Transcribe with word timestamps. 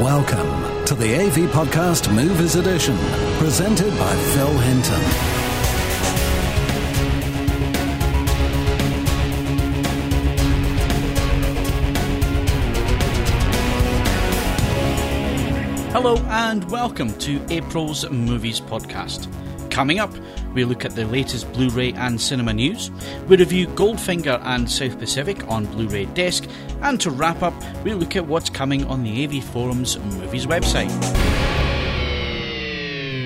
Welcome 0.00 0.84
to 0.86 0.96
the 0.96 1.14
AV 1.14 1.48
Podcast 1.52 2.12
Movies 2.12 2.56
Edition, 2.56 2.96
presented 3.38 3.96
by 3.96 4.16
Phil 4.34 4.58
Hinton. 4.58 5.41
Hello 16.02 16.16
and 16.30 16.68
welcome 16.68 17.16
to 17.18 17.40
April's 17.48 18.10
Movies 18.10 18.60
Podcast. 18.60 19.30
Coming 19.70 20.00
up, 20.00 20.12
we 20.52 20.64
look 20.64 20.84
at 20.84 20.96
the 20.96 21.06
latest 21.06 21.52
Blu 21.52 21.68
ray 21.68 21.92
and 21.92 22.20
cinema 22.20 22.52
news, 22.52 22.90
we 23.28 23.36
review 23.36 23.68
Goldfinger 23.68 24.40
and 24.42 24.68
South 24.68 24.98
Pacific 24.98 25.46
on 25.48 25.64
Blu 25.66 25.86
ray 25.86 26.06
disc, 26.06 26.48
and 26.80 27.00
to 27.00 27.12
wrap 27.12 27.40
up, 27.44 27.54
we 27.84 27.94
look 27.94 28.16
at 28.16 28.26
what's 28.26 28.50
coming 28.50 28.84
on 28.86 29.04
the 29.04 29.24
AV 29.24 29.44
Forums 29.44 29.96
Movies 29.96 30.44
website. 30.44 30.90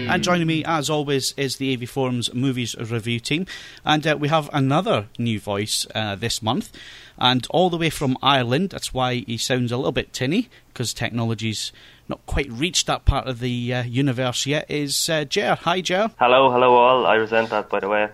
And 0.09 0.23
joining 0.23 0.47
me, 0.47 0.63
as 0.65 0.89
always, 0.89 1.33
is 1.37 1.57
the 1.57 1.73
AV 1.75 1.89
Forums 1.89 2.33
Movies 2.33 2.77
Review 2.77 3.19
team. 3.19 3.45
And 3.85 4.07
uh, 4.07 4.17
we 4.17 4.29
have 4.29 4.49
another 4.53 5.09
new 5.19 5.41
voice 5.41 5.85
uh, 5.97 6.15
this 6.15 6.41
month. 6.41 6.71
And 7.19 7.45
all 7.51 7.71
the 7.71 7.77
way 7.77 7.91
from 7.91 8.17
Ireland, 8.23 8.71
that's 8.71 8.95
why 8.95 9.25
he 9.27 9.37
sounds 9.37 9.73
a 9.73 9.77
little 9.77 9.91
bit 9.91 10.13
tinny, 10.13 10.49
because 10.69 10.95
technology's 10.95 11.73
not 12.09 12.25
quite 12.27 12.51
reached 12.51 12.87
that 12.87 13.05
part 13.05 13.27
of 13.27 13.41
the 13.41 13.75
uh, 13.75 13.83
universe 13.85 14.47
yet, 14.47 14.71
is 14.71 15.09
uh, 15.09 15.25
Jer. 15.25 15.57
Hi, 15.63 15.81
Jer. 15.81 16.11
Hello, 16.19 16.51
hello 16.51 16.75
all. 16.75 17.07
I 17.07 17.15
resent 17.15 17.51
that, 17.51 17.69
by 17.69 17.81
the 17.81 17.89
way. 17.89 18.09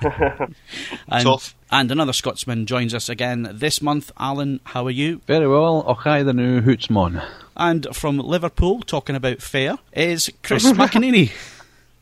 And, 1.08 1.24
Tough. 1.24 1.54
and 1.70 1.90
another 1.90 2.12
Scotsman 2.12 2.66
joins 2.66 2.94
us 2.94 3.08
again 3.08 3.48
this 3.52 3.80
month. 3.82 4.10
Alan, 4.18 4.60
how 4.64 4.86
are 4.86 4.90
you? 4.90 5.20
Very 5.26 5.46
well. 5.46 5.82
Och, 5.86 5.98
hi, 5.98 6.22
the 6.22 6.32
new 6.32 6.60
Hootsmon. 6.60 7.24
And 7.56 7.86
from 7.92 8.18
Liverpool, 8.18 8.80
talking 8.80 9.14
about 9.16 9.40
fair, 9.40 9.78
is 9.92 10.30
Chris 10.42 10.64
McEneany. 10.72 11.30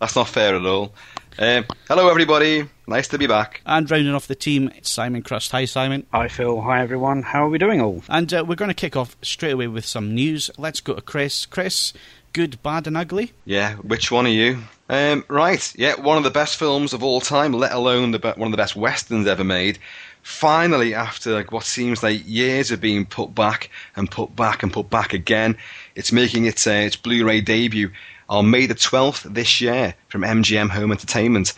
That's 0.01 0.17
not 0.17 0.29
fair 0.29 0.57
at 0.57 0.65
all. 0.65 0.93
Um, 1.39 1.65
hello, 1.89 2.09
everybody. 2.09 2.69
Nice 2.93 3.09
to 3.09 3.17
be 3.17 3.27
back. 3.27 3.63
And 3.65 3.91
rounding 3.91 4.15
off 4.15 4.27
the 4.27 4.35
team, 4.35 4.71
it's 4.77 4.91
Simon 4.91 5.23
Crust. 5.23 5.51
Hi, 5.53 5.65
Simon. 5.65 6.07
Hi 6.13 6.29
Phil, 6.29 6.61
hi 6.61 6.83
everyone. 6.83 7.23
How 7.23 7.47
are 7.47 7.49
we 7.49 7.57
doing 7.57 7.81
all? 7.81 8.03
And 8.07 8.31
uh, 8.35 8.45
we're 8.47 8.55
going 8.55 8.69
to 8.69 8.75
kick 8.75 8.97
off 8.97 9.17
straight 9.23 9.53
away 9.53 9.67
with 9.67 9.87
some 9.87 10.15
news. 10.15 10.51
Let's 10.59 10.81
go 10.81 10.93
to 10.93 11.01
Chris. 11.01 11.47
Chris, 11.47 11.95
good, 12.35 12.63
bad, 12.63 12.87
and 12.87 12.95
ugly. 12.95 13.33
Yeah, 13.47 13.77
which 13.77 14.13
one 14.13 14.27
are 14.27 14.29
you? 14.29 14.59
Um, 14.91 15.25
right, 15.29 15.75
yeah, 15.75 15.99
one 15.99 16.19
of 16.19 16.25
the 16.25 16.31
best 16.31 16.59
films 16.59 16.93
of 16.93 17.03
all 17.03 17.23
time, 17.23 17.55
let 17.55 17.73
alone 17.73 18.11
the 18.11 18.19
be- 18.19 18.29
one 18.29 18.49
of 18.49 18.51
the 18.51 18.59
best 18.59 18.77
westerns 18.77 19.27
ever 19.27 19.43
made. 19.43 19.79
Finally, 20.21 20.93
after 20.93 21.33
like 21.33 21.51
what 21.51 21.65
seems 21.65 22.03
like 22.03 22.21
years 22.27 22.71
of 22.71 22.83
being 22.83 23.07
put 23.07 23.35
back 23.35 23.71
and 23.97 24.11
put 24.11 24.37
back 24.37 24.63
and 24.63 24.71
put 24.71 24.91
back 24.91 25.15
again, 25.15 25.57
it's 25.95 26.13
making 26.13 26.45
its 26.45 26.67
uh, 26.67 26.73
its 26.73 26.97
Blu-ray 26.97 27.41
debut 27.41 27.91
on 28.29 28.51
May 28.51 28.67
the 28.67 28.75
12th 28.75 29.33
this 29.33 29.63
year 29.63 29.95
from 30.09 30.21
MGM 30.21 30.69
Home 30.69 30.93
Entertainment. 30.93 31.55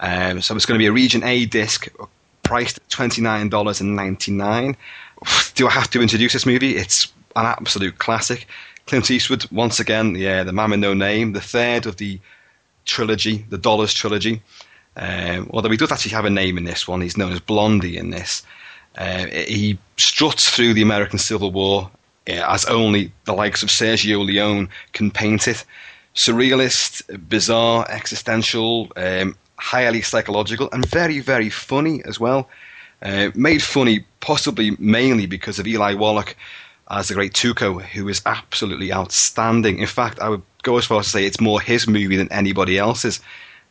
Um, 0.00 0.40
so 0.40 0.54
it's 0.56 0.66
going 0.66 0.78
to 0.78 0.82
be 0.82 0.86
a 0.86 0.92
Region 0.92 1.22
A 1.22 1.46
disc, 1.46 1.88
priced 2.42 2.78
at 2.78 2.88
twenty 2.90 3.22
nine 3.22 3.48
dollars 3.48 3.80
and 3.80 3.96
ninety 3.96 4.32
nine. 4.32 4.76
Do 5.54 5.66
I 5.66 5.70
have 5.70 5.90
to 5.90 6.02
introduce 6.02 6.32
this 6.32 6.46
movie? 6.46 6.76
It's 6.76 7.12
an 7.36 7.46
absolute 7.46 7.98
classic. 7.98 8.46
Clint 8.86 9.10
Eastwood, 9.10 9.50
once 9.50 9.80
again, 9.80 10.14
yeah, 10.14 10.42
the 10.42 10.52
man 10.52 10.70
with 10.70 10.80
no 10.80 10.92
name, 10.92 11.32
the 11.32 11.40
third 11.40 11.86
of 11.86 11.96
the 11.96 12.20
trilogy, 12.84 13.46
the 13.48 13.56
Dollars 13.56 13.94
trilogy. 13.94 14.42
Um, 14.96 15.48
although 15.52 15.70
he 15.70 15.76
does 15.76 15.90
actually 15.90 16.12
have 16.12 16.26
a 16.26 16.30
name 16.30 16.58
in 16.58 16.64
this 16.64 16.86
one, 16.86 17.00
he's 17.00 17.16
known 17.16 17.32
as 17.32 17.40
Blondie 17.40 17.96
in 17.96 18.10
this. 18.10 18.42
Uh, 18.96 19.26
he 19.26 19.78
struts 19.96 20.50
through 20.50 20.74
the 20.74 20.82
American 20.82 21.18
Civil 21.18 21.50
War 21.50 21.90
uh, 22.28 22.44
as 22.48 22.64
only 22.66 23.10
the 23.24 23.32
likes 23.32 23.62
of 23.62 23.70
Sergio 23.70 24.24
Leone 24.24 24.68
can 24.92 25.10
paint 25.10 25.48
it. 25.48 25.64
Surrealist, 26.14 27.28
bizarre, 27.28 27.86
existential, 27.90 28.92
um, 28.96 29.36
highly 29.58 30.02
psychological, 30.02 30.68
and 30.72 30.86
very, 30.86 31.20
very 31.20 31.50
funny 31.50 32.02
as 32.04 32.18
well. 32.18 32.48
Uh, 33.02 33.30
made 33.34 33.62
funny 33.62 34.04
possibly 34.20 34.76
mainly 34.78 35.26
because 35.26 35.58
of 35.58 35.66
Eli 35.66 35.94
Wallach 35.94 36.36
as 36.90 37.08
the 37.08 37.14
great 37.14 37.32
Tuco, 37.32 37.82
who 37.82 38.08
is 38.08 38.22
absolutely 38.26 38.92
outstanding. 38.92 39.78
In 39.78 39.86
fact, 39.86 40.18
I 40.20 40.28
would 40.28 40.42
go 40.62 40.78
as 40.78 40.86
far 40.86 41.00
as 41.00 41.06
to 41.06 41.10
say 41.10 41.26
it's 41.26 41.40
more 41.40 41.60
his 41.60 41.86
movie 41.86 42.16
than 42.16 42.32
anybody 42.32 42.78
else's. 42.78 43.20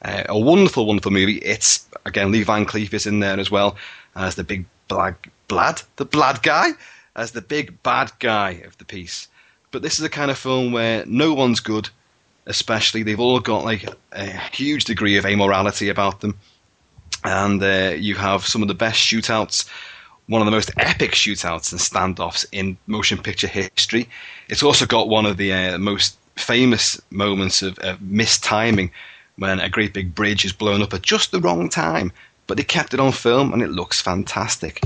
Uh, 0.03 0.23
a 0.29 0.37
wonderful, 0.37 0.85
wonderful 0.85 1.11
movie. 1.11 1.37
It's 1.37 1.87
again 2.05 2.31
Lee 2.31 2.43
Van 2.43 2.65
Cleef 2.65 2.93
is 2.93 3.07
in 3.07 3.19
there 3.19 3.39
as 3.39 3.49
well 3.49 3.75
as 4.15 4.35
the 4.35 4.43
big 4.43 4.65
blag, 4.89 5.15
blad, 5.47 5.81
the 5.95 6.05
blad 6.05 6.43
guy, 6.43 6.71
as 7.15 7.31
the 7.31 7.41
big 7.41 7.81
bad 7.83 8.11
guy 8.19 8.51
of 8.65 8.77
the 8.77 8.85
piece. 8.85 9.27
But 9.71 9.81
this 9.81 9.97
is 9.97 10.05
a 10.05 10.09
kind 10.09 10.29
of 10.29 10.37
film 10.37 10.71
where 10.71 11.05
no 11.05 11.33
one's 11.33 11.59
good, 11.59 11.89
especially 12.45 13.03
they've 13.03 13.19
all 13.19 13.39
got 13.39 13.63
like 13.63 13.85
a 14.11 14.25
huge 14.51 14.85
degree 14.85 15.17
of 15.17 15.25
amorality 15.25 15.89
about 15.89 16.21
them, 16.21 16.37
and 17.23 17.61
uh, 17.61 17.93
you 17.97 18.15
have 18.15 18.45
some 18.45 18.61
of 18.61 18.67
the 18.67 18.73
best 18.73 18.99
shootouts 18.99 19.69
one 20.27 20.41
of 20.41 20.45
the 20.45 20.51
most 20.51 20.71
epic 20.77 21.11
shootouts 21.11 21.71
and 21.71 21.81
standoffs 21.81 22.45
in 22.51 22.77
motion 22.87 23.17
picture 23.17 23.47
history. 23.47 24.07
It's 24.47 24.63
also 24.63 24.85
got 24.85 25.09
one 25.09 25.25
of 25.25 25.37
the 25.37 25.51
uh, 25.51 25.77
most 25.77 26.17
famous 26.35 26.99
moments 27.11 27.61
of, 27.61 27.77
of 27.79 27.99
mistiming 27.99 28.91
when 29.37 29.59
a 29.59 29.69
great 29.69 29.93
big 29.93 30.15
bridge 30.15 30.45
is 30.45 30.53
blown 30.53 30.81
up 30.81 30.93
at 30.93 31.01
just 31.01 31.31
the 31.31 31.39
wrong 31.39 31.69
time, 31.69 32.11
but 32.47 32.57
they 32.57 32.63
kept 32.63 32.93
it 32.93 32.99
on 32.99 33.11
film 33.11 33.51
and 33.51 33.61
it 33.61 33.71
looks 33.71 34.01
fantastic. 34.01 34.83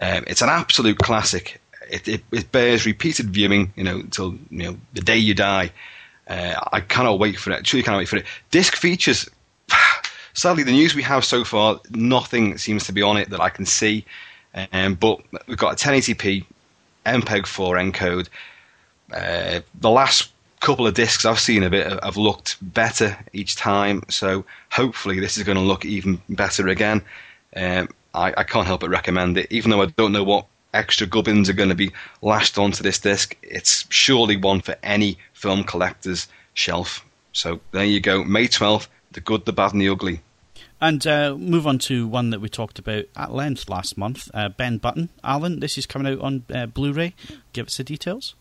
Um, 0.00 0.24
it's 0.26 0.42
an 0.42 0.48
absolute 0.48 0.98
classic. 0.98 1.60
It, 1.90 2.08
it, 2.08 2.22
it 2.32 2.52
bears 2.52 2.86
repeated 2.86 3.30
viewing, 3.30 3.72
you 3.76 3.84
know, 3.84 3.96
until 3.96 4.32
you 4.50 4.64
know 4.64 4.76
the 4.94 5.00
day 5.00 5.18
you 5.18 5.34
die. 5.34 5.70
Uh, 6.30 6.54
I 6.72 6.80
cannot 6.80 7.18
wait 7.18 7.38
for 7.38 7.50
it. 7.50 7.64
Truly 7.64 7.82
cannot 7.82 7.98
wait 7.98 8.08
for 8.08 8.16
it. 8.16 8.26
Disc 8.50 8.76
features. 8.76 9.28
Sadly, 10.32 10.62
the 10.62 10.70
news 10.70 10.94
we 10.94 11.02
have 11.02 11.24
so 11.24 11.42
far, 11.42 11.80
nothing 11.90 12.56
seems 12.56 12.84
to 12.84 12.92
be 12.92 13.02
on 13.02 13.16
it 13.16 13.30
that 13.30 13.40
I 13.40 13.50
can 13.50 13.66
see. 13.66 14.04
Um, 14.72 14.94
but 14.94 15.20
we've 15.48 15.58
got 15.58 15.72
a 15.72 15.88
1080p 15.88 16.44
MPEG 17.04 17.46
4 17.46 17.76
encode. 17.76 18.28
Uh, 19.12 19.60
the 19.80 19.90
last 19.90 20.30
couple 20.60 20.86
of 20.86 20.94
discs 20.94 21.24
I've 21.24 21.40
seen 21.40 21.64
of 21.64 21.74
it 21.74 21.86
have- 22.04 22.16
looked 22.16 22.58
better 22.60 23.18
each 23.32 23.56
time, 23.56 24.04
so 24.08 24.44
hopefully 24.70 25.18
this 25.18 25.36
is 25.36 25.42
going 25.42 25.56
to 25.58 25.64
look 25.64 25.84
even 25.84 26.20
better 26.28 26.68
again. 26.68 27.02
Um, 27.56 27.88
I, 28.14 28.32
I 28.36 28.44
can't 28.44 28.66
help 28.66 28.82
but 28.82 28.90
recommend 28.90 29.36
it, 29.36 29.48
even 29.50 29.70
though 29.70 29.82
I 29.82 29.86
don't 29.86 30.12
know 30.12 30.24
what 30.24 30.46
extra 30.74 31.06
gubbins 31.06 31.48
are 31.48 31.54
going 31.54 31.68
to 31.68 31.74
be 31.74 31.92
lashed 32.22 32.58
onto 32.58 32.82
this 32.82 32.98
disc. 32.98 33.36
It's 33.42 33.86
surely 33.88 34.36
one 34.36 34.60
for 34.60 34.76
any 34.82 35.18
film 35.32 35.64
collector's 35.64 36.28
shelf. 36.54 37.04
So 37.32 37.60
there 37.72 37.84
you 37.84 38.00
go, 38.00 38.24
May 38.24 38.48
12th, 38.48 38.88
The 39.12 39.20
Good, 39.20 39.44
the 39.44 39.52
Bad, 39.52 39.72
and 39.72 39.80
the 39.80 39.88
Ugly. 39.88 40.20
And 40.80 41.06
uh, 41.06 41.36
move 41.36 41.66
on 41.66 41.78
to 41.80 42.06
one 42.06 42.30
that 42.30 42.40
we 42.40 42.48
talked 42.48 42.78
about 42.78 43.04
at 43.14 43.32
length 43.32 43.68
last 43.68 43.98
month 43.98 44.30
uh, 44.32 44.48
Ben 44.48 44.78
Button. 44.78 45.10
Alan, 45.22 45.60
this 45.60 45.76
is 45.76 45.84
coming 45.84 46.10
out 46.10 46.20
on 46.20 46.44
uh, 46.52 46.66
Blu 46.66 46.92
ray. 46.92 47.14
Give 47.52 47.66
us 47.66 47.76
the 47.76 47.84
details. 47.84 48.34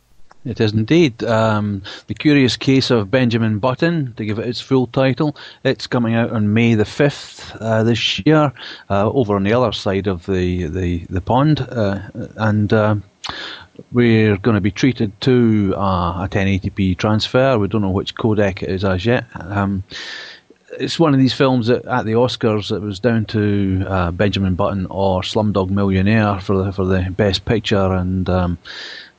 It 0.45 0.61
is 0.61 0.71
indeed. 0.71 1.21
Um, 1.23 1.83
the 2.07 2.13
Curious 2.13 2.55
Case 2.55 2.91
of 2.91 3.11
Benjamin 3.11 3.59
Button, 3.59 4.13
to 4.15 4.25
give 4.25 4.39
it 4.39 4.47
its 4.47 4.61
full 4.61 4.87
title. 4.87 5.35
It's 5.65 5.85
coming 5.85 6.15
out 6.15 6.31
on 6.31 6.53
May 6.53 6.75
the 6.75 6.85
5th 6.85 7.57
uh, 7.59 7.83
this 7.83 8.19
year, 8.25 8.53
uh, 8.89 9.09
over 9.09 9.35
on 9.35 9.43
the 9.43 9.53
other 9.53 9.73
side 9.73 10.07
of 10.07 10.25
the, 10.25 10.67
the, 10.67 11.05
the 11.09 11.21
pond. 11.21 11.59
Uh, 11.59 11.99
and 12.37 12.71
uh, 12.71 12.95
we're 13.91 14.37
going 14.37 14.55
to 14.55 14.61
be 14.61 14.71
treated 14.71 15.19
to 15.21 15.73
a 15.75 16.29
1080p 16.31 16.97
transfer. 16.97 17.57
We 17.57 17.67
don't 17.67 17.81
know 17.81 17.89
which 17.89 18.15
codec 18.15 18.63
it 18.63 18.69
is 18.69 18.85
as 18.85 19.05
yet. 19.05 19.25
Um, 19.33 19.83
it's 20.79 20.99
one 20.99 21.13
of 21.13 21.19
these 21.19 21.33
films 21.33 21.67
that 21.67 21.85
at 21.85 22.05
the 22.05 22.13
Oscars 22.13 22.75
it 22.75 22.81
was 22.81 22.99
down 22.99 23.25
to 23.25 23.83
uh, 23.87 24.11
Benjamin 24.11 24.55
Button 24.55 24.85
or 24.89 25.21
Slumdog 25.21 25.69
Millionaire 25.69 26.39
for 26.39 26.63
the 26.63 26.71
for 26.71 26.85
the 26.85 27.09
best 27.09 27.45
picture, 27.45 27.93
and 27.93 28.29
um, 28.29 28.57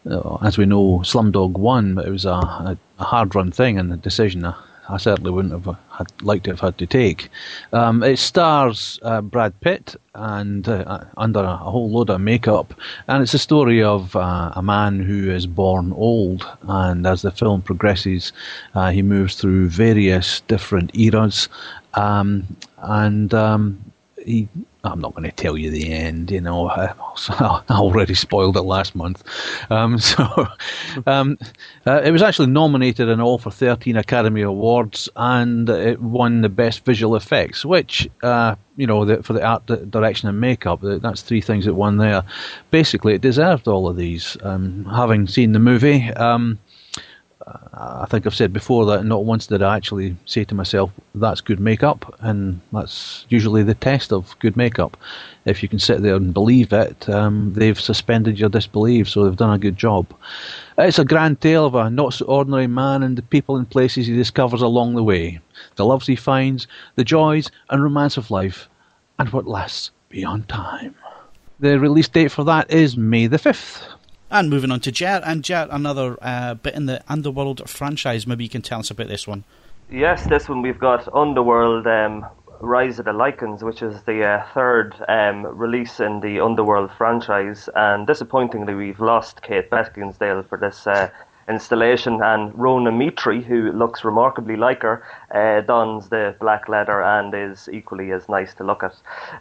uh, 0.09 0.37
as 0.43 0.59
we 0.59 0.67
know, 0.67 1.01
Slumdog 1.05 1.53
won, 1.53 1.95
but 1.95 2.07
it 2.07 2.11
was 2.11 2.25
a, 2.25 2.31
a, 2.31 2.79
a 2.99 3.05
hard 3.05 3.35
run 3.35 3.51
thing 3.51 3.79
and 3.79 3.93
a 3.93 3.97
decision 3.97 4.45
I, 4.45 4.55
I 4.89 4.97
certainly 4.97 5.31
wouldn't 5.31 5.53
have 5.53 5.77
had, 5.93 6.07
liked 6.23 6.45
to 6.45 6.51
have 6.51 6.61
had 6.61 6.79
to 6.79 6.87
take. 6.87 7.29
Um, 7.73 8.03
it 8.03 8.19
stars 8.19 8.99
uh, 9.03 9.21
Brad 9.21 9.59
Pitt 9.61 9.95
and 10.15 10.69
uh, 10.69 11.05
under 11.17 11.41
a 11.41 11.57
whole 11.57 11.91
load 11.91 12.11
of 12.11 12.21
makeup, 12.21 12.75
and 13.07 13.23
it's 13.23 13.35
a 13.35 13.39
story 13.39 13.83
of 13.83 14.17
uh, 14.17 14.51
a 14.57 14.63
man 14.63 15.01
who 15.01 15.31
is 15.31 15.47
born 15.47 15.93
old, 15.93 16.49
and 16.63 17.07
as 17.07 17.23
the 17.23 17.31
film 17.31 17.63
progresses, 17.63 18.33
uh, 18.75 18.91
he 18.91 19.03
moves 19.03 19.37
through 19.37 19.69
various 19.69 20.41
different 20.43 20.91
eras, 20.97 21.49
um, 21.95 22.45
and 22.79 23.33
um, 23.33 23.93
he 24.25 24.49
I'm 24.85 25.01
not 25.01 25.15
going 25.15 25.29
to 25.29 25.35
tell 25.35 25.59
you 25.59 25.71
the 25.71 25.93
end, 25.93 26.31
you 26.31 26.41
know. 26.41 26.69
I, 26.69 26.93
I 27.29 27.63
already 27.71 28.15
spoiled 28.15 28.57
it 28.57 28.63
last 28.63 28.95
month. 28.95 29.23
Um, 29.71 29.99
so 29.99 30.47
um, 31.07 31.39
uh, 31.87 32.01
it 32.03 32.11
was 32.11 32.23
actually 32.23 32.49
nominated 32.49 33.09
in 33.09 33.21
all 33.21 33.39
for 33.39 33.51
13 33.51 33.97
Academy 33.97 34.43
Awards, 34.43 35.09
and 35.17 35.69
it 35.69 36.01
won 36.01 36.41
the 36.41 36.49
Best 36.49 36.85
Visual 36.85 37.17
Effects, 37.17 37.65
which, 37.65 38.09
uh, 38.23 38.55
you 38.77 38.87
know, 38.87 39.05
the, 39.05 39.23
for 39.23 39.35
the 39.35 39.45
art 39.45 39.67
direction 39.91 40.29
and 40.29 40.41
makeup, 40.41 40.81
that's 40.83 41.23
three 41.23 41.41
things 41.41 41.67
that 41.67 41.75
won 41.75 41.99
there. 41.99 42.23
Basically, 42.71 43.15
it 43.15 43.21
deserved 43.21 43.69
all 43.69 43.89
of 43.89 43.97
these. 43.97 44.37
Um, 44.43 44.87
having 44.87 45.27
seen 45.27 45.53
the 45.53 45.59
movie, 45.59 46.11
um, 46.15 46.59
I 47.73 48.07
think 48.09 48.27
I've 48.27 48.35
said 48.35 48.53
before 48.53 48.87
that 48.87 49.05
not 49.05 49.25
once 49.25 49.47
did 49.47 49.63
I 49.63 49.77
actually 49.77 50.17
say 50.27 50.45
to 50.45 50.55
myself, 50.55 50.91
that's 51.15 51.41
good 51.41 51.61
makeup, 51.61 52.15
and 52.21 52.61
that's 52.73 53.25
usually 53.29 53.63
the 53.63 53.75
test 53.75 54.13
of 54.13 54.39
good 54.39 54.57
makeup. 54.57 54.97
If 55.45 55.63
you 55.63 55.69
can 55.69 55.79
sit 55.79 56.03
there 56.03 56.17
and 56.17 56.35
believe 56.35 56.73
it, 56.73 57.09
um, 57.09 57.53
they've 57.55 57.81
suspended 57.81 58.39
your 58.39 58.49
disbelief, 58.49 59.09
so 59.09 59.25
they've 59.25 59.37
done 59.37 59.55
a 59.55 59.59
good 59.59 59.77
job. 59.77 60.07
It's 60.79 60.99
a 60.99 61.05
grand 61.05 61.41
tale 61.41 61.67
of 61.67 61.75
a 61.75 61.91
not 61.91 62.15
so 62.15 62.27
ordinary 62.27 62.67
man 62.67 63.03
and 63.03 63.17
the 63.17 63.23
people 63.23 63.57
and 63.57 63.69
places 63.69 64.07
he 64.07 64.15
discovers 64.15 64.63
along 64.63 64.95
the 64.95 65.05
way, 65.05 65.41
the 65.77 65.85
loves 65.85 66.07
he 66.07 66.17
finds, 66.17 66.67
the 66.95 67.05
joys 67.05 67.51
and 67.71 67.83
romance 67.83 68.17
of 68.17 68.31
life, 68.31 68.69
and 69.19 69.29
what 69.31 69.47
lasts 69.47 69.91
beyond 70.09 70.49
time. 70.49 70.95
The 71.61 71.79
release 71.79 72.09
date 72.09 72.33
for 72.33 72.45
that 72.45 72.71
is 72.71 72.97
May 72.97 73.27
the 73.27 73.37
5th. 73.37 73.83
And 74.31 74.49
moving 74.49 74.71
on 74.71 74.79
to 74.81 74.93
Jet, 74.93 75.23
and 75.27 75.43
Jet, 75.43 75.69
another 75.73 76.17
uh, 76.23 76.55
bit 76.55 76.75
in 76.75 76.87
the 76.87 77.03
Underworld 77.09 77.69
franchise. 77.69 78.29
Maybe 78.29 78.45
you 78.45 78.51
can 78.51 78.63
tell 78.63 78.79
us 78.79 78.91
about 78.91 79.09
this 79.09 79.27
one. 79.27 79.43
Yes, 79.91 80.25
this 80.29 80.49
one 80.49 80.63
we've 80.63 80.79
got 80.79 81.13
Underworld 81.13 81.85
um, 81.89 82.25
Rise 82.61 83.01
of 83.01 83.07
the 83.07 83.13
Lycans, 83.13 83.65
which 83.65 83.83
is 83.83 84.03
the 84.03 84.25
uh, 84.25 84.47
third 84.55 84.95
um, 85.09 85.47
release 85.47 85.99
in 85.99 86.21
the 86.21 86.39
Underworld 86.39 86.93
franchise. 86.97 87.69
And 87.75 88.07
disappointingly, 88.07 88.75
we've 88.75 89.01
lost 89.01 89.43
Kate 89.43 89.69
Beckinsale 89.69 90.49
for 90.49 90.59
this 90.59 90.87
uh, 90.87 91.11
installation, 91.51 92.23
and 92.23 92.53
Rhona 92.55 92.97
Mitra, 92.97 93.41
who 93.41 93.73
looks 93.73 94.05
remarkably 94.05 94.57
like 94.57 94.83
her, 94.83 95.03
uh, 95.35 95.61
dons 95.61 96.09
the 96.09 96.35
black 96.41 96.69
leather 96.69 97.03
and 97.03 97.35
is 97.35 97.69
equally 97.73 98.13
as 98.13 98.29
nice 98.29 98.55
to 98.55 98.65
look 98.65 98.83
at. 98.83 98.95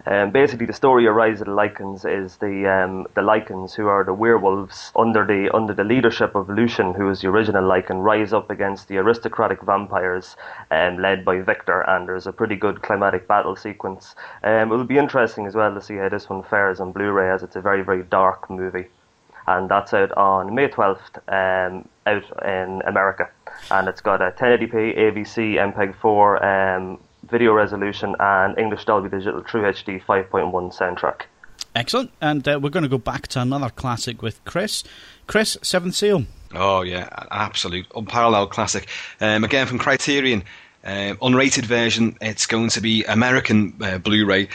Um, 0.05 0.31
basically, 0.31 0.65
the 0.65 0.73
story 0.73 1.05
of 1.05 1.15
Rise 1.15 1.39
of 1.41 1.47
the 1.47 1.53
Lycans 1.53 2.05
is 2.05 2.37
the 2.37 2.67
um, 2.67 3.07
the 3.13 3.21
Lycans, 3.21 3.73
who 3.73 3.87
are 3.87 4.03
the 4.03 4.13
werewolves 4.13 4.91
under 4.95 5.25
the 5.25 5.49
under 5.53 5.73
the 5.73 5.83
leadership 5.83 6.35
of 6.35 6.49
Lucian, 6.49 6.93
who 6.93 7.09
is 7.09 7.21
the 7.21 7.27
original 7.27 7.63
Lycan, 7.63 8.03
rise 8.03 8.33
up 8.33 8.49
against 8.49 8.87
the 8.87 8.97
aristocratic 8.97 9.61
vampires, 9.61 10.35
um, 10.71 10.97
led 10.97 11.23
by 11.23 11.41
Victor. 11.41 11.81
And 11.81 12.07
there's 12.07 12.27
a 12.27 12.33
pretty 12.33 12.55
good 12.55 12.81
climatic 12.81 13.27
battle 13.27 13.55
sequence. 13.55 14.15
Um, 14.43 14.71
it 14.71 14.75
will 14.75 14.83
be 14.83 14.97
interesting 14.97 15.45
as 15.45 15.55
well 15.55 15.73
to 15.73 15.81
see 15.81 15.97
how 15.97 16.09
this 16.09 16.29
one 16.29 16.43
fares 16.43 16.79
on 16.79 16.91
Blu-ray, 16.91 17.29
as 17.31 17.43
it's 17.43 17.55
a 17.55 17.61
very 17.61 17.83
very 17.83 18.03
dark 18.03 18.49
movie 18.49 18.87
and 19.49 19.67
that's 19.67 19.93
out 19.93 20.11
on 20.11 20.53
May 20.53 20.67
12th 20.67 21.17
um, 21.27 21.87
out 22.05 22.23
in 22.45 22.81
America. 22.85 23.29
And 23.71 23.87
it's 23.87 24.01
got 24.01 24.21
a 24.21 24.31
1080p 24.31 24.97
AVC 24.97 25.73
MPEG 25.73 25.95
4 25.95 26.45
um, 26.45 26.99
video 27.29 27.53
resolution 27.53 28.15
and 28.19 28.57
English 28.57 28.85
Dolby 28.85 29.09
Digital 29.09 29.41
True 29.41 29.63
HD 29.63 30.03
5.1 30.03 30.51
soundtrack. 30.75 31.21
Excellent. 31.75 32.11
And 32.21 32.47
uh, 32.47 32.59
we're 32.61 32.69
going 32.69 32.83
to 32.83 32.89
go 32.89 32.97
back 32.97 33.27
to 33.29 33.41
another 33.41 33.69
classic 33.69 34.21
with 34.21 34.43
Chris. 34.45 34.83
Chris, 35.27 35.57
Seventh 35.61 35.95
Seal. 35.95 36.25
Oh, 36.53 36.81
yeah, 36.81 37.09
absolute, 37.29 37.85
unparalleled 37.95 38.49
classic. 38.49 38.87
Um, 39.21 39.43
again, 39.43 39.67
from 39.67 39.77
Criterion, 39.77 40.43
uh, 40.83 41.13
unrated 41.21 41.65
version. 41.65 42.17
It's 42.21 42.45
going 42.45 42.69
to 42.69 42.81
be 42.81 43.03
American 43.03 43.75
uh, 43.81 43.97
Blu 43.97 44.25
ray, 44.25 44.49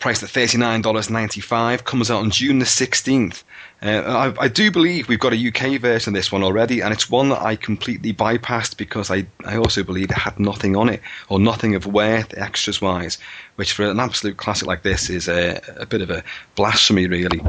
priced 0.00 0.22
at 0.22 0.30
$39.95. 0.30 1.84
Comes 1.84 2.10
out 2.10 2.22
on 2.22 2.30
June 2.30 2.58
the 2.58 2.64
16th. 2.64 3.44
Uh, 3.82 4.32
I, 4.38 4.44
I, 4.44 4.48
do 4.48 4.70
believe 4.70 5.08
we've 5.08 5.18
got 5.18 5.32
a 5.32 5.48
UK 5.48 5.80
version 5.80 6.12
of 6.12 6.18
this 6.18 6.30
one 6.30 6.42
already, 6.42 6.80
and 6.80 6.92
it's 6.92 7.08
one 7.08 7.30
that 7.30 7.40
I 7.40 7.56
completely 7.56 8.12
bypassed 8.12 8.76
because 8.76 9.10
I, 9.10 9.26
I 9.46 9.56
also 9.56 9.82
believe 9.82 10.10
it 10.10 10.18
had 10.18 10.38
nothing 10.38 10.76
on 10.76 10.90
it, 10.90 11.00
or 11.30 11.38
nothing 11.38 11.74
of 11.74 11.86
worth 11.86 12.36
extras 12.36 12.82
wise, 12.82 13.16
which 13.56 13.72
for 13.72 13.84
an 13.84 13.98
absolute 13.98 14.36
classic 14.36 14.66
like 14.66 14.82
this 14.82 15.08
is 15.08 15.28
a, 15.28 15.60
a 15.78 15.86
bit 15.86 16.02
of 16.02 16.10
a 16.10 16.22
blasphemy, 16.56 17.06
really. 17.06 17.40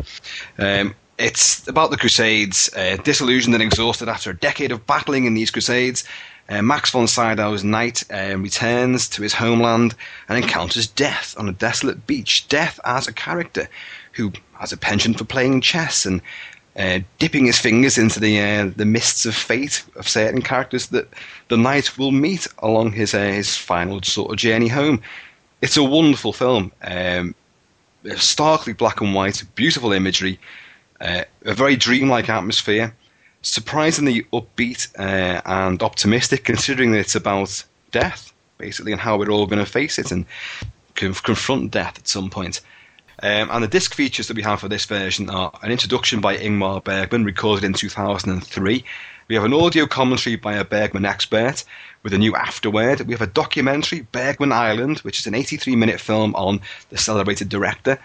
Um, 0.58 0.96
it's 1.18 1.68
about 1.68 1.92
the 1.92 1.98
Crusades, 1.98 2.70
uh, 2.76 2.98
disillusioned 3.04 3.54
and 3.54 3.62
exhausted 3.62 4.10
after 4.10 4.32
a 4.32 4.38
decade 4.38 4.72
of 4.72 4.86
battling 4.88 5.26
in 5.26 5.34
these 5.34 5.52
Crusades. 5.52 6.04
Uh, 6.52 6.62
Max 6.62 6.92
von 6.92 7.08
Sydow's 7.08 7.64
knight 7.64 8.04
uh, 8.12 8.36
returns 8.38 9.08
to 9.08 9.22
his 9.22 9.34
homeland 9.34 9.96
and 10.28 10.38
encounters 10.38 10.86
death 10.86 11.34
on 11.38 11.48
a 11.48 11.54
desolate 11.54 12.06
beach. 12.06 12.46
Death 12.50 12.78
as 12.84 13.08
a 13.08 13.14
character 13.14 13.70
who 14.12 14.34
has 14.60 14.74
a 14.74 14.78
penchant 14.78 15.18
for 15.18 15.24
playing 15.24 15.62
chess 15.62 16.06
and 16.06 16.22
uh, 16.76 17.00
dipping 17.20 17.46
his 17.46 17.58
fingers 17.58 17.98
into 17.98 18.20
the 18.20 18.38
uh, 18.42 18.70
the 18.76 18.84
mists 18.84 19.26
of 19.26 19.34
fate 19.34 19.86
of 19.96 20.10
certain 20.10 20.42
characters 20.42 20.88
that 20.88 21.08
the 21.48 21.56
knight 21.56 21.98
will 21.98 22.12
meet 22.12 22.48
along 22.60 22.92
his 22.92 23.14
uh, 23.14 23.20
his 23.20 23.56
final 23.56 24.02
sort 24.02 24.32
of 24.32 24.38
journey 24.38 24.68
home. 24.68 25.02
It's 25.62 25.78
a 25.78 25.84
wonderful 25.84 26.34
film, 26.34 26.74
um, 26.82 27.34
starkly 28.18 28.74
black 28.74 29.00
and 29.00 29.14
white, 29.14 29.42
beautiful 29.56 29.94
imagery, 29.94 30.38
uh, 31.00 31.24
a 31.46 31.54
very 31.54 31.78
dreamlike 31.78 32.28
atmosphere, 32.28 32.94
surprisingly 33.42 34.24
upbeat 34.34 34.88
uh, 35.00 35.42
and 35.46 35.82
optimistic, 35.82 36.44
considering 36.44 36.92
that 36.92 37.00
it's 37.00 37.16
about 37.16 37.64
death 37.92 38.32
basically 38.62 38.92
and 38.92 39.02
how 39.02 39.18
we're 39.18 39.32
all 39.32 39.48
going 39.48 39.64
to 39.64 39.70
face 39.70 39.98
it 40.00 40.12
and 40.12 40.26
confront 40.96 41.72
death 41.72 41.98
at 41.98 42.08
some 42.08 42.30
point. 42.30 42.62
Um, 43.24 43.50
and 43.52 43.64
the 43.64 43.68
disc 43.68 43.94
features 43.94 44.28
that 44.28 44.38
we 44.38 44.44
have 44.44 44.62
for 44.62 44.70
this 44.70 44.86
version 44.86 45.30
are 45.30 45.52
an 45.62 45.72
introduction 45.72 46.22
by 46.22 46.38
Ingmar 46.38 46.84
Bergman, 46.84 47.26
recorded 47.26 47.66
in 47.66 47.74
2003. 47.74 48.84
We 49.28 49.36
have 49.36 49.44
an 49.44 49.54
audio 49.54 49.86
commentary 49.86 50.36
by 50.36 50.54
a 50.54 50.66
Bergman 50.66 51.06
expert 51.06 51.64
with 52.04 52.14
a 52.14 52.18
new 52.18 52.36
afterword. 52.36 53.02
We 53.02 53.14
have 53.14 53.22
a 53.22 53.28
documentary, 53.28 54.02
Bergman 54.12 54.52
Island, 54.52 55.00
which 55.00 55.20
is 55.20 55.28
an 55.28 55.36
83 55.36 55.76
minute 55.76 56.00
film 56.00 56.36
on 56.36 56.62
the 56.90 56.98
celebrated 56.98 57.50
director. 57.50 58.00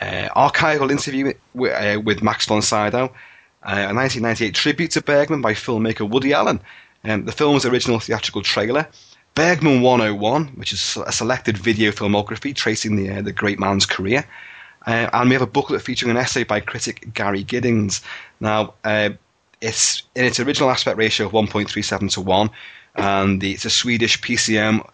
Uh, 0.00 0.28
archival 0.36 0.90
interview 0.90 1.32
with, 1.54 1.72
uh, 1.72 2.00
with 2.00 2.22
Max 2.22 2.46
von 2.46 2.62
Sydow. 2.62 3.12
A 3.62 3.92
1998 3.92 4.54
tribute 4.54 4.90
to 4.92 5.02
Bergman 5.02 5.42
by 5.42 5.52
filmmaker 5.52 6.08
Woody 6.08 6.32
Allen. 6.32 6.60
Um, 7.04 7.24
the 7.24 7.32
film's 7.32 7.64
original 7.64 8.00
theatrical 8.00 8.42
trailer. 8.42 8.88
Bergman 9.34 9.82
101, 9.82 10.48
which 10.56 10.72
is 10.72 10.98
a 11.06 11.12
selected 11.12 11.56
video 11.58 11.90
filmography 11.90 12.54
tracing 12.54 12.96
the, 12.96 13.10
uh, 13.10 13.22
the 13.22 13.32
great 13.32 13.58
man's 13.58 13.86
career. 13.86 14.24
Uh, 14.86 15.08
and 15.12 15.28
we 15.28 15.34
have 15.34 15.42
a 15.42 15.46
booklet 15.46 15.82
featuring 15.82 16.10
an 16.10 16.16
essay 16.16 16.44
by 16.44 16.60
critic 16.60 17.12
Gary 17.14 17.44
Giddins. 17.44 18.02
Now, 18.40 18.74
uh, 18.84 19.10
it's 19.60 20.04
in 20.14 20.24
its 20.24 20.40
original 20.40 20.70
aspect 20.70 20.96
ratio 20.96 21.26
of 21.26 21.32
1.37 21.32 22.12
to 22.12 22.20
1, 22.20 22.50
and 22.94 23.40
the, 23.40 23.52
it's 23.52 23.64
a 23.64 23.70
Swedish 23.70 24.20
PCM 24.20 24.88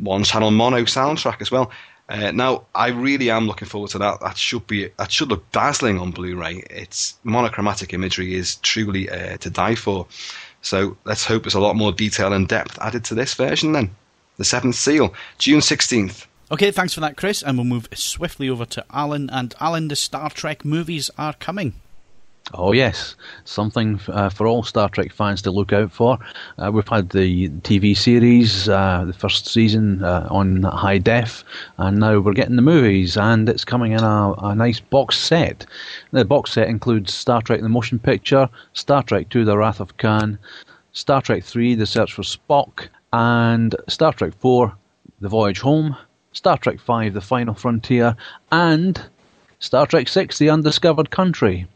one 0.00 0.24
channel 0.24 0.50
mono 0.50 0.82
soundtrack 0.82 1.40
as 1.40 1.50
well. 1.50 1.70
Uh, 2.10 2.32
now, 2.32 2.66
I 2.74 2.88
really 2.88 3.30
am 3.30 3.46
looking 3.46 3.68
forward 3.68 3.90
to 3.92 3.98
that. 3.98 4.20
That 4.20 4.36
should 4.36 4.66
be 4.66 4.88
that 4.96 5.12
should 5.12 5.28
look 5.28 5.48
dazzling 5.52 6.00
on 6.00 6.10
Blu-ray. 6.10 6.64
Its 6.68 7.14
monochromatic 7.22 7.94
imagery 7.94 8.34
is 8.34 8.56
truly 8.56 9.08
uh, 9.08 9.36
to 9.36 9.48
die 9.48 9.76
for. 9.76 10.08
So 10.60 10.96
let's 11.04 11.24
hope 11.24 11.44
there's 11.44 11.54
a 11.54 11.60
lot 11.60 11.76
more 11.76 11.92
detail 11.92 12.32
and 12.32 12.48
depth 12.48 12.78
added 12.80 13.04
to 13.04 13.14
this 13.14 13.34
version. 13.34 13.72
Then, 13.72 13.94
the 14.38 14.44
Seventh 14.44 14.74
Seal, 14.74 15.14
June 15.38 15.62
sixteenth. 15.62 16.26
Okay, 16.50 16.72
thanks 16.72 16.94
for 16.94 17.00
that, 17.00 17.16
Chris. 17.16 17.42
And 17.44 17.56
we'll 17.56 17.64
move 17.64 17.88
swiftly 17.94 18.48
over 18.48 18.66
to 18.66 18.84
Alan. 18.90 19.30
And 19.30 19.54
Alan, 19.60 19.86
the 19.86 19.94
Star 19.94 20.30
Trek 20.30 20.64
movies 20.64 21.10
are 21.16 21.34
coming. 21.34 21.74
Oh 22.52 22.72
yes, 22.72 23.14
something 23.44 24.00
uh, 24.08 24.28
for 24.28 24.46
all 24.46 24.64
Star 24.64 24.88
Trek 24.88 25.12
fans 25.12 25.40
to 25.42 25.52
look 25.52 25.72
out 25.72 25.92
for. 25.92 26.18
Uh, 26.58 26.70
we've 26.72 26.88
had 26.88 27.10
the 27.10 27.48
TV 27.48 27.96
series, 27.96 28.68
uh, 28.68 29.04
the 29.06 29.12
first 29.12 29.46
season 29.46 30.02
uh, 30.02 30.26
on 30.30 30.64
high 30.64 30.98
def, 30.98 31.44
and 31.78 31.98
now 31.98 32.18
we're 32.18 32.32
getting 32.32 32.56
the 32.56 32.62
movies, 32.62 33.16
and 33.16 33.48
it's 33.48 33.64
coming 33.64 33.92
in 33.92 34.02
a, 34.02 34.32
a, 34.42 34.54
nice 34.54 34.80
box 34.80 35.16
set. 35.16 35.64
The 36.10 36.24
box 36.24 36.52
set 36.52 36.68
includes 36.68 37.14
Star 37.14 37.40
Trek: 37.40 37.60
The 37.60 37.68
Motion 37.68 38.00
Picture, 38.00 38.48
Star 38.72 39.04
Trek 39.04 39.34
II: 39.34 39.44
The 39.44 39.56
Wrath 39.56 39.78
of 39.78 39.96
Khan, 39.98 40.36
Star 40.92 41.22
Trek 41.22 41.44
III: 41.54 41.76
The 41.76 41.86
Search 41.86 42.12
for 42.12 42.22
Spock, 42.22 42.88
and 43.12 43.76
Star 43.86 44.12
Trek 44.12 44.32
IV: 44.44 44.72
The 45.20 45.28
Voyage 45.28 45.60
Home. 45.60 45.96
Star 46.32 46.56
Trek 46.58 46.78
V 46.80 47.08
The 47.08 47.20
Final 47.20 47.54
Frontier, 47.54 48.16
and 48.52 49.02
Star 49.58 49.84
Trek 49.84 50.08
VI 50.08 50.28
The 50.38 50.48
Undiscovered 50.48 51.10
Country. 51.10 51.66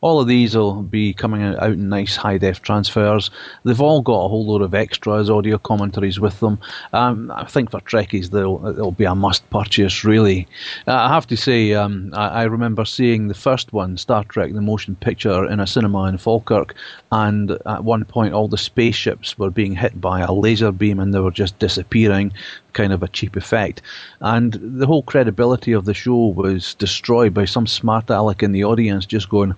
All 0.00 0.20
of 0.20 0.28
these 0.28 0.56
will 0.56 0.82
be 0.82 1.12
coming 1.12 1.42
out 1.42 1.72
in 1.72 1.88
nice 1.88 2.14
high 2.14 2.38
def 2.38 2.62
transfers. 2.62 3.30
They've 3.64 3.80
all 3.80 4.00
got 4.00 4.24
a 4.24 4.28
whole 4.28 4.46
load 4.46 4.62
of 4.62 4.74
extras, 4.74 5.28
audio 5.28 5.58
commentaries 5.58 6.20
with 6.20 6.38
them. 6.40 6.60
Um, 6.92 7.32
I 7.34 7.44
think 7.46 7.70
for 7.70 7.80
Trekkies, 7.80 8.30
they'll, 8.30 8.64
it'll 8.68 8.92
be 8.92 9.04
a 9.04 9.14
must 9.14 9.48
purchase, 9.50 10.04
really. 10.04 10.46
Uh, 10.86 10.94
I 10.94 11.08
have 11.08 11.26
to 11.28 11.36
say, 11.36 11.74
um, 11.74 12.12
I, 12.14 12.28
I, 12.28 12.42
remember 12.44 12.84
seeing 12.84 13.26
the 13.26 13.34
first 13.34 13.72
one, 13.72 13.96
Star 13.96 14.22
Trek 14.24 14.52
the 14.52 14.60
Motion 14.60 14.94
Picture, 14.94 15.44
in 15.46 15.58
a 15.58 15.66
cinema 15.66 16.04
in 16.04 16.18
Falkirk, 16.18 16.74
and 17.10 17.50
at 17.66 17.82
one 17.82 18.04
point, 18.04 18.34
all 18.34 18.48
the 18.48 18.58
spaceships 18.58 19.36
were 19.38 19.50
being 19.50 19.74
hit 19.74 20.00
by 20.00 20.20
a 20.20 20.32
laser 20.32 20.70
beam 20.70 21.00
and 21.00 21.12
they 21.12 21.20
were 21.20 21.30
just 21.30 21.58
disappearing 21.58 22.32
kind 22.72 22.92
of 22.92 23.02
a 23.02 23.08
cheap 23.08 23.34
effect. 23.34 23.82
And 24.20 24.52
the 24.62 24.86
whole 24.86 25.02
credibility 25.02 25.72
of 25.72 25.86
the 25.86 25.94
show 25.94 26.26
was 26.26 26.74
destroyed 26.74 27.34
by 27.34 27.46
some 27.46 27.66
smart 27.66 28.10
aleck 28.10 28.42
in 28.42 28.52
the 28.52 28.64
audience 28.64 29.04
just 29.06 29.28
going, 29.28 29.54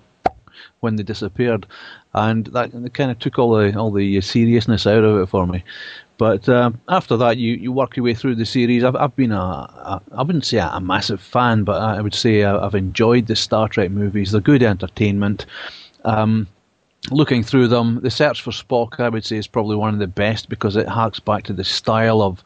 when 0.81 0.97
they 0.97 1.03
disappeared, 1.03 1.65
and 2.13 2.47
that 2.47 2.93
kind 2.93 3.11
of 3.11 3.19
took 3.19 3.39
all 3.39 3.55
the 3.55 3.75
all 3.77 3.91
the 3.91 4.19
seriousness 4.21 4.85
out 4.85 5.03
of 5.03 5.21
it 5.21 5.27
for 5.27 5.47
me. 5.47 5.63
But 6.17 6.47
uh, 6.47 6.71
after 6.87 7.17
that, 7.17 7.37
you, 7.37 7.55
you 7.55 7.71
work 7.71 7.95
your 7.95 8.03
way 8.03 8.13
through 8.13 8.35
the 8.35 8.45
series. 8.45 8.83
I've, 8.83 8.95
I've 8.95 9.15
been 9.15 9.31
a, 9.31 9.35
a 9.35 10.01
I 10.11 10.21
wouldn't 10.21 10.45
say 10.45 10.57
a, 10.57 10.79
massive 10.79 11.21
fan, 11.21 11.63
but 11.63 11.81
I 11.81 12.01
would 12.01 12.13
say 12.13 12.43
I've 12.43 12.75
enjoyed 12.75 13.25
the 13.25 13.35
Star 13.35 13.67
Trek 13.67 13.89
movies. 13.89 14.31
They're 14.31 14.41
good 14.41 14.61
entertainment. 14.61 15.45
Um, 16.03 16.47
looking 17.09 17.41
through 17.41 17.69
them, 17.69 18.01
the 18.01 18.11
search 18.11 18.41
for 18.41 18.51
Spock, 18.51 18.99
I 18.99 19.09
would 19.09 19.25
say, 19.25 19.37
is 19.37 19.47
probably 19.47 19.75
one 19.75 19.93
of 19.93 19.99
the 19.99 20.07
best 20.07 20.49
because 20.49 20.75
it 20.75 20.87
harks 20.87 21.19
back 21.19 21.43
to 21.45 21.53
the 21.53 21.63
style 21.63 22.21
of 22.21 22.43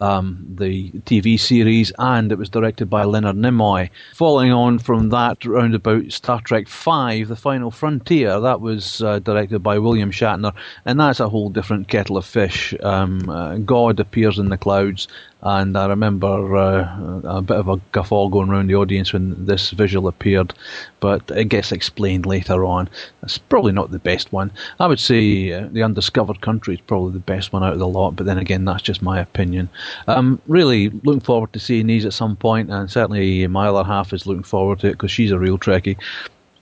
um, 0.00 0.46
the 0.58 0.90
TV 1.06 1.38
series, 1.38 1.92
and 1.98 2.30
it 2.32 2.38
was 2.38 2.48
directed 2.48 2.88
by 2.88 3.04
Leonard 3.04 3.36
Nimoy. 3.36 3.90
Following 4.14 4.52
on 4.52 4.78
from 4.78 5.10
that, 5.10 5.44
round 5.44 5.74
about 5.74 6.12
Star 6.12 6.40
Trek 6.40 6.68
V, 6.68 7.24
The 7.24 7.36
Final 7.36 7.70
Frontier, 7.70 8.40
that 8.40 8.60
was 8.60 9.02
uh, 9.02 9.18
directed 9.18 9.60
by 9.60 9.78
William 9.78 10.10
Shatner, 10.10 10.54
and 10.84 11.00
that's 11.00 11.20
a 11.20 11.28
whole 11.28 11.48
different 11.48 11.88
kettle 11.88 12.16
of 12.16 12.24
fish. 12.24 12.74
Um, 12.82 13.28
uh, 13.28 13.56
God 13.58 14.00
appears 14.00 14.38
in 14.38 14.48
the 14.48 14.56
clouds, 14.56 15.08
and 15.42 15.76
I 15.76 15.86
remember 15.86 16.56
uh, 16.56 17.20
a 17.24 17.40
bit 17.42 17.56
of 17.56 17.68
a 17.68 17.80
guffaw 17.92 18.28
going 18.28 18.48
around 18.48 18.66
the 18.66 18.74
audience 18.74 19.12
when 19.12 19.46
this 19.46 19.70
visual 19.70 20.08
appeared, 20.08 20.52
but 20.98 21.30
it 21.30 21.44
gets 21.44 21.70
explained 21.70 22.26
later 22.26 22.64
on. 22.64 22.88
It's 23.22 23.38
probably 23.38 23.72
not 23.72 23.92
the 23.92 24.00
best 24.00 24.32
one. 24.32 24.50
I 24.80 24.88
would 24.88 24.98
say 24.98 25.52
uh, 25.52 25.68
The 25.70 25.82
Undiscovered 25.82 26.40
Country 26.40 26.74
is 26.74 26.80
probably 26.80 27.12
the 27.12 27.20
best 27.20 27.52
one 27.52 27.62
out 27.62 27.72
of 27.72 27.78
the 27.78 27.86
lot, 27.86 28.16
but 28.16 28.26
then 28.26 28.38
again, 28.38 28.64
that's 28.64 28.82
just 28.82 29.00
my 29.00 29.20
opinion. 29.20 29.68
I'm 30.06 30.40
really 30.46 30.90
looking 30.90 31.20
forward 31.20 31.52
to 31.52 31.60
seeing 31.60 31.86
these 31.86 32.04
at 32.04 32.12
some 32.12 32.36
point, 32.36 32.70
and 32.70 32.90
certainly 32.90 33.46
my 33.46 33.68
other 33.68 33.84
half 33.84 34.12
is 34.12 34.26
looking 34.26 34.42
forward 34.42 34.80
to 34.80 34.88
it 34.88 34.92
because 34.92 35.10
she's 35.10 35.30
a 35.30 35.38
real 35.38 35.58
Trekkie. 35.58 35.96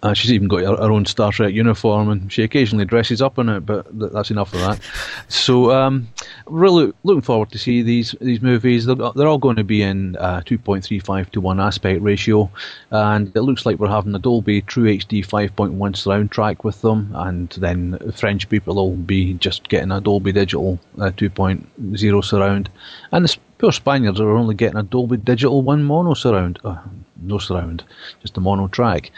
Uh, 0.03 0.13
she's 0.15 0.33
even 0.33 0.49
got 0.49 0.61
her, 0.61 0.77
her, 0.77 0.93
own 0.93 1.07
Star 1.07 1.33
Trek 1.33 1.55
uniform, 1.55 2.09
and 2.09 2.33
she 2.33 2.43
occasionally 2.43 2.85
dresses 2.85 3.23
up 3.23 3.39
in 3.39 3.49
it, 3.49 3.61
but 3.61 3.87
th- 3.99 4.13
that's 4.13 4.31
enough 4.31 4.53
of 4.55 4.61
that. 4.61 4.81
So, 5.29 5.73
um, 5.73 6.09
really 6.47 6.93
looking 7.03 7.23
forward 7.23 7.51
to 7.51 7.59
see 7.59 7.83
these 7.83 8.15
these 8.21 8.41
movies. 8.41 8.87
They're, 8.87 8.95
they're 8.95 9.27
all 9.27 9.39
going 9.39 9.57
to 9.57 9.65
be 9.65 9.83
in 9.83 10.17
uh, 10.17 10.43
2.35 10.43 11.31
to 11.31 11.41
1 11.41 11.61
aspect 11.61 12.01
ratio, 12.03 12.51
and 12.91 13.35
it 13.35 13.41
looks 13.41 13.67
like 13.67 13.79
we're 13.79 13.89
having 13.89 14.15
a 14.15 14.19
Dolby 14.19 14.63
True 14.63 14.85
HD 14.85 15.27
5.1 15.27 15.97
surround 15.97 16.31
track 16.31 16.63
with 16.65 16.81
them, 16.83 17.11
and 17.15 17.51
then 17.51 17.99
French 18.15 18.49
people 18.49 18.77
will 18.77 18.93
be 18.93 19.35
just 19.35 19.69
getting 19.69 19.91
a 19.91 20.01
Dolby 20.01 20.33
Digital 20.33 20.79
uh, 20.99 21.11
2.0 21.11 22.25
surround, 22.25 22.71
and 23.11 23.25
the 23.25 23.37
poor 23.59 23.73
Spaniards 23.73 24.21
are 24.21 24.31
only 24.31 24.55
getting 24.55 24.79
a 24.79 24.83
Dolby 24.83 25.17
Digital 25.17 25.63
1 25.63 25.83
mono 25.83 26.15
surround. 26.15 26.59
Uh, 26.65 26.79
no 27.21 27.39
surround, 27.39 27.85
just 28.21 28.37
a 28.37 28.41
mono 28.41 28.69
track. 28.69 29.11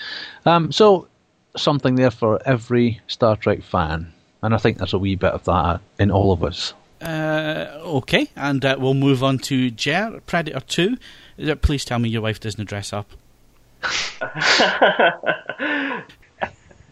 Um, 0.46 0.72
so 0.72 1.08
something 1.56 1.96
there 1.96 2.10
for 2.10 2.40
every 2.46 3.00
Star 3.06 3.36
Trek 3.36 3.62
fan, 3.62 4.12
and 4.42 4.54
I 4.54 4.58
think 4.58 4.78
there's 4.78 4.94
a 4.94 4.98
wee 4.98 5.16
bit 5.16 5.32
of 5.32 5.44
that 5.44 5.80
in 5.98 6.10
all 6.10 6.32
of 6.32 6.44
us. 6.44 6.74
Uh, 7.00 7.66
okay, 7.80 8.28
and 8.34 8.64
uh, 8.64 8.76
we'll 8.78 8.94
move 8.94 9.22
on 9.22 9.38
to 9.38 9.70
Jer, 9.70 10.20
Predator 10.26 10.60
2. 10.60 10.96
Uh, 11.48 11.54
please 11.56 11.84
tell 11.84 11.98
me 11.98 12.08
your 12.08 12.22
wife 12.22 12.40
doesn't 12.40 12.68
dress 12.68 12.92
up. 12.92 13.10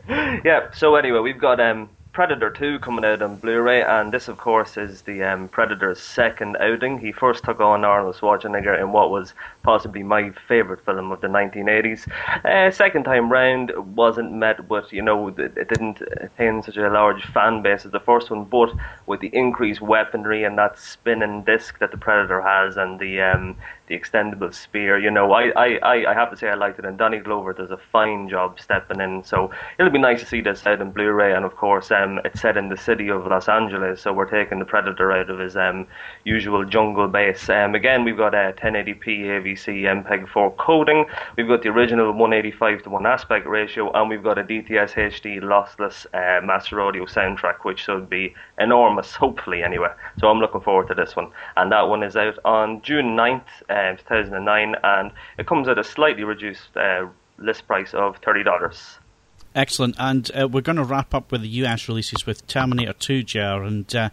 yeah, 0.09 0.71
so 0.73 0.95
anyway, 0.95 1.19
we've 1.19 1.41
got 1.41 1.59
um, 1.59 1.89
Predator 2.17 2.49
2 2.49 2.79
coming 2.79 3.05
out 3.05 3.21
on 3.21 3.37
Blu-ray, 3.37 3.83
and 3.83 4.11
this, 4.11 4.27
of 4.27 4.39
course, 4.39 4.79
is 4.79 5.03
the 5.03 5.23
um, 5.23 5.49
Predator's 5.51 6.01
second 6.01 6.57
outing. 6.57 6.99
He 6.99 7.13
first 7.13 7.45
took 7.45 7.61
on 7.61 7.85
Arnold 7.85 8.17
Schwarzenegger 8.17 8.81
in 8.81 8.91
what 8.91 9.11
was 9.11 9.35
possibly 9.63 10.03
my 10.03 10.31
favourite 10.49 10.83
film 10.83 11.13
of 11.13 11.21
the 11.21 11.27
1980s. 11.27 12.09
Uh, 12.43 12.71
second 12.71 13.05
time 13.05 13.31
round 13.31 13.71
wasn't 13.95 14.33
met 14.33 14.67
with, 14.71 14.95
you 14.95 15.03
know, 15.03 15.29
it 15.29 15.69
didn't 15.69 16.01
attain 16.17 16.63
such 16.63 16.79
a 16.79 16.89
large 16.89 17.23
fan 17.35 17.61
base 17.61 17.85
as 17.85 17.93
the 17.93 18.01
first 18.01 18.31
one, 18.31 18.45
but 18.45 18.73
with 19.05 19.21
the 19.21 19.31
increased 19.35 19.83
weaponry 19.83 20.43
and 20.43 20.57
that 20.57 20.79
spinning 20.79 21.43
disc 21.43 21.79
that 21.81 21.91
the 21.91 21.99
Predator 21.99 22.41
has 22.41 22.79
and 22.79 22.99
the 22.99 23.21
um, 23.21 23.55
the 23.89 23.99
extendable 23.99 24.53
spear. 24.53 24.99
You 24.99 25.11
know, 25.11 25.33
I, 25.33 25.51
I, 25.57 26.11
I 26.11 26.15
have 26.15 26.31
to 26.31 26.37
say 26.37 26.49
I 26.49 26.55
liked 26.55 26.79
it, 26.79 26.85
and 26.85 26.99
Danny 26.99 27.19
Glover 27.19 27.53
does 27.53 27.71
a 27.71 27.79
fine 27.93 28.29
job 28.29 28.59
stepping 28.61 29.01
in. 29.01 29.25
So 29.25 29.51
it'll 29.79 29.93
be 29.93 29.99
nice 29.99 30.21
to 30.21 30.27
see 30.27 30.41
this 30.41 30.67
out 30.67 30.81
in 30.81 30.91
Blu-ray, 30.91 31.35
and 31.35 31.45
of 31.45 31.57
course, 31.57 31.91
um, 31.91 32.21
it's 32.25 32.41
set 32.41 32.57
in 32.57 32.69
the 32.69 32.77
city 32.77 33.09
of 33.09 33.27
Los 33.27 33.49
Angeles, 33.49 34.03
so 34.03 34.13
we're 34.13 34.31
taking 34.31 34.59
the 34.59 34.65
Predator 34.65 35.13
out 35.13 35.31
of 35.31 35.39
his 35.39 35.57
um, 35.57 35.87
usual 36.25 36.65
jungle 36.65 37.09
base. 37.09 37.49
Um, 37.49 37.75
again, 37.75 38.05
we've 38.05 38.17
got 38.17 38.35
a 38.35 38.55
1080p 38.59 39.05
AVC 39.05 39.83
MPEG-4 39.83 40.57
coding. 40.57 41.07
We've 41.37 41.49
got 41.49 41.63
the 41.63 41.69
original 41.69 42.13
185 42.13 42.83
to 42.85 42.91
1 42.91 43.07
aspect 43.07 43.47
ratio, 43.47 43.93
and 43.93 44.09
we've 44.11 44.23
got 44.23 44.39
a 44.39 44.45
DTS 44.45 44.95
HD 44.95 45.41
lossless 45.41 46.07
uh, 46.15 46.45
master 46.45 46.81
audio 46.81 47.05
soundtrack, 47.05 47.65
which 47.65 47.81
should 47.81 48.11
be 48.11 48.35
enormous, 48.59 49.15
hopefully 49.15 49.63
anyway. 49.63 49.91
So 50.19 50.29
I'm 50.29 50.39
looking 50.39 50.61
forward 50.61 50.89
to 50.89 50.95
this 50.95 51.15
one, 51.17 51.31
and 51.57 51.71
that 51.73 51.89
one 51.89 52.03
is 52.03 52.17
out 52.17 52.39
on 52.45 52.83
June 52.83 53.17
9th. 53.17 53.43
2009, 53.99 54.75
and 54.83 55.13
it 55.39 55.47
comes 55.47 55.69
at 55.69 55.79
a 55.79 55.85
slightly 55.85 56.25
reduced 56.25 56.77
uh, 56.77 57.07
list 57.39 57.67
price 57.67 57.95
of 57.95 58.21
$30. 58.21 58.99
Excellent. 59.55 59.97
And 59.99 60.31
uh, 60.39 60.49
we're 60.49 60.61
going 60.61 60.77
to 60.77 60.85
wrap 60.85 61.15
up 61.15 61.33
with 61.33 61.41
the 61.41 61.49
US 61.49 61.89
releases 61.89 62.27
with 62.27 62.47
Terminator 62.47 62.93
2, 62.93 63.23
Jar. 63.23 63.63
And 63.63 63.95
uh, 63.97 64.11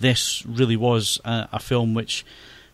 this 0.00 0.44
really 0.46 0.76
was 0.76 1.20
uh, 1.24 1.46
a 1.52 1.58
film 1.58 1.92
which 1.92 2.24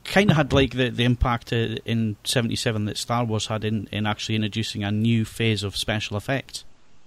kind 0.05 0.31
of 0.31 0.37
had 0.37 0.53
like 0.53 0.73
the, 0.73 0.89
the 0.89 1.05
impact 1.05 1.53
uh, 1.53 1.77
in 1.85 2.17
77 2.25 2.85
that 2.85 2.97
Star 2.97 3.25
Wars 3.25 3.47
had 3.47 3.65
in, 3.65 3.89
in 3.91 4.07
actually 4.07 4.37
introducing 4.37 4.85
a 4.85 4.93
new 4.93 5.25
phase 5.25 5.65
of 5.65 5.77
special 5.77 6.17
effects. 6.17 6.65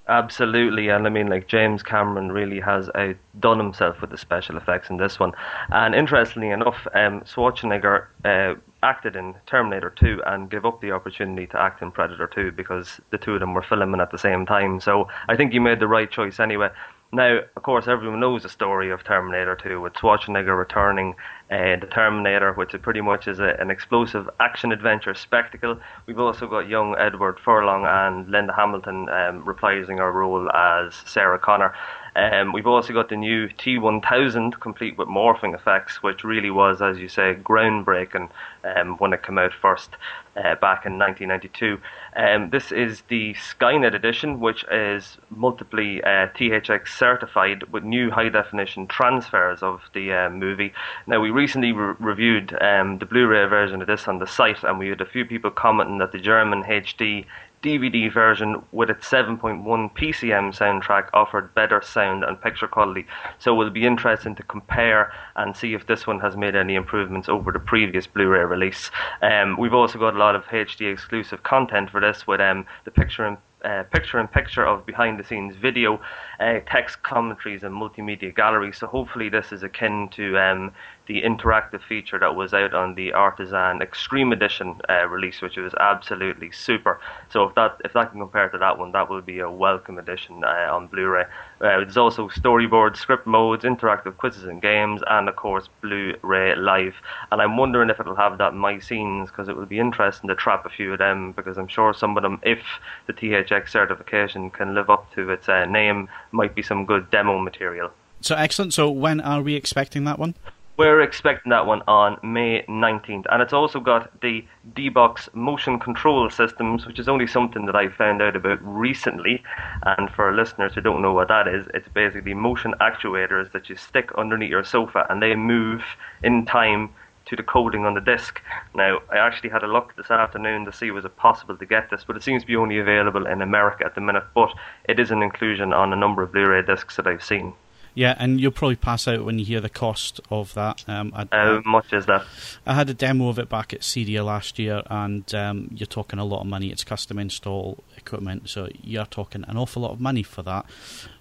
Absolutely, 0.07 0.89
and 0.89 1.07
I 1.07 1.09
mean, 1.09 1.27
like 1.27 1.47
James 1.47 1.81
Cameron 1.81 2.31
really 2.31 2.59
has 2.59 2.91
outdone 2.93 3.57
himself 3.57 4.01
with 4.01 4.11
the 4.11 4.19
special 4.19 4.55
effects 4.55 4.91
in 4.91 4.97
this 4.97 5.19
one. 5.19 5.31
And 5.71 5.95
interestingly 5.95 6.51
enough, 6.51 6.85
um, 6.93 7.21
Schwarzenegger 7.21 8.05
uh, 8.23 8.53
acted 8.83 9.15
in 9.15 9.33
Terminator 9.47 9.89
2 9.89 10.21
and 10.27 10.47
gave 10.49 10.63
up 10.63 10.79
the 10.79 10.91
opportunity 10.91 11.47
to 11.47 11.59
act 11.59 11.81
in 11.81 11.89
Predator 11.89 12.27
2 12.27 12.51
because 12.51 13.01
the 13.09 13.17
two 13.17 13.33
of 13.33 13.39
them 13.39 13.55
were 13.55 13.63
filming 13.63 13.99
at 13.99 14.11
the 14.11 14.19
same 14.19 14.45
time. 14.45 14.79
So 14.79 15.07
I 15.27 15.35
think 15.35 15.53
he 15.53 15.59
made 15.59 15.79
the 15.79 15.87
right 15.87 16.09
choice 16.09 16.39
anyway. 16.39 16.69
Now, 17.11 17.39
of 17.55 17.63
course, 17.63 17.87
everyone 17.87 18.19
knows 18.19 18.43
the 18.43 18.49
story 18.49 18.91
of 18.91 19.03
Terminator 19.03 19.55
2 19.55 19.79
with 19.79 19.93
Schwarzenegger 19.93 20.57
returning 20.57 21.15
uh, 21.51 21.77
the 21.79 21.87
Terminator, 21.89 22.51
which 22.53 22.75
pretty 22.81 23.01
much 23.01 23.27
is 23.27 23.39
a, 23.39 23.55
an 23.59 23.69
explosive 23.69 24.29
action 24.39 24.71
adventure 24.71 25.13
spectacle. 25.13 25.79
We've 26.07 26.19
also 26.19 26.47
got 26.47 26.67
young 26.67 26.95
Edward 26.97 27.39
Furlong 27.39 27.85
and 27.85 28.29
Linda 28.29 28.53
Hamilton 28.53 29.07
um, 29.09 29.45
reprising 29.45 29.99
her 29.99 30.11
role 30.11 30.49
as 30.51 30.95
Sarah 31.05 31.39
Connor. 31.39 31.73
Um, 32.15 32.53
we've 32.53 32.67
also 32.67 32.93
got 32.93 33.09
the 33.09 33.17
new 33.17 33.49
T1000 33.49 34.59
complete 34.59 34.97
with 34.97 35.07
morphing 35.07 35.53
effects, 35.53 36.01
which 36.01 36.23
really 36.23 36.49
was, 36.49 36.81
as 36.81 36.97
you 36.97 37.09
say, 37.09 37.35
groundbreaking 37.35 38.29
um, 38.63 38.95
when 38.97 39.11
it 39.13 39.23
came 39.23 39.37
out 39.37 39.53
first 39.53 39.91
uh, 40.37 40.55
back 40.55 40.85
in 40.85 40.97
1992. 40.97 41.79
Um, 42.15 42.49
this 42.49 42.71
is 42.71 43.01
the 43.09 43.33
Skynet 43.33 43.93
edition, 43.93 44.39
which 44.39 44.63
is 44.71 45.17
multiply 45.29 45.99
uh, 46.03 46.27
THX 46.33 46.87
certified 46.87 47.63
with 47.71 47.83
new 47.83 48.09
high 48.09 48.29
definition 48.29 48.87
transfers 48.87 49.61
of 49.61 49.81
the 49.93 50.13
uh, 50.13 50.29
movie. 50.29 50.73
Now, 51.07 51.19
we 51.19 51.31
recently 51.31 51.73
re- 51.73 51.95
reviewed 51.99 52.57
um, 52.61 52.99
the 52.99 53.05
Blu 53.05 53.27
ray 53.27 53.45
version 53.45 53.81
of 53.81 53.87
this 53.87 54.07
on 54.07 54.19
the 54.19 54.27
site, 54.27 54.63
and 54.63 54.79
we 54.79 54.87
had 54.87 55.01
a 55.01 55.05
few 55.05 55.25
people 55.25 55.51
commenting 55.51 55.97
that 55.97 56.13
the 56.13 56.19
German 56.19 56.63
HD 56.63 57.25
DVD 57.65 58.13
version 58.13 58.61
with 58.71 58.91
its 58.91 59.09
7.1 59.09 59.63
PCM 59.95 60.55
soundtrack 60.55 61.09
offered 61.13 61.53
better 61.55 61.81
sound 61.81 62.23
and 62.23 62.39
picture 62.39 62.67
quality. 62.67 63.07
So 63.39 63.53
it 63.53 63.57
will 63.57 63.71
be 63.71 63.85
interesting 63.85 64.35
to 64.35 64.43
compare 64.43 65.11
and 65.35 65.57
see 65.57 65.73
if 65.73 65.87
this 65.87 66.05
one 66.05 66.19
has 66.19 66.37
made 66.37 66.55
any 66.55 66.75
improvements 66.75 67.27
over 67.27 67.51
the 67.51 67.59
previous 67.59 68.05
Blu-ray 68.05 68.45
release. 68.45 68.91
Um, 69.23 69.57
we've 69.57 69.73
also 69.73 69.97
got 69.97 70.13
a 70.13 70.19
lot 70.19 70.35
of 70.35 70.45
HD 70.45 70.93
exclusive 70.93 71.41
content 71.41 71.89
for 71.89 71.99
this 71.99 72.27
with 72.27 72.39
um, 72.39 72.67
the 72.83 72.91
picture 72.91 73.25
in 73.25 73.37
uh, 73.65 73.83
picture 73.91 74.19
in 74.19 74.27
picture 74.27 74.63
of 74.63 74.85
behind 74.85 75.19
the 75.19 75.23
scenes 75.23 75.55
video, 75.55 75.99
uh, 76.39 76.59
text 76.67 77.03
commentaries, 77.03 77.63
and 77.63 77.73
multimedia 77.73 78.35
galleries. 78.35 78.77
So 78.77 78.87
hopefully 78.87 79.29
this 79.29 79.51
is 79.51 79.63
akin 79.63 80.09
to 80.15 80.37
um, 80.37 80.71
the 81.07 81.21
interactive 81.21 81.81
feature 81.81 82.17
that 82.19 82.35
was 82.35 82.53
out 82.53 82.73
on 82.73 82.95
the 82.95 83.13
Artisan 83.13 83.81
Extreme 83.81 84.31
Edition 84.31 84.81
uh, 84.89 85.07
release, 85.07 85.41
which 85.41 85.57
was 85.57 85.73
absolutely 85.79 86.51
super. 86.51 86.99
So 87.29 87.43
if 87.43 87.55
that 87.55 87.77
if 87.85 87.93
that 87.93 88.11
can 88.11 88.19
compare 88.19 88.49
to 88.49 88.57
that 88.57 88.77
one, 88.77 88.91
that 88.93 89.09
will 89.09 89.21
be 89.21 89.39
a 89.39 89.49
welcome 89.49 89.97
addition 89.97 90.43
uh, 90.43 90.69
on 90.71 90.87
Blu-ray. 90.87 91.25
Uh, 91.61 91.79
there's 91.79 91.97
also 91.97 92.27
storyboard, 92.29 92.97
script 92.97 93.25
modes, 93.27 93.63
interactive 93.63 94.17
quizzes 94.17 94.43
and 94.45 94.61
games, 94.61 95.01
and 95.07 95.29
of 95.29 95.35
course 95.35 95.69
Blu-ray 95.81 96.55
Live. 96.55 96.95
And 97.31 97.41
I'm 97.41 97.57
wondering 97.57 97.89
if 97.89 97.99
it'll 97.99 98.15
have 98.15 98.37
that 98.39 98.53
My 98.53 98.79
Scenes 98.79 99.29
because 99.29 99.47
it 99.47 99.55
will 99.55 99.65
be 99.65 99.79
interesting 99.79 100.27
to 100.27 100.35
trap 100.35 100.65
a 100.65 100.69
few 100.69 100.93
of 100.93 100.99
them 100.99 101.31
because 101.31 101.57
I'm 101.57 101.67
sure 101.67 101.93
some 101.93 102.17
of 102.17 102.23
them, 102.23 102.39
if 102.43 102.59
the 103.07 103.13
THX 103.13 103.69
certification 103.69 104.49
can 104.49 104.73
live 104.73 104.89
up 104.89 105.13
to 105.13 105.29
its 105.29 105.47
uh, 105.47 105.65
name, 105.65 106.09
might 106.35 106.53
be 106.53 106.61
some 106.61 106.85
good 106.85 107.09
demo 107.09 107.39
material. 107.39 107.89
So 108.21 108.35
excellent. 108.35 108.73
So 108.73 108.89
when 108.89 109.21
are 109.21 109.41
we 109.41 109.55
expecting 109.55 110.03
that 110.05 110.19
one? 110.19 110.35
We're 110.77 110.99
expecting 111.01 111.51
that 111.51 111.65
one 111.65 111.83
on 111.87 112.17
May 112.21 112.63
19th. 112.63 113.25
And 113.31 113.41
it's 113.41 113.53
also 113.53 113.79
got 113.79 114.19
the 114.19 114.45
D-Box 114.73 115.29
motion 115.33 115.79
control 115.79 116.29
systems, 116.29 116.85
which 116.85 116.99
is 116.99 117.07
only 117.07 117.27
something 117.27 117.65
that 117.65 117.77
I 117.77 117.87
found 117.87 118.21
out 118.21 118.35
about 118.35 118.59
recently. 118.61 119.41
And 119.83 120.09
for 120.09 120.35
listeners 120.35 120.73
who 120.73 120.81
don't 120.81 121.01
know 121.01 121.13
what 121.13 121.29
that 121.29 121.47
is, 121.47 121.65
it's 121.73 121.87
basically 121.87 122.33
motion 122.33 122.73
actuators 122.81 123.53
that 123.53 123.69
you 123.69 123.77
stick 123.77 124.09
underneath 124.17 124.49
your 124.49 124.65
sofa 124.65 125.05
and 125.09 125.21
they 125.21 125.33
move 125.33 125.81
in 126.23 126.45
time 126.45 126.89
to 127.25 127.35
the 127.35 127.43
coding 127.43 127.85
on 127.85 127.93
the 127.93 128.01
disc. 128.01 128.41
Now, 128.73 128.99
I 129.11 129.17
actually 129.17 129.49
had 129.49 129.63
a 129.63 129.67
look 129.67 129.95
this 129.95 130.11
afternoon 130.11 130.65
to 130.65 130.73
see 130.73 130.91
was 130.91 131.05
it 131.05 131.17
possible 131.17 131.57
to 131.57 131.65
get 131.65 131.89
this, 131.89 132.03
but 132.05 132.15
it 132.15 132.23
seems 132.23 132.43
to 132.43 132.47
be 132.47 132.55
only 132.55 132.77
available 132.77 133.25
in 133.25 133.41
America 133.41 133.85
at 133.85 133.95
the 133.95 134.01
minute. 134.01 134.23
But 134.33 134.53
it 134.87 134.99
is 134.99 135.11
an 135.11 135.23
inclusion 135.23 135.73
on 135.73 135.91
a 135.91 135.95
number 135.95 136.21
of 136.21 136.31
Blu-ray 136.31 136.63
discs 136.63 136.95
that 136.97 137.07
I've 137.07 137.23
seen. 137.23 137.53
Yeah, 137.95 138.13
and 138.19 138.41
you'll 138.41 138.51
probably 138.51 138.75
pass 138.75 139.07
out 139.07 139.23
when 139.23 139.39
you 139.39 139.45
hear 139.45 139.61
the 139.61 139.69
cost 139.69 140.19
of 140.29 140.53
that. 140.53 140.83
Um, 140.85 141.13
I, 141.15 141.27
How 141.31 141.61
much 141.65 141.93
is 141.93 142.05
that? 142.07 142.25
I 142.65 142.73
had 142.73 142.89
a 142.89 142.93
demo 142.93 143.29
of 143.29 143.39
it 143.39 143.47
back 143.47 143.73
at 143.73 143.81
CEDIA 143.81 144.23
last 144.23 144.59
year, 144.59 144.83
and 144.87 145.33
um, 145.33 145.69
you're 145.73 145.87
talking 145.87 146.19
a 146.19 146.25
lot 146.25 146.41
of 146.41 146.47
money. 146.47 146.71
It's 146.71 146.83
custom 146.83 147.17
install 147.17 147.83
equipment, 147.95 148.49
so 148.49 148.67
you're 148.83 149.05
talking 149.05 149.45
an 149.47 149.55
awful 149.55 149.81
lot 149.81 149.91
of 149.91 150.01
money 150.01 150.23
for 150.23 150.43
that. 150.43 150.65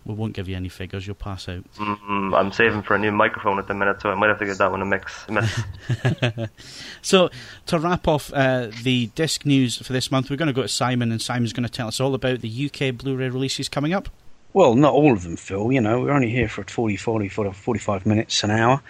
We 0.05 0.15
won't 0.15 0.35
give 0.35 0.49
you 0.49 0.57
any 0.57 0.69
figures. 0.69 1.07
You'll 1.07 1.15
pass 1.15 1.49
out. 1.49 1.65
Mm, 1.77 2.37
I'm 2.37 2.51
saving 2.51 2.83
for 2.83 2.97
a 2.97 2.99
new 2.99 3.13
microphone 3.13 3.61
at 3.61 3.69
the 3.69 3.75
minute, 3.75 4.03
so 4.03 4.11
I 4.11 4.17
might 4.17 4.29
have 4.29 4.41
to 4.41 4.47
get 4.47 4.59
that 4.59 4.73
one 4.73 4.83
a 4.83 4.85
mix. 4.85 5.27
miss. 5.29 5.61
So, 7.03 7.31
to 7.67 7.79
wrap 7.79 8.09
off 8.09 8.33
uh, 8.33 8.69
the 8.83 9.07
disc 9.15 9.47
news 9.47 9.77
for 9.79 9.93
this 9.93 10.11
month, 10.11 10.29
we're 10.29 10.37
going 10.37 10.49
to 10.49 10.53
go 10.53 10.63
to 10.63 10.69
Simon, 10.69 11.13
and 11.13 11.23
Simon's 11.23 11.53
going 11.53 11.65
to 11.65 11.73
tell 11.73 11.87
us 11.87 12.01
all 12.01 12.15
about 12.15 12.41
the 12.41 12.71
UK 12.71 12.97
Blu-ray 12.97 13.29
releases 13.29 13.69
coming 13.69 13.93
up. 13.93 14.09
Well, 14.55 14.77
not 14.77 14.93
all 14.93 15.13
of 15.13 15.25
them, 15.25 15.37
Phil. 15.37 15.73
You 15.73 15.81
know, 15.81 16.01
we're 16.01 16.13
only 16.13 16.31
here 16.31 16.49
for 16.49 16.63
40, 16.63 16.97
40, 16.97 17.29
40 17.29 17.53
45 17.53 18.07
minutes, 18.07 18.45
an 18.45 18.53
hour. 18.53 18.81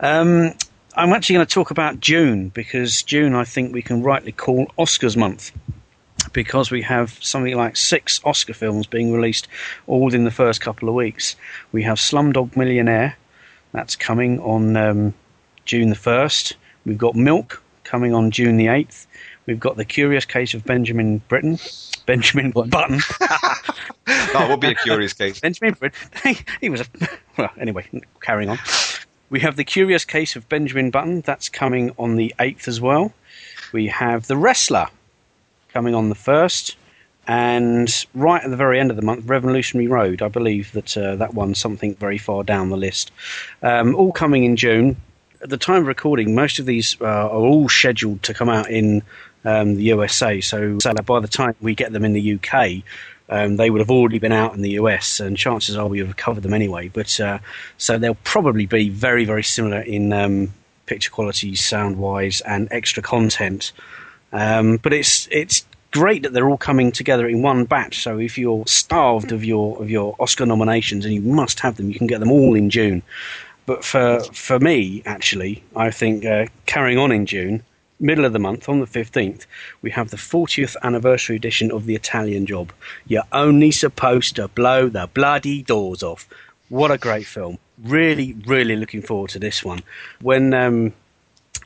Um, 0.00 0.52
I'm 0.96 1.12
actually 1.12 1.34
going 1.36 1.46
to 1.46 1.54
talk 1.54 1.70
about 1.70 2.00
June 2.00 2.48
because 2.48 3.04
June, 3.04 3.32
I 3.34 3.44
think 3.44 3.72
we 3.72 3.82
can 3.82 4.02
rightly 4.02 4.32
call 4.32 4.66
Oscars 4.76 5.16
month 5.16 5.52
because 6.32 6.72
we 6.72 6.82
have 6.82 7.16
something 7.22 7.56
like 7.56 7.76
six 7.76 8.20
Oscar 8.24 8.52
films 8.52 8.88
being 8.88 9.12
released 9.12 9.46
all 9.86 10.02
within 10.02 10.24
the 10.24 10.32
first 10.32 10.60
couple 10.60 10.88
of 10.88 10.96
weeks. 10.96 11.36
We 11.70 11.84
have 11.84 11.98
Slumdog 11.98 12.56
Millionaire, 12.56 13.16
that's 13.70 13.94
coming 13.94 14.40
on 14.40 14.76
um, 14.76 15.14
June 15.64 15.88
the 15.88 15.96
1st. 15.96 16.54
We've 16.84 16.98
got 16.98 17.14
Milk 17.14 17.62
coming 17.84 18.12
on 18.12 18.32
June 18.32 18.56
the 18.56 18.66
8th. 18.66 19.06
We've 19.46 19.60
got 19.60 19.76
The 19.76 19.84
Curious 19.84 20.24
Case 20.24 20.52
of 20.52 20.64
Benjamin 20.64 21.18
Britten. 21.28 21.58
Benjamin 22.06 22.50
Button. 22.50 23.00
That 24.04 24.48
would 24.50 24.60
be 24.60 24.68
a 24.68 24.74
curious 24.74 25.12
case. 25.12 25.40
Benjamin 25.40 25.74
Button. 25.74 25.92
He, 26.24 26.38
he 26.60 26.70
was 26.70 26.80
a. 26.80 26.86
Well, 27.36 27.50
anyway, 27.58 27.86
carrying 28.20 28.50
on. 28.50 28.58
We 29.30 29.40
have 29.40 29.56
The 29.56 29.64
Curious 29.64 30.04
Case 30.04 30.36
of 30.36 30.48
Benjamin 30.48 30.90
Button. 30.90 31.22
That's 31.22 31.48
coming 31.48 31.92
on 31.98 32.16
the 32.16 32.34
8th 32.38 32.68
as 32.68 32.80
well. 32.80 33.12
We 33.72 33.86
have 33.88 34.26
The 34.26 34.36
Wrestler 34.36 34.88
coming 35.72 35.94
on 35.94 36.08
the 36.08 36.14
1st. 36.14 36.74
And 37.26 38.06
right 38.14 38.42
at 38.42 38.50
the 38.50 38.56
very 38.56 38.80
end 38.80 38.90
of 38.90 38.96
the 38.96 39.02
month, 39.02 39.26
Revolutionary 39.26 39.86
Road. 39.86 40.20
I 40.20 40.28
believe 40.28 40.72
that 40.72 40.96
uh, 40.96 41.16
that 41.16 41.34
one's 41.34 41.58
something 41.58 41.94
very 41.94 42.18
far 42.18 42.42
down 42.42 42.68
the 42.68 42.76
list. 42.76 43.12
Um, 43.62 43.94
all 43.94 44.12
coming 44.12 44.44
in 44.44 44.56
June. 44.56 44.96
At 45.40 45.48
the 45.48 45.56
time 45.56 45.82
of 45.82 45.86
recording, 45.86 46.34
most 46.34 46.58
of 46.58 46.66
these 46.66 47.00
uh, 47.00 47.04
are 47.04 47.30
all 47.30 47.68
scheduled 47.68 48.22
to 48.24 48.34
come 48.34 48.48
out 48.48 48.68
in 48.70 49.02
um, 49.44 49.76
the 49.76 49.84
USA. 49.84 50.40
So, 50.40 50.78
so 50.80 50.92
by 50.94 51.20
the 51.20 51.28
time 51.28 51.54
we 51.60 51.74
get 51.74 51.92
them 51.92 52.04
in 52.04 52.12
the 52.12 52.34
UK, 52.34 52.82
um, 53.28 53.56
they 53.56 53.70
would 53.70 53.80
have 53.80 53.90
already 53.90 54.18
been 54.18 54.32
out 54.32 54.54
in 54.54 54.62
the 54.62 54.72
US, 54.72 55.20
and 55.20 55.36
chances 55.36 55.76
are 55.76 55.86
we 55.86 56.00
would 56.00 56.08
have 56.08 56.16
covered 56.16 56.42
them 56.42 56.54
anyway. 56.54 56.88
But 56.88 57.18
uh, 57.18 57.38
so 57.78 57.98
they'll 57.98 58.14
probably 58.24 58.66
be 58.66 58.88
very, 58.88 59.24
very 59.24 59.42
similar 59.42 59.80
in 59.80 60.12
um, 60.12 60.52
picture 60.86 61.10
quality, 61.10 61.54
sound 61.54 61.96
wise, 61.96 62.42
and 62.42 62.68
extra 62.70 63.02
content. 63.02 63.72
Um, 64.32 64.76
but 64.78 64.92
it's 64.92 65.28
it's 65.30 65.64
great 65.92 66.22
that 66.22 66.32
they're 66.32 66.48
all 66.48 66.58
coming 66.58 66.92
together 66.92 67.28
in 67.28 67.42
one 67.42 67.64
batch. 67.64 68.02
So 68.02 68.18
if 68.18 68.36
you're 68.36 68.66
starved 68.66 69.32
of 69.32 69.44
your 69.44 69.80
of 69.80 69.90
your 69.90 70.16
Oscar 70.18 70.46
nominations 70.46 71.04
and 71.04 71.14
you 71.14 71.22
must 71.22 71.60
have 71.60 71.76
them, 71.76 71.88
you 71.88 71.96
can 71.96 72.06
get 72.06 72.20
them 72.20 72.32
all 72.32 72.54
in 72.54 72.70
June. 72.70 73.02
But 73.64 73.84
for 73.84 74.20
for 74.32 74.58
me, 74.58 75.02
actually, 75.06 75.62
I 75.76 75.90
think 75.90 76.24
uh, 76.24 76.46
carrying 76.66 76.98
on 76.98 77.12
in 77.12 77.26
June, 77.26 77.62
middle 78.02 78.24
of 78.24 78.32
the 78.32 78.38
month 78.38 78.68
on 78.68 78.80
the 78.80 78.86
fifteenth, 78.86 79.46
we 79.80 79.90
have 79.92 80.10
the 80.10 80.16
40th 80.16 80.76
anniversary 80.82 81.36
edition 81.36 81.70
of 81.70 81.86
the 81.86 81.94
Italian 81.94 82.44
Job. 82.46 82.72
You're 83.06 83.22
only 83.32 83.70
supposed 83.70 84.36
to 84.36 84.48
blow 84.48 84.88
the 84.88 85.08
bloody 85.14 85.62
doors 85.62 86.02
off. 86.02 86.28
What 86.68 86.90
a 86.90 86.98
great 86.98 87.26
film! 87.26 87.58
Really, 87.82 88.34
really 88.46 88.76
looking 88.76 89.02
forward 89.02 89.30
to 89.30 89.38
this 89.38 89.64
one. 89.64 89.82
When 90.20 90.52
um, 90.52 90.92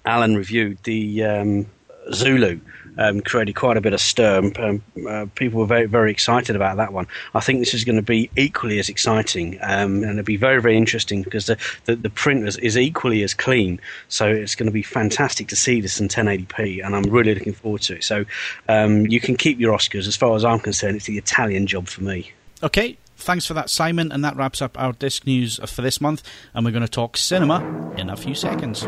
Alan 0.05 0.37
reviewed 0.37 0.79
the 0.85 1.25
um, 1.25 1.67
Zulu, 2.13 2.61
um, 2.99 3.21
created 3.21 3.55
quite 3.55 3.77
a 3.77 3.81
bit 3.81 3.93
of 3.93 4.01
stir. 4.01 4.51
Um, 4.59 4.83
uh, 5.09 5.27
people 5.35 5.61
were 5.61 5.67
very, 5.67 5.87
very 5.87 6.11
excited 6.11 6.57
about 6.57 6.77
that 6.77 6.93
one. 6.93 7.07
I 7.35 7.41
think 7.41 7.61
this 7.61 7.75
is 7.75 7.85
going 7.85 7.97
to 7.97 8.03
be 8.03 8.31
equally 8.37 8.79
as 8.79 8.89
exciting, 8.89 9.59
um, 9.63 10.03
and 10.03 10.13
it'll 10.13 10.23
be 10.23 10.37
very, 10.37 10.61
very 10.61 10.77
interesting 10.77 11.23
because 11.23 11.47
the, 11.47 11.59
the, 11.85 11.97
the 11.97 12.11
print 12.11 12.47
is, 12.47 12.57
is 12.59 12.77
equally 12.77 13.23
as 13.23 13.35
clean. 13.35 13.81
So 14.09 14.29
it's 14.29 14.55
going 14.55 14.67
to 14.67 14.73
be 14.73 14.83
fantastic 14.83 15.49
to 15.49 15.57
see 15.57 15.81
this 15.81 16.01
in 16.01 16.09
1080p, 16.09 16.85
and 16.85 16.95
I'm 16.95 17.05
really 17.05 17.35
looking 17.35 17.55
forward 17.55 17.83
to 17.83 17.97
it. 17.97 18.05
So 18.05 18.25
um, 18.69 19.07
you 19.07 19.21
can 19.21 19.37
keep 19.37 19.59
your 19.59 19.77
Oscars. 19.77 20.07
As 20.07 20.17
far 20.17 20.35
as 20.37 20.45
I'm 20.45 20.61
concerned, 20.61 20.97
it's 20.97 21.07
the 21.07 21.19
Italian 21.19 21.67
job 21.67 21.89
for 21.89 22.03
me. 22.03 22.33
Okay, 22.63 22.97
thanks 23.17 23.47
for 23.47 23.55
that, 23.55 23.71
Simon, 23.71 24.13
and 24.13 24.25
that 24.25 24.37
wraps 24.37 24.63
up 24.63 24.79
our 24.81 24.93
disc 24.93 25.27
news 25.27 25.59
for 25.67 25.83
this 25.83 26.01
month. 26.01 26.23
And 26.55 26.65
we're 26.65 26.73
going 26.73 26.83
to 26.83 26.89
talk 26.89 27.17
cinema 27.17 27.93
in 27.97 28.11
a 28.11 28.17
few 28.17 28.35
seconds. 28.35 28.83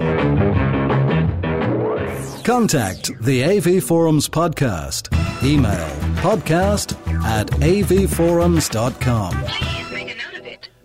Contact 2.43 3.11
the 3.21 3.43
AV 3.43 3.83
Forums 3.83 4.27
podcast. 4.27 5.07
Email 5.43 5.87
podcast 6.21 6.93
at 7.23 7.47
avforums.com. 7.47 9.45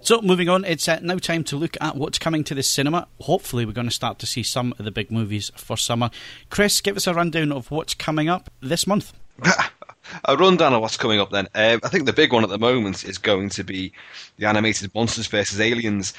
So, 0.00 0.22
moving 0.22 0.48
on, 0.48 0.64
it's 0.64 0.88
uh, 0.88 1.00
now 1.02 1.18
time 1.18 1.44
to 1.44 1.56
look 1.56 1.76
at 1.82 1.96
what's 1.96 2.18
coming 2.18 2.44
to 2.44 2.54
the 2.54 2.62
cinema. 2.62 3.08
Hopefully, 3.20 3.66
we're 3.66 3.72
going 3.72 3.88
to 3.88 3.94
start 3.94 4.18
to 4.20 4.26
see 4.26 4.42
some 4.42 4.72
of 4.78 4.84
the 4.84 4.90
big 4.90 5.10
movies 5.10 5.50
for 5.56 5.76
summer. 5.76 6.10
Chris, 6.48 6.80
give 6.80 6.96
us 6.96 7.06
a 7.06 7.12
rundown 7.12 7.52
of 7.52 7.70
what's 7.70 7.94
coming 7.94 8.28
up 8.28 8.50
this 8.62 8.86
month. 8.86 9.12
a 10.24 10.36
rundown 10.36 10.74
of 10.74 10.80
what's 10.80 10.96
coming 10.96 11.20
up 11.20 11.30
then. 11.30 11.46
Uh, 11.54 11.78
I 11.82 11.88
think 11.88 12.06
the 12.06 12.12
big 12.12 12.32
one 12.32 12.44
at 12.44 12.50
the 12.50 12.58
moment 12.58 13.04
is 13.04 13.18
going 13.18 13.50
to 13.50 13.64
be 13.64 13.92
the 14.36 14.46
animated 14.46 14.94
Monsters 14.94 15.26
vs. 15.26 15.60
Aliens. 15.60 16.14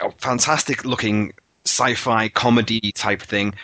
A 0.00 0.10
fantastic 0.12 0.84
looking 0.84 1.32
sci 1.64 1.94
fi 1.94 2.28
comedy 2.28 2.92
type 2.92 3.22
thing. 3.22 3.54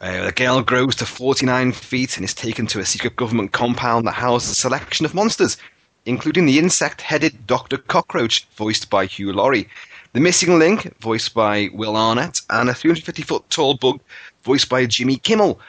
Uh, 0.00 0.24
the 0.26 0.32
girl 0.32 0.62
grows 0.62 0.96
to 0.96 1.06
49 1.06 1.72
feet 1.72 2.16
and 2.16 2.24
is 2.24 2.34
taken 2.34 2.66
to 2.66 2.80
a 2.80 2.84
secret 2.84 3.14
government 3.14 3.52
compound 3.52 4.06
that 4.06 4.12
houses 4.12 4.50
a 4.50 4.54
selection 4.54 5.06
of 5.06 5.14
monsters, 5.14 5.56
including 6.06 6.46
the 6.46 6.58
insect 6.58 7.00
headed 7.00 7.46
Dr. 7.46 7.78
Cockroach, 7.78 8.46
voiced 8.56 8.90
by 8.90 9.06
Hugh 9.06 9.32
Laurie, 9.32 9.68
the 10.12 10.20
missing 10.20 10.58
link, 10.58 10.92
voiced 11.00 11.34
by 11.34 11.70
Will 11.72 11.96
Arnett, 11.96 12.40
and 12.50 12.68
a 12.68 12.74
350 12.74 13.22
foot 13.22 13.48
tall 13.48 13.74
bug, 13.74 14.00
voiced 14.42 14.68
by 14.68 14.86
Jimmy 14.86 15.16
Kimmel. 15.16 15.60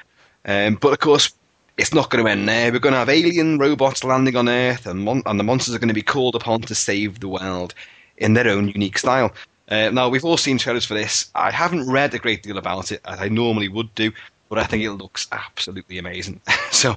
Um, 0.46 0.76
but 0.76 0.94
of 0.94 1.00
course, 1.00 1.32
it's 1.78 1.94
not 1.94 2.10
going 2.10 2.24
to 2.24 2.30
end 2.30 2.48
there. 2.48 2.72
We're 2.72 2.80
going 2.80 2.94
to 2.94 3.00
have 3.00 3.10
alien 3.10 3.58
robots 3.58 4.04
landing 4.04 4.36
on 4.36 4.48
Earth, 4.48 4.86
and, 4.86 5.02
mon- 5.02 5.24
and 5.26 5.40
the 5.40 5.44
monsters 5.44 5.74
are 5.74 5.80
going 5.80 5.88
to 5.88 5.94
be 5.94 6.04
called 6.04 6.36
upon 6.36 6.62
to 6.62 6.76
save 6.76 7.20
the 7.20 7.28
world 7.28 7.74
in 8.18 8.34
their 8.34 8.48
own 8.48 8.68
unique 8.68 8.98
style. 8.98 9.34
Uh, 9.70 9.90
now, 9.90 10.10
we've 10.10 10.26
all 10.26 10.38
seen 10.38 10.58
trailers 10.58 10.86
for 10.86 10.94
this. 10.94 11.32
I 11.36 11.50
haven't 11.50 11.90
read 11.90 12.14
a 12.14 12.20
great 12.20 12.44
deal 12.44 12.58
about 12.58 12.92
it, 12.92 13.02
as 13.06 13.20
I 13.20 13.30
normally 13.30 13.70
would 13.70 13.94
do, 13.96 14.12
but 14.50 14.60
I 14.60 14.66
think 14.66 14.84
it 14.84 14.92
looks 14.92 15.28
absolutely 15.32 15.98
amazing. 15.98 16.42
so 16.72 16.96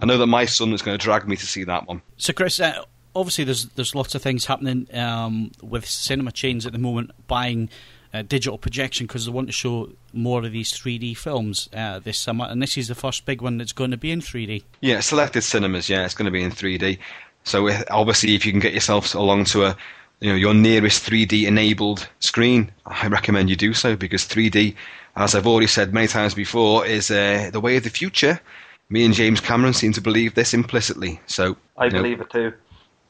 I 0.00 0.06
know 0.06 0.18
that 0.18 0.26
my 0.26 0.44
son 0.44 0.72
is 0.72 0.82
going 0.82 0.98
to 0.98 1.02
drag 1.02 1.28
me 1.28 1.36
to 1.36 1.46
see 1.46 1.64
that 1.64 1.86
one. 1.86 2.02
So, 2.16 2.32
Chris, 2.32 2.58
uh, 2.58 2.84
obviously, 3.14 3.44
there's 3.44 3.66
there's 3.66 3.94
lots 3.94 4.14
of 4.14 4.22
things 4.22 4.46
happening 4.46 4.88
um, 4.94 5.52
with 5.62 5.86
cinema 5.86 6.32
chains 6.32 6.66
at 6.66 6.72
the 6.72 6.78
moment, 6.78 7.12
buying 7.28 7.68
uh, 8.16 8.22
digital 8.22 8.58
projection 8.58 9.06
because 9.06 9.26
they 9.26 9.32
want 9.32 9.48
to 9.48 9.52
show 9.52 9.90
more 10.12 10.44
of 10.44 10.52
these 10.52 10.72
3D 10.72 11.16
films 11.16 11.68
uh, 11.74 11.98
this 11.98 12.18
summer, 12.18 12.46
and 12.46 12.62
this 12.62 12.76
is 12.76 12.88
the 12.88 12.94
first 12.94 13.24
big 13.26 13.42
one 13.42 13.58
that's 13.58 13.72
going 13.72 13.90
to 13.90 13.96
be 13.96 14.10
in 14.10 14.20
3D. 14.20 14.62
Yeah, 14.80 15.00
selected 15.00 15.42
cinemas. 15.42 15.88
Yeah, 15.88 16.04
it's 16.04 16.14
going 16.14 16.26
to 16.26 16.30
be 16.30 16.42
in 16.42 16.50
3D. 16.50 16.98
So 17.44 17.68
uh, 17.68 17.82
obviously, 17.90 18.34
if 18.34 18.44
you 18.44 18.52
can 18.52 18.60
get 18.60 18.74
yourself 18.74 19.14
along 19.14 19.44
to 19.46 19.64
a 19.66 19.76
you 20.20 20.30
know 20.30 20.36
your 20.36 20.54
nearest 20.54 21.08
3D 21.08 21.46
enabled 21.46 22.08
screen, 22.20 22.70
I 22.86 23.06
recommend 23.08 23.50
you 23.50 23.56
do 23.56 23.74
so 23.74 23.96
because 23.96 24.22
3D, 24.22 24.74
as 25.16 25.34
I've 25.34 25.46
already 25.46 25.66
said 25.66 25.92
many 25.94 26.08
times 26.08 26.34
before, 26.34 26.86
is 26.86 27.10
uh, 27.10 27.50
the 27.52 27.60
way 27.60 27.76
of 27.76 27.84
the 27.84 27.90
future. 27.90 28.40
Me 28.88 29.04
and 29.04 29.14
James 29.14 29.40
Cameron 29.40 29.74
seem 29.74 29.92
to 29.92 30.00
believe 30.00 30.34
this 30.34 30.54
implicitly. 30.54 31.20
So 31.26 31.56
I 31.76 31.86
you 31.86 31.90
know, 31.90 32.02
believe 32.02 32.20
it 32.20 32.30
too. 32.30 32.52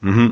hmm 0.01 0.31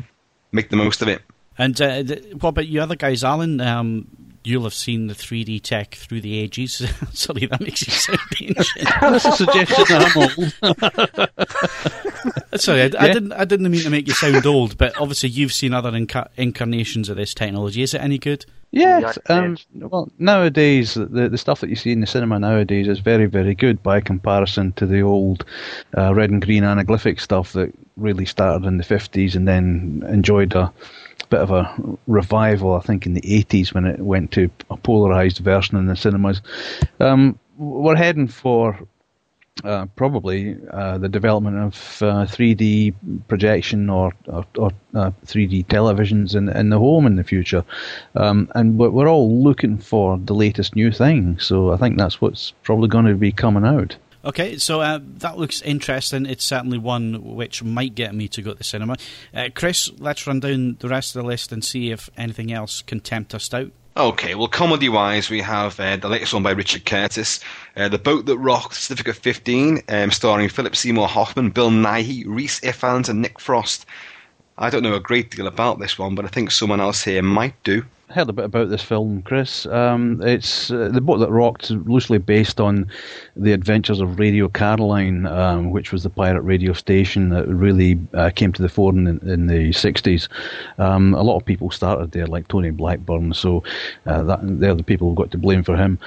make 0.52 0.70
the 0.70 0.78
most 0.78 1.02
of 1.02 1.08
it. 1.08 1.22
And 1.58 1.80
uh, 1.82 2.04
th- 2.04 2.34
what 2.36 2.50
about 2.50 2.68
you 2.68 2.82
other 2.82 2.96
guys, 2.96 3.24
Alan? 3.24 3.62
Um, 3.62 4.08
you'll 4.46 4.64
have 4.64 4.74
seen 4.74 5.08
the 5.08 5.14
3D 5.14 5.62
tech 5.62 5.96
through 5.96 6.22
the 6.22 6.38
ages. 6.40 6.76
Sorry, 7.14 7.46
that 7.48 7.62
makes 7.62 7.86
you 7.86 7.94
sound 7.94 8.20
ancient. 8.42 8.90
That's 9.02 9.26
a 9.26 9.32
suggestion 9.32 9.86
that 9.90 10.12
I'm 10.12 11.42
old. 12.52 12.62
Sorry, 12.62 12.82
I, 12.82 12.86
I 12.86 13.08
didn't. 13.12 13.34
I 13.34 13.46
didn't 13.46 13.70
mean 13.70 13.82
to 13.82 13.90
make 13.90 14.08
you 14.08 14.14
sound 14.14 14.46
old, 14.46 14.78
but 14.78 15.00
obviously 15.00 15.30
you've 15.30 15.54
seen 15.54 15.74
other 15.74 15.96
inca- 15.96 16.30
incarnations 16.38 17.10
of 17.10 17.18
this 17.18 17.34
technology. 17.34 17.82
Is 17.82 17.94
it 17.94 18.02
any 18.02 18.18
good? 18.18 18.46
Yes. 18.72 19.18
Um, 19.28 19.58
well, 19.74 20.10
nowadays, 20.20 20.96
the, 20.96 21.30
the 21.30 21.38
stuff 21.38 21.62
that 21.62 21.70
you 21.70 21.78
see 21.78 21.92
in 21.92 22.02
the 22.02 22.08
cinema 22.08 22.40
nowadays 22.40 22.90
is 22.90 23.00
very, 23.00 23.26
very 23.26 23.56
good 23.56 23.82
by 23.82 24.02
comparison 24.02 24.74
to 24.74 24.86
the 24.86 25.02
old 25.02 25.46
uh, 25.98 26.14
red 26.14 26.30
and 26.30 26.42
green 26.42 26.64
anaglyphic 26.64 27.22
stuff 27.22 27.54
that 27.54 27.74
really 27.96 28.26
started 28.26 28.68
in 28.68 28.78
the 28.78 28.84
50s 28.84 29.36
and 29.36 29.48
then 29.48 30.04
enjoyed 30.10 30.54
a 30.56 30.74
bit 31.30 31.40
of 31.40 31.52
a 31.52 31.98
revival, 32.08 32.76
I 32.76 32.82
think, 32.82 33.06
in 33.06 33.14
the 33.14 33.22
80s 33.22 33.74
when 33.74 33.86
it 33.86 34.00
went 34.00 34.32
to 34.32 34.50
a 34.70 34.78
polarized 34.78 35.40
version 35.40 35.78
in 35.78 35.88
the 35.88 35.96
cinemas. 35.96 36.42
Um, 37.00 37.40
we're 37.58 37.96
heading 37.96 38.28
for 38.28 38.78
uh, 39.64 39.86
probably 39.96 40.58
uh, 40.72 40.98
the 40.98 41.08
development 41.08 41.58
of 41.58 42.02
uh, 42.02 42.26
3D 42.26 42.94
projection 43.28 43.90
or, 43.90 44.12
or, 44.28 44.46
or 44.58 44.72
uh, 44.94 45.12
3D 45.26 45.66
televisions 45.68 46.36
in, 46.36 46.50
in 46.50 46.70
the 46.70 46.78
home 46.78 47.06
in 47.06 47.16
the 47.16 47.24
future. 47.24 47.64
Um, 48.16 48.50
and 48.56 48.78
we're 48.78 49.08
all 49.08 49.42
looking 49.42 49.78
for 49.78 50.18
the 50.18 50.34
latest 50.34 50.76
new 50.76 50.92
thing. 50.92 51.40
So 51.40 51.72
I 51.72 51.78
think 51.78 51.98
that's 51.98 52.20
what's 52.20 52.52
probably 52.64 52.90
going 52.90 53.06
to 53.06 53.16
be 53.16 53.32
coming 53.32 53.66
out. 53.66 53.96
Okay, 54.26 54.58
so 54.58 54.82
uh, 54.82 55.00
that 55.04 55.38
looks 55.38 55.62
interesting. 55.62 56.26
It's 56.26 56.44
certainly 56.44 56.80
one 56.80 57.36
which 57.36 57.64
might 57.64 57.94
get 57.94 58.16
me 58.16 58.28
to 58.30 58.42
go 58.42 58.54
to 58.54 58.58
the 58.58 58.64
cinema. 58.64 58.98
Uh, 59.32 59.50
Chris, 59.54 59.92
let's 60.00 60.26
run 60.26 60.40
down 60.40 60.78
the 60.80 60.90
rest 60.90 61.16
of 61.16 61.22
the 61.22 61.28
list 61.28 61.52
and 61.52 61.64
see 61.64 61.92
if 61.92 62.10
anything 62.18 62.52
else 62.52 62.82
can 62.82 63.02
tempt 63.02 63.36
us 63.36 63.54
out. 63.54 63.72
Okay, 63.98 64.34
well, 64.34 64.48
comedy 64.48 64.90
wise, 64.90 65.30
we 65.30 65.42
have 65.42 65.80
uh, 65.80 65.96
the 65.96 66.10
latest 66.10 66.34
one 66.34 66.44
by 66.44 66.52
Richard 66.52 66.86
Curtis, 66.86 67.40
uh, 67.78 67.88
The 67.88 68.00
Boat 68.00 68.26
That 68.26 68.38
Rocked, 68.40 68.76
Certificate 68.76 69.16
15, 69.16 69.84
um, 69.88 70.12
starring 70.12 70.50
Philip 70.50 70.76
Seymour 70.76 71.08
Hoffman, 71.08 71.52
Bill 71.52 71.70
Nighy, 71.70 72.26
Rhys 72.26 72.60
Ifans, 72.62 73.08
and 73.08 73.22
Nick 73.22 73.40
Frost. 73.40 73.86
I 74.58 74.70
don't 74.70 74.84
know 74.84 74.96
a 74.96 75.02
great 75.02 75.32
deal 75.32 75.48
about 75.48 75.80
this 75.80 76.00
one, 76.00 76.16
but 76.16 76.24
I 76.24 76.30
think 76.30 76.50
someone 76.50 76.80
else 76.80 77.04
here 77.04 77.22
might 77.22 77.62
do. 77.64 77.84
I 78.10 78.14
heard 78.14 78.30
a 78.30 78.34
bit 78.34 78.46
about 78.46 78.70
this 78.70 78.84
film, 78.84 79.24
Chris. 79.24 79.66
Um, 79.66 80.22
it's 80.22 80.72
uh, 80.72 80.90
the 80.94 81.02
boat 81.02 81.18
that 81.18 81.32
rocked, 81.32 81.72
loosely 81.72 82.20
based 82.20 82.62
on 82.62 82.88
the 83.36 83.52
adventures 83.52 84.00
of 84.00 84.20
Radio 84.20 84.48
Caroline, 84.48 85.26
um, 85.26 85.72
which 85.72 85.92
was 85.92 86.04
the 86.04 86.10
pirate 86.10 86.44
radio 86.44 86.72
station 86.72 87.30
that 87.30 87.48
really 87.48 88.00
uh, 88.14 88.30
came 88.30 88.54
to 88.54 88.62
the 88.62 88.70
fore 88.70 88.94
in, 88.94 89.08
in 89.08 89.48
the 89.48 89.72
'60s. 89.72 90.30
Um, 90.78 91.16
a 91.16 91.24
lot 91.24 91.36
of 91.36 91.46
people 91.46 91.72
started 91.72 92.12
there, 92.12 92.28
like 92.28 92.48
Tony 92.48 92.70
Blackburn, 92.70 93.34
so 93.34 93.64
uh, 94.06 94.22
that, 94.24 94.40
they're 94.44 94.76
the 94.76 94.84
people 94.84 95.10
who 95.10 95.16
got 95.16 95.32
to 95.32 95.38
blame 95.38 95.64
for 95.64 95.76
him. 95.76 96.00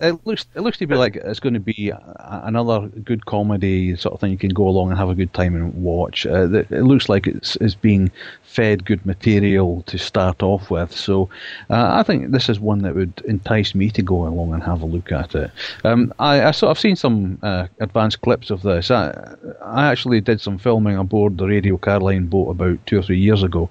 It 0.00 0.26
looks 0.26 0.46
it 0.54 0.60
looks 0.60 0.78
to 0.78 0.86
be 0.86 0.94
like 0.94 1.16
it's 1.16 1.40
going 1.40 1.54
to 1.54 1.60
be 1.60 1.92
another 2.18 2.88
good 2.88 3.26
comedy 3.26 3.94
sort 3.96 4.14
of 4.14 4.20
thing 4.20 4.30
you 4.30 4.38
can 4.38 4.50
go 4.50 4.66
along 4.66 4.90
and 4.90 4.98
have 4.98 5.10
a 5.10 5.14
good 5.14 5.32
time 5.34 5.54
and 5.54 5.74
watch. 5.74 6.26
Uh, 6.26 6.50
it 6.52 6.70
looks 6.70 7.08
like 7.08 7.26
it's 7.26 7.56
it's 7.56 7.74
being 7.74 8.10
fed 8.42 8.86
good 8.86 9.04
material 9.04 9.82
to 9.82 9.98
start 9.98 10.42
off 10.42 10.70
with, 10.70 10.92
so 10.92 11.28
uh, 11.68 11.90
I 11.92 12.02
think 12.02 12.30
this 12.30 12.48
is 12.48 12.58
one 12.58 12.82
that 12.82 12.94
would 12.94 13.22
entice 13.26 13.74
me 13.74 13.90
to 13.90 14.02
go 14.02 14.26
along 14.26 14.54
and 14.54 14.62
have 14.62 14.80
a 14.80 14.86
look 14.86 15.12
at 15.12 15.34
it. 15.34 15.50
Um, 15.84 16.12
I, 16.18 16.44
I 16.44 16.50
sort 16.52 16.70
of 16.70 16.78
seen 16.78 16.96
some 16.96 17.38
uh, 17.42 17.66
advanced 17.80 18.22
clips 18.22 18.50
of 18.50 18.62
this. 18.62 18.90
I, 18.90 19.36
I 19.62 19.86
actually 19.86 20.20
did 20.20 20.40
some 20.40 20.58
filming 20.58 20.96
aboard 20.96 21.36
the 21.36 21.46
Radio 21.46 21.76
Caroline 21.76 22.26
boat 22.26 22.50
about 22.50 22.84
two 22.86 22.98
or 22.98 23.02
three 23.02 23.20
years 23.20 23.42
ago, 23.42 23.68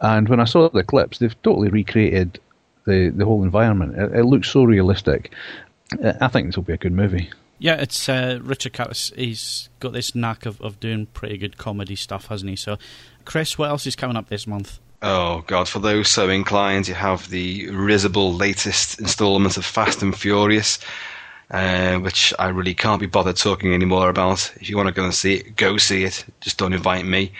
and 0.00 0.28
when 0.28 0.40
I 0.40 0.44
saw 0.44 0.68
the 0.68 0.84
clips, 0.84 1.18
they've 1.18 1.42
totally 1.42 1.68
recreated 1.68 2.38
the 2.86 3.10
the 3.10 3.24
whole 3.24 3.42
environment. 3.42 3.96
It, 3.96 4.20
it 4.20 4.24
looks 4.24 4.48
so 4.48 4.64
realistic. 4.64 5.32
Uh, 6.02 6.14
I 6.20 6.28
think 6.28 6.48
this 6.48 6.56
will 6.56 6.62
be 6.62 6.72
a 6.72 6.78
good 6.78 6.92
movie. 6.92 7.30
Yeah, 7.58 7.76
it's 7.76 8.08
uh, 8.08 8.40
Richard 8.42 8.72
Curtis. 8.72 9.12
He's 9.14 9.68
got 9.78 9.92
this 9.92 10.14
knack 10.14 10.46
of, 10.46 10.60
of 10.60 10.80
doing 10.80 11.06
pretty 11.06 11.38
good 11.38 11.58
comedy 11.58 11.94
stuff, 11.94 12.26
hasn't 12.26 12.50
he? 12.50 12.56
So, 12.56 12.76
Chris, 13.24 13.56
what 13.56 13.70
else 13.70 13.86
is 13.86 13.94
coming 13.94 14.16
up 14.16 14.28
this 14.28 14.46
month? 14.48 14.80
Oh 15.00 15.44
God! 15.46 15.68
For 15.68 15.78
those 15.78 16.08
so 16.08 16.28
inclined, 16.28 16.88
you 16.88 16.94
have 16.94 17.28
the 17.30 17.68
risible 17.70 18.32
latest 18.32 19.00
instalment 19.00 19.56
of 19.56 19.64
Fast 19.64 20.02
and 20.02 20.16
Furious, 20.16 20.78
uh, 21.50 21.98
which 21.98 22.32
I 22.38 22.48
really 22.48 22.74
can't 22.74 23.00
be 23.00 23.06
bothered 23.06 23.36
talking 23.36 23.74
anymore 23.74 24.08
about. 24.08 24.52
If 24.60 24.68
you 24.68 24.76
want 24.76 24.88
to 24.88 24.94
go 24.94 25.04
and 25.04 25.14
see 25.14 25.34
it, 25.34 25.56
go 25.56 25.76
see 25.76 26.04
it. 26.04 26.24
Just 26.40 26.58
don't 26.58 26.72
invite 26.72 27.04
me. 27.04 27.32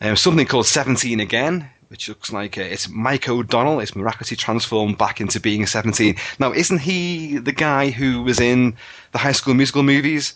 Um, 0.00 0.16
something 0.16 0.46
called 0.46 0.66
Seventeen 0.66 1.20
Again, 1.20 1.68
which 1.92 2.08
looks 2.08 2.32
like 2.32 2.56
uh, 2.56 2.62
it's 2.62 2.88
Mike 2.88 3.28
O'Donnell. 3.28 3.78
It's 3.80 3.94
miraculously 3.94 4.36
transformed 4.38 4.96
back 4.96 5.20
into 5.20 5.38
being 5.38 5.62
a 5.62 5.66
17. 5.66 6.16
Now, 6.38 6.50
isn't 6.52 6.78
he 6.80 7.36
the 7.36 7.52
guy 7.52 7.90
who 7.90 8.22
was 8.22 8.40
in 8.40 8.74
the 9.12 9.18
High 9.18 9.32
School 9.32 9.52
Musical 9.52 9.82
movies? 9.82 10.32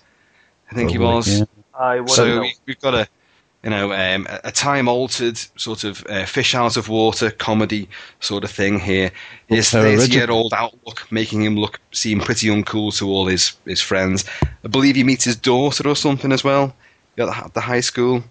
I 0.71 0.75
think 0.75 0.91
he 0.91 0.99
was. 0.99 1.39
yeah. 1.41 1.45
I 1.79 2.05
So 2.05 2.27
know. 2.27 2.41
we- 2.43 2.55
we've 2.67 2.81
got 2.81 2.93
a, 2.95 3.09
you 3.65 3.71
know, 3.71 3.91
um, 3.95 4.27
a- 4.29 4.41
a 4.49 4.53
time-altered 4.53 5.39
sort 5.59 5.85
of 5.85 6.05
uh, 6.11 6.27
fish 6.27 6.55
out 6.55 6.77
of 6.77 6.91
water 6.91 7.31
comedy 7.31 7.89
sort 8.21 8.45
of 8.45 8.51
thing 8.51 8.79
here. 8.79 9.11
His 9.47 9.73
How 9.73 9.81
thirty-year-old 9.83 10.53
outlook 10.53 11.07
making 11.11 11.43
him 11.43 11.57
look 11.57 11.81
seem 11.91 12.21
pretty 12.21 12.49
uncool 12.49 12.95
to 12.99 13.09
all 13.09 13.27
his 13.29 13.55
his 13.65 13.81
friends. 13.81 14.27
I 14.63 14.69
believe 14.69 14.95
he 14.97 15.05
meets 15.05 15.25
his 15.25 15.37
daughter 15.37 15.89
or 15.89 15.97
something 15.97 16.33
as 16.33 16.45
well 16.45 16.77
at 17.17 17.27
the, 17.29 17.51
the 17.55 17.61
high 17.63 17.81
school. 17.81 18.23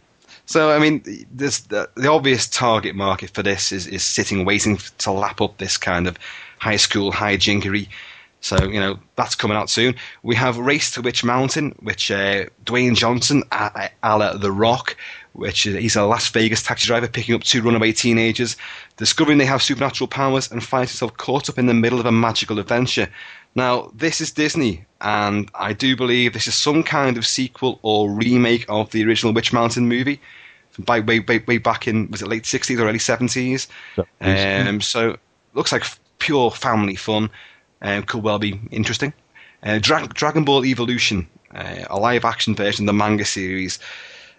So 0.46 0.72
I 0.72 0.80
mean, 0.80 1.04
there's 1.32 1.62
the, 1.62 1.90
the 1.96 2.10
obvious 2.10 2.48
target 2.48 2.96
market 2.96 3.32
for 3.32 3.44
this 3.44 3.72
is 3.72 3.88
is 3.88 4.04
sitting 4.04 4.46
waiting 4.46 4.78
to 5.00 5.12
lap 5.12 5.42
up 5.42 5.58
this 5.58 5.78
kind 5.78 6.08
of 6.08 6.18
high 6.60 6.78
school 6.78 7.12
hijinkery. 7.12 7.88
So 8.42 8.64
you 8.66 8.80
know 8.80 9.00
that's 9.16 9.34
coming 9.34 9.58
out 9.58 9.70
soon. 9.70 9.96
We 10.22 10.36
have 10.36 10.58
Race 10.58 10.92
to 10.92 11.02
Witch 11.02 11.24
Mountain, 11.24 11.76
which 11.80 12.12
uh, 12.12 12.46
Dwayne 12.64 12.96
Johnson, 12.96 13.44
a, 13.52 13.90
a 14.04 14.18
la 14.18 14.34
The 14.34 14.52
Rock, 14.52 14.96
which 15.34 15.66
is, 15.66 15.76
he's 15.76 15.96
a 15.96 16.04
Las 16.04 16.30
Vegas 16.30 16.62
taxi 16.62 16.86
driver 16.86 17.08
picking 17.08 17.34
up 17.34 17.44
two 17.44 17.64
runaway 17.64 17.92
teenagers, 17.92 18.56
discovering 18.98 19.40
they 19.40 19.46
have 19.46 19.64
supernatural 19.64 20.08
powers, 20.08 20.52
and 20.52 20.64
finds 20.64 20.92
himself 20.92 21.18
caught 21.18 21.50
up 21.50 21.58
in 21.58 21.66
the 21.66 21.74
middle 21.74 22.00
of 22.00 22.06
a 22.06 22.12
magical 22.12 22.60
adventure. 22.60 23.10
Now 23.56 23.92
this 23.96 24.20
is 24.20 24.32
Disney, 24.32 24.86
and 25.02 25.50
I 25.56 25.74
do 25.74 25.96
believe 25.96 26.34
this 26.34 26.48
is 26.48 26.56
some 26.56 26.84
kind 26.84 27.18
of 27.18 27.26
sequel 27.26 27.80
or 27.82 28.10
remake 28.12 28.66
of 28.68 28.92
the 28.92 29.04
original 29.06 29.34
Witch 29.34 29.54
Mountain 29.54 29.88
movie. 29.88 30.20
By 30.78 31.00
way, 31.00 31.22
way, 31.22 31.40
way 31.40 31.58
back 31.58 31.88
in 31.88 32.12
was 32.12 32.22
it 32.22 32.28
late 32.28 32.46
sixties 32.46 32.80
or 32.80 32.88
early 32.88 33.00
seventies? 33.00 33.68
Um, 34.68 34.82
so 34.82 35.18
looks 35.54 35.72
like 35.72 35.84
f- 35.84 36.00
pure 36.20 36.52
family 36.52 36.96
fun. 36.96 37.30
Um, 37.82 38.04
could 38.04 38.24
well 38.24 38.40
be 38.40 38.60
interesting. 38.72 39.14
Uh, 39.64 39.80
Dra- 39.82 40.08
Dragon 40.08 40.44
Ball 40.44 40.66
Evolution, 40.66 41.28
uh, 41.54 41.86
a 41.90 41.98
live 41.98 42.26
action 42.26 42.56
version 42.56 42.84
of 42.84 42.88
the 42.88 42.94
manga 42.94 43.24
series. 43.26 43.80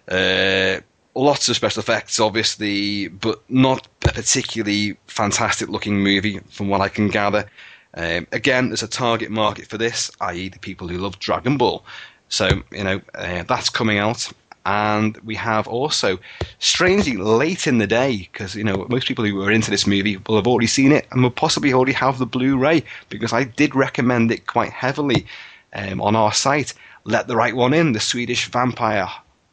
Uh, 0.08 0.80
lots 1.14 1.48
of 1.48 1.56
special 1.56 1.80
effects, 1.80 2.20
obviously, 2.20 3.08
but 3.08 3.42
not 3.48 3.88
a 4.04 4.12
particularly 4.12 4.96
fantastic 5.06 5.68
looking 5.68 6.00
movie, 6.00 6.38
from 6.50 6.68
what 6.68 6.80
I 6.82 6.88
can 6.88 7.08
gather. 7.08 7.48
Um, 7.96 8.26
again, 8.32 8.68
there's 8.68 8.82
a 8.82 8.88
target 8.88 9.30
market 9.30 9.66
for 9.66 9.78
this, 9.78 10.10
i.e., 10.20 10.48
the 10.48 10.58
people 10.58 10.86
who 10.88 10.98
love 10.98 11.18
Dragon 11.18 11.56
Ball. 11.56 11.84
So, 12.28 12.62
you 12.70 12.84
know, 12.84 13.00
uh, 13.14 13.44
that's 13.44 13.70
coming 13.70 13.98
out. 13.98 14.30
And 14.66 15.16
we 15.18 15.36
have 15.36 15.68
also, 15.68 16.18
strangely 16.58 17.16
late 17.16 17.68
in 17.68 17.78
the 17.78 17.86
day, 17.86 18.28
because 18.32 18.56
you 18.56 18.64
know 18.64 18.84
most 18.88 19.06
people 19.06 19.24
who 19.24 19.40
are 19.42 19.52
into 19.52 19.70
this 19.70 19.86
movie 19.86 20.16
will 20.16 20.34
have 20.34 20.48
already 20.48 20.66
seen 20.66 20.90
it 20.90 21.06
and 21.12 21.22
will 21.22 21.30
possibly 21.30 21.72
already 21.72 21.92
have 21.92 22.18
the 22.18 22.26
Blu-ray, 22.26 22.82
because 23.08 23.32
I 23.32 23.44
did 23.44 23.76
recommend 23.76 24.32
it 24.32 24.48
quite 24.48 24.72
heavily 24.72 25.24
um, 25.72 26.00
on 26.00 26.16
our 26.16 26.32
site. 26.32 26.74
Let 27.04 27.28
the 27.28 27.36
right 27.36 27.54
one 27.54 27.72
in, 27.74 27.92
the 27.92 28.00
Swedish 28.00 28.46
vampire, 28.50 29.08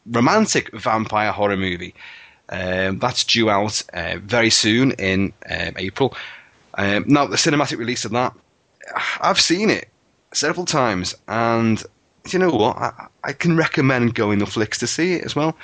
romantic 0.07 0.71
vampire 0.73 1.31
horror 1.31 1.57
movie. 1.57 1.93
Um, 2.49 2.97
that's 2.97 3.23
due 3.23 3.51
out 3.51 3.83
uh, 3.93 4.17
very 4.17 4.49
soon 4.49 4.93
in 4.93 5.31
um, 5.47 5.73
April. 5.77 6.15
Um, 6.75 7.05
now 7.07 7.25
the 7.25 7.35
cinematic 7.37 7.77
release 7.77 8.05
of 8.05 8.11
that, 8.11 8.33
I've 9.21 9.39
seen 9.39 9.69
it 9.69 9.89
several 10.33 10.65
times, 10.65 11.15
and 11.27 11.81
you 12.29 12.39
know 12.39 12.49
what? 12.49 12.77
I, 12.77 13.07
I 13.23 13.33
can 13.33 13.55
recommend 13.55 14.15
going 14.15 14.39
to 14.39 14.45
flicks 14.45 14.79
to 14.79 14.87
see 14.87 15.13
it 15.13 15.23
as 15.23 15.35
well. 15.35 15.55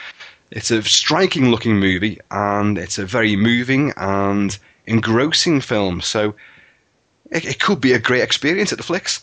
It's 0.51 0.71
a 0.71 0.81
striking 0.83 1.49
looking 1.51 1.79
movie, 1.79 2.19
and 2.31 2.77
it's 2.77 2.97
a 2.97 3.05
very 3.05 3.35
moving 3.35 3.93
and 3.97 4.57
engrossing 4.85 5.61
film. 5.61 6.01
So, 6.01 6.35
it, 7.31 7.45
it 7.45 7.59
could 7.59 7.81
be 7.81 7.93
a 7.93 7.99
great 7.99 8.21
experience 8.21 8.71
at 8.71 8.77
the 8.77 8.83
flicks. 8.83 9.21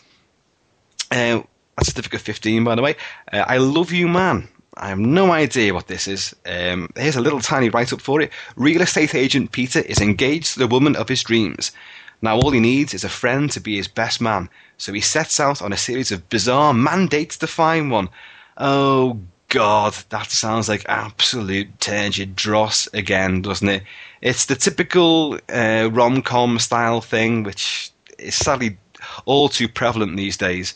Uh, 1.10 1.42
that's 1.76 1.88
certificate 1.88 2.20
15, 2.20 2.64
by 2.64 2.74
the 2.74 2.82
way. 2.82 2.96
Uh, 3.32 3.44
I 3.46 3.58
Love 3.58 3.92
You 3.92 4.08
Man. 4.08 4.48
I 4.78 4.88
have 4.88 4.98
no 4.98 5.32
idea 5.32 5.72
what 5.72 5.86
this 5.86 6.06
is. 6.06 6.36
Um, 6.44 6.90
here's 6.96 7.16
a 7.16 7.20
little 7.20 7.40
tiny 7.40 7.70
write 7.70 7.92
up 7.92 8.00
for 8.00 8.20
it. 8.20 8.30
Real 8.56 8.82
estate 8.82 9.14
agent 9.14 9.52
Peter 9.52 9.80
is 9.80 10.00
engaged 10.00 10.52
to 10.52 10.58
the 10.58 10.66
woman 10.66 10.96
of 10.96 11.08
his 11.08 11.22
dreams. 11.22 11.72
Now, 12.20 12.36
all 12.36 12.50
he 12.50 12.60
needs 12.60 12.94
is 12.94 13.04
a 13.04 13.08
friend 13.08 13.50
to 13.52 13.60
be 13.60 13.76
his 13.76 13.88
best 13.88 14.20
man, 14.20 14.48
so 14.78 14.92
he 14.92 15.00
sets 15.00 15.38
out 15.40 15.62
on 15.62 15.72
a 15.72 15.76
series 15.76 16.12
of 16.12 16.28
bizarre 16.28 16.74
mandates 16.74 17.36
to 17.38 17.46
find 17.46 17.90
one. 17.90 18.08
Oh, 18.56 19.18
God, 19.48 19.94
that 20.08 20.30
sounds 20.30 20.68
like 20.68 20.84
absolute 20.88 21.78
turgid 21.80 22.34
dross 22.34 22.88
again, 22.92 23.42
doesn't 23.42 23.68
it? 23.68 23.82
It's 24.20 24.46
the 24.46 24.56
typical 24.56 25.38
uh, 25.48 25.88
rom 25.92 26.22
com 26.22 26.58
style 26.58 27.00
thing, 27.00 27.42
which 27.44 27.90
is 28.18 28.34
sadly 28.34 28.78
all 29.24 29.48
too 29.48 29.68
prevalent 29.68 30.16
these 30.16 30.36
days. 30.36 30.74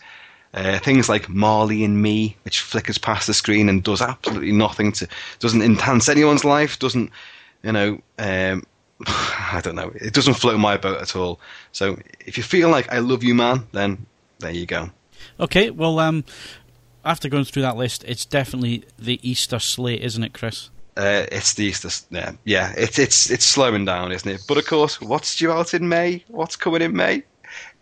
Uh, 0.53 0.81
things 0.81 1.09
like 1.09 1.29
Marley 1.29 1.85
and 1.85 2.03
Me, 2.03 2.37
which 2.43 2.61
flickers 2.61 2.99
past 2.99 3.29
the 3.29 3.35
screen 3.35 3.69
and 3.69 3.85
does 3.85 4.03
absolutely 4.03 4.51
nothing 4.51 4.91
to, 4.91 5.07
doesn't 5.39 5.63
enhance 5.63 6.09
anyone's 6.09 6.45
life, 6.45 6.79
doesn't, 6.81 7.11
you 7.63 7.71
know, 7.71 8.01
um, 8.19 8.65
I 9.07 9.61
don't 9.63 9.77
know, 9.77 9.93
it 9.95 10.13
doesn't 10.13 10.35
float 10.35 10.59
my 10.59 10.77
boat 10.77 11.01
at 11.01 11.15
all. 11.15 11.39
So 11.71 11.99
if 12.27 12.37
you 12.37 12.43
feel 12.43 12.69
like 12.69 12.93
I 12.93 12.99
love 12.99 13.23
you, 13.23 13.35
man, 13.35 13.69
then 13.71 14.07
there 14.41 14.51
you 14.51 14.67
go. 14.67 14.91
Okay, 15.39 15.71
well, 15.71 16.01
um, 16.01 16.25
after 17.05 17.29
going 17.29 17.45
through 17.45 17.63
that 17.63 17.77
list, 17.77 18.05
it's 18.05 18.25
definitely 18.25 18.85
the 18.99 19.21
Easter 19.29 19.61
slate, 19.61 20.03
isn't 20.03 20.23
it, 20.23 20.33
Chris? 20.33 20.71
Uh, 20.97 21.27
it's 21.31 21.55
the 21.55 21.65
Easter, 21.65 21.89
yeah, 22.11 22.33
yeah. 22.45 22.75
It's 22.77 22.99
it's 22.99 23.31
it's 23.31 23.45
slowing 23.45 23.85
down, 23.85 24.13
isn't 24.13 24.29
it? 24.29 24.43
But 24.49 24.59
of 24.59 24.67
course, 24.67 25.01
what's 25.01 25.37
due 25.37 25.53
out 25.53 25.73
in 25.73 25.89
May? 25.89 26.25
What's 26.29 26.57
coming 26.57 26.83
in 26.83 26.95
May? 26.95 27.23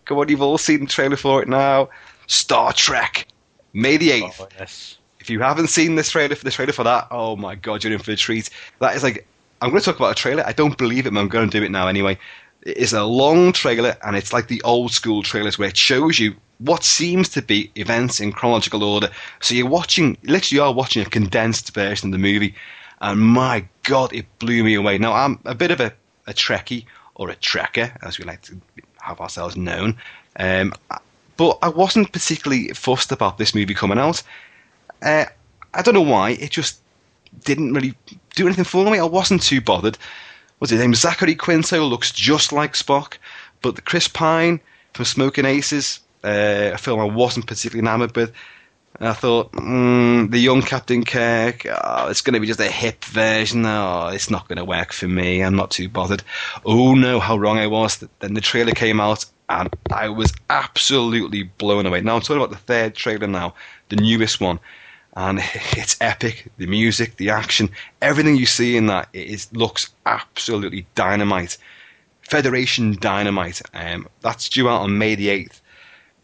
Come 0.05 0.19
on, 0.19 0.29
you've 0.29 0.43
all 0.43 0.59
seen 0.59 0.81
the 0.81 0.87
trailer 0.87 1.17
for 1.17 1.43
it 1.43 1.49
now. 1.49 1.89
Star 2.29 2.73
Trek, 2.73 3.27
May 3.73 3.97
the 3.97 4.13
eighth. 4.13 4.41
Oh, 4.41 4.49
yes. 4.59 4.99
If 5.21 5.29
you 5.29 5.41
haven't 5.41 5.69
seen 5.69 5.95
this 5.95 6.11
trailer 6.11 6.35
for 6.35 6.45
the 6.45 6.51
trailer 6.51 6.73
for 6.73 6.85
that, 6.85 7.09
oh 7.11 7.37
my 7.37 7.55
god, 7.55 7.85
you're 7.85 7.93
in 7.93 7.99
for 7.99 8.13
a 8.13 8.17
treat. 8.17 8.51
That 8.81 8.97
is 8.97 9.03
like 9.03 9.27
I'm 9.61 9.71
going 9.71 9.81
to 9.81 9.85
talk 9.85 9.97
about 9.97 10.13
a 10.13 10.15
trailer. 10.15 10.45
I 10.47 10.53
don't 10.53 10.79
believe 10.79 11.07
it, 11.07 11.13
but 11.13 11.21
I'm 11.21 11.29
going 11.29 11.51
to 11.51 11.59
do 11.59 11.65
it 11.65 11.71
now 11.71 11.89
anyway. 11.89 12.19
It 12.63 12.77
is 12.77 12.93
a 12.93 13.05
long 13.05 13.53
trailer, 13.53 13.97
and 14.05 14.17
it's 14.17 14.33
like 14.33 14.49
the 14.49 14.63
old 14.63 14.93
school 14.93 15.23
trailers 15.23 15.59
where 15.59 15.69
it 15.69 15.77
shows 15.77 16.19
you 16.19 16.35
what 16.59 16.83
seems 16.83 17.29
to 17.31 17.43
be 17.43 17.71
events 17.77 18.21
in 18.21 18.33
chronological 18.33 18.83
order. 18.83 19.11
So 19.41 19.55
you're 19.55 19.69
watching, 19.69 20.17
literally, 20.23 20.59
you 20.59 20.63
are 20.65 20.73
watching 20.73 21.03
a 21.07 21.11
condensed 21.11 21.73
version 21.75 22.09
of 22.09 22.13
the 22.13 22.19
movie, 22.19 22.55
and 23.01 23.21
my 23.21 23.65
god, 23.85 24.13
it 24.13 24.27
blew 24.39 24.65
me 24.65 24.75
away. 24.75 24.99
Now 24.99 25.13
I'm 25.13 25.39
a 25.45 25.55
bit 25.55 25.71
of 25.71 25.81
a, 25.81 25.93
a 26.27 26.33
Trekkie 26.33 26.85
or 27.15 27.31
a 27.31 27.37
Trekker, 27.37 27.97
as 28.03 28.19
we 28.19 28.25
like 28.25 28.43
to 28.43 28.61
have 29.01 29.21
ourselves 29.21 29.57
known. 29.57 29.97
Um, 30.37 30.73
but 31.39 31.59
I 31.63 31.69
wasn't 31.69 32.13
particularly 32.13 32.69
fussed 32.75 33.11
about 33.11 33.39
this 33.39 33.55
movie 33.55 33.73
coming 33.73 33.99
out. 33.99 34.23
Uh, 35.01 35.25
I 35.73 35.81
don't 35.83 35.95
know 35.95 36.03
why. 36.03 36.31
It 36.33 36.51
just 36.51 36.81
didn't 37.45 37.73
really 37.73 37.95
do 38.35 38.47
anything 38.47 38.65
for 38.65 38.91
me. 38.91 38.99
I 38.99 39.05
wasn't 39.05 39.43
too 39.43 39.63
bothered. 39.63 39.97
What's 40.59 40.73
his 40.73 40.81
name? 40.81 40.95
Zachary 40.95 41.37
Quinto 41.37 41.85
looks 41.85 42.11
just 42.11 42.53
like 42.53 42.75
Spock, 42.75 43.15
but 43.63 43.77
the 43.77 43.83
Chris 43.83 44.09
Pine 44.09 44.61
from 44.95 45.05
Smoking 45.05 45.45
Aces, 45.45 46.01
uh, 46.25 46.73
a 46.75 46.79
film 46.79 47.01
I 47.01 47.05
wasn't 47.05 47.47
particularly 47.47 47.87
enamoured 47.87 48.17
with. 48.17 48.33
And 48.99 49.09
I 49.09 49.13
thought, 49.13 49.53
mm, 49.53 50.29
the 50.33 50.39
young 50.41 50.61
Captain 50.63 51.05
Kirk, 51.05 51.65
oh, 51.67 52.09
it's 52.09 52.21
going 52.21 52.35
to 52.35 52.41
be 52.41 52.49
just 52.49 52.59
a 52.59 52.69
hip 52.69 53.05
version. 53.05 53.65
Oh, 53.65 54.09
it's 54.09 54.29
not 54.29 54.49
going 54.49 54.57
to 54.57 54.65
work 54.65 54.93
for 54.93 55.07
me. 55.07 55.41
I'm 55.41 55.55
not 55.55 55.71
too 55.71 55.89
bothered. 55.89 56.25
Oh 56.67 56.95
no, 56.95 57.21
how 57.21 57.37
wrong 57.37 57.59
I 57.59 57.69
was. 57.69 58.05
Then 58.19 58.35
the 58.35 58.41
trailer 58.41 58.73
came 58.73 58.99
out, 58.99 59.25
and 59.49 59.69
I 59.93 60.09
was 60.09 60.33
absolutely 60.51 61.45
blown 61.45 61.87
away. 61.87 62.01
Now 62.01 62.17
I'm 62.17 62.21
talking 62.21 62.37
about 62.37 62.51
the 62.51 62.57
third 62.57 62.95
trailer 62.95 63.27
now, 63.27 63.55
the 63.89 63.97
newest 63.97 64.41
one, 64.41 64.61
and 65.17 65.41
it's 65.73 65.97
epic. 66.01 66.49
The 66.59 66.67
music, 66.67 67.17
the 67.17 67.31
action, 67.31 67.71
everything 68.03 68.37
you 68.37 68.47
see 68.47 68.77
in 68.77 68.87
that 68.87 69.09
it 69.13 69.29
is, 69.29 69.53
looks 69.53 69.91
absolutely 70.07 70.87
dynamite. 70.95 71.59
Federation 72.23 72.95
Dynamite. 73.01 73.63
Um, 73.73 74.07
that's 74.21 74.51
due 74.51 74.69
out 74.69 74.83
on 74.83 74.99
May 74.99 75.15
the 75.15 75.29
8th. 75.29 75.61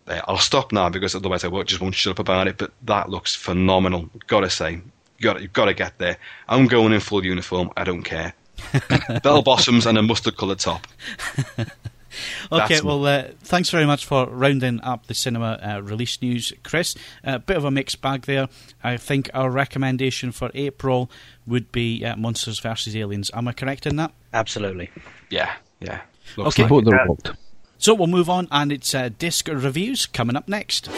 Uh, 0.07 0.21
I'll 0.29 0.37
stop 0.37 0.71
now 0.71 0.91
because 0.91 1.15
otherwise 1.15 1.45
I 1.45 1.49
won't, 1.49 1.67
just 1.67 1.81
won't 1.81 1.95
shut 1.95 2.11
up 2.11 2.19
about 2.19 2.47
it. 2.47 2.59
But 2.59 2.73
that 2.83 3.09
looks 3.09 3.35
phenomenal. 3.35 4.11
Gotta 4.27 4.51
say, 4.51 4.83
got 5.23 5.41
you've 5.41 5.55
got 5.55 5.65
to 5.65 5.75
get 5.75 5.97
there. 5.99 6.19
I'm 6.49 6.67
going 6.67 6.93
in 6.93 7.01
full 7.01 7.25
uniform. 7.25 7.71
I 7.77 7.85
don't 7.85 8.03
care. 8.03 8.35
Bell 9.23 9.43
bottoms 9.43 9.87
and 9.87 9.97
a 9.97 10.03
mustard 10.03 10.37
coloured 10.37 10.59
top. 10.59 10.87
Okay, 12.53 12.59
That's- 12.59 12.83
well, 12.83 13.05
uh, 13.07 13.25
thanks 13.41 13.71
very 13.71 13.87
much 13.87 14.05
for 14.07 14.27
rounding 14.27 14.81
up 14.83 15.07
the 15.07 15.15
cinema 15.15 15.59
uh, 15.63 15.81
release 15.83 16.21
news, 16.23 16.53
Chris. 16.63 16.95
A 17.23 17.39
bit 17.39 17.57
of 17.57 17.65
a 17.65 17.71
mixed 17.71 18.01
bag 18.01 18.23
there. 18.23 18.49
I 18.83 18.97
think 18.97 19.31
our 19.35 19.51
recommendation 19.51 20.33
for 20.33 20.51
April 20.55 21.11
would 21.47 21.73
be 21.73 22.05
uh, 22.05 22.17
Monsters 22.17 22.59
vs. 22.61 22.95
Aliens. 22.97 23.31
Am 23.35 23.49
I 23.49 23.53
correct 23.53 23.87
in 23.87 23.97
that? 23.97 24.13
Absolutely. 24.33 24.91
Yeah, 25.31 25.53
yeah. 25.81 26.01
Looks 26.37 26.59
Okay. 26.59 26.63
like 26.63 26.71
Both 26.71 26.93
are 26.93 27.07
booked. 27.07 27.31
So 27.79 27.93
we'll 27.95 28.07
move 28.07 28.31
on, 28.31 28.49
and 28.51 28.73
it's 28.73 28.95
uh, 28.95 29.11
disc 29.19 29.49
reviews 29.49 30.07
coming 30.07 30.37
up 30.37 30.49
next. 30.49 30.89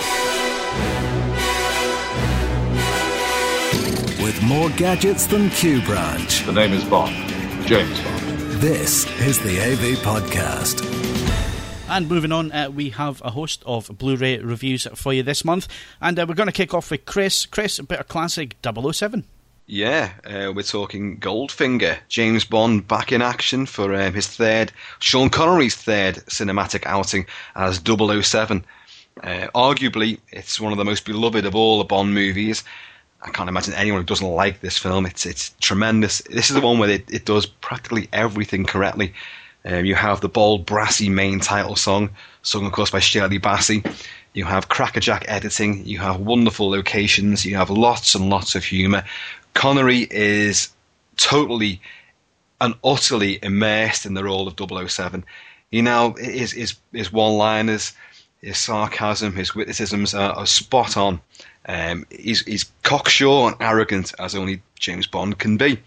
With 4.22 4.42
more 4.42 4.68
gadgets 4.70 5.26
than 5.26 5.50
Q 5.50 5.80
Branch, 5.82 6.44
The 6.46 6.52
name 6.52 6.72
is 6.72 6.84
Bond. 6.84 7.14
James 7.66 8.00
Bond. 8.00 8.20
this 8.60 9.06
is 9.20 9.38
the 9.40 9.60
AV 9.60 9.98
Podcast. 9.98 10.82
And 11.88 12.08
moving 12.08 12.32
on, 12.32 12.50
uh, 12.50 12.68
we 12.68 12.90
have 12.90 13.22
a 13.24 13.30
host 13.30 13.62
of 13.64 13.96
Blu-ray 13.96 14.38
reviews 14.38 14.88
for 14.96 15.12
you 15.12 15.22
this 15.22 15.44
month, 15.44 15.68
and 16.00 16.18
uh, 16.18 16.26
we're 16.28 16.34
going 16.34 16.48
to 16.48 16.52
kick 16.52 16.74
off 16.74 16.90
with 16.90 17.06
Chris. 17.06 17.46
Chris, 17.46 17.78
a 17.78 17.84
bit 17.84 18.00
of 18.00 18.08
classic 18.08 18.56
007. 18.64 19.24
Yeah, 19.68 20.10
uh, 20.24 20.52
we're 20.52 20.62
talking 20.62 21.20
Goldfinger, 21.20 21.98
James 22.08 22.44
Bond 22.44 22.88
back 22.88 23.12
in 23.12 23.22
action 23.22 23.66
for 23.66 23.94
um, 23.94 24.14
his 24.14 24.26
third, 24.26 24.72
Sean 24.98 25.30
Connery's 25.30 25.76
third 25.76 26.16
cinematic 26.26 26.86
outing 26.86 27.26
as 27.54 27.80
007. 27.84 28.64
Uh, 29.22 29.48
arguably, 29.54 30.18
it's 30.32 30.60
one 30.60 30.72
of 30.72 30.78
the 30.78 30.84
most 30.84 31.04
beloved 31.04 31.46
of 31.46 31.54
all 31.54 31.78
the 31.78 31.84
Bond 31.84 32.12
movies. 32.12 32.64
I 33.22 33.30
can't 33.30 33.48
imagine 33.48 33.74
anyone 33.74 34.00
who 34.00 34.06
doesn't 34.06 34.26
like 34.26 34.60
this 34.60 34.76
film. 34.76 35.06
It's 35.06 35.24
it's 35.24 35.54
tremendous. 35.60 36.20
This 36.30 36.50
is 36.50 36.54
the 36.54 36.60
one 36.60 36.78
where 36.78 36.90
it, 36.90 37.10
it 37.10 37.24
does 37.24 37.46
practically 37.46 38.08
everything 38.12 38.66
correctly. 38.66 39.14
Um, 39.66 39.84
you 39.84 39.96
have 39.96 40.20
the 40.20 40.28
bold, 40.28 40.64
brassy 40.64 41.08
main 41.08 41.40
title 41.40 41.74
song, 41.74 42.10
sung 42.42 42.64
of 42.66 42.72
course 42.72 42.90
by 42.90 43.00
Shirley 43.00 43.40
Bassey. 43.40 43.84
You 44.32 44.44
have 44.44 44.68
crackerjack 44.68 45.24
editing. 45.26 45.84
You 45.84 45.98
have 45.98 46.20
wonderful 46.20 46.70
locations. 46.70 47.44
You 47.44 47.56
have 47.56 47.70
lots 47.70 48.14
and 48.14 48.30
lots 48.30 48.54
of 48.54 48.64
humour. 48.64 49.04
Connery 49.54 50.06
is 50.10 50.68
totally 51.16 51.80
and 52.60 52.74
utterly 52.84 53.38
immersed 53.42 54.06
in 54.06 54.14
the 54.14 54.24
role 54.24 54.46
of 54.46 54.90
007. 54.90 55.24
You 55.70 55.82
know, 55.82 56.12
his, 56.12 56.52
his, 56.52 56.76
his 56.92 57.12
one 57.12 57.32
liners, 57.32 57.92
his 58.42 58.58
sarcasm, 58.58 59.34
his 59.34 59.54
witticisms 59.54 60.14
are, 60.14 60.32
are 60.32 60.46
spot 60.46 60.96
on. 60.96 61.20
Um, 61.68 62.06
he's, 62.10 62.42
he's 62.42 62.70
cocksure 62.82 63.48
and 63.48 63.56
arrogant 63.60 64.14
as 64.18 64.34
only 64.34 64.62
James 64.78 65.06
Bond 65.06 65.38
can 65.38 65.56
be. 65.56 65.78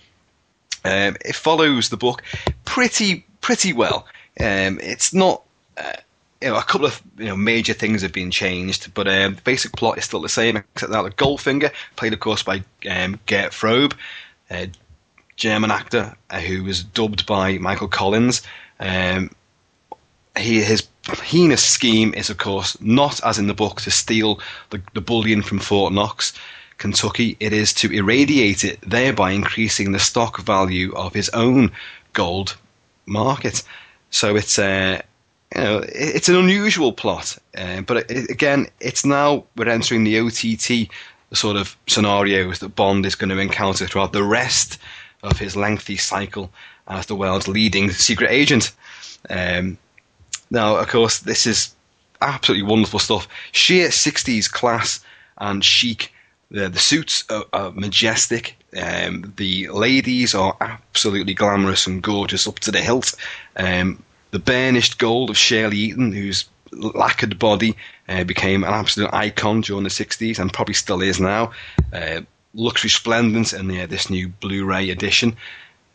Um, 0.83 1.15
it 1.23 1.35
follows 1.35 1.89
the 1.89 1.97
book 1.97 2.23
pretty 2.65 3.25
pretty 3.41 3.73
well. 3.73 4.05
Um, 4.39 4.79
it's 4.81 5.13
not. 5.13 5.43
Uh, 5.77 5.93
you 6.41 6.47
know, 6.47 6.55
a 6.57 6.63
couple 6.63 6.85
of 6.85 7.01
you 7.17 7.25
know 7.25 7.35
major 7.35 7.73
things 7.73 8.01
have 8.01 8.13
been 8.13 8.31
changed, 8.31 8.93
but 8.93 9.07
um, 9.07 9.35
the 9.35 9.41
basic 9.41 9.73
plot 9.73 9.97
is 9.97 10.05
still 10.05 10.21
the 10.21 10.29
same, 10.29 10.55
except 10.55 10.91
that 10.91 11.01
the 11.01 11.11
Goldfinger, 11.11 11.71
played 11.97 12.13
of 12.13 12.21
course 12.21 12.43
by 12.43 12.63
um, 12.89 13.19
Gert 13.25 13.51
Frobe, 13.51 13.93
a 14.49 14.69
German 15.35 15.71
actor 15.71 16.15
uh, 16.29 16.39
who 16.39 16.63
was 16.63 16.83
dubbed 16.83 17.25
by 17.25 17.57
Michael 17.57 17.87
Collins. 17.87 18.41
Um, 18.79 19.31
he, 20.37 20.61
his 20.61 20.87
heinous 21.23 21.63
scheme 21.63 22.13
is, 22.13 22.29
of 22.29 22.37
course, 22.37 22.79
not 22.81 23.23
as 23.25 23.39
in 23.39 23.47
the 23.47 23.53
book 23.53 23.81
to 23.81 23.91
steal 23.91 24.39
the, 24.69 24.81
the 24.93 25.01
bullion 25.01 25.41
from 25.41 25.59
Fort 25.59 25.91
Knox, 25.91 26.33
Kentucky. 26.77 27.35
It 27.39 27.53
is 27.53 27.73
to 27.73 27.91
irradiate 27.91 28.63
it, 28.63 28.79
thereby 28.81 29.31
increasing 29.31 29.91
the 29.91 29.99
stock 29.99 30.39
value 30.39 30.93
of 30.93 31.13
his 31.13 31.29
own 31.29 31.71
gold 32.13 32.57
market. 33.09 33.63
So 34.11 34.35
it's 34.35 34.57
uh, 34.57 35.01
you 35.55 35.61
know 35.61 35.83
it's 35.87 36.29
an 36.29 36.35
unusual 36.35 36.93
plot, 36.93 37.37
uh, 37.57 37.81
but 37.81 38.09
it, 38.09 38.29
again, 38.29 38.67
it's 38.79 39.05
now 39.05 39.43
we're 39.55 39.69
entering 39.69 40.03
the 40.03 40.19
OTT 40.19 40.91
sort 41.33 41.57
of 41.57 41.75
scenarios 41.87 42.59
that 42.59 42.75
Bond 42.75 43.05
is 43.05 43.15
going 43.15 43.29
to 43.29 43.37
encounter 43.37 43.85
throughout 43.85 44.13
the 44.13 44.23
rest 44.23 44.79
of 45.23 45.37
his 45.37 45.55
lengthy 45.55 45.97
cycle 45.97 46.49
as 46.87 47.05
the 47.05 47.15
world's 47.15 47.47
leading 47.47 47.91
secret 47.91 48.31
agent. 48.31 48.71
Um, 49.29 49.77
now, 50.49 50.77
of 50.77 50.87
course, 50.87 51.19
this 51.19 51.45
is 51.45 51.75
absolutely 52.21 52.67
wonderful 52.67 52.99
stuff. 52.99 53.27
Sheer 53.51 53.89
60s 53.89 54.51
class 54.51 54.99
and 55.37 55.63
chic. 55.63 56.11
The, 56.51 56.69
the 56.69 56.79
suits 56.79 57.23
are, 57.29 57.45
are 57.53 57.71
majestic. 57.71 58.55
Um, 58.75 59.33
the 59.37 59.67
ladies 59.69 60.33
are 60.33 60.55
absolutely 60.61 61.33
glamorous 61.33 61.87
and 61.87 62.01
gorgeous 62.01 62.47
up 62.47 62.59
to 62.59 62.71
the 62.71 62.81
hilt. 62.81 63.13
Um, 63.55 64.03
The 64.31 64.39
burnished 64.39 64.99
gold 64.99 65.29
of 65.29 65.37
Shirley 65.37 65.77
Eaton, 65.77 66.11
whose 66.11 66.45
lacquered 66.71 67.39
body 67.39 67.75
uh, 68.07 68.23
became 68.23 68.63
an 68.63 68.73
absolute 68.73 69.13
icon 69.13 69.61
during 69.61 69.83
the 69.83 69.89
60s 69.89 70.37
and 70.37 70.53
probably 70.53 70.75
still 70.75 71.01
is 71.01 71.19
now. 71.19 71.51
Uh, 71.91 72.21
looks 72.53 72.83
resplendent 72.83 73.53
in 73.53 73.67
the, 73.67 73.81
uh, 73.81 73.85
this 73.87 74.09
new 74.09 74.27
Blu-ray 74.27 74.89
edition, 74.89 75.35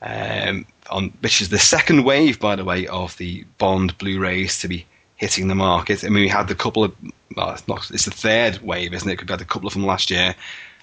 um, 0.02 0.66
on 0.90 1.12
which 1.20 1.40
is 1.40 1.48
the 1.48 1.58
second 1.58 2.04
wave, 2.04 2.40
by 2.40 2.56
the 2.56 2.64
way, 2.64 2.86
of 2.88 3.16
the 3.18 3.44
Bond 3.58 3.96
Blu-rays 3.98 4.58
to 4.60 4.68
be 4.68 4.86
hitting 5.24 5.48
the 5.48 5.54
market. 5.54 6.04
I 6.04 6.08
mean, 6.08 6.24
we 6.24 6.28
had 6.28 6.50
a 6.50 6.54
couple 6.54 6.84
of, 6.84 6.92
well, 7.34 7.52
it's, 7.52 7.66
not, 7.66 7.90
it's 7.90 8.04
the 8.04 8.10
third 8.10 8.58
wave, 8.58 8.92
isn't 8.92 9.08
it? 9.08 9.22
We 9.22 9.26
had 9.26 9.40
a 9.40 9.46
couple 9.52 9.66
of 9.66 9.72
them 9.72 9.86
last 9.86 10.10
year, 10.10 10.34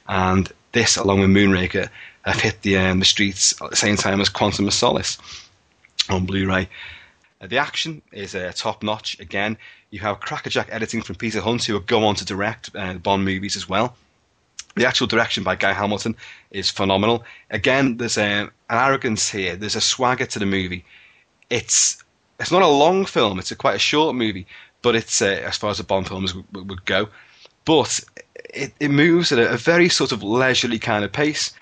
and 0.08 0.52
this, 0.72 0.98
along 0.98 1.20
with 1.20 1.30
Moonraker, 1.30 1.88
have 2.24 2.42
hit 2.42 2.62
the 2.64 2.78
um, 2.78 3.00
the 3.00 3.06
streets 3.06 3.54
at 3.62 3.70
the 3.70 3.76
same 3.76 3.98
time 3.98 4.20
as 4.20 4.30
Quantum 4.30 4.68
of 4.68 4.74
Solace 4.74 5.18
on 6.10 6.26
Blu-ray. 6.26 6.68
Uh, 7.40 7.48
the 7.48 7.60
action 7.60 8.02
is 8.12 8.34
uh, 8.34 8.52
top 8.56 8.82
notch. 8.82 9.20
Again, 9.20 9.58
you 9.92 10.00
have 10.00 10.20
crackerjack 10.20 10.70
editing 10.72 11.04
from 11.04 11.16
Peter 11.18 11.42
Hunt, 11.42 11.64
who 11.64 11.74
will 11.74 11.82
go 11.82 12.04
on 12.04 12.16
to 12.16 12.26
direct 12.26 12.76
uh, 12.76 12.96
Bond 12.96 13.24
movies 13.24 13.56
as 13.56 13.70
well. 13.70 13.96
The 14.76 14.88
actual 14.88 15.08
direction 15.08 15.44
by 15.44 15.56
Guy 15.56 15.74
Hamilton 15.74 16.16
is 16.50 16.70
phenomenal. 16.70 17.24
Again, 17.50 17.98
there's 17.98 18.18
a, 18.18 18.24
an 18.24 18.52
arrogance 18.70 19.30
here. 19.30 19.56
There's 19.56 19.76
a 19.76 19.82
swagger 19.82 20.26
to 20.26 20.40
the 20.40 20.46
movie. 20.46 20.84
It's 21.50 22.04
it's 22.42 22.52
not 22.52 22.62
a 22.62 22.68
long 22.68 23.06
film. 23.06 23.40
It's 23.40 23.52
a 23.52 23.56
quite 23.56 23.76
a 23.76 23.80
short 23.80 24.16
movie, 24.16 24.46
but 24.82 24.96
it's 24.96 25.22
uh, 25.22 25.42
as 25.46 25.58
far 25.58 25.70
as 25.70 25.78
the 25.78 25.84
Bond 25.84 26.08
films 26.08 26.34
would, 26.36 26.70
would 26.70 26.86
go. 26.86 27.08
But 27.66 28.00
it, 28.54 28.74
it 28.80 28.90
moves 28.90 29.32
at 29.32 29.40
a, 29.40 29.54
a, 29.54 29.58
very 29.58 29.88
sort 29.88 30.12
of 30.12 30.24
leisurely 30.24 30.80
kind 30.80 31.06
of 31.06 31.12
pace. 31.12 31.54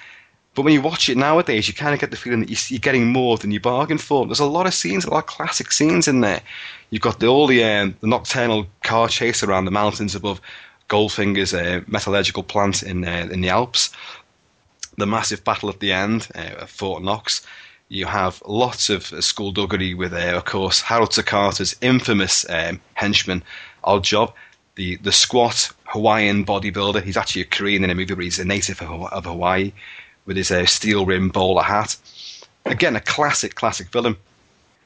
But 0.55 0.63
when 0.63 0.73
you 0.73 0.81
watch 0.81 1.09
it 1.09 1.17
nowadays, 1.17 1.67
you 1.67 1.73
kind 1.73 1.93
of 1.93 1.99
get 1.99 2.11
the 2.11 2.17
feeling 2.17 2.39
that 2.39 2.71
you're 2.71 2.79
getting 2.79 3.07
more 3.07 3.37
than 3.37 3.51
you 3.51 3.59
bargained 3.59 4.01
for. 4.01 4.25
There's 4.25 4.39
a 4.39 4.45
lot 4.45 4.65
of 4.65 4.73
scenes, 4.73 5.05
a 5.05 5.09
lot 5.09 5.19
of 5.19 5.25
classic 5.27 5.71
scenes 5.71 6.07
in 6.07 6.21
there. 6.21 6.41
You've 6.89 7.01
got 7.01 7.19
the, 7.19 7.27
all 7.27 7.45
the, 7.45 7.63
um, 7.63 7.95
the 8.01 8.07
nocturnal 8.07 8.65
car 8.83 9.07
chase 9.07 9.43
around 9.43 9.65
the 9.65 9.71
mountains 9.71 10.15
above 10.15 10.41
Goldfinger's 10.87 11.53
uh, 11.53 11.81
metallurgical 11.87 12.43
plant 12.43 12.83
in 12.83 13.07
uh, 13.07 13.29
in 13.31 13.41
the 13.41 13.49
Alps. 13.49 13.91
The 14.97 15.05
massive 15.05 15.43
battle 15.43 15.69
at 15.69 15.79
the 15.79 15.93
end 15.93 16.27
uh, 16.35 16.61
at 16.61 16.69
Fort 16.69 17.03
Knox. 17.03 17.45
You 17.91 18.05
have 18.05 18.43
lots 18.45 18.89
of 18.89 19.03
skullduggery 19.23 19.95
with, 19.95 20.13
uh, 20.13 20.37
of 20.37 20.45
course, 20.45 20.79
Harold 20.79 21.09
Sakata's 21.09 21.75
infamous 21.81 22.47
um, 22.47 22.79
henchman, 22.93 23.43
Oddjob, 23.83 24.31
the 24.75 24.97
the 24.97 25.11
squat 25.11 25.71
Hawaiian 25.85 26.45
bodybuilder. 26.45 27.03
He's 27.03 27.17
actually 27.17 27.41
a 27.41 27.45
Korean 27.45 27.83
in 27.83 27.89
a 27.89 27.95
movie, 27.95 28.13
but 28.13 28.23
he's 28.23 28.37
a 28.37 28.45
native 28.45 28.79
of, 28.83 29.11
of 29.11 29.25
Hawaii 29.25 29.71
with 30.27 30.37
his 30.37 30.51
uh, 30.51 30.67
steel 30.67 31.07
rim 31.07 31.29
bowler 31.29 31.63
hat. 31.63 31.97
Again, 32.65 32.95
a 32.95 33.01
classic, 33.01 33.55
classic 33.55 33.89
villain. 33.89 34.15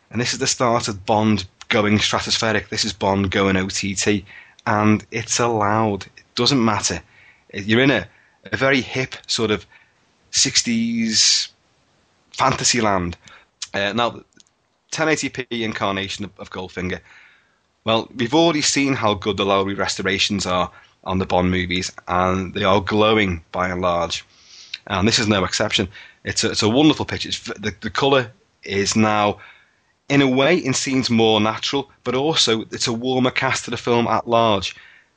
And 0.10 0.22
this 0.22 0.32
is 0.32 0.40
the 0.40 0.48
start 0.48 0.88
of 0.88 1.06
Bond 1.06 1.46
going 1.68 1.98
stratospheric. 1.98 2.70
This 2.70 2.86
is 2.86 2.94
Bond 2.94 3.32
going 3.32 3.58
OTT 3.58 4.24
and 4.66 5.06
it's 5.12 5.40
allowed. 5.40 6.06
It 6.06 6.24
doesn't 6.36 6.64
matter. 6.64 7.02
You're 7.54 7.82
in 7.82 7.92
a, 7.92 8.08
a 8.52 8.56
very 8.56 8.80
hip 8.80 9.16
sort 9.28 9.52
of 9.52 9.66
60s 10.32 11.50
fantasy 12.34 12.82
land. 12.82 13.18
Uh, 13.74 13.94
now, 13.94 14.22
1080p 14.92 15.48
incarnation 15.50 16.26
of, 16.26 16.32
of, 16.38 16.52
Goldfinger. 16.52 17.00
Well, 17.84 18.08
we've 18.16 18.34
already 18.34 18.62
seen 18.62 18.94
how 18.94 19.16
good 19.16 19.38
the 19.38 19.46
Lowry 19.46 19.74
restorations 19.74 20.46
are 20.46 20.72
on 21.04 21.20
the 21.20 21.26
Bond 21.26 21.52
movies, 21.52 21.92
and 22.08 22.54
they 22.54 22.64
are 22.64 22.80
glowing 22.80 23.44
by 23.52 23.70
and 23.70 23.82
large. 23.82 24.24
And 24.88 25.08
this 25.08 25.20
is 25.20 25.28
no 25.28 25.44
exception. 25.44 25.88
It's 26.24 26.44
a, 26.44 26.52
it's 26.52 26.64
a 26.64 26.70
wonderful 26.70 27.06
picture. 27.06 27.30
The, 27.60 27.74
the 27.82 27.90
colour 27.90 28.32
is 28.64 28.96
now 28.96 29.40
in 30.10 30.22
a 30.22 30.28
way, 30.28 30.58
it 30.58 30.76
seems 30.76 31.10
more 31.10 31.40
natural, 31.40 31.90
but 32.04 32.16
also 32.16 32.62
it's 32.72 32.88
a 32.88 32.94
warmer 32.94 33.32
cast 33.32 33.66
to 33.66 33.72
the 33.72 33.78
film 33.78 34.08
at 34.08 34.28
large. 34.28 34.76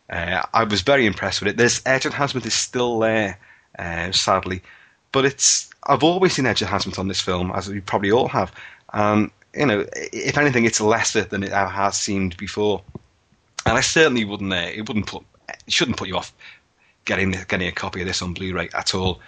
Uh, 0.09 0.43
I 0.55 0.65
was 0.65 0.83
very 0.83 1.07
impressed 1.07 1.41
with 1.41 1.49
it. 1.49 1.57
This 1.57 1.83
edge 1.85 2.07
enhancement 2.07 2.47
is 2.47 2.55
still 2.55 2.99
there, 3.01 3.39
uh, 3.79 4.13
sadly, 4.13 4.63
but 5.13 5.25
it's 5.25 5.69
I've 5.87 6.03
always 6.03 6.35
seen 6.35 6.47
edge 6.47 6.63
enhancement 6.63 6.99
on 6.99 7.09
this 7.09 7.21
film, 7.21 7.53
as 7.55 7.69
we 7.69 7.81
probably 7.81 8.11
all 8.11 8.29
have. 8.29 8.53
And 8.93 9.31
you 9.55 9.67
know, 9.67 9.87
if 9.95 10.37
anything, 10.37 10.65
it's 10.65 10.81
lesser 10.81 11.23
than 11.23 11.43
it 11.43 11.53
has 11.53 11.99
seemed 11.99 12.37
before. 12.37 12.83
And 13.65 13.77
I 13.77 13.81
certainly 13.81 14.25
wouldn't. 14.25 14.53
Uh, 14.53 14.71
it 14.75 14.87
wouldn't 14.89 15.07
put. 15.07 15.25
It 15.49 15.73
shouldn't 15.73 15.97
put 15.97 16.09
you 16.09 16.17
off 16.17 16.33
getting 17.05 17.31
getting 17.49 17.69
a 17.69 17.73
copy 17.73 18.01
of 18.01 18.07
this 18.07 18.23
on 18.23 18.35
Blu-ray 18.35 18.69
at 18.75 18.95
all. 18.95 19.21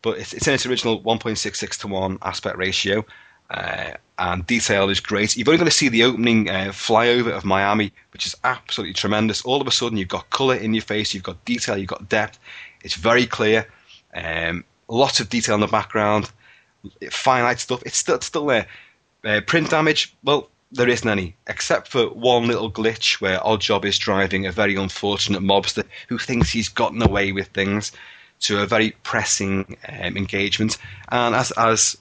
But 0.00 0.18
it's, 0.18 0.32
it's 0.32 0.48
in 0.48 0.54
its 0.54 0.66
original 0.66 1.00
1.66 1.02 1.78
to 1.80 1.88
one 1.88 2.18
aspect 2.22 2.56
ratio. 2.56 3.04
Uh, 3.50 3.92
and 4.18 4.46
detail 4.46 4.88
is 4.88 4.98
great. 4.98 5.36
You've 5.36 5.46
only 5.48 5.58
got 5.58 5.64
to 5.64 5.70
see 5.70 5.88
the 5.88 6.04
opening 6.04 6.48
uh, 6.48 6.70
flyover 6.72 7.30
of 7.30 7.44
Miami, 7.44 7.92
which 8.12 8.26
is 8.26 8.34
absolutely 8.44 8.94
tremendous. 8.94 9.42
All 9.42 9.60
of 9.60 9.66
a 9.66 9.70
sudden, 9.70 9.98
you've 9.98 10.08
got 10.08 10.30
colour 10.30 10.56
in 10.56 10.74
your 10.74 10.82
face, 10.82 11.12
you've 11.12 11.22
got 11.22 11.44
detail, 11.44 11.76
you've 11.76 11.88
got 11.88 12.08
depth. 12.08 12.38
It's 12.82 12.94
very 12.94 13.26
clear. 13.26 13.66
Um, 14.14 14.64
lots 14.92 15.20
of 15.20 15.28
detail 15.28 15.54
in 15.54 15.60
the 15.60 15.66
background, 15.66 16.30
finite 17.10 17.60
stuff. 17.60 17.82
It's 17.84 17.96
still, 17.96 18.16
it's 18.16 18.26
still 18.26 18.46
there. 18.46 18.66
Uh, 19.24 19.40
print 19.46 19.70
damage, 19.70 20.14
well, 20.22 20.48
there 20.70 20.88
isn't 20.88 21.08
any, 21.08 21.34
except 21.46 21.88
for 21.88 22.06
one 22.06 22.46
little 22.46 22.70
glitch 22.70 23.20
where 23.20 23.38
Oddjob 23.40 23.84
is 23.84 23.98
driving 23.98 24.46
a 24.46 24.52
very 24.52 24.74
unfortunate 24.74 25.42
mobster 25.42 25.84
who 26.08 26.18
thinks 26.18 26.50
he's 26.50 26.68
gotten 26.68 27.02
away 27.02 27.32
with 27.32 27.48
things 27.48 27.92
to 28.40 28.62
a 28.62 28.66
very 28.66 28.92
pressing 29.02 29.76
um, 29.88 30.16
engagement. 30.16 30.78
And 31.10 31.34
as 31.34 31.52
as 31.52 31.96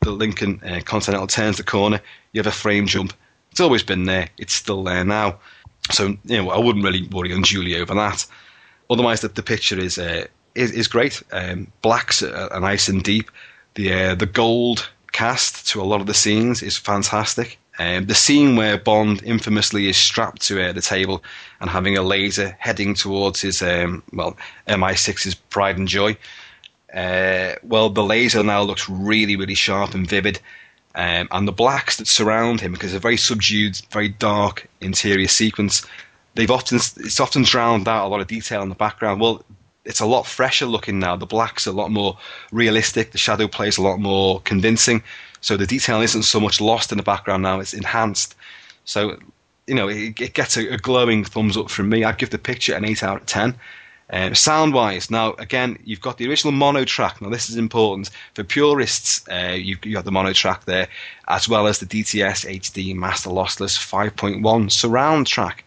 the 0.00 0.12
Lincoln 0.12 0.60
uh, 0.64 0.80
Continental 0.84 1.26
turns 1.26 1.56
the 1.56 1.64
corner, 1.64 2.00
you 2.32 2.38
have 2.38 2.46
a 2.46 2.52
frame 2.52 2.86
jump. 2.86 3.12
It's 3.50 3.60
always 3.60 3.82
been 3.82 4.04
there. 4.04 4.28
It's 4.38 4.54
still 4.54 4.84
there 4.84 5.04
now. 5.04 5.38
So 5.90 6.16
you 6.24 6.42
know, 6.42 6.50
I 6.50 6.58
wouldn't 6.58 6.84
really 6.84 7.08
worry 7.08 7.32
unduly 7.32 7.76
over 7.76 7.94
that. 7.94 8.26
Otherwise, 8.88 9.22
the, 9.22 9.28
the 9.28 9.42
picture 9.42 9.78
is 9.78 9.98
uh, 9.98 10.26
is, 10.54 10.70
is 10.72 10.88
great. 10.88 11.22
Um, 11.32 11.72
blacks 11.82 12.22
are, 12.22 12.60
nice 12.60 12.88
and 12.88 13.02
deep. 13.02 13.30
The 13.74 13.92
uh, 13.92 14.14
the 14.14 14.26
gold 14.26 14.88
cast 15.12 15.68
to 15.68 15.80
a 15.80 15.84
lot 15.84 16.00
of 16.00 16.06
the 16.06 16.14
scenes 16.14 16.62
is 16.62 16.76
fantastic. 16.76 17.58
Um, 17.78 18.06
the 18.06 18.14
scene 18.14 18.56
where 18.56 18.76
Bond 18.76 19.22
infamously 19.22 19.88
is 19.88 19.96
strapped 19.96 20.42
to 20.42 20.62
uh, 20.62 20.72
the 20.72 20.82
table 20.82 21.22
and 21.60 21.70
having 21.70 21.96
a 21.96 22.02
laser 22.02 22.56
heading 22.58 22.94
towards 22.94 23.40
his 23.40 23.62
um, 23.62 24.02
well 24.12 24.36
MI6's 24.66 25.34
pride 25.34 25.78
and 25.78 25.88
joy 25.88 26.16
uh, 26.94 27.54
well, 27.62 27.88
the 27.90 28.02
laser 28.02 28.42
now 28.42 28.62
looks 28.62 28.88
really, 28.88 29.36
really 29.36 29.54
sharp 29.54 29.94
and 29.94 30.08
vivid. 30.08 30.40
Um, 30.94 31.28
and 31.30 31.46
the 31.46 31.52
blacks 31.52 31.96
that 31.96 32.08
surround 32.08 32.60
him, 32.60 32.72
because 32.72 32.94
a 32.94 32.98
very 32.98 33.16
subdued, 33.16 33.80
very 33.90 34.08
dark 34.08 34.68
interior 34.80 35.28
sequence, 35.28 35.86
they've 36.34 36.50
often 36.50 36.76
it's 36.78 37.20
often 37.20 37.42
drowned 37.42 37.86
out 37.86 38.06
a 38.06 38.08
lot 38.08 38.20
of 38.20 38.26
detail 38.26 38.62
in 38.62 38.68
the 38.68 38.74
background. 38.74 39.20
Well, 39.20 39.44
it's 39.84 40.00
a 40.00 40.06
lot 40.06 40.26
fresher 40.26 40.66
looking 40.66 40.98
now. 40.98 41.16
The 41.16 41.26
blacks 41.26 41.66
a 41.66 41.72
lot 41.72 41.90
more 41.90 42.18
realistic. 42.52 43.12
The 43.12 43.18
shadow 43.18 43.48
play 43.48 43.68
is 43.68 43.78
a 43.78 43.82
lot 43.82 43.98
more 43.98 44.40
convincing. 44.42 45.02
So 45.40 45.56
the 45.56 45.66
detail 45.66 46.00
isn't 46.00 46.24
so 46.24 46.38
much 46.38 46.60
lost 46.60 46.92
in 46.92 46.98
the 46.98 47.04
background 47.04 47.42
now; 47.42 47.60
it's 47.60 47.74
enhanced. 47.74 48.34
So 48.84 49.18
you 49.66 49.74
know, 49.74 49.88
it, 49.88 50.20
it 50.20 50.34
gets 50.34 50.56
a, 50.56 50.74
a, 50.74 50.78
glowing 50.78 51.24
thumbs 51.24 51.56
up 51.56 51.70
from 51.70 51.88
me. 51.88 52.04
I'd 52.04 52.18
give 52.18 52.30
the 52.30 52.38
picture 52.38 52.74
an 52.74 52.84
eight 52.84 53.02
out 53.02 53.20
of 53.20 53.26
ten. 53.26 53.54
Um, 54.12 54.34
sound 54.34 54.74
wise, 54.74 55.08
now 55.08 55.34
again, 55.34 55.78
you've 55.84 56.00
got 56.00 56.18
the 56.18 56.28
original 56.28 56.50
mono 56.50 56.84
track. 56.84 57.22
Now, 57.22 57.30
this 57.30 57.48
is 57.48 57.56
important 57.56 58.10
for 58.34 58.42
purists. 58.42 59.24
Uh, 59.30 59.52
you've, 59.52 59.84
you 59.84 59.92
got 59.92 60.04
the 60.04 60.10
mono 60.10 60.32
track 60.32 60.64
there, 60.64 60.88
as 61.28 61.48
well 61.48 61.68
as 61.68 61.78
the 61.78 61.86
DTS 61.86 62.58
HD 62.58 62.94
Master 62.96 63.30
Lossless 63.30 63.78
5.1 63.78 64.72
surround 64.72 65.28
track. 65.28 65.64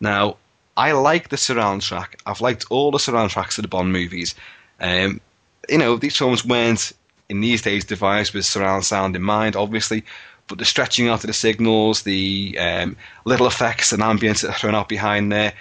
Now, 0.00 0.36
I 0.78 0.92
like 0.92 1.28
the 1.28 1.36
surround 1.36 1.82
track. 1.82 2.22
I've 2.24 2.40
liked 2.40 2.64
all 2.70 2.92
the 2.92 3.00
surround 3.00 3.32
tracks 3.32 3.58
of 3.58 3.62
the 3.62 3.68
Bond 3.68 3.92
movies. 3.92 4.36
Um, 4.78 5.20
you 5.68 5.76
know, 5.76 5.96
these 5.96 6.16
films 6.16 6.44
weren't 6.44 6.92
in 7.28 7.40
these 7.40 7.62
days 7.62 7.84
devised 7.84 8.32
with 8.32 8.46
surround 8.46 8.84
sound 8.84 9.16
in 9.16 9.22
mind, 9.22 9.56
obviously, 9.56 10.04
but 10.46 10.58
the 10.58 10.64
stretching 10.64 11.08
out 11.08 11.24
of 11.24 11.26
the 11.26 11.32
signals, 11.32 12.02
the 12.02 12.56
um, 12.60 12.96
little 13.24 13.48
effects 13.48 13.92
and 13.92 14.02
ambience 14.04 14.42
that 14.42 14.50
are 14.50 14.58
thrown 14.58 14.76
out 14.76 14.88
behind 14.88 15.32
there, 15.32 15.52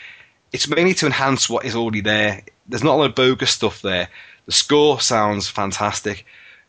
it's 0.54 0.68
mainly 0.68 0.94
to 0.94 1.08
enhance 1.08 1.50
what 1.50 1.66
is 1.66 1.76
already 1.76 2.02
there. 2.02 2.44
There's 2.68 2.84
not 2.84 2.94
a 2.94 2.98
lot 2.98 3.10
of 3.10 3.16
bogus 3.16 3.50
stuff 3.50 3.82
there. 3.82 4.08
The 4.46 4.52
score 4.52 5.02
sounds 5.02 5.50
fantastic. 5.50 6.28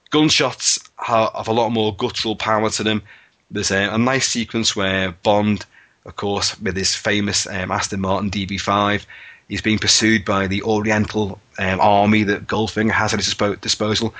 Gunshots 0.08 0.78
have 0.96 1.48
a 1.48 1.52
lot 1.52 1.68
more 1.68 1.94
guttural 1.94 2.34
power 2.34 2.70
to 2.70 2.82
them. 2.82 3.02
There's 3.50 3.70
a, 3.70 3.90
a 3.90 3.98
nice 3.98 4.26
sequence 4.26 4.74
where 4.74 5.12
Bond, 5.22 5.66
of 6.08 6.16
course, 6.16 6.58
with 6.60 6.76
his 6.76 6.94
famous 6.94 7.46
um, 7.46 7.70
Aston 7.70 8.00
Martin 8.00 8.30
DB5, 8.30 9.04
he's 9.48 9.62
being 9.62 9.78
pursued 9.78 10.24
by 10.24 10.46
the 10.46 10.62
Oriental 10.62 11.38
um, 11.58 11.80
army 11.80 12.24
that 12.24 12.46
Goldfinger 12.46 12.90
has 12.90 13.14
at 13.14 13.20
his 13.24 13.34
disposal. 13.60 14.14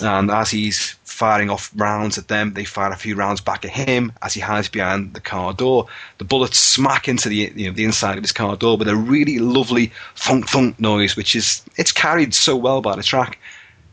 And 0.00 0.30
as 0.30 0.50
he's 0.50 0.96
firing 1.18 1.50
off 1.50 1.72
rounds 1.74 2.16
at 2.16 2.28
them. 2.28 2.54
They 2.54 2.64
fire 2.64 2.92
a 2.92 2.96
few 2.96 3.16
rounds 3.16 3.40
back 3.40 3.64
at 3.64 3.72
him 3.72 4.12
as 4.22 4.34
he 4.34 4.40
hides 4.40 4.68
behind 4.68 5.14
the 5.14 5.20
car 5.20 5.52
door. 5.52 5.88
The 6.18 6.24
bullets 6.24 6.58
smack 6.58 7.08
into 7.08 7.28
the 7.28 7.52
you 7.56 7.66
know 7.66 7.72
the 7.72 7.84
inside 7.84 8.16
of 8.18 8.22
his 8.22 8.30
car 8.30 8.56
door 8.56 8.76
with 8.76 8.86
a 8.86 8.94
really 8.94 9.40
lovely 9.40 9.90
thunk 10.14 10.48
thunk 10.48 10.78
noise, 10.78 11.16
which 11.16 11.34
is 11.34 11.62
it's 11.76 11.90
carried 11.90 12.34
so 12.34 12.56
well 12.56 12.80
by 12.80 12.94
the 12.94 13.02
track. 13.02 13.38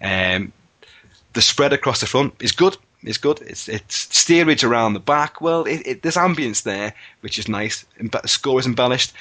Um, 0.04 0.54
the 1.34 1.42
spread 1.42 1.74
across 1.74 2.00
the 2.00 2.06
front 2.06 2.36
is 2.40 2.52
good. 2.52 2.78
Is 3.06 3.18
good. 3.18 3.42
It's 3.42 3.68
it's 3.68 3.96
steerage 4.18 4.64
around 4.64 4.94
the 4.94 5.00
back. 5.00 5.42
Well, 5.42 5.64
it, 5.66 5.82
it, 5.86 6.02
there's 6.02 6.16
ambience 6.16 6.64
there, 6.64 6.94
which 7.22 7.40
is 7.40 7.48
nice. 7.48 7.86
The 8.00 8.28
score 8.28 8.60
is 8.60 8.66
embellished. 8.66 9.14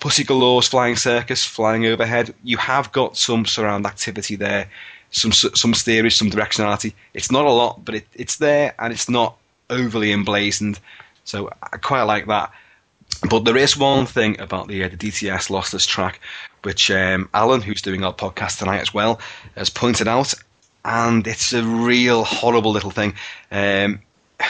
Pussy 0.00 0.24
Galore's 0.24 0.68
Flying 0.68 0.96
Circus 0.96 1.44
flying 1.44 1.86
overhead. 1.86 2.34
You 2.42 2.58
have 2.58 2.92
got 2.92 3.16
some 3.16 3.46
surround 3.46 3.86
activity 3.86 4.36
there, 4.36 4.68
some 5.10 5.32
some 5.32 5.74
steerage, 5.74 6.16
some 6.16 6.30
directionality. 6.30 6.92
It's 7.14 7.30
not 7.30 7.46
a 7.46 7.50
lot, 7.50 7.84
but 7.84 7.94
it, 7.94 8.06
it's 8.14 8.36
there 8.36 8.74
and 8.78 8.92
it's 8.92 9.08
not 9.08 9.36
overly 9.70 10.12
emblazoned. 10.12 10.78
So 11.24 11.50
I 11.62 11.78
quite 11.78 12.02
like 12.02 12.26
that. 12.26 12.52
But 13.30 13.44
there 13.44 13.56
is 13.56 13.76
one 13.76 14.06
thing 14.06 14.38
about 14.40 14.68
the 14.68 14.84
uh, 14.84 14.88
the 14.88 14.96
DTS 14.96 15.48
lossless 15.48 15.86
track, 15.86 16.20
which 16.62 16.90
um, 16.90 17.28
Alan, 17.32 17.62
who's 17.62 17.82
doing 17.82 18.04
our 18.04 18.12
podcast 18.12 18.58
tonight 18.58 18.80
as 18.80 18.92
well, 18.92 19.20
has 19.56 19.70
pointed 19.70 20.08
out, 20.08 20.34
and 20.84 21.26
it's 21.26 21.52
a 21.52 21.62
real 21.62 22.24
horrible 22.24 22.70
little 22.70 22.90
thing. 22.90 23.14
Um, 23.50 24.00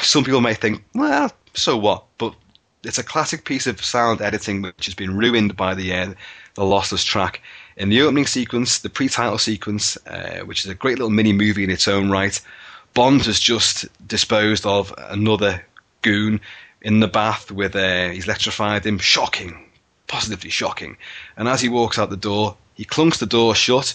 some 0.02 0.24
people 0.24 0.40
may 0.40 0.54
think, 0.54 0.84
well, 0.94 1.32
so 1.54 1.76
what? 1.76 2.04
But 2.18 2.34
it's 2.82 2.98
a 2.98 3.04
classic 3.04 3.44
piece 3.44 3.66
of 3.66 3.82
sound 3.84 4.20
editing 4.20 4.62
which 4.62 4.86
has 4.86 4.94
been 4.94 5.16
ruined 5.16 5.56
by 5.56 5.74
the 5.74 5.94
uh, 5.94 6.14
the 6.54 6.62
lossless 6.62 7.04
track. 7.04 7.40
In 7.76 7.88
the 7.88 8.02
opening 8.02 8.26
sequence, 8.26 8.78
the 8.78 8.90
pre-title 8.90 9.38
sequence, 9.38 9.96
uh, 10.06 10.40
which 10.40 10.64
is 10.64 10.70
a 10.70 10.74
great 10.74 10.98
little 10.98 11.10
mini 11.10 11.32
movie 11.32 11.64
in 11.64 11.70
its 11.70 11.88
own 11.88 12.10
right, 12.10 12.40
Bond 12.94 13.22
has 13.22 13.40
just 13.40 13.86
disposed 14.06 14.64
of 14.64 14.94
another 14.96 15.64
goon 16.02 16.40
in 16.82 17.00
the 17.00 17.08
bath 17.08 17.50
with 17.50 17.74
uh, 17.74 18.10
he's 18.10 18.26
electrified 18.26 18.86
him. 18.86 18.98
Shocking, 18.98 19.58
positively 20.06 20.50
shocking. 20.50 20.96
And 21.36 21.48
as 21.48 21.60
he 21.60 21.68
walks 21.68 21.98
out 21.98 22.10
the 22.10 22.16
door, 22.16 22.56
he 22.74 22.84
clunks 22.84 23.18
the 23.18 23.26
door 23.26 23.54
shut, 23.56 23.94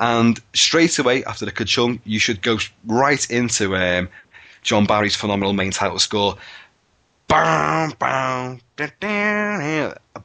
and 0.00 0.40
straight 0.54 0.98
away 0.98 1.22
after 1.24 1.44
the 1.44 1.52
ka-chung, 1.52 2.00
you 2.04 2.18
should 2.18 2.40
go 2.42 2.58
right 2.86 3.30
into 3.30 3.76
um, 3.76 4.08
John 4.62 4.86
Barry's 4.86 5.14
phenomenal 5.14 5.52
main 5.52 5.70
title 5.70 5.98
score. 5.98 6.36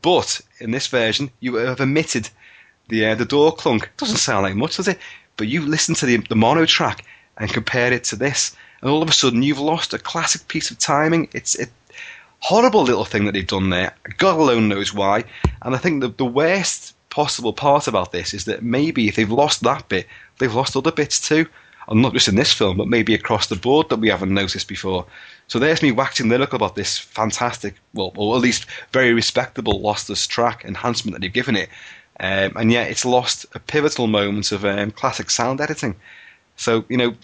But 0.02 0.42
in 0.60 0.72
this 0.72 0.88
version, 0.88 1.30
you 1.42 1.56
have 1.56 1.82
omitted 1.82 2.30
the 2.88 3.06
uh, 3.06 3.16
the 3.16 3.26
door 3.26 3.54
clunk. 3.54 3.92
Doesn't 3.98 4.18
sound 4.18 4.44
like 4.44 4.56
much, 4.56 4.78
does 4.78 4.88
it? 4.88 4.98
But 5.38 5.48
you 5.48 5.62
listen 5.62 5.94
to 5.96 6.06
the 6.06 6.18
the 6.18 6.36
mono 6.36 6.66
track 6.66 7.06
and 7.38 7.52
compare 7.52 7.92
it 7.92 8.06
to 8.06 8.16
this, 8.16 8.56
and 8.82 8.90
all 8.90 9.04
of 9.04 9.10
a 9.10 9.14
sudden 9.14 9.44
you've 9.44 9.60
lost 9.60 9.94
a 9.94 10.00
classic 10.00 10.48
piece 10.48 10.72
of 10.72 10.80
timing. 10.80 11.28
It's 11.34 11.60
a 11.60 11.68
horrible 12.40 12.84
little 12.84 13.06
thing 13.06 13.26
that 13.26 13.34
they've 13.34 13.46
done 13.46 13.70
there. 13.70 13.94
God 14.18 14.40
alone 14.40 14.70
knows 14.70 14.94
why. 14.94 15.26
And 15.62 15.76
I 15.76 15.78
think 15.78 16.02
the 16.02 16.08
the 16.08 16.26
worst 16.26 16.95
possible 17.16 17.54
part 17.54 17.88
about 17.88 18.12
this 18.12 18.34
is 18.34 18.44
that 18.44 18.62
maybe 18.62 19.08
if 19.08 19.16
they've 19.16 19.32
lost 19.32 19.64
that 19.64 19.88
bit, 19.88 20.06
they've 20.38 20.54
lost 20.54 20.76
other 20.76 20.92
bits 20.92 21.18
too. 21.18 21.48
And 21.88 22.02
not 22.02 22.12
just 22.12 22.28
in 22.28 22.36
this 22.36 22.52
film, 22.52 22.76
but 22.76 22.90
maybe 22.90 23.14
across 23.14 23.48
the 23.48 23.56
board 23.56 23.88
that 23.88 24.02
we 24.02 24.10
haven't 24.10 24.34
noticed 24.34 24.68
before. 24.68 25.06
So 25.48 25.58
there's 25.58 25.82
me 25.82 25.94
waxing 25.94 26.28
lyrical 26.28 26.58
about 26.58 26.76
this 26.76 26.98
fantastic, 26.98 27.76
well, 27.94 28.12
or 28.18 28.36
at 28.36 28.42
least 28.42 28.66
very 28.92 29.14
respectable 29.14 29.80
lossless 29.80 30.28
track 30.28 30.66
enhancement 30.66 31.14
that 31.14 31.22
they've 31.22 31.32
given 31.32 31.56
it. 31.56 31.70
Um, 32.20 32.52
and 32.58 32.70
yet 32.70 32.92
it's 32.92 33.06
lost 33.06 33.46
a 33.54 33.60
pivotal 33.60 34.08
moment 34.08 34.52
of 34.52 34.66
um, 34.66 34.92
classic 34.92 35.30
sound 35.30 35.62
editing. 35.62 35.96
So, 36.58 36.84
you 36.90 36.98
know, 36.98 37.16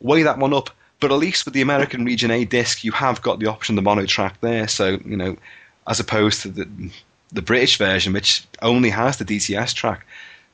weigh 0.00 0.24
that 0.24 0.38
one 0.38 0.54
up. 0.54 0.70
But 0.98 1.12
at 1.12 1.18
least 1.18 1.44
with 1.44 1.54
the 1.54 1.62
American 1.62 2.04
Region 2.04 2.32
A 2.32 2.44
disc, 2.44 2.82
you 2.82 2.90
have 2.92 3.22
got 3.22 3.38
the 3.38 3.46
option, 3.46 3.76
the 3.76 3.82
mono 3.82 4.06
track 4.06 4.40
there. 4.40 4.66
So, 4.66 4.98
you 5.04 5.16
know, 5.16 5.36
as 5.86 6.00
opposed 6.00 6.42
to 6.42 6.48
the 6.48 6.66
the 7.32 7.42
British 7.42 7.78
version, 7.78 8.12
which 8.12 8.44
only 8.62 8.90
has 8.90 9.16
the 9.16 9.24
DTS 9.24 9.74
track. 9.74 10.06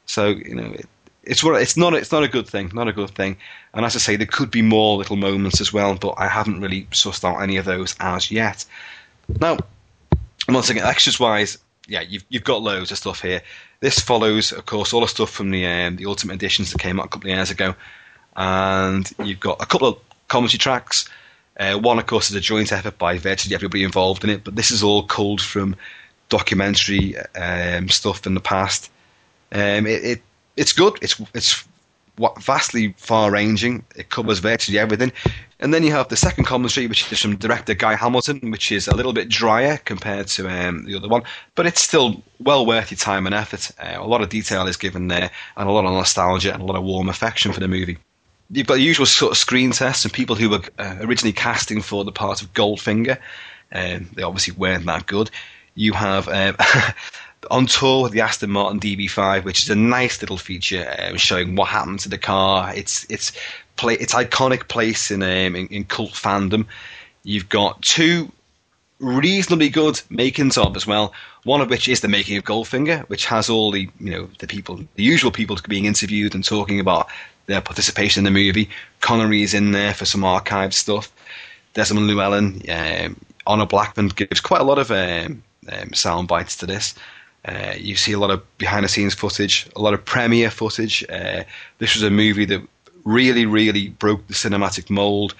So, 0.06 0.28
you 0.28 0.54
know, 0.54 0.72
it, 0.72 0.86
it's 1.24 1.44
it's 1.44 1.76
not 1.76 1.94
it's 1.94 2.12
not 2.12 2.24
a 2.24 2.28
good 2.28 2.48
thing, 2.48 2.70
not 2.74 2.88
a 2.88 2.92
good 2.92 3.10
thing. 3.10 3.36
And 3.74 3.84
as 3.84 3.94
I 3.94 3.98
say, 3.98 4.16
there 4.16 4.26
could 4.26 4.50
be 4.50 4.62
more 4.62 4.96
little 4.96 5.16
moments 5.16 5.60
as 5.60 5.72
well, 5.72 5.94
but 5.94 6.14
I 6.18 6.28
haven't 6.28 6.60
really 6.60 6.84
sussed 6.90 7.24
out 7.24 7.40
any 7.40 7.56
of 7.56 7.64
those 7.64 7.94
as 8.00 8.30
yet. 8.30 8.64
Now, 9.40 9.58
once 10.48 10.68
again, 10.68 10.84
extras 10.84 11.20
wise, 11.20 11.58
yeah, 11.86 12.00
you've 12.00 12.24
you've 12.28 12.44
got 12.44 12.62
loads 12.62 12.90
of 12.90 12.98
stuff 12.98 13.20
here. 13.20 13.42
This 13.80 13.98
follows, 13.98 14.52
of 14.52 14.66
course, 14.66 14.92
all 14.92 15.00
the 15.00 15.08
stuff 15.08 15.30
from 15.30 15.50
the 15.50 15.66
um, 15.66 15.96
the 15.96 16.06
Ultimate 16.06 16.34
Editions 16.34 16.72
that 16.72 16.80
came 16.80 16.98
out 16.98 17.06
a 17.06 17.08
couple 17.08 17.30
of 17.30 17.36
years 17.36 17.50
ago 17.50 17.74
and 18.36 19.10
you've 19.22 19.40
got 19.40 19.62
a 19.62 19.66
couple 19.66 19.88
of 19.88 19.98
commentary 20.28 20.58
tracks. 20.58 21.08
Uh, 21.58 21.78
one, 21.78 21.98
of 21.98 22.06
course, 22.06 22.30
is 22.30 22.36
a 22.36 22.40
joint 22.40 22.72
effort 22.72 22.98
by 22.98 23.18
virtually 23.18 23.54
everybody 23.54 23.84
involved 23.84 24.24
in 24.24 24.30
it, 24.30 24.42
but 24.44 24.56
this 24.56 24.70
is 24.70 24.82
all 24.82 25.04
culled 25.06 25.40
from 25.40 25.76
documentary 26.32 27.14
um, 27.36 27.90
stuff 27.90 28.26
in 28.26 28.32
the 28.34 28.40
past. 28.40 28.90
Um, 29.52 29.86
it, 29.86 30.04
it, 30.04 30.22
it's 30.56 30.72
good. 30.72 30.98
It's 31.02 31.20
it's 31.34 31.64
vastly 32.40 32.94
far-ranging. 32.96 33.84
It 33.96 34.08
covers 34.08 34.38
virtually 34.38 34.78
everything. 34.78 35.12
And 35.60 35.72
then 35.72 35.82
you 35.82 35.92
have 35.92 36.08
the 36.08 36.16
second 36.16 36.44
commentary, 36.44 36.86
which 36.86 37.12
is 37.12 37.20
from 37.20 37.36
director 37.36 37.74
Guy 37.74 37.94
Hamilton, 37.96 38.50
which 38.50 38.72
is 38.72 38.88
a 38.88 38.96
little 38.96 39.12
bit 39.12 39.28
drier 39.28 39.76
compared 39.84 40.26
to 40.28 40.48
um, 40.48 40.84
the 40.86 40.96
other 40.96 41.08
one, 41.08 41.22
but 41.54 41.66
it's 41.66 41.82
still 41.82 42.22
well 42.40 42.66
worth 42.66 42.90
your 42.90 42.98
time 42.98 43.26
and 43.26 43.34
effort. 43.34 43.70
Uh, 43.78 43.96
a 43.98 44.06
lot 44.06 44.22
of 44.22 44.30
detail 44.30 44.66
is 44.66 44.76
given 44.76 45.08
there, 45.08 45.30
and 45.56 45.68
a 45.68 45.72
lot 45.72 45.84
of 45.84 45.92
nostalgia 45.92 46.52
and 46.52 46.62
a 46.62 46.66
lot 46.66 46.76
of 46.76 46.82
warm 46.82 47.08
affection 47.08 47.52
for 47.52 47.60
the 47.60 47.68
movie 47.68 47.98
you've 48.52 48.66
got 48.66 48.74
the 48.74 48.82
usual 48.82 49.06
sort 49.06 49.32
of 49.32 49.38
screen 49.38 49.70
tests 49.70 50.04
and 50.04 50.12
people 50.12 50.36
who 50.36 50.50
were 50.50 50.60
uh, 50.78 50.96
originally 51.00 51.32
casting 51.32 51.80
for 51.80 52.04
the 52.04 52.12
part 52.12 52.42
of 52.42 52.52
Goldfinger. 52.52 53.16
Um, 53.72 54.10
they 54.14 54.22
obviously 54.22 54.54
weren't 54.54 54.84
that 54.86 55.06
good. 55.06 55.30
You 55.74 55.92
have 55.92 56.28
um, 56.28 56.56
on 57.50 57.66
tour 57.66 58.04
with 58.04 58.12
the 58.12 58.20
Aston 58.20 58.50
Martin 58.50 58.80
DB5, 58.80 59.44
which 59.44 59.62
is 59.62 59.70
a 59.70 59.74
nice 59.74 60.20
little 60.20 60.38
feature 60.38 60.94
um, 60.98 61.16
showing 61.16 61.56
what 61.56 61.68
happened 61.68 62.00
to 62.00 62.08
the 62.08 62.18
car. 62.18 62.74
It's 62.74 63.06
it's 63.08 63.32
play, 63.76 63.94
its 63.94 64.14
iconic 64.14 64.68
place 64.68 65.10
in, 65.10 65.22
um, 65.22 65.56
in, 65.56 65.66
in 65.68 65.84
cult 65.84 66.12
fandom. 66.12 66.66
You've 67.24 67.48
got 67.48 67.82
two 67.82 68.30
reasonably 68.98 69.68
good 69.68 70.00
makings 70.10 70.56
of 70.56 70.76
as 70.76 70.86
well. 70.86 71.12
One 71.44 71.60
of 71.60 71.70
which 71.70 71.88
is 71.88 72.00
the 72.00 72.08
making 72.08 72.36
of 72.36 72.44
Goldfinger, 72.44 73.08
which 73.08 73.26
has 73.26 73.50
all 73.50 73.72
the 73.72 73.88
you 74.00 74.10
know 74.10 74.28
the 74.38 74.46
people, 74.46 74.80
the 74.94 75.02
usual 75.02 75.30
people 75.30 75.58
being 75.68 75.86
interviewed 75.86 76.34
and 76.34 76.44
talking 76.44 76.78
about 76.78 77.08
their 77.46 77.60
participation 77.60 78.20
in 78.20 78.32
the 78.32 78.38
movie. 78.38 78.70
Connery 79.00 79.42
is 79.42 79.54
in 79.54 79.72
there 79.72 79.94
for 79.94 80.04
some 80.04 80.24
archive 80.24 80.72
stuff. 80.72 81.12
Desmond 81.74 82.06
Llewellyn, 82.06 82.62
um, 82.70 83.16
Honor 83.46 83.66
Blackman 83.66 84.08
gives 84.08 84.40
quite 84.40 84.60
a 84.60 84.64
lot 84.64 84.78
of 84.78 84.90
um, 84.90 85.42
um, 85.70 85.92
sound 85.92 86.28
bites 86.28 86.56
to 86.56 86.66
this. 86.66 86.94
Uh, 87.44 87.74
you 87.76 87.96
see 87.96 88.12
a 88.12 88.18
lot 88.18 88.30
of 88.30 88.58
behind 88.58 88.84
the 88.84 88.88
scenes 88.88 89.14
footage, 89.14 89.68
a 89.74 89.82
lot 89.82 89.94
of 89.94 90.04
premiere 90.04 90.50
footage. 90.50 91.04
Uh, 91.08 91.42
this 91.78 91.94
was 91.94 92.02
a 92.02 92.10
movie 92.10 92.44
that 92.44 92.62
really, 93.04 93.46
really 93.46 93.88
broke 93.88 94.26
the 94.28 94.34
cinematic 94.34 94.90
mold. 94.90 95.34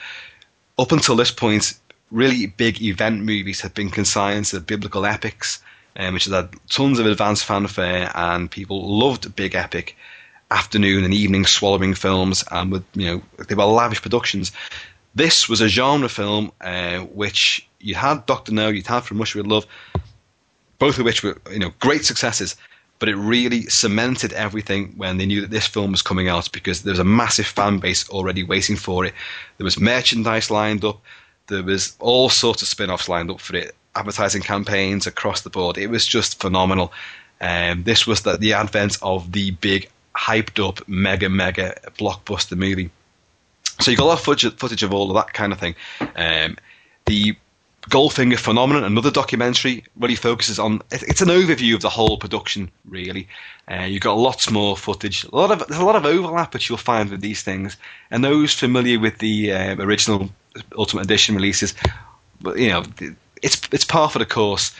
Up 0.78 0.90
until 0.90 1.14
this 1.14 1.30
point, 1.30 1.74
really 2.10 2.46
big 2.46 2.82
event 2.82 3.22
movies 3.22 3.60
have 3.60 3.74
been 3.74 3.90
consigned 3.90 4.46
to 4.46 4.60
biblical 4.60 5.06
epics, 5.06 5.62
um, 5.96 6.14
which 6.14 6.24
had 6.24 6.50
tons 6.68 6.98
of 6.98 7.06
advanced 7.06 7.44
fanfare, 7.44 8.10
and 8.14 8.50
people 8.50 8.98
loved 8.98 9.34
big 9.36 9.54
epic 9.54 9.96
afternoon 10.50 11.04
and 11.04 11.14
evening 11.14 11.46
swallowing 11.46 11.94
films, 11.94 12.44
and 12.50 12.72
with 12.72 12.84
you 12.94 13.06
know 13.06 13.44
they 13.48 13.54
were 13.54 13.64
lavish 13.64 14.02
productions. 14.02 14.52
This 15.14 15.48
was 15.48 15.60
a 15.60 15.68
genre 15.68 16.08
film 16.08 16.52
uh, 16.60 17.00
which 17.00 17.66
you 17.80 17.94
had 17.94 18.26
Doctor 18.26 18.52
No, 18.52 18.68
you'd 18.68 18.86
had 18.86 19.00
From 19.00 19.18
Russia 19.18 19.38
with 19.38 19.46
Love, 19.46 19.66
both 20.82 20.98
of 20.98 21.04
which 21.04 21.22
were 21.22 21.38
you 21.48 21.60
know 21.60 21.72
great 21.78 22.04
successes. 22.04 22.56
But 22.98 23.08
it 23.08 23.14
really 23.14 23.62
cemented 23.62 24.32
everything 24.32 24.92
when 24.96 25.16
they 25.16 25.26
knew 25.26 25.40
that 25.40 25.50
this 25.50 25.66
film 25.66 25.92
was 25.92 26.02
coming 26.02 26.28
out 26.28 26.50
because 26.50 26.82
there 26.82 26.92
was 26.92 26.98
a 26.98 27.14
massive 27.22 27.46
fan 27.46 27.78
base 27.78 28.08
already 28.10 28.42
waiting 28.42 28.76
for 28.76 29.04
it. 29.04 29.14
There 29.58 29.64
was 29.64 29.78
merchandise 29.78 30.50
lined 30.50 30.84
up. 30.84 31.00
There 31.46 31.62
was 31.62 31.96
all 32.00 32.28
sorts 32.28 32.62
of 32.62 32.68
spin-offs 32.68 33.08
lined 33.08 33.30
up 33.30 33.40
for 33.40 33.54
it, 33.56 33.74
advertising 33.94 34.42
campaigns 34.42 35.06
across 35.06 35.42
the 35.42 35.50
board. 35.50 35.78
It 35.78 35.88
was 35.88 36.04
just 36.04 36.40
phenomenal. 36.40 36.92
Um, 37.40 37.84
this 37.84 38.06
was 38.06 38.22
the, 38.22 38.36
the 38.36 38.52
advent 38.52 38.98
of 39.02 39.30
the 39.30 39.52
big 39.52 39.88
hyped 40.16 40.58
up 40.64 40.86
mega 40.88 41.28
mega 41.28 41.74
blockbuster 41.98 42.56
movie. 42.56 42.90
So 43.80 43.90
you 43.90 43.96
got 43.96 44.04
a 44.04 44.12
lot 44.12 44.18
of 44.18 44.24
footage, 44.24 44.56
footage 44.56 44.82
of 44.82 44.92
all 44.92 45.10
of 45.10 45.14
that 45.14 45.32
kind 45.32 45.52
of 45.52 45.60
thing. 45.60 45.74
Um, 46.16 46.56
the 47.06 47.36
Goldfinger 47.82 48.38
phenomenon, 48.38 48.84
another 48.84 49.10
documentary, 49.10 49.84
really 49.98 50.14
focuses 50.14 50.58
on. 50.58 50.82
It's 50.92 51.20
an 51.20 51.28
overview 51.28 51.74
of 51.74 51.80
the 51.80 51.88
whole 51.88 52.16
production, 52.16 52.70
really. 52.88 53.28
Uh, 53.70 53.82
you've 53.82 54.02
got 54.02 54.16
lots 54.16 54.50
more 54.50 54.76
footage. 54.76 55.24
A 55.24 55.34
lot 55.34 55.50
of 55.50 55.66
there's 55.66 55.80
a 55.80 55.84
lot 55.84 55.96
of 55.96 56.06
overlap 56.06 56.54
which 56.54 56.68
you'll 56.68 56.78
find 56.78 57.10
with 57.10 57.20
these 57.20 57.42
things, 57.42 57.76
and 58.10 58.22
those 58.22 58.54
familiar 58.54 59.00
with 59.00 59.18
the 59.18 59.52
uh, 59.52 59.76
original 59.76 60.30
Ultimate 60.78 61.04
Edition 61.04 61.34
releases, 61.34 61.74
but 62.40 62.56
you 62.56 62.68
know, 62.68 62.84
it's 63.42 63.60
it's 63.72 63.84
par 63.84 64.08
for 64.08 64.20
the 64.20 64.26
course 64.26 64.72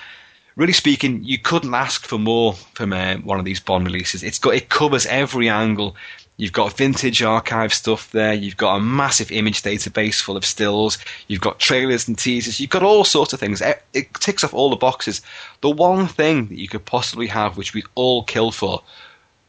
really 0.57 0.73
speaking, 0.73 1.23
you 1.25 1.39
couldn't 1.39 1.75
ask 1.75 2.07
for 2.07 2.19
more 2.19 2.55
from 2.75 2.93
uh, 2.93 3.17
one 3.17 3.39
of 3.39 3.45
these 3.45 3.61
Bond 3.61 3.87
releases. 3.87 4.23
It's 4.23 4.39
got 4.39 4.55
it 4.55 4.69
covers 4.69 5.07
every 5.07 5.49
angle. 5.49 5.97
You've 6.39 6.53
got 6.53 6.77
vintage 6.77 7.23
archive 7.23 7.73
stuff 7.73 8.11
there. 8.11 8.33
You've 8.33 8.57
got 8.57 8.77
a 8.77 8.81
massive 8.81 9.31
image 9.31 9.63
database 9.63 10.21
full 10.21 10.37
of 10.37 10.45
stills. 10.45 10.99
You've 11.29 11.43
got 11.43 11.61
trailers 11.61 12.09
and 12.09 12.19
teasers. 12.19 12.59
You've 12.59 12.71
got 12.71 12.83
all 12.83 13.05
sorts 13.05 13.33
of 13.33 13.41
things. 13.41 13.61
It 13.61 14.13
ticks 14.15 14.43
off 14.43 14.55
all 14.55 14.71
the 14.71 14.77
boxes. 14.77 15.21
The 15.61 15.71
one 15.71 16.09
thing 16.09 16.47
that 16.49 16.59
you 16.59 16.69
could 16.69 16.85
possibly 16.85 17.27
have, 17.29 17.57
which 17.57 17.75
we'd 17.75 17.85
all 17.95 18.25
kill 18.25 18.51
for, 18.51 18.83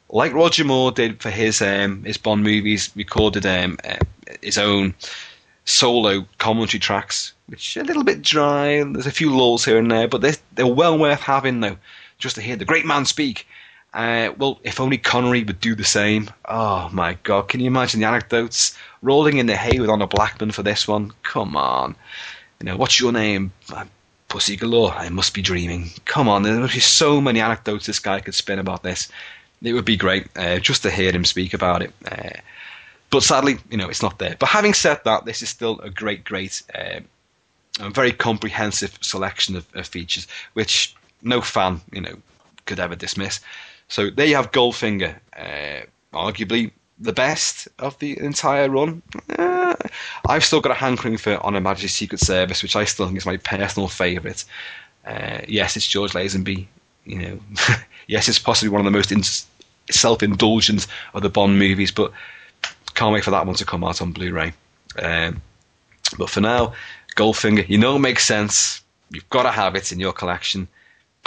like 0.09 0.33
Roger 0.33 0.63
Moore 0.65 0.91
did 0.91 1.21
for 1.21 1.31
his 1.31 1.61
um, 1.61 2.03
his 2.03 2.17
Bond 2.17 2.43
movies, 2.43 2.91
recorded 2.95 3.45
um, 3.45 3.79
uh, 3.83 3.95
his 4.41 4.57
own 4.57 4.93
solo 5.65 6.25
commentary 6.37 6.79
tracks, 6.79 7.33
which 7.47 7.77
are 7.77 7.81
a 7.81 7.85
little 7.85 8.03
bit 8.03 8.21
dry. 8.21 8.83
There's 8.83 9.07
a 9.07 9.11
few 9.11 9.35
lulls 9.35 9.65
here 9.65 9.77
and 9.79 9.89
there, 9.89 10.07
but 10.07 10.21
they're, 10.21 10.35
they're 10.53 10.67
well 10.67 10.97
worth 10.99 11.21
having, 11.21 11.61
though, 11.61 11.77
just 12.19 12.35
to 12.35 12.41
hear 12.41 12.55
the 12.55 12.65
great 12.65 12.85
man 12.85 13.05
speak. 13.05 13.47
Uh, 13.93 14.31
well, 14.37 14.59
if 14.63 14.79
only 14.79 14.97
Connery 14.97 15.43
would 15.43 15.59
do 15.59 15.75
the 15.75 15.83
same. 15.83 16.29
Oh 16.45 16.89
my 16.91 17.17
God! 17.23 17.47
Can 17.47 17.59
you 17.59 17.67
imagine 17.67 17.99
the 17.99 18.07
anecdotes 18.07 18.75
rolling 19.01 19.37
in 19.37 19.45
the 19.45 19.55
hay 19.55 19.79
with 19.79 19.89
Honor 19.89 20.07
Blackman 20.07 20.51
for 20.51 20.63
this 20.63 20.87
one? 20.87 21.11
Come 21.21 21.55
on, 21.55 21.95
you 22.59 22.65
know 22.65 22.77
what's 22.77 22.99
your 22.99 23.11
name? 23.11 23.51
Uh, 23.71 23.85
Pussy 24.29 24.55
galore. 24.55 24.93
I 24.93 25.09
must 25.09 25.35
be 25.35 25.43
dreaming. 25.43 25.91
Come 26.05 26.27
on, 26.27 26.41
there 26.41 26.59
must 26.59 26.73
be 26.73 26.79
so 26.79 27.21
many 27.21 27.39
anecdotes 27.39 27.85
this 27.85 27.99
guy 27.99 28.19
could 28.19 28.33
spin 28.33 28.57
about 28.57 28.81
this. 28.81 29.09
It 29.61 29.73
would 29.73 29.85
be 29.85 29.95
great 29.95 30.27
uh, 30.35 30.57
just 30.57 30.81
to 30.81 30.91
hear 30.91 31.11
him 31.11 31.23
speak 31.23 31.53
about 31.53 31.83
it. 31.83 31.93
Uh, 32.03 32.39
but 33.11 33.21
sadly, 33.21 33.57
you 33.69 33.77
know, 33.77 33.89
it's 33.89 34.01
not 34.01 34.17
there. 34.17 34.35
But 34.39 34.49
having 34.49 34.73
said 34.73 35.01
that, 35.05 35.25
this 35.25 35.43
is 35.43 35.49
still 35.49 35.79
a 35.81 35.91
great, 35.91 36.23
great, 36.23 36.63
uh, 36.73 37.01
a 37.79 37.89
very 37.91 38.11
comprehensive 38.11 38.97
selection 39.01 39.55
of, 39.55 39.67
of 39.75 39.85
features, 39.85 40.27
which 40.53 40.95
no 41.21 41.39
fan, 41.39 41.81
you 41.91 42.01
know, 42.01 42.15
could 42.65 42.79
ever 42.79 42.95
dismiss. 42.95 43.39
So 43.93 44.09
there 44.09 44.25
you 44.25 44.35
have 44.37 44.51
Goldfinger, 44.51 45.19
uh, 45.37 45.85
arguably 46.17 46.71
the 46.97 47.13
best 47.13 47.67
of 47.77 47.99
the 47.99 48.19
entire 48.19 48.67
run. 48.67 49.03
Uh, 49.37 49.75
I've 50.27 50.43
still 50.43 50.61
got 50.61 50.71
a 50.71 50.73
hankering 50.85 51.15
for 51.17 51.37
On 51.45 51.53
Her 51.53 51.61
Majesty's 51.61 51.93
Secret 51.93 52.19
Service, 52.19 52.63
which 52.63 52.75
I 52.75 52.85
still 52.85 53.05
think 53.05 53.19
is 53.19 53.27
my 53.27 53.37
personal 53.37 53.87
favourite. 53.87 54.45
Uh, 55.05 55.41
yes, 55.47 55.77
it's 55.77 55.85
George 55.85 56.13
Lazenby. 56.13 56.65
You 57.05 57.19
know, 57.19 57.39
yes, 58.07 58.27
it's 58.27 58.39
possibly 58.39 58.69
one 58.69 58.81
of 58.81 58.85
the 58.85 58.97
most 58.97 59.11
in- 59.11 59.93
self-indulgent 59.93 60.87
of 61.13 61.21
the 61.21 61.29
Bond 61.29 61.59
movies, 61.59 61.91
but 61.91 62.11
can't 62.95 63.13
wait 63.13 63.23
for 63.23 63.29
that 63.29 63.45
one 63.45 63.57
to 63.57 63.65
come 63.65 63.83
out 63.83 64.01
on 64.01 64.11
Blu-ray. 64.11 64.53
Um, 65.03 65.39
but 66.17 66.31
for 66.31 66.41
now, 66.41 66.73
Goldfinger, 67.15 67.69
you 67.69 67.77
know 67.77 67.97
it 67.97 67.99
makes 67.99 68.25
sense. 68.25 68.81
You've 69.11 69.29
got 69.29 69.43
to 69.43 69.51
have 69.51 69.75
it 69.75 69.91
in 69.91 69.99
your 69.99 70.13
collection. 70.13 70.67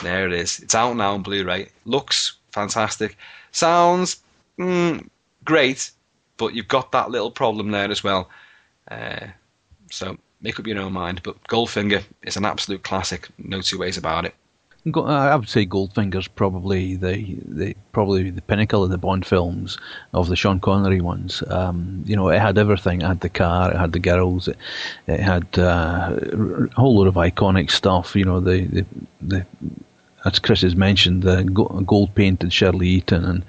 There 0.02 0.26
it 0.26 0.32
is. 0.32 0.58
It's 0.58 0.74
out 0.74 0.96
now 0.96 1.14
on 1.14 1.22
Blu-ray. 1.22 1.68
Looks 1.84 2.35
fantastic. 2.56 3.18
Sounds 3.52 4.16
mm, 4.58 5.06
great, 5.44 5.90
but 6.38 6.54
you've 6.54 6.68
got 6.68 6.90
that 6.92 7.10
little 7.10 7.30
problem 7.30 7.70
there 7.70 7.90
as 7.90 8.02
well. 8.02 8.30
Uh, 8.90 9.26
so 9.90 10.16
make 10.40 10.58
up 10.58 10.66
your 10.66 10.80
own 10.80 10.94
mind. 10.94 11.20
But 11.22 11.42
Goldfinger 11.44 12.02
is 12.22 12.36
an 12.36 12.46
absolute 12.46 12.82
classic. 12.82 13.28
No 13.38 13.60
two 13.60 13.78
ways 13.78 13.98
about 13.98 14.24
it. 14.24 14.34
I 14.94 15.34
would 15.34 15.48
say 15.48 15.66
Goldfinger's 15.66 16.28
probably 16.28 16.94
the, 16.94 17.36
the 17.44 17.74
probably 17.92 18.30
the 18.30 18.40
pinnacle 18.40 18.84
of 18.84 18.90
the 18.90 18.98
Bond 18.98 19.26
films 19.26 19.76
of 20.14 20.28
the 20.28 20.36
Sean 20.36 20.60
Connery 20.60 21.00
ones. 21.00 21.42
Um, 21.48 22.04
you 22.06 22.14
know, 22.14 22.28
it 22.28 22.38
had 22.38 22.56
everything. 22.56 23.02
It 23.02 23.06
had 23.06 23.20
the 23.20 23.28
car, 23.28 23.72
it 23.72 23.76
had 23.76 23.92
the 23.92 23.98
girls, 23.98 24.46
it, 24.46 24.56
it 25.08 25.18
had 25.20 25.46
uh, 25.58 26.16
a 26.16 26.80
whole 26.80 26.96
lot 26.96 27.08
of 27.08 27.14
iconic 27.14 27.70
stuff. 27.70 28.14
You 28.14 28.24
know, 28.24 28.38
the 28.38 28.66
the, 28.66 28.86
the 29.20 29.46
as 30.26 30.38
Chris 30.40 30.62
has 30.62 30.74
mentioned, 30.74 31.22
the 31.22 31.44
gold 31.44 32.14
painted 32.14 32.52
Shirley 32.52 32.88
Eaton, 32.88 33.24
and 33.24 33.44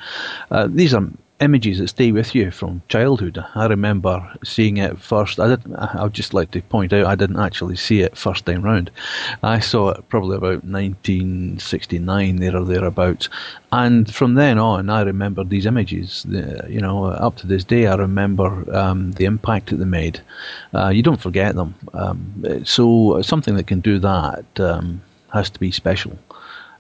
uh, 0.52 0.68
these 0.70 0.94
are 0.94 1.08
images 1.40 1.78
that 1.78 1.88
stay 1.88 2.12
with 2.12 2.34
you 2.34 2.50
from 2.50 2.82
childhood. 2.88 3.44
I 3.56 3.68
remember 3.68 4.28
seeing 4.44 4.78
it 4.78 5.00
first. 5.00 5.40
I 5.40 5.48
didn't. 5.50 5.76
I 5.76 6.04
would 6.04 6.14
just 6.14 6.34
like 6.34 6.52
to 6.52 6.62
point 6.62 6.94
out 6.94 7.06
I 7.06 7.16
didn't 7.16 7.40
actually 7.40 7.76
see 7.76 8.02
it 8.02 8.18
first 8.18 8.46
time 8.46 8.64
round. 8.64 8.92
I 9.44 9.60
saw 9.60 9.90
it 9.90 10.10
probably 10.10 10.38
about 10.38 10.64
1969 10.64 12.36
there 12.38 12.56
or 12.56 12.66
thereabouts, 12.66 13.30
and 13.72 14.14
from 14.14 14.36
then 14.36 14.58
on, 14.60 14.90
I 14.90 15.02
remember 15.02 15.44
these 15.44 15.66
images. 15.66 16.26
You 16.28 16.82
know, 16.82 17.06
up 17.06 17.38
to 17.38 17.48
this 17.48 17.64
day, 17.64 17.88
I 17.88 17.96
remember 17.96 18.66
um, 18.76 19.12
the 19.14 19.26
impact 19.26 19.70
that 19.70 19.78
they 19.78 19.86
made. 19.86 20.22
Uh, 20.74 20.90
you 20.90 21.04
don't 21.04 21.22
forget 21.22 21.56
them. 21.56 21.76
Um, 21.94 22.64
so 22.66 23.22
something 23.22 23.56
that 23.56 23.68
can 23.68 23.80
do 23.80 24.00
that 24.00 24.46
um, 24.60 25.02
has 25.34 25.50
to 25.50 25.60
be 25.60 25.72
special. 25.72 26.18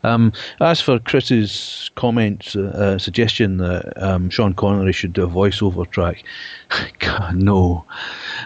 Um, 0.04 0.34
as 0.60 0.82
for 0.82 1.00
Chris's 1.00 1.91
comment, 1.95 2.56
uh, 2.56 2.62
uh, 2.62 2.98
suggestion 2.98 3.58
that 3.58 4.02
um, 4.02 4.30
Sean 4.30 4.54
Connery 4.54 4.93
should 4.93 5.14
do 5.14 5.24
a 5.24 5.30
voiceover 5.30 5.89
track, 5.89 6.24
God, 7.00 7.36
no. 7.36 7.86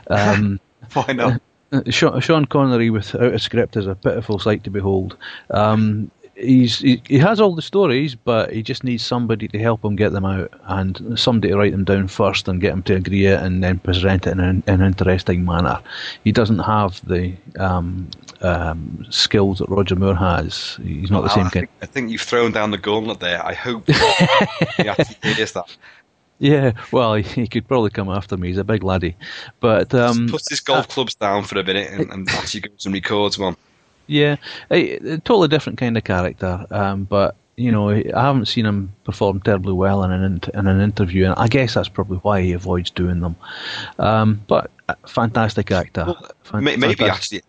Um, 0.07 0.59
Why 0.93 1.13
not? 1.13 1.41
Uh, 1.71 1.89
Sean 1.89 2.45
Connery 2.45 2.89
without 2.89 3.33
a 3.33 3.39
script 3.39 3.77
is 3.77 3.87
a 3.87 3.95
pitiful 3.95 4.39
sight 4.39 4.63
to 4.65 4.69
behold. 4.69 5.15
Um, 5.51 6.11
he's 6.35 6.79
he, 6.79 7.01
he, 7.07 7.17
has 7.17 7.39
all 7.39 7.55
the 7.55 7.61
stories, 7.61 8.15
but 8.15 8.51
he 8.51 8.61
just 8.61 8.83
needs 8.83 9.03
somebody 9.03 9.47
to 9.47 9.59
help 9.59 9.83
him 9.83 9.95
get 9.95 10.11
them 10.11 10.25
out, 10.25 10.51
and 10.65 11.17
somebody 11.17 11.49
to 11.49 11.57
write 11.57 11.71
them 11.71 11.85
down 11.85 12.07
first 12.07 12.47
and 12.47 12.61
get 12.61 12.73
him 12.73 12.83
to 12.83 12.95
agree 12.95 13.25
it, 13.25 13.41
and 13.41 13.63
then 13.63 13.79
present 13.79 14.27
it 14.27 14.31
in 14.31 14.39
an, 14.39 14.63
in 14.67 14.81
an 14.81 14.87
interesting 14.87 15.45
manner. 15.45 15.79
He 16.23 16.31
doesn't 16.31 16.59
have 16.59 17.05
the 17.07 17.33
um, 17.57 18.09
um, 18.41 19.05
skills 19.09 19.59
that 19.59 19.69
Roger 19.69 19.95
Moore 19.95 20.15
has. 20.15 20.77
He's 20.83 21.11
not 21.11 21.23
well, 21.23 21.23
the 21.23 21.35
same 21.35 21.47
I 21.47 21.49
kind. 21.49 21.51
Think, 21.51 21.69
I 21.81 21.85
think 21.85 22.09
you've 22.09 22.21
thrown 22.21 22.51
down 22.51 22.71
the 22.71 22.77
gauntlet 22.77 23.19
there. 23.19 23.45
I 23.45 23.53
hope 23.53 23.87
he 24.77 24.87
actually 24.87 25.33
hears 25.33 25.53
that. 25.53 25.75
Yeah, 26.39 26.71
well, 26.91 27.13
he, 27.13 27.47
could 27.47 27.67
probably 27.67 27.91
come 27.91 28.09
after 28.09 28.35
me. 28.35 28.47
He's 28.47 28.57
a 28.57 28.63
big 28.63 28.83
laddie, 28.83 29.15
but 29.59 29.93
um, 29.93 30.27
puts 30.27 30.49
his 30.49 30.59
golf 30.59 30.85
uh, 30.85 30.93
clubs 30.93 31.13
down 31.13 31.43
for 31.43 31.59
a 31.59 31.63
minute 31.63 31.91
and, 31.91 32.11
and 32.11 32.29
actually 32.29 32.61
goes 32.61 32.83
and 32.83 32.93
records 32.93 33.37
one. 33.37 33.55
Yeah, 34.07 34.37
a, 34.71 34.93
a 34.97 35.17
totally 35.19 35.49
different 35.49 35.77
kind 35.77 35.95
of 35.97 36.03
character, 36.03 36.65
um, 36.71 37.03
but 37.03 37.35
you 37.57 37.71
know, 37.71 37.91
I 37.91 38.01
haven't 38.15 38.47
seen 38.47 38.65
him 38.65 38.91
perform 39.03 39.41
terribly 39.41 39.73
well 39.73 40.03
in 40.03 40.11
an 40.11 40.41
in 40.55 40.65
an 40.65 40.81
interview, 40.81 41.25
and 41.25 41.35
I 41.35 41.47
guess 41.47 41.75
that's 41.75 41.89
probably 41.89 42.17
why 42.17 42.41
he 42.41 42.53
avoids 42.53 42.89
doing 42.89 43.19
them. 43.19 43.35
Um, 43.99 44.41
but 44.47 44.71
fantastic 45.07 45.69
actor. 45.69 46.05
Well, 46.07 46.31
fantastic. 46.43 46.79
Maybe 46.79 47.05
actually, 47.05 47.41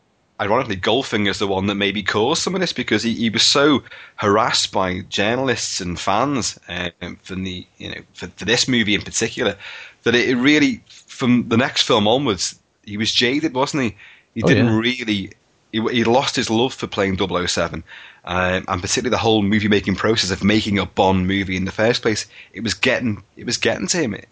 ironically, 0.43 0.77
golfing 0.77 1.27
is 1.27 1.39
the 1.39 1.47
one 1.47 1.67
that 1.67 1.77
maybe 1.77 2.03
caused 2.03 2.43
some 2.43 2.55
of 2.55 2.61
this 2.61 2.73
because 2.73 3.03
he, 3.03 3.15
he 3.15 3.31
was 3.31 3.43
so 3.43 3.83
harassed 4.17 4.73
by 4.73 5.01
journalists 5.09 5.81
and 5.81 5.99
fans 5.99 6.59
um, 6.69 7.17
from 7.23 7.45
the 7.45 7.67
you 7.79 7.91
know 7.91 8.01
for, 8.15 8.27
for, 8.29 8.45
this 8.45 8.67
movie 8.67 8.95
in 8.95 9.03
particular 9.03 9.57
that 10.03 10.15
it 10.15 10.37
really 10.37 10.83
from 10.89 11.49
the 11.49 11.57
next 11.57 11.83
film 11.83 12.09
onwards 12.09 12.59
he 12.85 12.97
was 12.97 13.13
jaded, 13.13 13.55
wasn't 13.55 13.85
he? 13.85 13.97
He 14.35 14.43
oh, 14.43 14.49
didn't 14.49 14.67
yeah. 14.67 14.79
really. 14.79 15.31
He, 15.73 15.81
he, 15.91 16.05
lost 16.05 16.37
his 16.37 16.51
love 16.51 16.75
for 16.75 16.87
playing 16.87 17.17
007, 17.17 17.83
um, 18.27 18.65
and 18.69 18.83
particularly 18.83 19.09
the 19.09 19.17
whole 19.17 19.43
movie 19.43 19.69
making 19.69 19.95
process 19.97 20.31
of 20.31 20.45
making 20.45 20.79
a 20.79 20.85
Bond 20.85 21.27
movie 21.27 21.57
in 21.57 21.65
the 21.65 21.73
first 21.73 22.03
place. 22.03 22.27
It 22.53 22.63
was 22.63 22.75
getting 22.75 23.23
it 23.37 23.47
was 23.47 23.57
getting 23.57 23.87
to 23.87 23.97
him. 23.97 24.15
It, 24.15 24.29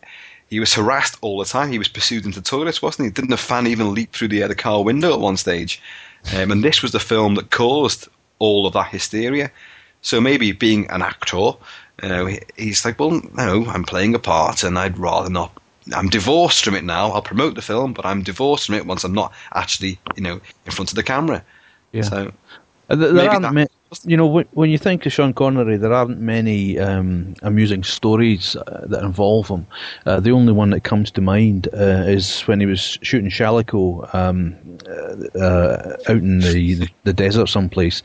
he 0.51 0.61
was 0.61 0.75
harassed 0.75 1.17
all 1.21 1.39
the 1.39 1.45
time. 1.45 1.71
He 1.71 1.79
was 1.79 1.89
pursued 1.89 2.27
into 2.27 2.43
toilets, 2.43 2.83
wasn't 2.83 3.07
he? 3.07 3.13
Didn't 3.13 3.33
a 3.33 3.37
fan 3.37 3.69
even 3.69 3.95
leap 3.95 4.13
through 4.13 4.29
the, 4.29 4.43
uh, 4.43 4.49
the 4.49 4.57
car 4.57 4.83
window 4.83 5.13
at 5.13 5.21
one 5.21 5.37
stage? 5.37 5.81
Um, 6.37 6.51
and 6.51 6.63
this 6.63 6.83
was 6.83 6.93
the 6.93 7.01
film 7.01 7.37
that 7.37 7.51
caused 7.51 8.09
all 8.41 8.67
of 8.67 8.73
that 8.73 8.89
hysteria. 8.89 9.51
So 10.03 10.21
maybe 10.21 10.51
being 10.53 10.91
an 10.91 11.03
actor, 11.03 11.53
you 12.03 12.09
know, 12.09 12.37
he's 12.57 12.85
like, 12.85 12.99
well, 12.99 13.23
no, 13.35 13.65
I'm 13.67 13.85
playing 13.85 14.15
a 14.15 14.19
part, 14.19 14.65
and 14.65 14.79
I'd 14.79 14.99
rather 14.99 15.31
not. 15.31 15.53
I'm 15.95 16.09
divorced 16.09 16.65
from 16.65 16.75
it 16.75 16.85
now. 16.85 17.11
I'll 17.11 17.23
promote 17.23 17.55
the 17.55 17.63
film, 17.63 17.93
but 17.93 18.05
I'm 18.05 18.23
divorced 18.23 18.67
from 18.67 18.75
it 18.75 18.87
once 18.87 19.05
I'm 19.05 19.15
not 19.15 19.33
actually, 19.55 19.99
you 20.17 20.23
know, 20.23 20.41
in 20.67 20.73
front 20.73 20.91
of 20.91 20.97
the 20.97 21.03
camera. 21.03 21.45
Yeah. 21.93 22.03
So 22.03 22.33
uh, 22.89 22.97
there, 22.97 23.13
there 23.13 23.31
aren't 23.31 23.55
ma- 23.55 23.67
you 24.05 24.17
know 24.17 24.43
when 24.53 24.71
you 24.71 24.79
think 24.79 25.05
of 25.07 25.13
Sean 25.13 25.33
Connery, 25.33 25.77
there 25.77 25.93
aren't 25.93 26.19
many 26.19 26.79
um, 26.79 27.35
amusing 27.43 27.83
stories 27.83 28.57
uh, 28.57 28.87
that 28.87 29.03
involve 29.03 29.49
him. 29.49 29.67
Uh, 30.07 30.21
the 30.21 30.31
only 30.31 30.53
one 30.53 30.71
that 30.71 30.83
comes 30.83 31.11
to 31.13 31.21
mind 31.21 31.69
uh, 31.75 32.05
is 32.07 32.43
when 32.43 32.61
he 32.61 32.67
was 32.67 32.99
shooting 33.03 33.31
Shalako 33.31 34.13
um, 34.15 34.57
uh, 34.89 35.39
uh, 35.39 35.97
out 36.09 36.17
in 36.17 36.39
the, 36.41 36.75
the, 36.75 36.89
the 37.05 37.13
desert 37.13 37.49
someplace. 37.49 38.03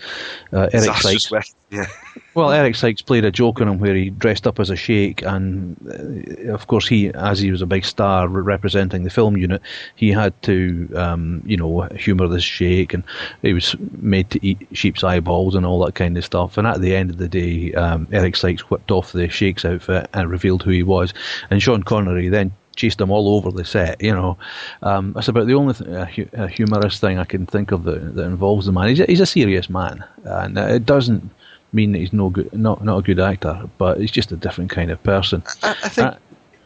Eric 0.52 0.96
Sykes. 0.98 1.56
Yeah. 1.72 1.88
Well, 2.36 2.52
Eric 2.52 2.76
Sykes 2.76 3.02
played 3.02 3.26
a 3.26 3.32
joke 3.32 3.60
on 3.60 3.68
him 3.68 3.80
where 3.80 3.96
he 3.96 4.10
dressed 4.10 4.46
up 4.46 4.60
as 4.60 4.70
a 4.70 4.76
sheikh, 4.76 5.24
and 5.24 5.76
uh, 5.90 6.54
of 6.54 6.68
course, 6.68 6.88
he, 6.88 7.10
as 7.14 7.40
he 7.40 7.50
was 7.50 7.62
a 7.62 7.66
big 7.66 7.84
star 7.84 8.28
representing 8.28 9.04
the 9.04 9.10
film 9.10 9.36
unit, 9.36 9.62
he 9.96 10.12
had 10.12 10.40
to, 10.44 10.90
um, 10.96 11.42
you 11.46 11.58
know, 11.58 11.82
humour 11.96 12.28
this 12.28 12.44
sheikh, 12.44 12.94
and 12.94 13.04
he 13.42 13.54
was 13.54 13.76
made 14.00 14.30
to 14.30 14.46
eat 14.46 14.68
sheep's 14.74 15.04
eyeballs 15.04 15.56
and 15.56 15.66
all 15.66 15.84
that 15.86 15.96
kind 15.96 16.18
of 16.18 16.26
stuff. 16.26 16.58
And 16.58 16.68
at 16.68 16.82
the 16.82 16.96
end 16.96 17.10
of 17.10 17.18
the 17.18 17.28
day, 17.28 17.74
um, 17.74 18.08
Eric 18.12 18.36
Sykes 18.36 18.70
whipped 18.70 18.92
off 18.92 19.12
the 19.12 19.28
sheikh's 19.28 19.66
outfit 19.66 20.08
and 20.14 20.30
revealed 20.30 20.62
who 20.62 20.72
he 20.72 20.84
was, 20.84 21.14
and 21.50 21.64
Sean 21.64 21.84
Connery 21.84 22.30
then 22.30 22.52
chased 22.76 23.02
him 23.02 23.10
all 23.10 23.36
over 23.36 23.50
the 23.50 23.66
set. 23.66 24.02
You 24.04 24.14
know, 24.14 24.38
um, 24.84 25.14
that's 25.14 25.30
about 25.30 25.48
the 25.48 25.56
only 25.56 25.74
th- 25.74 26.10
hu- 26.10 26.48
humorous 26.48 27.00
thing 27.00 27.18
I 27.18 27.26
can 27.26 27.46
think 27.46 27.72
of 27.72 27.86
that, 27.86 28.16
that 28.16 28.26
involves 28.26 28.68
the 28.68 28.72
man. 28.72 28.90
He's 28.90 29.00
a, 29.00 29.06
he's 29.06 29.22
a 29.22 29.26
serious 29.26 29.70
man, 29.70 30.04
and 30.26 30.60
uh, 30.60 30.68
it 30.68 30.86
doesn't 30.86 31.32
mean 31.76 31.92
that 31.92 32.00
he's 32.00 32.14
no 32.14 32.30
good, 32.30 32.52
not 32.54 32.84
not 32.84 32.98
a 32.98 33.02
good 33.02 33.20
actor, 33.20 33.70
but 33.78 34.00
he's 34.00 34.12
just 34.12 34.32
a 34.32 34.36
different 34.36 34.72
kind 34.72 34.90
of 34.90 35.02
person. 35.04 35.44
I, 35.62 35.72
I 35.72 35.90
think 35.90 36.08
uh, 36.08 36.16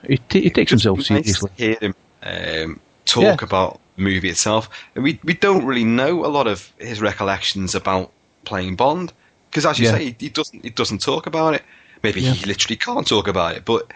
he, 0.07 0.17
t- 0.17 0.41
he 0.41 0.49
takes 0.49 0.71
himself 0.71 0.99
nice 0.99 1.07
seriously. 1.07 1.51
hear 1.57 1.77
him 1.81 1.95
um, 2.23 2.79
talk 3.05 3.23
yeah. 3.23 3.37
about 3.41 3.79
the 3.95 4.03
movie 4.03 4.29
itself, 4.29 4.69
and 4.95 5.03
we 5.03 5.19
we 5.23 5.33
don't 5.33 5.65
really 5.65 5.83
know 5.83 6.25
a 6.25 6.27
lot 6.27 6.47
of 6.47 6.71
his 6.77 7.01
recollections 7.01 7.75
about 7.75 8.11
playing 8.45 8.75
Bond 8.75 9.11
because, 9.49 9.65
as 9.65 9.79
you 9.79 9.85
yeah. 9.85 9.91
say, 9.91 10.05
he, 10.05 10.15
he, 10.19 10.29
doesn't 10.29 10.63
he 10.63 10.69
doesn't 10.69 11.01
talk 11.01 11.25
about 11.27 11.55
it. 11.55 11.63
Maybe 12.03 12.21
yeah. 12.21 12.31
he 12.31 12.45
literally 12.45 12.77
can't 12.77 13.05
talk 13.05 13.27
about 13.27 13.57
it, 13.57 13.65
but 13.65 13.91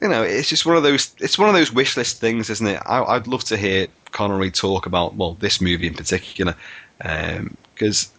you 0.00 0.08
know, 0.08 0.22
it's 0.22 0.48
just 0.48 0.64
one 0.64 0.76
of 0.76 0.82
those. 0.82 1.14
It's 1.18 1.38
one 1.38 1.48
of 1.48 1.54
those 1.54 1.72
wish 1.72 1.96
list 1.96 2.20
things, 2.20 2.48
isn't 2.48 2.66
it? 2.66 2.80
I, 2.86 3.16
would 3.16 3.26
love 3.26 3.44
to 3.44 3.56
hear 3.56 3.88
Connery 4.12 4.50
talk 4.50 4.86
about 4.86 5.16
well 5.16 5.34
this 5.34 5.60
movie 5.60 5.88
in 5.88 5.94
particular 5.94 6.54
because. 6.98 8.06
Um, 8.06 8.10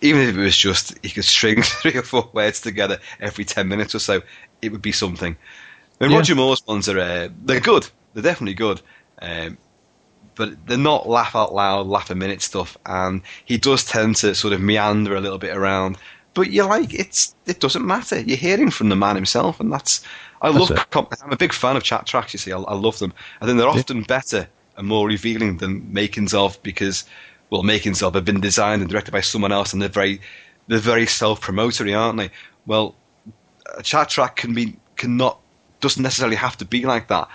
even 0.00 0.22
if 0.22 0.36
it 0.36 0.40
was 0.40 0.56
just 0.56 0.94
he 1.02 1.10
could 1.10 1.24
string 1.24 1.62
three 1.62 1.96
or 1.96 2.02
four 2.02 2.28
words 2.32 2.60
together 2.60 2.98
every 3.20 3.44
ten 3.44 3.68
minutes 3.68 3.94
or 3.94 3.98
so, 3.98 4.22
it 4.62 4.72
would 4.72 4.82
be 4.82 4.92
something. 4.92 5.36
I 6.00 6.04
mean, 6.04 6.12
yeah. 6.12 6.18
Roger 6.18 6.34
Moore's 6.34 6.66
ones 6.66 6.88
are 6.88 6.98
uh, 6.98 7.28
they're 7.44 7.60
good. 7.60 7.88
They're 8.14 8.22
definitely 8.22 8.54
good. 8.54 8.80
Um, 9.20 9.58
but 10.38 10.66
they're 10.66 10.78
not 10.78 11.08
laugh 11.08 11.34
out 11.34 11.52
loud, 11.52 11.88
laugh 11.88 12.10
a 12.10 12.14
minute 12.14 12.40
stuff, 12.40 12.78
and 12.86 13.22
he 13.44 13.58
does 13.58 13.84
tend 13.84 14.16
to 14.16 14.34
sort 14.36 14.54
of 14.54 14.60
meander 14.60 15.16
a 15.16 15.20
little 15.20 15.38
bit 15.38 15.56
around. 15.56 15.98
But 16.34 16.52
you're 16.52 16.68
like, 16.68 16.94
it's 16.94 17.34
it 17.46 17.58
doesn't 17.58 17.84
matter. 17.84 18.20
You're 18.20 18.36
hearing 18.36 18.70
from 18.70 18.88
the 18.88 18.96
man 18.96 19.16
himself, 19.16 19.58
and 19.58 19.72
that's 19.72 20.04
I 20.40 20.52
that's 20.52 20.70
love. 20.70 21.10
I'm 21.22 21.32
a 21.32 21.36
big 21.36 21.52
fan 21.52 21.76
of 21.76 21.82
chat 21.82 22.06
tracks. 22.06 22.32
You 22.32 22.38
see, 22.38 22.52
I, 22.52 22.58
I 22.58 22.74
love 22.74 23.00
them. 23.00 23.12
I 23.40 23.46
think 23.46 23.58
they're 23.58 23.68
often 23.68 24.02
better 24.02 24.48
and 24.76 24.86
more 24.86 25.08
revealing 25.08 25.56
than 25.56 25.92
makings 25.92 26.32
of 26.32 26.62
because, 26.62 27.04
well, 27.50 27.62
makings 27.62 28.02
of 28.02 28.14
have 28.14 28.24
been 28.24 28.40
designed 28.40 28.82
and 28.82 28.90
directed 28.90 29.12
by 29.12 29.20
someone 29.20 29.52
else, 29.52 29.72
and 29.72 29.80
they're 29.80 29.88
very 29.88 30.20
they're 30.68 30.78
very 30.78 31.06
self 31.06 31.40
promotory, 31.40 31.98
aren't 31.98 32.18
they? 32.18 32.30
Well, 32.66 32.94
a 33.76 33.82
chat 33.82 34.08
track 34.08 34.36
can 34.36 34.54
be 34.54 34.76
cannot 34.96 35.40
doesn't 35.80 36.02
necessarily 36.02 36.36
have 36.36 36.56
to 36.58 36.64
be 36.64 36.84
like 36.84 37.08
that. 37.08 37.28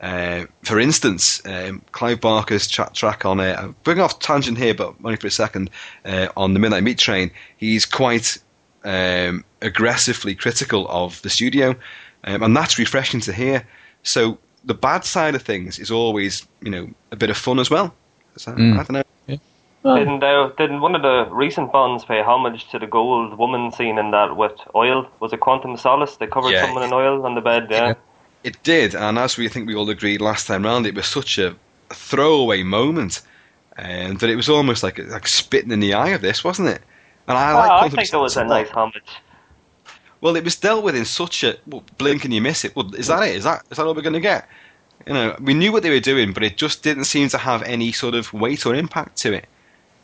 Uh, 0.00 0.44
for 0.64 0.78
instance, 0.78 1.40
um, 1.46 1.82
Clive 1.92 2.20
Barker's 2.20 2.66
chat 2.66 2.92
track 2.94 3.24
on 3.24 3.40
it. 3.40 3.56
I'm 3.58 3.74
bring 3.84 4.00
off 4.00 4.18
tangent 4.18 4.58
here, 4.58 4.74
but 4.74 4.94
only 5.02 5.16
for 5.16 5.26
a 5.26 5.30
second. 5.30 5.70
Uh, 6.04 6.28
on 6.36 6.52
the 6.52 6.60
Midnight 6.60 6.82
Meat 6.82 6.98
Train, 6.98 7.30
he's 7.56 7.86
quite 7.86 8.36
um, 8.84 9.44
aggressively 9.62 10.34
critical 10.34 10.86
of 10.88 11.22
the 11.22 11.30
studio, 11.30 11.74
um, 12.24 12.42
and 12.42 12.56
that's 12.56 12.78
refreshing 12.78 13.20
to 13.20 13.32
hear. 13.32 13.66
So 14.02 14.38
the 14.64 14.74
bad 14.74 15.04
side 15.04 15.34
of 15.34 15.42
things 15.42 15.78
is 15.78 15.90
always, 15.90 16.46
you 16.60 16.70
know, 16.70 16.90
a 17.10 17.16
bit 17.16 17.30
of 17.30 17.36
fun 17.36 17.58
as 17.58 17.70
well. 17.70 17.94
So, 18.36 18.52
mm. 18.52 18.74
I 18.74 18.76
don't 18.76 18.92
know. 18.92 19.02
Yeah. 19.84 19.98
didn't, 19.98 20.24
uh, 20.24 20.50
didn't 20.56 20.80
one 20.80 20.94
of 20.94 21.02
the 21.02 21.26
recent 21.30 21.70
Bonds 21.70 22.06
pay 22.06 22.22
homage 22.22 22.70
to 22.70 22.78
the 22.78 22.86
gold 22.86 23.36
woman 23.36 23.70
scene 23.70 23.98
in 23.98 24.12
that 24.12 24.34
with 24.36 24.58
oil? 24.74 25.06
Was 25.20 25.32
it 25.34 25.40
Quantum 25.40 25.76
Solace? 25.76 26.16
They 26.16 26.26
covered 26.26 26.52
yeah. 26.52 26.64
someone 26.64 26.84
in 26.84 26.92
oil 26.92 27.26
on 27.26 27.34
the 27.34 27.42
bed, 27.42 27.66
yeah. 27.70 27.88
yeah. 27.88 27.94
It 28.44 28.62
did, 28.62 28.94
and 28.94 29.18
as 29.18 29.36
we 29.36 29.48
think 29.48 29.66
we 29.66 29.74
all 29.74 29.88
agreed 29.88 30.20
last 30.20 30.46
time 30.46 30.64
round, 30.64 30.86
it 30.86 30.94
was 30.94 31.06
such 31.06 31.38
a, 31.38 31.56
a 31.90 31.94
throwaway 31.94 32.62
moment, 32.62 33.22
and 33.76 34.20
that 34.20 34.30
it 34.30 34.36
was 34.36 34.48
almost 34.48 34.82
like 34.82 34.98
like 34.98 35.26
spitting 35.26 35.70
in 35.70 35.80
the 35.80 35.94
eye 35.94 36.10
of 36.10 36.20
this, 36.20 36.44
wasn't 36.44 36.68
it? 36.68 36.82
And 37.26 37.38
I, 37.38 37.54
like 37.54 37.70
I 37.70 37.88
think 37.88 38.12
it 38.12 38.16
was 38.16 38.36
a 38.36 38.44
nice 38.44 38.68
homage. 38.70 39.02
Well, 40.20 40.36
it 40.36 40.44
was 40.44 40.56
dealt 40.56 40.84
with 40.84 40.94
in 40.94 41.04
such 41.04 41.42
a 41.42 41.56
well, 41.66 41.84
blink 41.98 42.24
and 42.24 42.32
you 42.32 42.40
miss 42.40 42.64
it. 42.64 42.76
Well, 42.76 42.94
is 42.94 43.06
that 43.08 43.22
it? 43.22 43.34
Is 43.34 43.44
that 43.44 43.64
is 43.70 43.76
that 43.76 43.86
all 43.86 43.94
we're 43.94 44.02
going 44.02 44.14
to 44.14 44.20
get? 44.20 44.48
You 45.06 45.14
know, 45.14 45.36
we 45.40 45.54
knew 45.54 45.72
what 45.72 45.82
they 45.82 45.90
were 45.90 46.00
doing, 46.00 46.32
but 46.32 46.42
it 46.42 46.56
just 46.56 46.82
didn't 46.82 47.04
seem 47.04 47.28
to 47.30 47.38
have 47.38 47.62
any 47.62 47.92
sort 47.92 48.14
of 48.14 48.32
weight 48.32 48.64
or 48.64 48.74
impact 48.74 49.16
to 49.18 49.32
it. 49.32 49.46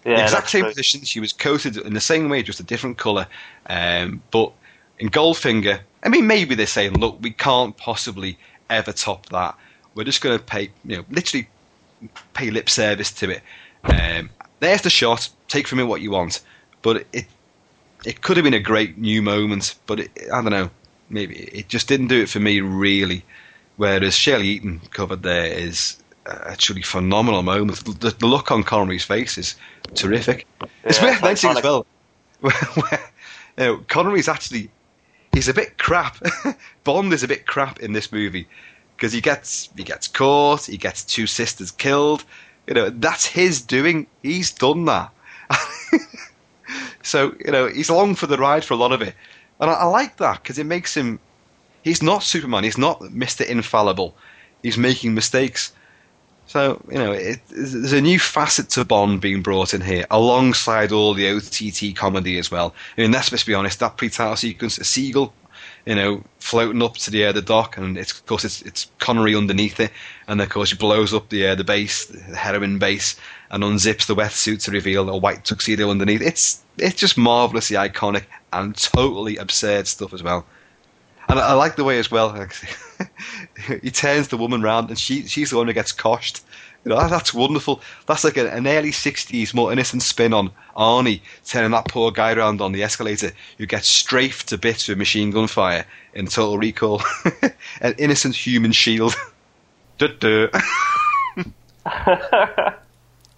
Yeah, 0.05 0.17
the 0.17 0.23
exact 0.23 0.51
same 0.51 0.63
true. 0.63 0.71
position. 0.71 1.03
She 1.03 1.21
was 1.21 1.33
coated 1.33 1.77
in 1.77 1.95
the 1.95 2.01
same 2.01 2.29
way, 2.29 2.43
just 2.43 2.61
a 2.61 2.65
different 2.65 2.99
colour. 2.99 3.27
Um, 3.67 4.23
but 4.31 4.53
in 4.99 5.11
Goldfinger, 5.11 5.81
I 6.03 6.09
mean, 6.09 6.27
maybe 6.27 6.55
they're 6.55 6.67
saying, 6.67 6.99
look, 6.99 7.19
we 7.21 7.31
can't 7.31 7.77
possibly 7.77 8.39
ever 8.71 8.93
top 8.93 9.27
that. 9.27 9.57
We're 9.95 10.05
just 10.05 10.23
going 10.23 10.39
to 10.39 10.45
pay, 10.45 10.71
you 10.85 10.97
know, 10.97 11.05
literally 11.11 11.49
pay 12.35 12.51
lip 12.51 12.71
service 12.71 13.13
to 13.13 13.31
it. 13.31 13.43
Um, 13.85 14.31
there's 14.61 14.83
the 14.83 14.91
shot. 14.91 15.29
Take 15.49 15.67
from 15.67 15.81
it 15.81 15.85
what 15.85 16.01
you 16.01 16.11
want. 16.11 16.41
But 16.83 17.07
it 17.13 17.27
it 18.05 18.23
could 18.23 18.37
have 18.37 18.45
been 18.45 18.55
a 18.55 18.61
great 18.61 18.97
new 18.97 19.21
moment, 19.21 19.75
but 19.87 20.01
it, 20.01 20.11
I 20.33 20.41
don't 20.41 20.51
know. 20.51 20.71
Maybe 21.11 21.37
it 21.37 21.69
just 21.69 21.89
didn't 21.89 22.07
do 22.07 22.23
it 22.23 22.29
for 22.29 22.41
me 22.41 22.61
really. 22.61 23.25
Whereas 23.77 24.15
Shirley 24.15 24.49
Eaton 24.49 24.81
covered 24.91 25.23
there 25.23 25.47
is 25.47 25.97
a 26.31 26.57
truly 26.57 26.83
phenomenal 26.83 27.43
moment. 27.43 27.85
The, 28.01 28.11
the 28.11 28.27
look 28.27 28.51
on 28.51 28.63
Connery's 28.63 29.05
face 29.05 29.37
is 29.39 29.57
terrific. 29.95 30.47
Yeah, 30.61 30.67
it's 30.85 31.03
worth 31.03 31.23
mentioning 31.23 31.57
as 31.57 31.63
well. 31.63 31.87
Where, 32.41 32.53
you 33.59 33.65
know, 33.65 33.85
Connery's 33.89 34.29
actually 34.29 34.71
he's 35.33 35.49
a 35.49 35.55
bit 35.55 35.79
crap. 35.79 36.19
Bond 36.85 37.13
is 37.13 37.23
a 37.23 37.29
bit 37.29 37.47
crap 37.47 37.81
in 37.81 37.93
this 37.93 38.13
movie 38.13 38.47
because 38.97 39.13
he 39.13 39.21
gets 39.21 39.69
he 39.77 39.85
gets 39.85 40.09
caught, 40.09 40.67
he 40.67 40.77
gets 40.77 41.05
two 41.05 41.27
sisters 41.27 41.71
killed. 41.71 42.25
You 42.67 42.75
know, 42.75 42.91
that's 42.91 43.27
his 43.27 43.61
doing. 43.61 44.07
He's 44.23 44.51
done 44.51 44.85
that. 44.85 45.11
so 47.03 47.35
you 47.45 47.51
know, 47.51 47.67
he's 47.67 47.89
along 47.89 48.17
for 48.17 48.27
the 48.27 48.39
ride 48.39 48.65
for 48.65 48.75
a 48.75 48.79
lot 48.79 48.93
of 48.93 49.03
it, 49.03 49.15
and 49.61 49.71
I, 49.71 49.75
I 49.75 49.85
like 49.85 50.17
that 50.19 50.43
because 50.43 50.59
it 50.59 50.65
makes 50.65 50.97
him. 50.97 51.19
He's 51.83 52.03
not 52.03 52.23
Superman. 52.23 52.65
He's 52.65 52.79
not 52.79 53.01
Mister 53.11 53.45
Infallible. 53.45 54.15
He's 54.63 54.77
making 54.77 55.15
mistakes. 55.15 55.73
So 56.51 56.83
you 56.91 56.99
know, 56.99 57.13
it, 57.13 57.39
there's 57.49 57.93
a 57.93 58.01
new 58.01 58.19
facet 58.19 58.71
to 58.71 58.85
Bond 58.85 59.21
being 59.21 59.41
brought 59.41 59.73
in 59.73 59.81
here, 59.83 60.05
alongside 60.11 60.91
all 60.91 61.15
the 61.15 61.31
OTT 61.31 61.95
comedy 61.95 62.39
as 62.39 62.51
well. 62.51 62.75
I 62.99 63.03
mean, 63.03 63.13
let's, 63.13 63.31
let's 63.31 63.45
be 63.45 63.55
honest, 63.55 63.79
that 63.79 63.97
pre-title 63.97 64.35
sequence, 64.35 64.77
a 64.77 64.83
seagull, 64.83 65.33
you 65.87 65.95
know, 65.95 66.25
floating 66.41 66.83
up 66.83 66.97
to 66.97 67.13
the 67.13 67.23
air, 67.23 67.33
the 67.33 67.41
dock, 67.41 67.77
and 67.77 67.97
it's, 67.97 68.11
of 68.11 68.27
course 68.27 68.45
it's 68.45 68.63
it's 68.63 68.91
Connery 68.99 69.37
underneath 69.37 69.79
it, 69.79 69.93
and 70.27 70.41
of 70.41 70.49
course 70.49 70.71
he 70.71 70.77
blows 70.77 71.15
up 71.15 71.29
the 71.29 71.45
air, 71.45 71.55
the 71.55 71.63
base, 71.63 72.07
the 72.07 72.19
heroin 72.35 72.81
base, 72.81 73.15
and 73.53 73.63
unzips 73.63 74.07
the 74.07 74.17
wetsuit 74.17 74.65
to 74.65 74.73
reveal 74.73 75.09
a 75.09 75.17
white 75.17 75.45
tuxedo 75.45 75.89
underneath. 75.89 76.21
It's 76.21 76.65
it's 76.79 76.97
just 76.97 77.17
marvelously 77.17 77.77
iconic 77.77 78.25
and 78.53 78.77
totally 78.77 79.37
absurd 79.37 79.87
stuff 79.87 80.13
as 80.13 80.25
well. 80.25 80.45
And 81.29 81.39
I, 81.39 81.51
I 81.51 81.53
like 81.53 81.77
the 81.77 81.85
way 81.85 82.01
as 82.01 82.11
well. 82.11 82.35
he 83.83 83.91
turns 83.91 84.29
the 84.29 84.37
woman 84.37 84.63
round, 84.63 84.89
and 84.89 84.99
she 84.99 85.27
she's 85.27 85.51
the 85.51 85.57
one 85.57 85.67
who 85.67 85.73
gets 85.73 85.93
coshed. 85.93 86.43
You 86.85 86.91
know, 86.91 87.09
that's 87.09 87.35
wonderful. 87.35 87.83
That's 88.07 88.25
like 88.25 88.39
an 88.39 88.67
early 88.67 88.91
'60s, 88.91 89.53
more 89.53 89.73
innocent 89.73 90.03
spin 90.03 90.33
on 90.33 90.51
Arnie 90.77 91.21
turning 91.45 91.73
that 91.73 91.89
poor 91.89 92.11
guy 92.11 92.33
around 92.33 92.61
on 92.61 92.73
the 92.73 92.83
escalator 92.83 93.33
who 93.59 93.67
gets 93.67 93.87
strafed 93.87 94.49
to 94.49 94.59
bits 94.59 94.89
with 94.89 94.99
machine 94.99 95.31
gun 95.31 95.47
fire 95.47 95.85
in 96.15 96.27
Total 96.27 96.57
Recall. 96.57 97.03
An 97.81 97.95
innocent 97.99 98.35
human 98.35 98.73
shield. 98.73 99.15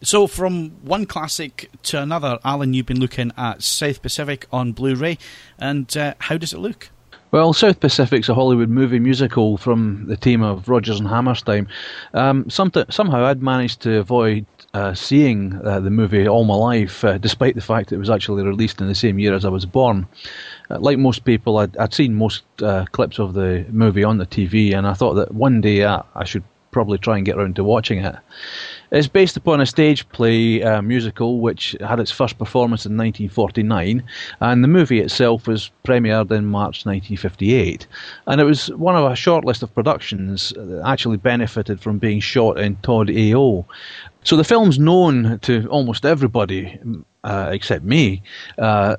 so, 0.03 0.29
from 0.29 0.71
one 0.83 1.07
classic 1.07 1.69
to 1.83 2.01
another, 2.01 2.39
Alan, 2.45 2.75
you've 2.75 2.87
been 2.87 3.01
looking 3.01 3.33
at 3.37 3.65
South 3.65 4.03
Pacific 4.03 4.47
on 4.53 4.71
Blu-ray, 4.71 5.19
and 5.59 5.97
uh, 5.97 6.15
how 6.21 6.37
does 6.37 6.53
it 6.53 6.59
look? 6.59 6.91
Well, 7.33 7.55
South 7.55 7.81
Pacific's 7.81 8.29
a 8.29 8.35
Hollywood 8.35 8.69
movie 8.69 8.99
musical 8.99 9.57
from 9.57 10.05
the 10.07 10.19
team 10.19 10.43
of 10.43 10.69
Rodgers 10.69 11.01
and 11.01 11.09
Hammerstein. 11.09 11.67
Um, 12.13 12.51
somehow 12.51 13.25
I'd 13.25 13.43
managed 13.43 13.81
to 13.83 14.01
avoid 14.01 14.45
uh, 14.75 14.93
seeing 14.93 15.59
uh, 15.65 15.81
the 15.81 15.89
movie 15.89 16.29
all 16.29 16.45
my 16.45 16.55
life, 16.55 17.03
uh, 17.03 17.17
despite 17.17 17.55
the 17.55 17.63
fact 17.63 17.91
it 17.91 17.97
was 17.97 18.11
actually 18.11 18.43
released 18.43 18.83
in 18.83 18.87
the 18.87 18.95
same 18.95 19.19
year 19.19 19.33
as 19.33 19.47
I 19.47 19.49
was 19.49 19.65
born. 19.65 20.07
Uh, 20.71 20.79
like 20.81 20.99
most 20.99 21.25
people, 21.25 21.57
I'd, 21.57 21.75
I'd 21.79 21.95
seen 21.95 22.15
most 22.15 22.43
uh, 22.61 22.85
clips 22.93 23.19
of 23.19 23.33
the 23.33 23.65
movie 23.71 24.05
on 24.05 24.19
the 24.19 24.27
TV, 24.27 24.77
and 24.77 24.87
I 24.87 24.93
thought 24.93 25.15
that 25.15 25.33
one 25.33 25.63
day 25.63 25.85
uh, 25.85 26.03
I 26.15 26.25
should 26.25 26.45
probably 26.71 26.99
try 26.99 27.17
and 27.17 27.25
get 27.25 27.37
around 27.39 27.57
to 27.57 27.65
watching 27.65 28.05
it. 28.05 28.15
It's 28.93 29.09
based 29.09 29.39
upon 29.39 29.63
a 29.63 29.65
stage 29.65 30.07
play 30.11 30.63
uh, 30.63 30.83
musical 30.83 31.41
which 31.41 31.75
had 31.81 31.99
its 31.99 32.11
first 32.11 32.37
performance 32.37 32.85
in 32.85 32.93
1949, 32.93 34.05
and 34.41 34.63
the 34.63 34.69
movie 34.69 35.01
itself 35.01 35.47
was 35.47 35.71
premiered 35.83 36.31
in 36.31 36.45
March 36.45 36.85
1958. 36.85 37.87
And 38.27 38.39
it 38.39 38.45
was 38.45 38.71
one 38.73 38.95
of 38.95 39.11
a 39.11 39.17
short 39.17 39.47
list 39.47 39.63
of 39.63 39.75
productions 39.75 40.53
that 40.55 40.83
actually 40.85 41.17
benefited 41.17 41.81
from 41.81 41.97
being 41.97 42.21
shot 42.21 42.59
in 42.59 42.77
Todd 42.83 43.11
AO. 43.11 43.65
So 44.25 44.37
the 44.37 44.45
film's 44.45 44.79
known 44.79 45.39
to 45.41 45.67
almost 45.69 46.05
everybody, 46.05 46.79
uh, 47.25 47.49
except 47.51 47.85
me, 47.85 48.23
uh, 48.59 48.97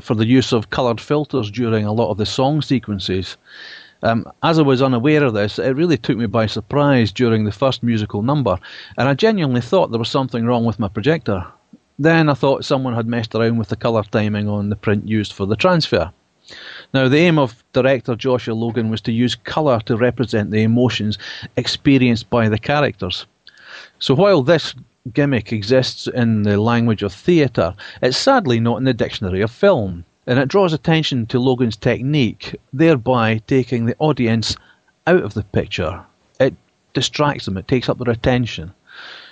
for 0.00 0.16
the 0.16 0.26
use 0.26 0.52
of 0.52 0.70
coloured 0.70 1.00
filters 1.00 1.48
during 1.48 1.86
a 1.86 1.92
lot 1.92 2.10
of 2.10 2.18
the 2.18 2.26
song 2.26 2.60
sequences. 2.60 3.36
Um, 4.02 4.30
as 4.44 4.58
I 4.58 4.62
was 4.62 4.80
unaware 4.80 5.24
of 5.24 5.34
this, 5.34 5.58
it 5.58 5.74
really 5.74 5.96
took 5.96 6.16
me 6.16 6.26
by 6.26 6.46
surprise 6.46 7.10
during 7.10 7.44
the 7.44 7.52
first 7.52 7.82
musical 7.82 8.22
number, 8.22 8.58
and 8.96 9.08
I 9.08 9.14
genuinely 9.14 9.60
thought 9.60 9.90
there 9.90 9.98
was 9.98 10.08
something 10.08 10.44
wrong 10.44 10.64
with 10.64 10.78
my 10.78 10.88
projector. 10.88 11.44
Then 11.98 12.28
I 12.28 12.34
thought 12.34 12.64
someone 12.64 12.94
had 12.94 13.08
messed 13.08 13.34
around 13.34 13.58
with 13.58 13.70
the 13.70 13.76
colour 13.76 14.04
timing 14.04 14.48
on 14.48 14.68
the 14.68 14.76
print 14.76 15.08
used 15.08 15.32
for 15.32 15.46
the 15.46 15.56
transfer. 15.56 16.12
Now, 16.94 17.08
the 17.08 17.18
aim 17.18 17.38
of 17.38 17.62
director 17.72 18.14
Joshua 18.14 18.54
Logan 18.54 18.88
was 18.88 19.00
to 19.02 19.12
use 19.12 19.34
colour 19.34 19.80
to 19.86 19.96
represent 19.96 20.52
the 20.52 20.62
emotions 20.62 21.18
experienced 21.56 22.30
by 22.30 22.48
the 22.48 22.58
characters. 22.58 23.26
So 23.98 24.14
while 24.14 24.42
this 24.42 24.74
gimmick 25.12 25.52
exists 25.52 26.06
in 26.06 26.42
the 26.44 26.60
language 26.60 27.02
of 27.02 27.12
theatre, 27.12 27.74
it's 28.00 28.16
sadly 28.16 28.60
not 28.60 28.76
in 28.76 28.84
the 28.84 28.94
dictionary 28.94 29.42
of 29.42 29.50
film 29.50 30.04
and 30.28 30.38
it 30.38 30.48
draws 30.48 30.74
attention 30.74 31.24
to 31.24 31.40
Logan's 31.40 31.74
technique, 31.74 32.54
thereby 32.74 33.40
taking 33.46 33.86
the 33.86 33.96
audience 33.98 34.54
out 35.06 35.22
of 35.22 35.32
the 35.32 35.42
picture. 35.42 36.04
It 36.38 36.54
distracts 36.92 37.46
them, 37.46 37.56
it 37.56 37.66
takes 37.66 37.88
up 37.88 37.98
their 37.98 38.12
attention. 38.12 38.74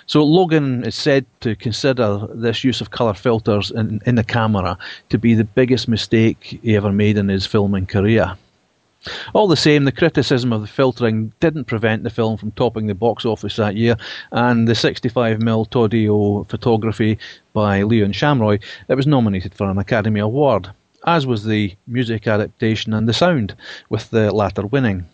So 0.07 0.23
Logan 0.23 0.83
is 0.83 0.95
said 0.95 1.27
to 1.41 1.55
consider 1.55 2.27
this 2.33 2.63
use 2.63 2.81
of 2.81 2.89
colour 2.89 3.13
filters 3.13 3.69
in, 3.69 4.01
in 4.07 4.15
the 4.15 4.23
camera 4.23 4.75
to 5.09 5.19
be 5.19 5.35
the 5.35 5.43
biggest 5.43 5.87
mistake 5.87 6.59
he 6.63 6.75
ever 6.75 6.91
made 6.91 7.17
in 7.17 7.27
his 7.27 7.45
filming 7.45 7.85
career. 7.85 8.35
All 9.35 9.47
the 9.47 9.55
same, 9.55 9.83
the 9.83 9.91
criticism 9.91 10.51
of 10.51 10.61
the 10.61 10.67
filtering 10.67 11.31
didn't 11.39 11.65
prevent 11.65 12.03
the 12.03 12.09
film 12.09 12.37
from 12.37 12.51
topping 12.51 12.87
the 12.87 12.95
box 12.95 13.23
office 13.23 13.55
that 13.57 13.75
year, 13.75 13.97
and 14.31 14.67
the 14.67 14.73
65mm 14.73 15.69
Todd-AO 15.69 16.45
photography 16.45 17.19
by 17.53 17.83
Leon 17.83 18.13
Shamroy, 18.13 18.57
it 18.87 18.95
was 18.95 19.05
nominated 19.05 19.53
for 19.53 19.69
an 19.69 19.77
Academy 19.77 20.19
Award, 20.19 20.71
as 21.07 21.25
was 21.25 21.45
the 21.45 21.73
music 21.87 22.27
adaptation 22.27 22.93
and 22.93 23.07
the 23.07 23.13
sound, 23.13 23.55
with 23.89 24.09
the 24.09 24.29
latter 24.29 24.67
winning. 24.67 25.07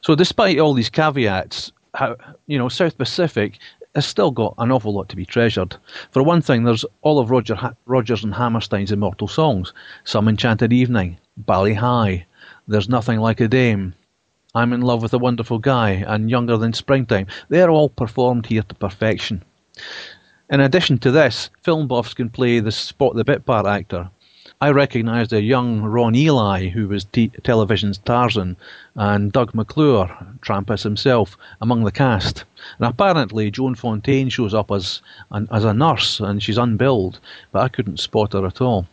So, 0.00 0.14
despite 0.14 0.58
all 0.58 0.72
these 0.72 0.88
caveats, 0.88 1.70
how, 1.94 2.16
you 2.46 2.56
know, 2.56 2.70
South 2.70 2.96
Pacific 2.96 3.58
has 3.94 4.06
still 4.06 4.30
got 4.30 4.54
an 4.56 4.72
awful 4.72 4.94
lot 4.94 5.10
to 5.10 5.16
be 5.16 5.26
treasured. 5.26 5.76
For 6.10 6.22
one 6.22 6.40
thing, 6.40 6.64
there's 6.64 6.86
all 7.02 7.18
of 7.18 7.30
Roger 7.30 7.54
ha- 7.54 7.74
Rodgers 7.84 8.24
and 8.24 8.34
Hammerstein's 8.34 8.90
immortal 8.90 9.28
songs: 9.28 9.74
"Some 10.04 10.26
Enchanted 10.26 10.72
Evening," 10.72 11.18
"Bali 11.36 11.74
Ha'i," 11.74 12.24
"There's 12.66 12.88
Nothing 12.88 13.20
Like 13.20 13.40
a 13.40 13.48
Dame," 13.48 13.92
"I'm 14.54 14.72
in 14.72 14.80
Love 14.80 15.02
with 15.02 15.12
a 15.12 15.18
Wonderful 15.18 15.58
Guy," 15.58 16.02
and 16.06 16.30
"Younger 16.30 16.56
Than 16.56 16.72
Springtime." 16.72 17.26
They're 17.50 17.70
all 17.70 17.90
performed 17.90 18.46
here 18.46 18.62
to 18.62 18.74
perfection. 18.74 19.42
In 20.48 20.60
addition 20.60 20.96
to 20.98 21.10
this, 21.10 21.50
film 21.62 21.88
buffs 21.88 22.14
can 22.14 22.30
play 22.30 22.60
the 22.60 22.72
spot 22.72 23.14
the 23.14 23.24
bit 23.24 23.44
part 23.44 23.66
actor. 23.66 24.08
I 24.60 24.70
recognised 24.70 25.32
a 25.32 25.40
young 25.40 25.82
Ron 25.82 26.16
Ely, 26.16 26.68
who 26.70 26.88
was 26.88 27.04
t- 27.04 27.30
television's 27.44 27.98
Tarzan, 27.98 28.56
and 28.96 29.30
Doug 29.30 29.54
McClure, 29.54 30.10
Trampas 30.40 30.82
himself, 30.82 31.38
among 31.60 31.84
the 31.84 31.92
cast. 31.92 32.42
And 32.80 32.88
apparently, 32.88 33.52
Joan 33.52 33.76
Fontaine 33.76 34.30
shows 34.30 34.54
up 34.54 34.72
as 34.72 35.00
an, 35.30 35.46
as 35.52 35.64
a 35.64 35.72
nurse, 35.72 36.18
and 36.18 36.42
she's 36.42 36.58
unbilled, 36.58 37.20
but 37.52 37.62
I 37.62 37.68
couldn't 37.68 38.00
spot 38.00 38.32
her 38.32 38.44
at 38.44 38.60
all. 38.60 38.88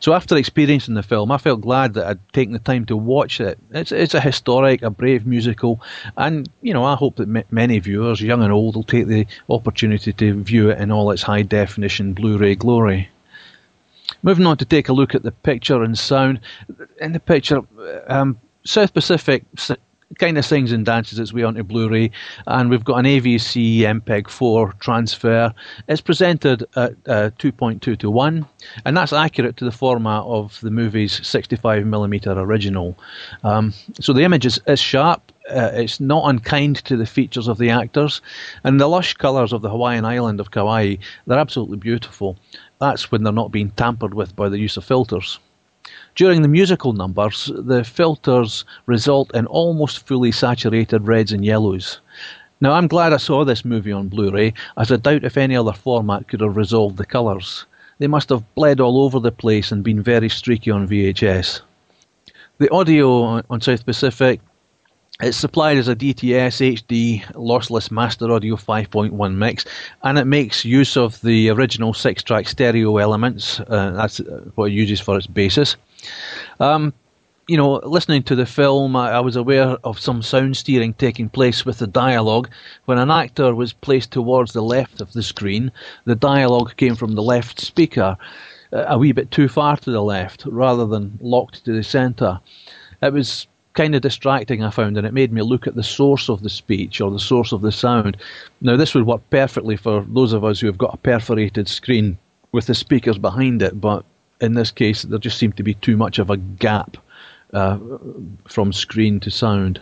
So 0.00 0.12
after 0.12 0.36
experiencing 0.36 0.92
the 0.92 1.02
film, 1.02 1.32
I 1.32 1.38
felt 1.38 1.62
glad 1.62 1.94
that 1.94 2.06
I'd 2.06 2.32
taken 2.34 2.52
the 2.52 2.58
time 2.58 2.84
to 2.84 2.96
watch 2.96 3.40
it. 3.40 3.58
It's 3.70 3.92
it's 3.92 4.12
a 4.12 4.20
historic, 4.20 4.82
a 4.82 4.90
brave 4.90 5.26
musical, 5.26 5.80
and 6.18 6.46
you 6.60 6.74
know 6.74 6.84
I 6.84 6.96
hope 6.96 7.16
that 7.16 7.34
m- 7.34 7.44
many 7.50 7.78
viewers, 7.78 8.20
young 8.20 8.42
and 8.42 8.52
old, 8.52 8.76
will 8.76 8.82
take 8.82 9.06
the 9.06 9.26
opportunity 9.48 10.12
to 10.12 10.42
view 10.42 10.68
it 10.68 10.78
in 10.78 10.90
all 10.90 11.10
its 11.10 11.22
high 11.22 11.40
definition 11.40 12.12
Blu-ray 12.12 12.56
glory. 12.56 13.08
Moving 14.22 14.46
on 14.46 14.56
to 14.58 14.64
take 14.64 14.88
a 14.88 14.92
look 14.92 15.14
at 15.14 15.22
the 15.22 15.32
picture 15.32 15.82
and 15.82 15.98
sound. 15.98 16.40
In 17.00 17.12
the 17.12 17.20
picture, 17.20 17.62
um, 18.06 18.38
South 18.64 18.92
Pacific 18.92 19.44
kind 20.18 20.36
of 20.36 20.44
sings 20.44 20.72
and 20.72 20.84
dances 20.84 21.18
its 21.18 21.32
way 21.32 21.42
onto 21.42 21.62
Blu-ray, 21.62 22.10
and 22.46 22.68
we've 22.68 22.84
got 22.84 22.98
an 22.98 23.04
AVC 23.04 23.80
MPEG 23.80 24.28
4 24.28 24.72
transfer. 24.80 25.54
It's 25.88 26.00
presented 26.00 26.62
at 26.74 26.92
uh, 27.06 27.30
2.2 27.38 27.98
to 27.98 28.10
1, 28.10 28.46
and 28.84 28.96
that's 28.96 29.12
accurate 29.12 29.56
to 29.58 29.64
the 29.64 29.72
format 29.72 30.24
of 30.24 30.60
the 30.60 30.70
movie's 30.70 31.20
65mm 31.20 32.36
original. 32.36 32.98
Um, 33.44 33.72
so 34.00 34.12
the 34.12 34.24
image 34.24 34.46
is, 34.46 34.60
is 34.66 34.80
sharp. 34.80 35.32
Uh, 35.48 35.70
it's 35.74 35.98
not 35.98 36.28
unkind 36.28 36.76
to 36.84 36.96
the 36.96 37.06
features 37.06 37.48
of 37.48 37.58
the 37.58 37.70
actors, 37.70 38.20
and 38.64 38.80
the 38.80 38.88
lush 38.88 39.14
colours 39.14 39.52
of 39.52 39.62
the 39.62 39.70
Hawaiian 39.70 40.04
island 40.04 40.40
of 40.40 40.50
Kauai, 40.50 40.96
they're 41.26 41.38
absolutely 41.38 41.76
beautiful. 41.76 42.36
That's 42.80 43.12
when 43.12 43.22
they're 43.22 43.32
not 43.32 43.52
being 43.52 43.70
tampered 43.72 44.14
with 44.14 44.34
by 44.34 44.48
the 44.48 44.58
use 44.58 44.76
of 44.76 44.84
filters. 44.84 45.38
During 46.14 46.42
the 46.42 46.48
musical 46.48 46.92
numbers, 46.92 47.50
the 47.54 47.84
filters 47.84 48.64
result 48.86 49.34
in 49.34 49.46
almost 49.46 50.06
fully 50.06 50.32
saturated 50.32 51.06
reds 51.06 51.32
and 51.32 51.44
yellows. 51.44 52.00
Now, 52.60 52.72
I'm 52.72 52.88
glad 52.88 53.12
I 53.12 53.18
saw 53.18 53.44
this 53.44 53.64
movie 53.64 53.92
on 53.92 54.08
Blu 54.08 54.30
ray, 54.30 54.54
as 54.76 54.90
I 54.90 54.96
doubt 54.96 55.24
if 55.24 55.36
any 55.36 55.56
other 55.56 55.72
format 55.72 56.28
could 56.28 56.40
have 56.40 56.56
resolved 56.56 56.96
the 56.96 57.06
colours. 57.06 57.64
They 57.98 58.06
must 58.06 58.30
have 58.30 58.54
bled 58.54 58.80
all 58.80 59.02
over 59.02 59.20
the 59.20 59.32
place 59.32 59.72
and 59.72 59.84
been 59.84 60.02
very 60.02 60.28
streaky 60.28 60.70
on 60.70 60.88
VHS. 60.88 61.60
The 62.58 62.70
audio 62.70 63.42
on 63.48 63.60
South 63.60 63.84
Pacific 63.86 64.40
it's 65.22 65.36
supplied 65.36 65.76
as 65.76 65.88
a 65.88 65.94
DTS 65.94 66.74
HD 66.76 67.24
lossless 67.32 67.90
master 67.90 68.30
audio 68.32 68.56
5.1 68.56 69.34
mix, 69.34 69.64
and 70.02 70.18
it 70.18 70.24
makes 70.24 70.64
use 70.64 70.96
of 70.96 71.20
the 71.20 71.50
original 71.50 71.92
six 71.92 72.22
track 72.22 72.48
stereo 72.48 72.96
elements. 72.96 73.60
Uh, 73.60 73.90
that's 73.90 74.18
what 74.54 74.66
it 74.66 74.72
uses 74.72 75.00
for 75.00 75.16
its 75.18 75.26
basis. 75.26 75.76
Um, 76.58 76.94
you 77.48 77.56
know, 77.56 77.80
listening 77.84 78.22
to 78.22 78.36
the 78.36 78.46
film, 78.46 78.94
I, 78.96 79.10
I, 79.10 79.20
was 79.20 79.36
aware 79.36 79.76
of 79.82 79.98
some 79.98 80.22
sound 80.22 80.56
steering 80.56 80.94
taking 80.94 81.28
place 81.28 81.66
with 81.66 81.78
the 81.78 81.86
dialogue. 81.86 82.48
When 82.84 82.96
an 82.96 83.10
actor 83.10 83.54
was 83.54 83.72
placed 83.72 84.12
towards 84.12 84.52
the 84.52 84.62
left 84.62 85.00
of 85.00 85.12
the 85.12 85.22
screen, 85.22 85.72
the 86.04 86.14
dialogue 86.14 86.76
came 86.76 86.94
from 86.94 87.14
the 87.14 87.22
left 87.22 87.60
speaker, 87.60 88.16
uh, 88.72 88.84
a 88.86 88.96
wee 88.96 89.12
bit 89.12 89.32
too 89.32 89.48
far 89.48 89.76
to 89.78 89.90
the 89.90 90.02
left, 90.02 90.46
rather 90.46 90.86
than 90.86 91.18
locked 91.20 91.64
to 91.64 91.72
the 91.72 91.82
centre. 91.82 92.38
It 93.02 93.12
was 93.12 93.48
kind 93.80 93.94
of 93.94 94.02
distracting, 94.02 94.62
I 94.62 94.68
found, 94.68 94.98
and 94.98 95.06
it 95.06 95.14
made 95.14 95.32
me 95.32 95.40
look 95.40 95.66
at 95.66 95.74
the 95.74 95.82
source 95.82 96.28
of 96.28 96.42
the 96.42 96.50
speech 96.50 97.00
or 97.00 97.10
the 97.10 97.18
source 97.18 97.50
of 97.50 97.62
the 97.62 97.72
sound. 97.72 98.18
Now, 98.60 98.76
this 98.76 98.94
would 98.94 99.06
work 99.06 99.22
perfectly 99.30 99.78
for 99.78 100.04
those 100.06 100.34
of 100.34 100.44
us 100.44 100.60
who 100.60 100.66
have 100.66 100.76
got 100.76 100.92
a 100.92 100.98
perforated 100.98 101.66
screen 101.66 102.18
with 102.52 102.66
the 102.66 102.74
speakers 102.74 103.16
behind 103.16 103.62
it, 103.62 103.80
but 103.80 104.04
in 104.38 104.52
this 104.52 104.70
case, 104.70 105.04
there 105.04 105.18
just 105.18 105.38
seemed 105.38 105.56
to 105.56 105.62
be 105.62 105.72
too 105.72 105.96
much 105.96 106.18
of 106.18 106.28
a 106.28 106.36
gap 106.36 106.98
uh, 107.54 107.78
from 108.46 108.70
screen 108.70 109.18
to 109.20 109.30
sound. 109.30 109.80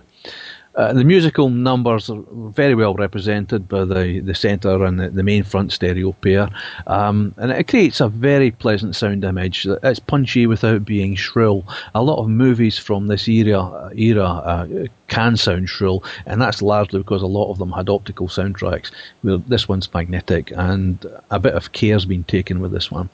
Uh, 0.78 0.92
the 0.92 1.02
musical 1.02 1.50
numbers 1.50 2.08
are 2.08 2.22
very 2.50 2.76
well 2.76 2.94
represented 2.94 3.68
by 3.68 3.84
the, 3.84 4.20
the 4.20 4.34
centre 4.34 4.84
and 4.84 5.00
the, 5.00 5.10
the, 5.10 5.24
main 5.24 5.42
front 5.42 5.72
stereo 5.72 6.12
pair, 6.12 6.48
um, 6.86 7.34
and 7.38 7.50
it 7.50 7.66
creates 7.66 8.00
a 8.00 8.08
very 8.08 8.52
pleasant 8.52 8.94
sound 8.94 9.24
image. 9.24 9.66
It's 9.82 9.98
punchy 9.98 10.46
without 10.46 10.84
being 10.84 11.16
shrill. 11.16 11.64
A 11.96 12.02
lot 12.04 12.20
of 12.20 12.28
movies 12.28 12.78
from 12.78 13.08
this 13.08 13.26
era 13.26 13.90
era 13.96 14.22
uh, 14.22 14.86
can 15.08 15.36
sound 15.36 15.68
shrill, 15.68 16.04
and 16.26 16.40
that's 16.40 16.62
largely 16.62 17.00
because 17.00 17.22
a 17.22 17.26
lot 17.26 17.50
of 17.50 17.58
them 17.58 17.72
had 17.72 17.88
optical 17.88 18.28
soundtracks. 18.28 18.92
Well, 19.24 19.42
this 19.48 19.68
one's 19.68 19.92
magnetic, 19.92 20.52
and 20.54 21.04
a 21.32 21.40
bit 21.40 21.54
of 21.54 21.72
care's 21.72 22.04
been 22.04 22.22
taken 22.22 22.60
with 22.60 22.70
this 22.70 22.88
one. 22.88 23.10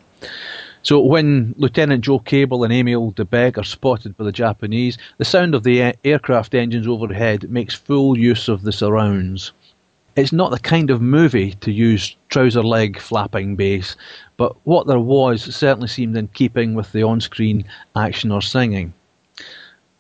So 0.85 1.01
when 1.01 1.55
Lieutenant 1.57 2.05
Joe 2.05 2.18
Cable 2.18 2.62
and 2.62 2.70
Emile 2.70 3.12
de 3.12 3.24
Becque 3.24 3.57
are 3.57 3.64
spotted 3.64 4.18
by 4.18 4.24
the 4.24 4.32
Japanese, 4.32 4.99
the 5.16 5.24
sound 5.24 5.55
of 5.55 5.62
the 5.62 5.95
aircraft 6.05 6.55
engines 6.55 6.87
overhead 6.87 7.51
makes 7.51 7.74
full 7.74 8.18
use 8.18 8.49
of 8.49 8.61
the 8.61 8.70
surrounds. 8.70 9.53
It's 10.14 10.30
not 10.30 10.51
the 10.51 10.59
kind 10.59 10.91
of 10.91 11.01
movie 11.01 11.53
to 11.62 11.72
use 11.72 12.14
trouser 12.28 12.62
leg 12.62 13.01
flapping 13.01 13.57
bass, 13.57 13.97
but 14.37 14.55
what 14.64 14.87
there 14.87 15.01
was 15.01 15.43
certainly 15.43 15.89
seemed 15.89 16.18
in 16.18 16.28
keeping 16.28 16.74
with 16.74 16.93
the 16.93 17.03
on 17.03 17.22
screen 17.22 17.64
action 17.97 18.30
or 18.30 18.43
singing. 18.43 18.93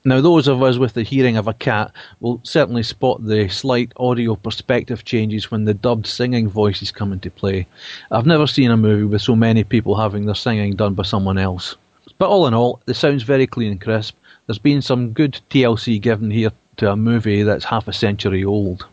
Now, 0.06 0.20
those 0.20 0.48
of 0.48 0.62
us 0.62 0.76
with 0.76 0.92
the 0.92 1.02
hearing 1.02 1.38
of 1.38 1.48
a 1.48 1.54
cat 1.54 1.90
will 2.20 2.38
certainly 2.42 2.82
spot 2.82 3.24
the 3.24 3.48
slight 3.48 3.90
audio 3.96 4.34
perspective 4.34 5.06
changes 5.06 5.50
when 5.50 5.64
the 5.64 5.72
dubbed 5.72 6.06
singing 6.06 6.46
voices 6.46 6.90
come 6.90 7.10
into 7.10 7.30
play. 7.30 7.66
I've 8.10 8.26
never 8.26 8.46
seen 8.46 8.70
a 8.70 8.76
movie 8.76 9.04
with 9.04 9.22
so 9.22 9.34
many 9.34 9.64
people 9.64 9.94
having 9.94 10.26
their 10.26 10.34
singing 10.34 10.76
done 10.76 10.92
by 10.92 11.04
someone 11.04 11.38
else. 11.38 11.74
But 12.18 12.28
all 12.28 12.46
in 12.46 12.52
all, 12.52 12.82
the 12.84 12.92
sound's 12.92 13.22
very 13.22 13.46
clean 13.46 13.72
and 13.72 13.80
crisp. 13.80 14.14
There's 14.46 14.58
been 14.58 14.82
some 14.82 15.12
good 15.12 15.40
TLC 15.48 16.02
given 16.02 16.30
here 16.30 16.52
to 16.76 16.92
a 16.92 16.96
movie 16.96 17.42
that's 17.42 17.64
half 17.64 17.88
a 17.88 17.92
century 17.94 18.44
old. 18.44 18.86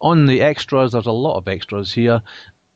On 0.00 0.26
the 0.26 0.40
extras, 0.40 0.92
there's 0.92 1.06
a 1.06 1.12
lot 1.12 1.36
of 1.36 1.48
extras 1.48 1.92
here 1.92 2.22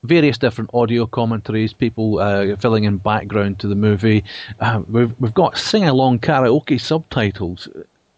various 0.04 0.38
different 0.38 0.70
audio 0.74 1.06
commentaries, 1.06 1.72
people 1.72 2.20
uh, 2.20 2.54
filling 2.56 2.84
in 2.84 2.98
background 2.98 3.58
to 3.58 3.66
the 3.66 3.74
movie. 3.74 4.22
Uh, 4.60 4.82
we've, 4.88 5.18
we've 5.18 5.34
got 5.34 5.58
sing 5.58 5.84
along 5.84 6.20
karaoke 6.20 6.80
subtitles. 6.80 7.68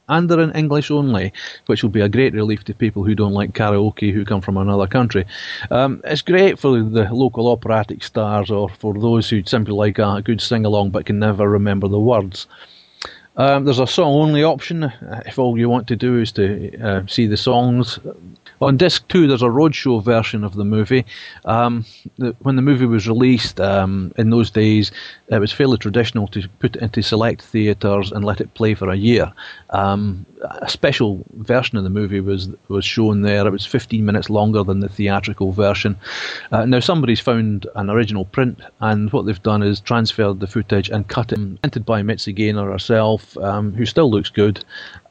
And 0.08 0.28
they're 0.28 0.40
in 0.40 0.52
English 0.52 0.92
only, 0.92 1.32
which 1.66 1.82
will 1.82 1.90
be 1.90 2.00
a 2.00 2.08
great 2.08 2.32
relief 2.32 2.62
to 2.64 2.74
people 2.74 3.02
who 3.02 3.16
don't 3.16 3.32
like 3.32 3.54
karaoke 3.54 4.12
who 4.12 4.24
come 4.24 4.40
from 4.40 4.56
another 4.56 4.86
country. 4.86 5.24
Um, 5.72 6.00
it's 6.04 6.22
great 6.22 6.60
for 6.60 6.80
the 6.80 7.08
local 7.12 7.50
operatic 7.50 8.04
stars 8.04 8.48
or 8.50 8.68
for 8.68 8.94
those 8.94 9.28
who 9.28 9.42
simply 9.44 9.74
like 9.74 9.98
a 9.98 10.22
good 10.22 10.40
sing 10.40 10.64
along 10.64 10.90
but 10.90 11.06
can 11.06 11.18
never 11.18 11.48
remember 11.48 11.88
the 11.88 11.98
words. 11.98 12.46
Um, 13.36 13.64
there's 13.64 13.80
a 13.80 13.86
song 13.86 14.14
only 14.14 14.44
option 14.44 14.92
if 15.26 15.38
all 15.38 15.58
you 15.58 15.68
want 15.68 15.88
to 15.88 15.96
do 15.96 16.18
is 16.20 16.32
to 16.32 16.78
uh, 16.80 17.06
see 17.06 17.26
the 17.26 17.36
songs 17.36 17.98
on 18.60 18.76
disc 18.76 19.06
two, 19.08 19.26
there's 19.26 19.42
a 19.42 19.46
roadshow 19.46 20.02
version 20.02 20.44
of 20.44 20.54
the 20.54 20.64
movie. 20.64 21.04
Um, 21.44 21.84
the, 22.18 22.34
when 22.40 22.56
the 22.56 22.62
movie 22.62 22.86
was 22.86 23.08
released 23.08 23.60
um, 23.60 24.12
in 24.16 24.30
those 24.30 24.50
days, 24.50 24.90
it 25.28 25.38
was 25.38 25.52
fairly 25.52 25.78
traditional 25.78 26.26
to 26.28 26.48
put 26.60 26.76
it 26.76 26.82
into 26.82 27.02
select 27.02 27.42
theatres 27.42 28.12
and 28.12 28.24
let 28.24 28.40
it 28.40 28.54
play 28.54 28.74
for 28.74 28.90
a 28.90 28.96
year. 28.96 29.32
Um, 29.70 30.24
a 30.42 30.68
special 30.68 31.24
version 31.34 31.76
of 31.78 31.84
the 31.84 31.90
movie 31.90 32.20
was 32.20 32.48
was 32.68 32.84
shown 32.84 33.22
there. 33.22 33.46
It 33.46 33.50
was 33.50 33.66
15 33.66 34.04
minutes 34.04 34.30
longer 34.30 34.62
than 34.62 34.80
the 34.80 34.88
theatrical 34.88 35.52
version. 35.52 35.96
Uh, 36.52 36.64
now 36.66 36.80
somebody's 36.80 37.20
found 37.20 37.66
an 37.74 37.90
original 37.90 38.24
print, 38.24 38.60
and 38.80 39.12
what 39.12 39.26
they've 39.26 39.42
done 39.42 39.62
is 39.62 39.80
transferred 39.80 40.40
the 40.40 40.46
footage 40.46 40.88
and 40.90 41.08
cut 41.08 41.32
it. 41.32 41.38
Edited 41.64 41.84
by 41.86 42.02
Mitzi 42.02 42.32
Gaynor 42.32 42.70
herself, 42.70 43.36
um, 43.38 43.72
who 43.74 43.86
still 43.86 44.10
looks 44.10 44.30
good, 44.30 44.64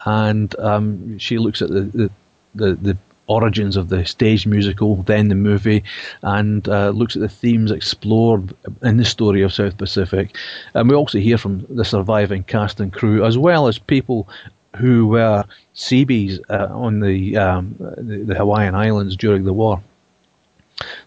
and 0.06 0.58
um, 0.60 1.18
she 1.20 1.38
looks 1.38 1.62
at 1.62 1.70
the, 1.70 1.82
the 1.82 2.12
the, 2.56 2.76
the 2.76 2.98
origins 3.28 3.76
of 3.76 3.90
the 3.90 4.06
stage 4.06 4.46
musical, 4.46 4.98
then 5.04 5.30
the 5.30 5.36
movie, 5.36 5.84
and 6.22 6.68
uh, 6.70 6.90
looks 6.90 7.16
at 7.16 7.22
the 7.22 7.30
themes 7.30 7.72
explored 7.72 8.54
in 8.84 8.98
the 8.98 9.06
story 9.06 9.42
of 9.42 9.54
South 9.54 9.78
Pacific. 9.78 10.36
And 10.74 10.90
we 10.90 10.96
also 10.96 11.20
hear 11.20 11.38
from 11.38 11.66
the 11.70 11.86
surviving 11.86 12.44
cast 12.44 12.80
and 12.80 12.94
crew, 12.94 13.26
as 13.26 13.38
well 13.38 13.68
as 13.68 13.78
people 13.80 14.28
who 14.76 15.08
were 15.08 15.44
Seabees 15.74 16.40
uh, 16.50 16.68
on 16.72 17.00
the, 17.00 17.38
um, 17.38 17.76
the, 17.98 18.36
Hawaiian 18.36 18.76
Islands 18.76 19.16
during 19.16 19.46
the 19.46 19.54
war. 19.54 19.82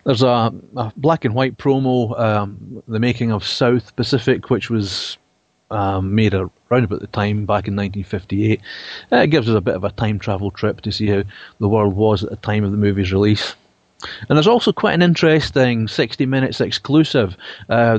There's 0.04 0.22
a, 0.22 0.52
a 0.76 0.92
black 0.96 1.24
and 1.24 1.34
white 1.34 1.58
promo, 1.58 2.18
um, 2.18 2.82
the 2.88 2.98
making 2.98 3.32
of 3.32 3.44
South 3.44 3.94
Pacific, 3.96 4.48
which 4.48 4.70
was 4.70 5.18
um, 5.70 6.14
made 6.14 6.34
around 6.70 6.84
about 6.84 7.00
the 7.00 7.06
time 7.08 7.46
back 7.46 7.68
in 7.68 7.76
1958. 7.76 8.60
Uh, 9.12 9.16
it 9.16 9.28
gives 9.28 9.48
us 9.48 9.56
a 9.56 9.60
bit 9.60 9.74
of 9.74 9.84
a 9.84 9.92
time 9.92 10.18
travel 10.18 10.50
trip 10.50 10.80
to 10.82 10.92
see 10.92 11.06
how 11.06 11.22
the 11.60 11.68
world 11.68 11.94
was 11.94 12.22
at 12.22 12.30
the 12.30 12.36
time 12.36 12.64
of 12.64 12.70
the 12.70 12.76
movie's 12.76 13.12
release. 13.12 13.54
And 14.28 14.36
there's 14.36 14.46
also 14.46 14.72
quite 14.72 14.94
an 14.94 15.02
interesting 15.02 15.88
60 15.88 16.26
minutes 16.26 16.60
exclusive. 16.60 17.36
Uh, 17.68 17.98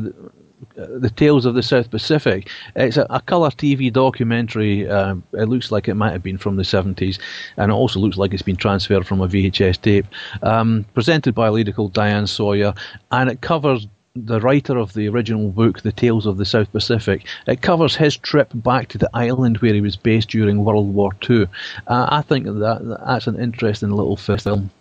the 0.75 1.09
Tales 1.09 1.45
of 1.45 1.55
the 1.55 1.63
South 1.63 1.89
Pacific. 1.89 2.49
It's 2.75 2.97
a, 2.97 3.05
a 3.09 3.21
colour 3.21 3.49
TV 3.49 3.91
documentary. 3.91 4.89
Uh, 4.89 5.15
it 5.33 5.45
looks 5.45 5.71
like 5.71 5.87
it 5.87 5.95
might 5.95 6.11
have 6.11 6.23
been 6.23 6.37
from 6.37 6.57
the 6.57 6.63
70s, 6.63 7.19
and 7.57 7.71
it 7.71 7.73
also 7.73 7.99
looks 7.99 8.17
like 8.17 8.33
it's 8.33 8.41
been 8.41 8.55
transferred 8.55 9.07
from 9.07 9.21
a 9.21 9.27
VHS 9.27 9.81
tape. 9.81 10.05
Um, 10.43 10.85
presented 10.93 11.33
by 11.33 11.47
a 11.47 11.51
lady 11.51 11.71
called 11.71 11.93
Diane 11.93 12.27
Sawyer, 12.27 12.73
and 13.11 13.29
it 13.29 13.41
covers 13.41 13.87
the 14.25 14.41
writer 14.41 14.77
of 14.77 14.93
the 14.93 15.07
original 15.07 15.49
book, 15.49 15.81
The 15.81 15.91
Tales 15.91 16.25
of 16.25 16.37
the 16.37 16.45
South 16.45 16.71
Pacific. 16.71 17.25
It 17.47 17.61
covers 17.61 17.95
his 17.95 18.17
trip 18.17 18.49
back 18.53 18.89
to 18.89 18.97
the 18.97 19.09
island 19.13 19.57
where 19.57 19.73
he 19.73 19.81
was 19.81 19.95
based 19.95 20.29
during 20.29 20.63
World 20.63 20.93
War 20.93 21.11
II. 21.29 21.47
Uh, 21.87 22.07
I 22.09 22.21
think 22.21 22.45
that 22.45 22.97
that's 23.05 23.27
an 23.27 23.39
interesting 23.39 23.91
little 23.91 24.17
film. 24.17 24.71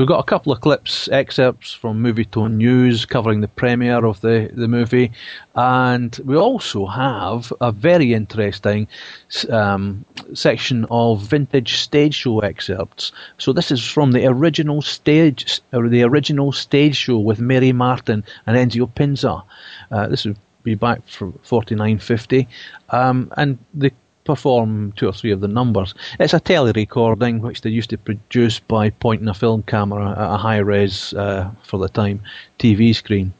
We've 0.00 0.08
got 0.08 0.20
a 0.20 0.24
couple 0.24 0.50
of 0.50 0.62
clips, 0.62 1.10
excerpts 1.12 1.74
from 1.74 2.02
Movietone 2.02 2.54
News 2.54 3.04
covering 3.04 3.42
the 3.42 3.48
premiere 3.48 4.06
of 4.06 4.18
the, 4.22 4.48
the 4.50 4.66
movie, 4.66 5.12
and 5.54 6.18
we 6.24 6.38
also 6.38 6.86
have 6.86 7.52
a 7.60 7.70
very 7.70 8.14
interesting 8.14 8.88
um, 9.50 10.06
section 10.32 10.86
of 10.90 11.20
vintage 11.20 11.76
stage 11.76 12.14
show 12.14 12.40
excerpts. 12.40 13.12
So 13.36 13.52
this 13.52 13.70
is 13.70 13.84
from 13.86 14.12
the 14.12 14.24
original 14.24 14.80
stage, 14.80 15.60
or 15.70 15.86
the 15.86 16.04
original 16.04 16.50
stage 16.52 16.96
show 16.96 17.18
with 17.18 17.38
Mary 17.38 17.72
Martin 17.72 18.24
and 18.46 18.56
Ezio 18.56 18.86
Pinza. 18.94 19.42
Uh, 19.90 20.08
this 20.08 20.24
would 20.24 20.38
be 20.62 20.76
back 20.76 21.06
from 21.08 21.38
4950, 21.42 22.48
um, 22.88 23.30
and 23.36 23.58
the 23.74 23.92
perform 24.24 24.92
two 24.92 25.08
or 25.08 25.12
three 25.12 25.30
of 25.30 25.40
the 25.40 25.48
numbers. 25.48 25.94
It's 26.18 26.34
a 26.34 26.40
tele-recording 26.40 27.40
which 27.40 27.62
they 27.62 27.70
used 27.70 27.90
to 27.90 27.98
produce 27.98 28.60
by 28.60 28.90
pointing 28.90 29.28
a 29.28 29.34
film 29.34 29.62
camera 29.62 30.12
at 30.12 30.34
a 30.34 30.36
high 30.36 30.58
res 30.58 31.14
uh, 31.14 31.50
for 31.62 31.78
the 31.78 31.88
time 31.88 32.20
TV 32.58 32.94
screen. 32.94 33.32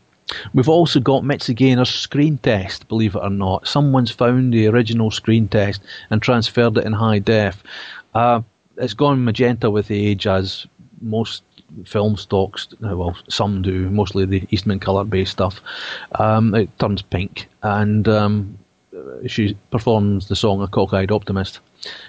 We've 0.55 0.69
also 0.69 1.01
got 1.01 1.25
Mitzi 1.25 1.55
Gaynor's 1.55 1.91
screen 1.91 2.39
test, 2.39 2.87
believe 2.89 3.17
it 3.17 3.23
or 3.23 3.31
not. 3.31 3.67
Someone's 3.67 4.13
found 4.13 4.53
the 4.53 4.69
original 4.69 5.11
screen 5.11 5.49
test 5.49 5.83
and 6.11 6.23
transferred 6.23 6.79
it 6.79 6.85
in 6.85 6.93
high 6.93 7.19
def. 7.19 7.63
Uh, 8.15 8.43
it's 8.77 8.95
gone 8.95 9.25
magenta 9.25 9.71
with 9.71 9.91
age, 9.91 10.27
as 10.27 10.67
most 11.01 11.43
film 11.85 12.17
stocks, 12.17 12.69
uh, 12.85 12.97
well, 12.97 13.17
some 13.29 13.63
do, 13.63 13.91
mostly 13.91 14.25
the 14.25 14.47
Eastman 14.51 14.81
colour 14.81 15.05
based 15.05 15.33
stuff. 15.33 15.61
Um, 16.19 16.55
it 16.55 16.77
turns 16.79 17.03
pink, 17.03 17.49
and 17.63 18.09
um, 18.09 18.59
she 19.27 19.57
performs 19.71 20.29
the 20.29 20.37
song 20.37 20.63
"A 20.63 20.69
Cockeyed 20.69 21.11
Optimist." 21.11 21.61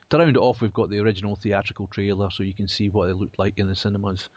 To 0.10 0.18
round 0.18 0.36
it 0.36 0.40
off, 0.40 0.62
we've 0.62 0.74
got 0.74 0.90
the 0.90 1.00
original 1.00 1.36
theatrical 1.36 1.88
trailer, 1.88 2.30
so 2.30 2.44
you 2.44 2.54
can 2.54 2.68
see 2.68 2.90
what 2.90 3.10
it 3.10 3.16
looked 3.16 3.40
like 3.40 3.58
in 3.58 3.68
the 3.68 3.76
cinemas. 3.76 4.30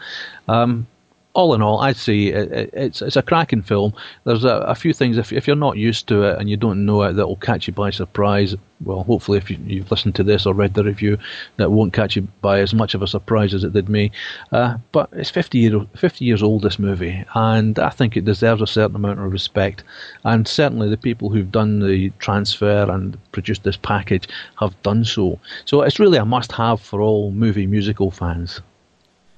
Um, 0.47 0.87
all 1.35 1.53
in 1.53 1.61
all, 1.61 1.81
I'd 1.81 1.97
say 1.97 2.27
it, 2.27 2.69
it's 2.73 3.01
it's 3.01 3.17
a 3.17 3.21
cracking 3.21 3.61
film. 3.61 3.93
There's 4.23 4.45
a, 4.45 4.55
a, 4.59 4.73
few 4.73 4.93
things 4.93 5.17
if 5.17 5.33
if 5.33 5.45
you're 5.45 5.55
not 5.57 5.77
used 5.77 6.07
to 6.07 6.23
it 6.23 6.39
and 6.39 6.49
you 6.49 6.55
don't 6.55 6.85
know 6.85 7.03
it 7.03 7.13
that 7.13 7.27
will 7.27 7.35
catch 7.35 7.67
you 7.67 7.73
by 7.73 7.89
surprise. 7.89 8.55
Well, 8.83 9.03
hopefully, 9.03 9.37
if 9.37 9.49
you, 9.49 9.81
have 9.81 9.91
listened 9.91 10.15
to 10.15 10.23
this 10.23 10.45
or 10.45 10.53
read 10.53 10.73
the 10.73 10.83
review, 10.83 11.17
that 11.57 11.71
won't 11.71 11.93
catch 11.93 12.15
you 12.15 12.23
by 12.41 12.61
as 12.61 12.73
much 12.73 12.93
of 12.93 13.01
a 13.01 13.07
surprise 13.07 13.53
as 13.53 13.63
it 13.63 13.73
did 13.73 13.89
me. 13.89 14.11
Uh, 14.51 14.77
but 14.93 15.09
it's 15.11 15.29
50 15.29 15.57
year 15.57 15.85
50 15.97 16.23
years 16.23 16.41
old 16.41 16.61
this 16.61 16.79
movie, 16.79 17.23
and 17.35 17.79
I 17.79 17.89
think 17.89 18.15
it 18.15 18.25
deserves 18.25 18.61
a 18.61 18.67
certain 18.67 18.95
amount 18.95 19.19
of 19.19 19.31
respect. 19.31 19.83
And 20.23 20.47
certainly, 20.47 20.89
the 20.89 20.97
people 20.97 21.29
who've 21.29 21.51
done 21.51 21.79
the 21.79 22.11
transfer 22.19 22.89
and 22.89 23.17
produced 23.33 23.63
this 23.63 23.77
package 23.77 24.29
have 24.59 24.81
done 24.83 25.03
so. 25.03 25.39
So 25.65 25.81
it's 25.81 25.99
really 25.99 26.17
a 26.17 26.25
must-have 26.25 26.79
for 26.79 27.01
all 27.01 27.31
movie 27.31 27.67
musical 27.67 28.09
fans. 28.09 28.61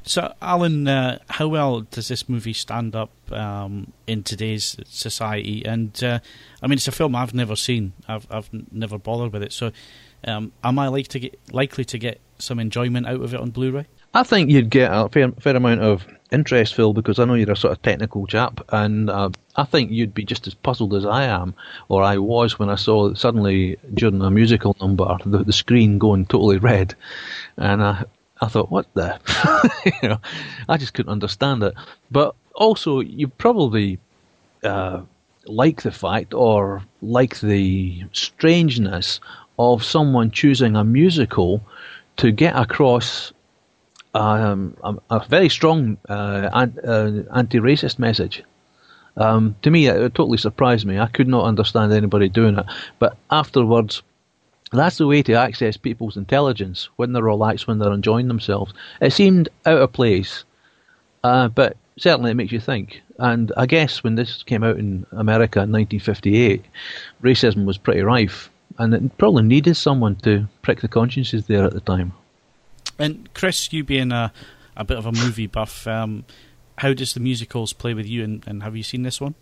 So, 0.07 0.33
Alan, 0.41 0.87
uh, 0.87 1.19
how 1.29 1.49
well 1.49 1.81
does 1.81 2.07
this 2.07 2.29
movie 2.29 2.53
stand 2.53 2.95
up 2.95 3.11
um, 3.31 3.91
in 4.07 4.23
today's 4.23 4.77
society? 4.85 5.65
And 5.65 6.01
uh, 6.01 6.19
I 6.61 6.67
mean, 6.67 6.77
it's 6.77 6.87
a 6.87 6.93
film 6.93 7.13
I've 7.13 7.33
never 7.33 7.57
seen. 7.57 7.91
I've 8.07 8.25
I've 8.31 8.49
never 8.71 8.97
bothered 8.97 9.33
with 9.33 9.43
it. 9.43 9.51
So, 9.51 9.71
um, 10.25 10.53
am 10.63 10.79
I 10.79 10.87
like 10.87 11.09
to 11.09 11.19
get 11.19 11.37
likely 11.51 11.83
to 11.85 11.97
get 11.97 12.21
some 12.39 12.57
enjoyment 12.57 13.05
out 13.05 13.21
of 13.21 13.33
it 13.33 13.39
on 13.39 13.49
Blu-ray? 13.49 13.85
I 14.13 14.23
think 14.23 14.49
you'd 14.49 14.69
get 14.69 14.91
a 14.91 15.09
fair, 15.09 15.31
fair 15.33 15.57
amount 15.57 15.81
of 15.81 16.07
interest, 16.31 16.73
Phil, 16.73 16.93
because 16.93 17.19
I 17.19 17.25
know 17.25 17.33
you're 17.33 17.51
a 17.51 17.55
sort 17.55 17.73
of 17.73 17.81
technical 17.81 18.25
chap, 18.27 18.61
and 18.69 19.09
uh, 19.09 19.29
I 19.55 19.65
think 19.65 19.91
you'd 19.91 20.13
be 20.13 20.23
just 20.23 20.47
as 20.47 20.53
puzzled 20.53 20.93
as 20.93 21.05
I 21.05 21.25
am, 21.25 21.53
or 21.89 22.01
I 22.01 22.17
was 22.17 22.57
when 22.57 22.69
I 22.69 22.75
saw 22.75 23.13
suddenly 23.13 23.77
during 23.93 24.21
a 24.21 24.31
musical 24.31 24.75
number 24.79 25.17
the, 25.25 25.43
the 25.43 25.53
screen 25.53 25.99
going 25.99 26.25
totally 26.25 26.57
red, 26.57 26.95
and 27.57 27.83
I, 27.83 28.05
I 28.41 28.47
thought, 28.47 28.71
what 28.71 28.85
the? 28.93 29.19
you 30.01 30.09
know, 30.09 30.19
I 30.69 30.77
just 30.77 30.93
couldn't 30.93 31.11
understand 31.11 31.63
it. 31.63 31.73
But 32.11 32.35
also, 32.53 32.99
you 32.99 33.27
probably 33.27 33.99
uh, 34.63 35.01
like 35.45 35.81
the 35.81 35.91
fact 35.91 36.33
or 36.33 36.83
like 37.01 37.39
the 37.39 38.03
strangeness 38.11 39.19
of 39.59 39.83
someone 39.83 40.31
choosing 40.31 40.75
a 40.75 40.83
musical 40.83 41.61
to 42.17 42.31
get 42.31 42.55
across 42.55 43.31
um, 44.13 44.75
a, 45.09 45.25
very 45.27 45.49
strong 45.49 45.97
uh, 46.09 46.49
uh, 46.53 47.11
anti-racist 47.35 47.99
message. 47.99 48.43
Um, 49.15 49.55
to 49.63 49.71
me, 49.71 49.87
it 49.87 50.15
totally 50.15 50.37
surprised 50.37 50.85
me. 50.85 50.99
I 50.99 51.07
could 51.07 51.27
not 51.27 51.45
understand 51.45 51.91
anybody 51.91 52.29
doing 52.29 52.57
it. 52.57 52.65
But 52.99 53.17
afterwards, 53.31 54.03
that's 54.71 54.97
the 54.97 55.07
way 55.07 55.23
to 55.23 55.33
access 55.33 55.77
people's 55.77 56.17
intelligence 56.17 56.89
when 56.97 57.13
they're 57.13 57.23
relaxed, 57.23 57.67
when 57.67 57.79
they're 57.79 57.93
enjoying 57.93 58.27
themselves. 58.27 58.73
It 59.01 59.13
seemed 59.13 59.49
out 59.65 59.81
of 59.81 59.93
place, 59.93 60.43
uh, 61.23 61.47
but 61.47 61.77
certainly 61.97 62.31
it 62.31 62.35
makes 62.35 62.51
you 62.51 62.59
think. 62.59 63.01
And 63.19 63.51
I 63.57 63.65
guess 63.65 64.03
when 64.03 64.15
this 64.15 64.43
came 64.43 64.63
out 64.63 64.77
in 64.77 65.05
America 65.11 65.59
in 65.59 65.71
1958, 65.71 66.65
racism 67.23 67.65
was 67.65 67.77
pretty 67.77 68.01
rife, 68.01 68.49
and 68.77 68.93
it 68.93 69.17
probably 69.17 69.43
needed 69.43 69.75
someone 69.75 70.15
to 70.17 70.47
prick 70.61 70.81
the 70.81 70.87
consciences 70.87 71.47
there 71.47 71.63
at 71.63 71.73
the 71.73 71.81
time. 71.81 72.13
And 72.99 73.33
Chris, 73.33 73.71
you 73.71 73.83
being 73.83 74.11
a, 74.11 74.33
a 74.75 74.83
bit 74.83 74.97
of 74.97 75.05
a 75.05 75.11
movie 75.11 75.47
buff, 75.47 75.87
um, 75.87 76.25
how 76.79 76.93
does 76.93 77.13
the 77.13 77.19
musicals 77.19 77.73
play 77.73 77.93
with 77.93 78.05
you, 78.05 78.23
and, 78.23 78.43
and 78.47 78.63
have 78.63 78.75
you 78.75 78.83
seen 78.83 79.03
this 79.03 79.21
one? 79.21 79.35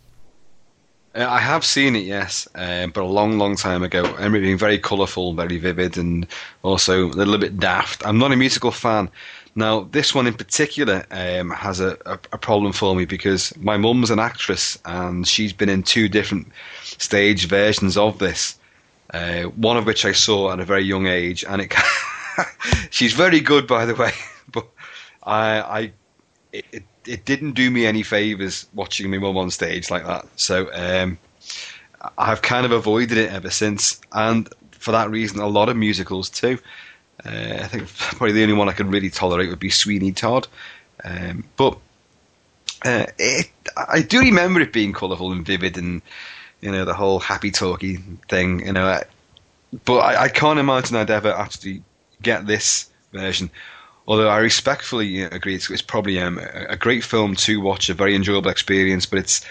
Uh, 1.15 1.25
I 1.29 1.39
have 1.39 1.63
seen 1.63 1.95
it, 1.95 2.03
yes, 2.03 2.47
um, 2.55 2.91
but 2.91 3.01
a 3.01 3.05
long, 3.05 3.37
long 3.37 3.55
time 3.55 3.83
ago. 3.83 4.03
Being 4.29 4.57
very 4.57 4.77
colourful, 4.77 5.33
very 5.33 5.57
vivid, 5.57 5.97
and 5.97 6.27
also 6.61 7.05
a 7.05 7.07
little 7.07 7.37
bit 7.37 7.57
daft. 7.57 8.05
I'm 8.05 8.17
not 8.17 8.33
a 8.33 8.35
musical 8.35 8.71
fan. 8.71 9.09
Now, 9.55 9.87
this 9.91 10.13
one 10.13 10.27
in 10.27 10.33
particular 10.33 11.05
um, 11.11 11.51
has 11.51 11.79
a, 11.79 11.97
a, 12.05 12.19
a, 12.33 12.37
problem 12.37 12.73
for 12.73 12.93
me 12.93 13.05
because 13.05 13.55
my 13.57 13.77
mum's 13.77 14.11
an 14.11 14.19
actress 14.19 14.77
and 14.83 15.25
she's 15.25 15.53
been 15.53 15.69
in 15.69 15.81
two 15.81 16.09
different 16.09 16.51
stage 16.83 17.47
versions 17.47 17.95
of 17.95 18.19
this. 18.19 18.59
Uh, 19.13 19.43
one 19.43 19.77
of 19.77 19.85
which 19.85 20.03
I 20.03 20.11
saw 20.11 20.51
at 20.51 20.59
a 20.59 20.65
very 20.65 20.83
young 20.83 21.07
age, 21.07 21.45
and 21.47 21.61
it 21.61 21.73
she's 22.89 23.13
very 23.13 23.39
good, 23.39 23.67
by 23.67 23.85
the 23.85 23.95
way. 23.95 24.11
But 24.51 24.67
I, 25.23 25.61
I 25.61 25.91
it, 26.51 26.65
it 26.71 26.83
didn't 27.05 27.51
do 27.53 27.69
me 27.69 27.85
any 27.85 28.03
favors 28.03 28.67
watching 28.73 29.09
my 29.09 29.17
mum 29.17 29.37
on 29.37 29.51
stage 29.51 29.89
like 29.89 30.05
that. 30.05 30.25
So 30.35 30.69
um, 30.73 31.17
I've 32.17 32.41
kind 32.41 32.65
of 32.65 32.71
avoided 32.71 33.17
it 33.17 33.31
ever 33.31 33.49
since, 33.49 34.01
and 34.11 34.49
for 34.71 34.91
that 34.91 35.09
reason, 35.09 35.39
a 35.39 35.47
lot 35.47 35.69
of 35.69 35.77
musicals 35.77 36.29
too. 36.29 36.59
Uh, 37.25 37.59
I 37.61 37.67
think 37.67 37.87
probably 37.97 38.33
the 38.33 38.43
only 38.43 38.55
one 38.55 38.69
I 38.69 38.73
could 38.73 38.91
really 38.91 39.09
tolerate 39.09 39.49
would 39.49 39.59
be 39.59 39.69
Sweeney 39.69 40.11
Todd, 40.11 40.47
um, 41.03 41.43
but 41.57 41.77
uh, 42.83 43.05
it, 43.17 43.49
I 43.89 44.01
do 44.01 44.19
remember 44.19 44.59
it 44.61 44.73
being 44.73 44.93
colourful 44.93 45.31
and 45.31 45.45
vivid, 45.45 45.77
and 45.77 46.01
you 46.61 46.71
know 46.71 46.85
the 46.85 46.93
whole 46.93 47.19
happy 47.19 47.51
talky 47.51 47.97
thing. 48.29 48.65
You 48.65 48.73
know, 48.73 49.01
but 49.85 49.97
I, 49.97 50.23
I 50.23 50.29
can't 50.29 50.59
imagine 50.59 50.95
I'd 50.95 51.09
ever 51.09 51.31
actually 51.31 51.83
get 52.21 52.45
this 52.45 52.89
version. 53.11 53.49
Although 54.07 54.29
I 54.29 54.37
respectfully 54.37 55.21
agree, 55.21 55.55
it's, 55.55 55.69
it's 55.69 55.81
probably 55.81 56.19
um, 56.19 56.39
a 56.69 56.77
great 56.77 57.03
film 57.03 57.35
to 57.37 57.59
watch, 57.59 57.89
a 57.89 57.93
very 57.93 58.15
enjoyable 58.15 58.51
experience. 58.51 59.05
But 59.05 59.19
it's 59.19 59.43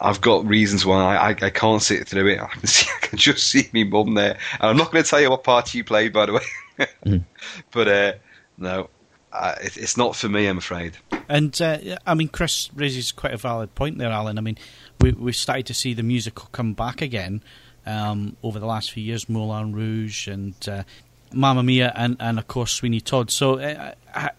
I've 0.00 0.20
got 0.20 0.46
reasons 0.46 0.84
why 0.84 1.16
I, 1.16 1.30
I, 1.30 1.50
can't 1.50 1.82
sit 1.82 2.08
through 2.08 2.28
it. 2.28 2.40
I 2.42 2.46
can 2.46 2.66
see, 2.66 2.90
I 2.96 3.06
can 3.06 3.18
just 3.18 3.46
see 3.46 3.68
me 3.72 3.84
mum 3.84 4.14
there. 4.14 4.38
And 4.60 4.70
I'm 4.70 4.76
not 4.76 4.90
going 4.90 5.04
to 5.04 5.08
tell 5.08 5.20
you 5.20 5.30
what 5.30 5.44
part 5.44 5.68
she 5.68 5.82
played, 5.82 6.12
by 6.12 6.26
the 6.26 6.32
way. 6.34 6.42
mm. 7.06 7.24
But 7.70 7.88
uh, 7.88 8.12
no, 8.56 8.90
uh, 9.32 9.54
it, 9.60 9.76
it's 9.76 9.96
not 9.96 10.16
for 10.16 10.28
me, 10.28 10.46
I'm 10.46 10.58
afraid. 10.58 10.96
And 11.28 11.60
uh, 11.60 11.78
I 12.06 12.14
mean, 12.14 12.28
Chris 12.28 12.70
raises 12.74 13.12
quite 13.12 13.34
a 13.34 13.38
valid 13.38 13.74
point 13.74 13.98
there, 13.98 14.10
Alan. 14.10 14.38
I 14.38 14.40
mean, 14.40 14.58
we 15.00 15.12
we 15.12 15.32
started 15.32 15.66
to 15.66 15.74
see 15.74 15.94
the 15.94 16.02
musical 16.02 16.48
come 16.52 16.74
back 16.74 17.02
again 17.02 17.42
um, 17.86 18.36
over 18.42 18.58
the 18.58 18.66
last 18.66 18.92
few 18.92 19.02
years, 19.02 19.28
Moulin 19.28 19.72
Rouge 19.72 20.28
and 20.28 20.54
uh, 20.68 20.84
Mamma 21.32 21.62
Mia, 21.62 21.92
and, 21.94 22.16
and 22.20 22.38
of 22.38 22.48
course 22.48 22.72
Sweeney 22.72 23.00
Todd. 23.00 23.30
So, 23.30 23.58
uh, 23.58 23.92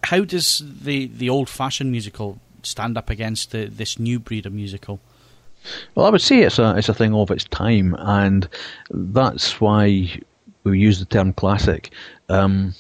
how 0.03 0.23
does 0.23 0.63
the 0.65 1.07
the 1.07 1.29
old 1.29 1.49
fashioned 1.49 1.91
musical 1.91 2.39
stand 2.63 2.97
up 2.97 3.09
against 3.09 3.51
the, 3.51 3.65
this 3.65 3.99
new 3.99 4.19
breed 4.19 4.45
of 4.45 4.53
musical? 4.53 4.99
Well, 5.95 6.05
I 6.05 6.09
would 6.09 6.21
say 6.21 6.39
it's 6.39 6.59
a 6.59 6.75
it's 6.77 6.89
a 6.89 6.93
thing 6.93 7.13
of 7.13 7.31
its 7.31 7.45
time, 7.45 7.95
and 7.99 8.47
that's 8.89 9.59
why 9.59 10.19
we 10.63 10.79
use 10.79 10.99
the 10.99 11.05
term 11.05 11.33
classic. 11.33 11.91
Um, 12.29 12.73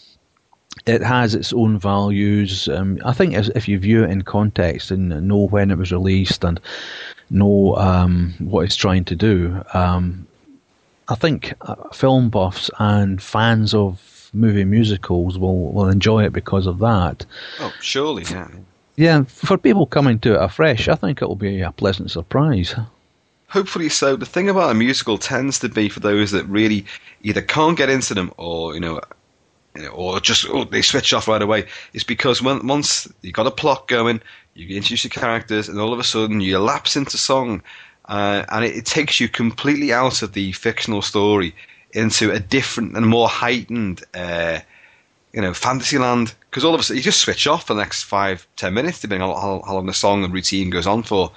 it 0.85 1.01
has 1.01 1.35
its 1.35 1.53
own 1.53 1.77
values. 1.77 2.67
Um, 2.69 2.99
I 3.05 3.13
think 3.13 3.33
if 3.33 3.67
you 3.67 3.79
view 3.79 4.03
it 4.03 4.11
in 4.11 4.21
context 4.21 4.91
and 4.91 5.09
know 5.27 5.47
when 5.47 5.71
it 5.71 5.77
was 5.77 5.91
released 5.91 6.43
and 6.43 6.59
know 7.29 7.75
um, 7.75 8.33
what 8.39 8.65
it's 8.65 8.75
trying 8.75 9.05
to 9.05 9.15
do, 9.15 9.61
um, 9.73 10.27
I 11.09 11.15
think 11.15 11.53
uh, 11.61 11.75
film 11.89 12.29
buffs 12.29 12.69
and 12.79 13.21
fans 13.21 13.73
of 13.73 14.29
movie 14.31 14.63
musicals 14.63 15.37
will, 15.37 15.71
will 15.71 15.89
enjoy 15.89 16.23
it 16.23 16.33
because 16.33 16.67
of 16.67 16.79
that. 16.79 17.25
Oh, 17.59 17.73
surely, 17.81 18.23
yeah. 18.29 18.47
Yeah, 18.95 19.23
for 19.23 19.57
people 19.57 19.85
coming 19.85 20.19
to 20.19 20.35
it 20.35 20.43
afresh, 20.43 20.87
I 20.87 20.95
think 20.95 21.21
it 21.21 21.27
will 21.27 21.35
be 21.35 21.61
a 21.61 21.71
pleasant 21.71 22.11
surprise. 22.11 22.75
Hopefully 23.47 23.89
so. 23.89 24.15
The 24.15 24.25
thing 24.25 24.49
about 24.49 24.71
a 24.71 24.75
musical 24.75 25.17
tends 25.17 25.57
to 25.59 25.69
be 25.69 25.89
for 25.89 26.01
those 26.01 26.31
that 26.31 26.45
really 26.45 26.85
either 27.23 27.41
can't 27.41 27.77
get 27.77 27.89
into 27.89 28.13
them 28.13 28.31
or 28.37 28.75
you 28.75 28.79
know 28.79 29.01
or 29.93 30.19
just 30.19 30.47
or 30.49 30.65
they 30.65 30.81
switch 30.81 31.13
off 31.13 31.27
right 31.27 31.41
away. 31.41 31.65
It's 31.93 32.03
because 32.03 32.41
when, 32.41 32.67
once 32.67 33.07
you 33.21 33.31
got 33.31 33.47
a 33.47 33.51
plot 33.51 33.87
going, 33.87 34.21
you 34.53 34.75
introduce 34.75 35.03
your 35.03 35.09
characters, 35.09 35.69
and 35.69 35.79
all 35.79 35.93
of 35.93 35.99
a 35.99 36.03
sudden 36.03 36.41
you 36.41 36.59
lapse 36.59 36.95
into 36.95 37.17
song, 37.17 37.63
uh, 38.09 38.43
and 38.49 38.65
it, 38.65 38.75
it, 38.75 38.85
takes 38.85 39.19
you 39.19 39.29
completely 39.29 39.93
out 39.93 40.21
of 40.21 40.33
the 40.33 40.51
fictional 40.51 41.01
story 41.01 41.55
into 41.91 42.31
a 42.31 42.39
different 42.39 42.97
and 42.97 43.07
more 43.07 43.29
heightened, 43.29 44.03
uh, 44.13 44.59
you 45.31 45.41
know, 45.41 45.53
fantasy 45.53 45.97
land. 45.97 46.33
Because 46.49 46.65
all 46.65 46.73
of 46.73 46.79
a 46.81 46.83
sudden 46.83 46.97
you 46.97 47.03
just 47.03 47.21
switch 47.21 47.47
off 47.47 47.67
for 47.67 47.73
the 47.73 47.81
next 47.81 48.03
five, 48.03 48.45
ten 48.57 48.73
minutes, 48.73 48.99
depending 48.99 49.27
on 49.27 49.35
how, 49.35 49.63
how 49.65 49.75
long 49.75 49.85
the 49.85 49.93
song 49.93 50.23
and 50.23 50.33
routine 50.33 50.69
goes 50.69 50.87
on 50.87 51.03
for, 51.03 51.31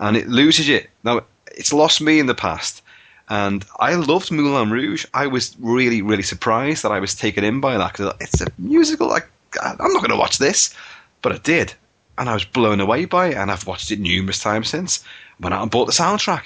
and 0.00 0.16
it 0.16 0.28
loses 0.28 0.68
you. 0.68 0.84
Now 1.04 1.22
it's 1.56 1.72
lost 1.72 2.00
me 2.00 2.18
in 2.18 2.26
the 2.26 2.34
past 2.34 2.82
and 3.28 3.64
I 3.78 3.94
loved 3.94 4.30
Moulin 4.30 4.70
Rouge. 4.70 5.04
I 5.14 5.26
was 5.26 5.54
really, 5.58 6.00
really 6.02 6.22
surprised 6.22 6.82
that 6.82 6.92
I 6.92 7.00
was 7.00 7.14
taken 7.14 7.44
in 7.44 7.60
by 7.60 7.76
that 7.76 7.92
because 7.92 8.14
it's 8.20 8.40
a 8.40 8.46
musical. 8.58 9.08
Like, 9.08 9.28
I'm 9.62 9.92
not 9.92 10.00
going 10.00 10.10
to 10.10 10.16
watch 10.16 10.38
this, 10.38 10.74
but 11.20 11.32
I 11.32 11.38
did, 11.38 11.74
and 12.16 12.28
I 12.28 12.34
was 12.34 12.44
blown 12.44 12.80
away 12.80 13.04
by 13.04 13.28
it. 13.28 13.36
And 13.36 13.50
I've 13.50 13.66
watched 13.66 13.90
it 13.90 14.00
numerous 14.00 14.40
times 14.40 14.68
since. 14.68 15.04
Went 15.40 15.54
out 15.54 15.62
and 15.62 15.70
bought 15.70 15.86
the 15.86 15.92
soundtrack, 15.92 16.44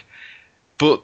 but 0.79 1.03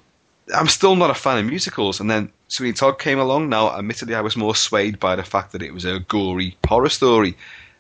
I'm 0.55 0.69
still 0.69 0.97
not 0.97 1.11
a 1.11 1.15
fan 1.15 1.39
of 1.39 1.47
musicals. 1.47 2.01
And 2.01 2.11
then 2.11 2.33
Sweeney 2.49 2.73
Todd 2.73 2.99
came 2.99 3.19
along. 3.19 3.49
Now, 3.49 3.77
admittedly, 3.77 4.15
I 4.15 4.21
was 4.21 4.37
more 4.37 4.55
swayed 4.55 4.99
by 4.99 5.17
the 5.17 5.25
fact 5.25 5.53
that 5.53 5.63
it 5.63 5.73
was 5.73 5.85
a 5.85 6.01
gory 6.01 6.57
horror 6.67 6.89
story, 6.89 7.37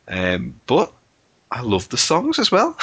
um, 0.06 0.60
but 0.66 0.92
I 1.50 1.62
loved 1.62 1.90
the 1.90 1.96
songs 1.96 2.38
as 2.38 2.50
well. 2.50 2.76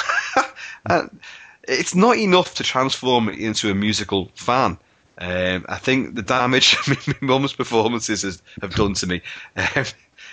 and 0.86 1.20
it's 1.68 1.94
not 1.94 2.16
enough 2.16 2.54
to 2.56 2.62
transform 2.62 3.28
it 3.28 3.38
into 3.38 3.70
a 3.70 3.74
musical 3.74 4.30
fan. 4.34 4.78
Um, 5.18 5.64
I 5.68 5.78
think 5.78 6.14
the 6.14 6.22
damage 6.22 6.76
mum's 7.22 7.54
performances 7.54 8.22
has, 8.22 8.42
have 8.60 8.74
done 8.74 8.92
to 8.94 9.06
me 9.06 9.22
um, 9.56 9.86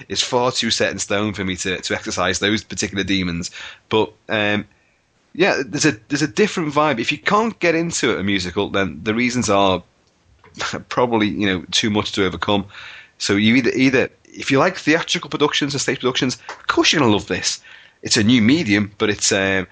is 0.10 0.22
far 0.22 0.52
too 0.52 0.72
set 0.72 0.92
in 0.92 1.00
stone 1.00 1.34
for 1.34 1.46
me 1.46 1.56
to, 1.58 1.80
to 1.80 1.94
exercise 1.94 2.40
those 2.40 2.64
particular 2.64 3.04
demons. 3.04 3.52
But 3.88 4.12
um, 4.28 4.66
yeah, 5.34 5.62
there's 5.66 5.86
a 5.86 5.94
there's 6.10 6.22
a 6.22 6.28
different 6.28 6.74
vibe. 6.74 7.00
If 7.00 7.12
you 7.12 7.18
can't 7.18 7.58
get 7.60 7.76
into 7.76 8.18
a 8.18 8.24
musical, 8.24 8.70
then 8.70 9.00
the 9.04 9.14
reasons 9.14 9.50
are 9.50 9.84
probably 10.90 11.28
you 11.28 11.48
know 11.48 11.66
too 11.72 11.90
much 11.90 12.12
to 12.14 12.26
overcome. 12.26 12.66
So 13.18 13.36
you 13.36 13.56
either 13.56 13.72
either 13.72 14.10
if 14.26 14.52
you 14.52 14.60
like 14.60 14.78
theatrical 14.78 15.30
productions 15.30 15.74
and 15.74 15.82
stage 15.82 16.00
productions, 16.00 16.38
of 16.50 16.68
course 16.68 16.92
you're 16.92 17.00
gonna 17.02 17.12
love 17.12 17.28
this. 17.28 17.62
It's 18.04 18.18
a 18.18 18.24
new 18.24 18.42
medium, 18.42 18.92
but 18.98 19.10
it's 19.10 19.32
um, 19.32 19.66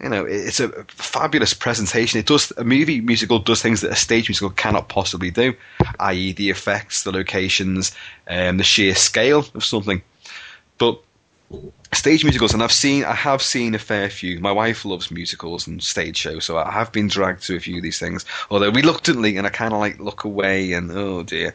you 0.00 0.08
know, 0.08 0.24
it's 0.24 0.60
a 0.60 0.68
fabulous 0.88 1.54
presentation. 1.54 2.20
It 2.20 2.26
does 2.26 2.52
a 2.56 2.64
movie 2.64 3.00
musical 3.00 3.38
does 3.38 3.62
things 3.62 3.80
that 3.80 3.90
a 3.90 3.96
stage 3.96 4.28
musical 4.28 4.50
cannot 4.50 4.88
possibly 4.88 5.30
do, 5.30 5.54
i.e., 6.00 6.32
the 6.32 6.50
effects, 6.50 7.02
the 7.02 7.12
locations, 7.12 7.92
um, 8.28 8.58
the 8.58 8.64
sheer 8.64 8.94
scale 8.94 9.44
of 9.54 9.64
something. 9.64 10.02
But 10.78 11.00
stage 11.92 12.24
musicals, 12.24 12.52
and 12.52 12.62
I've 12.62 12.72
seen, 12.72 13.04
I 13.04 13.14
have 13.14 13.42
seen 13.42 13.74
a 13.74 13.78
fair 13.78 14.10
few. 14.10 14.40
My 14.40 14.52
wife 14.52 14.84
loves 14.84 15.10
musicals 15.10 15.66
and 15.66 15.82
stage 15.82 16.16
shows, 16.16 16.44
so 16.44 16.58
I 16.58 16.70
have 16.70 16.92
been 16.92 17.08
dragged 17.08 17.44
to 17.44 17.56
a 17.56 17.60
few 17.60 17.76
of 17.76 17.82
these 17.82 17.98
things, 17.98 18.24
although 18.50 18.70
reluctantly, 18.70 19.36
and 19.36 19.46
I 19.46 19.50
kind 19.50 19.72
of 19.72 19.80
like 19.80 19.98
look 19.98 20.24
away 20.24 20.72
and 20.72 20.90
oh 20.90 21.22
dear. 21.22 21.54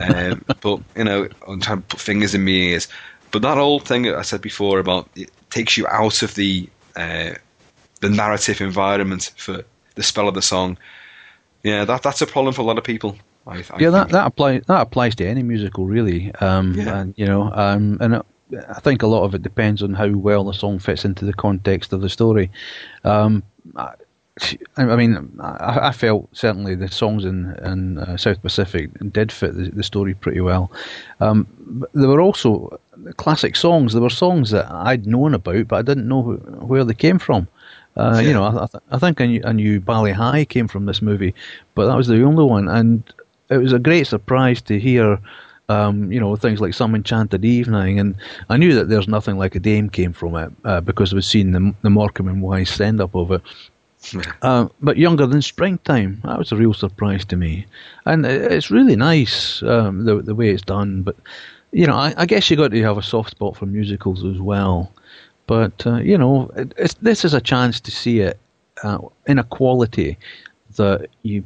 Um, 0.00 0.44
but 0.60 0.80
you 0.96 1.04
know, 1.04 1.28
I'm 1.46 1.60
trying 1.60 1.82
to 1.82 1.86
put 1.88 2.00
fingers 2.00 2.34
in 2.34 2.44
my 2.44 2.50
ears. 2.50 2.88
But 3.30 3.42
that 3.42 3.58
old 3.58 3.86
thing 3.86 4.08
I 4.08 4.22
said 4.22 4.40
before 4.40 4.78
about 4.78 5.08
it 5.16 5.30
takes 5.50 5.76
you 5.76 5.86
out 5.88 6.22
of 6.22 6.34
the 6.34 6.68
uh, 6.96 7.32
the 8.00 8.10
narrative 8.10 8.60
environment 8.60 9.32
for 9.36 9.64
the 9.94 10.02
spell 10.02 10.28
of 10.28 10.34
the 10.34 10.42
song. 10.42 10.78
Yeah, 11.62 11.84
that 11.84 12.02
that's 12.02 12.22
a 12.22 12.26
problem 12.26 12.54
for 12.54 12.62
a 12.62 12.64
lot 12.64 12.78
of 12.78 12.84
people. 12.84 13.16
I, 13.46 13.58
I 13.58 13.78
yeah, 13.78 13.90
that 13.90 14.10
that 14.10 14.26
applies 14.26 14.62
that 14.66 14.80
applies 14.80 15.14
to 15.16 15.26
any 15.26 15.42
musical 15.42 15.86
really. 15.86 16.34
Um, 16.36 16.74
yeah. 16.74 17.00
and 17.00 17.14
you 17.16 17.26
know, 17.26 17.50
um, 17.52 17.98
and 18.00 18.14
it, 18.14 18.26
I 18.68 18.80
think 18.80 19.02
a 19.02 19.06
lot 19.06 19.24
of 19.24 19.34
it 19.34 19.42
depends 19.42 19.82
on 19.82 19.94
how 19.94 20.10
well 20.10 20.44
the 20.44 20.52
song 20.52 20.78
fits 20.78 21.04
into 21.04 21.24
the 21.24 21.32
context 21.32 21.92
of 21.92 22.00
the 22.00 22.08
story. 22.08 22.50
Um, 23.04 23.42
I, 23.76 23.94
I 24.76 24.96
mean, 24.96 25.30
I, 25.40 25.88
I, 25.88 25.92
felt 25.92 26.28
certainly 26.36 26.74
the 26.74 26.88
songs 26.88 27.24
in, 27.24 27.54
in 27.64 27.98
uh, 27.98 28.16
South 28.16 28.42
Pacific 28.42 28.90
did 29.12 29.30
fit 29.30 29.54
the, 29.54 29.70
the 29.70 29.82
story 29.84 30.14
pretty 30.14 30.40
well. 30.40 30.72
Um, 31.20 31.46
there 31.94 32.08
were 32.08 32.20
also 32.20 32.80
classic 33.16 33.54
songs. 33.54 33.92
There 33.92 34.02
were 34.02 34.10
songs 34.10 34.50
that 34.50 34.70
I'd 34.70 35.06
known 35.06 35.34
about, 35.34 35.68
but 35.68 35.76
I 35.76 35.82
didn't 35.82 36.08
know 36.08 36.22
where 36.22 36.84
they 36.84 36.94
came 36.94 37.18
from. 37.18 37.46
Uh, 37.96 38.14
yeah. 38.16 38.28
You 38.28 38.34
know, 38.34 38.44
I, 38.44 38.78
I, 38.90 38.98
think 38.98 39.20
I 39.20 39.26
knew, 39.26 39.42
I 39.44 39.52
knew 39.52 39.80
Bali 39.80 40.12
Ha'i 40.12 40.44
came 40.48 40.66
from 40.66 40.86
this 40.86 41.00
movie, 41.00 41.34
but 41.76 41.86
that 41.86 41.96
was 41.96 42.08
the 42.08 42.24
only 42.24 42.44
one, 42.44 42.68
and 42.68 43.04
it 43.50 43.58
was 43.58 43.72
a 43.72 43.78
great 43.78 44.06
surprise 44.06 44.60
to 44.62 44.78
hear. 44.80 45.18
Um, 45.68 46.12
you 46.12 46.20
know, 46.20 46.36
things 46.36 46.60
like 46.60 46.74
Some 46.74 46.94
Enchanted 46.94 47.44
Evening, 47.44 47.98
and 47.98 48.16
I 48.50 48.58
knew 48.58 48.74
that 48.74 48.88
There's 48.90 49.08
Nothing 49.08 49.38
Like 49.38 49.54
a 49.54 49.60
Dame 49.60 49.88
came 49.88 50.12
from 50.12 50.36
it 50.36 50.52
uh, 50.64 50.80
because 50.82 51.14
we'd 51.14 51.24
seen 51.24 51.52
the, 51.52 51.74
the 51.80 51.88
Morecambe 51.88 52.28
and 52.28 52.42
Wise 52.42 52.68
send 52.68 53.00
up 53.00 53.14
of 53.14 53.30
it. 53.32 53.42
Uh, 54.42 54.68
but 54.82 54.98
Younger 54.98 55.26
Than 55.26 55.40
Springtime, 55.40 56.20
that 56.24 56.38
was 56.38 56.52
a 56.52 56.56
real 56.56 56.74
surprise 56.74 57.24
to 57.24 57.36
me. 57.36 57.64
And 58.04 58.26
it's 58.26 58.70
really 58.70 58.96
nice, 58.96 59.62
um, 59.62 60.04
the, 60.04 60.20
the 60.20 60.34
way 60.34 60.50
it's 60.50 60.62
done, 60.62 61.02
but, 61.02 61.16
you 61.72 61.86
know, 61.86 61.96
I, 61.96 62.12
I 62.18 62.26
guess 62.26 62.50
you 62.50 62.58
got 62.58 62.70
to 62.70 62.82
have 62.82 62.98
a 62.98 63.02
soft 63.02 63.30
spot 63.30 63.56
for 63.56 63.64
musicals 63.64 64.22
as 64.22 64.38
well. 64.38 64.92
But 65.46 65.86
uh, 65.86 65.96
you 65.96 66.16
know, 66.16 66.50
this 67.00 67.24
is 67.24 67.34
a 67.34 67.40
chance 67.40 67.80
to 67.80 67.90
see 67.90 68.20
it 68.20 68.38
uh, 68.82 68.98
in 69.26 69.38
a 69.38 69.44
quality 69.44 70.18
that 70.76 71.08
you 71.22 71.44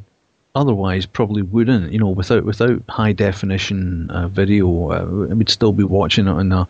otherwise 0.54 1.06
probably 1.06 1.42
wouldn't. 1.42 1.92
You 1.92 1.98
know, 1.98 2.08
without 2.08 2.44
without 2.44 2.82
high 2.88 3.12
definition 3.12 4.10
uh, 4.10 4.28
video, 4.28 4.90
uh, 4.90 5.34
we'd 5.34 5.48
still 5.48 5.72
be 5.72 5.84
watching 5.84 6.26
it 6.26 6.30
on 6.30 6.52
a, 6.52 6.68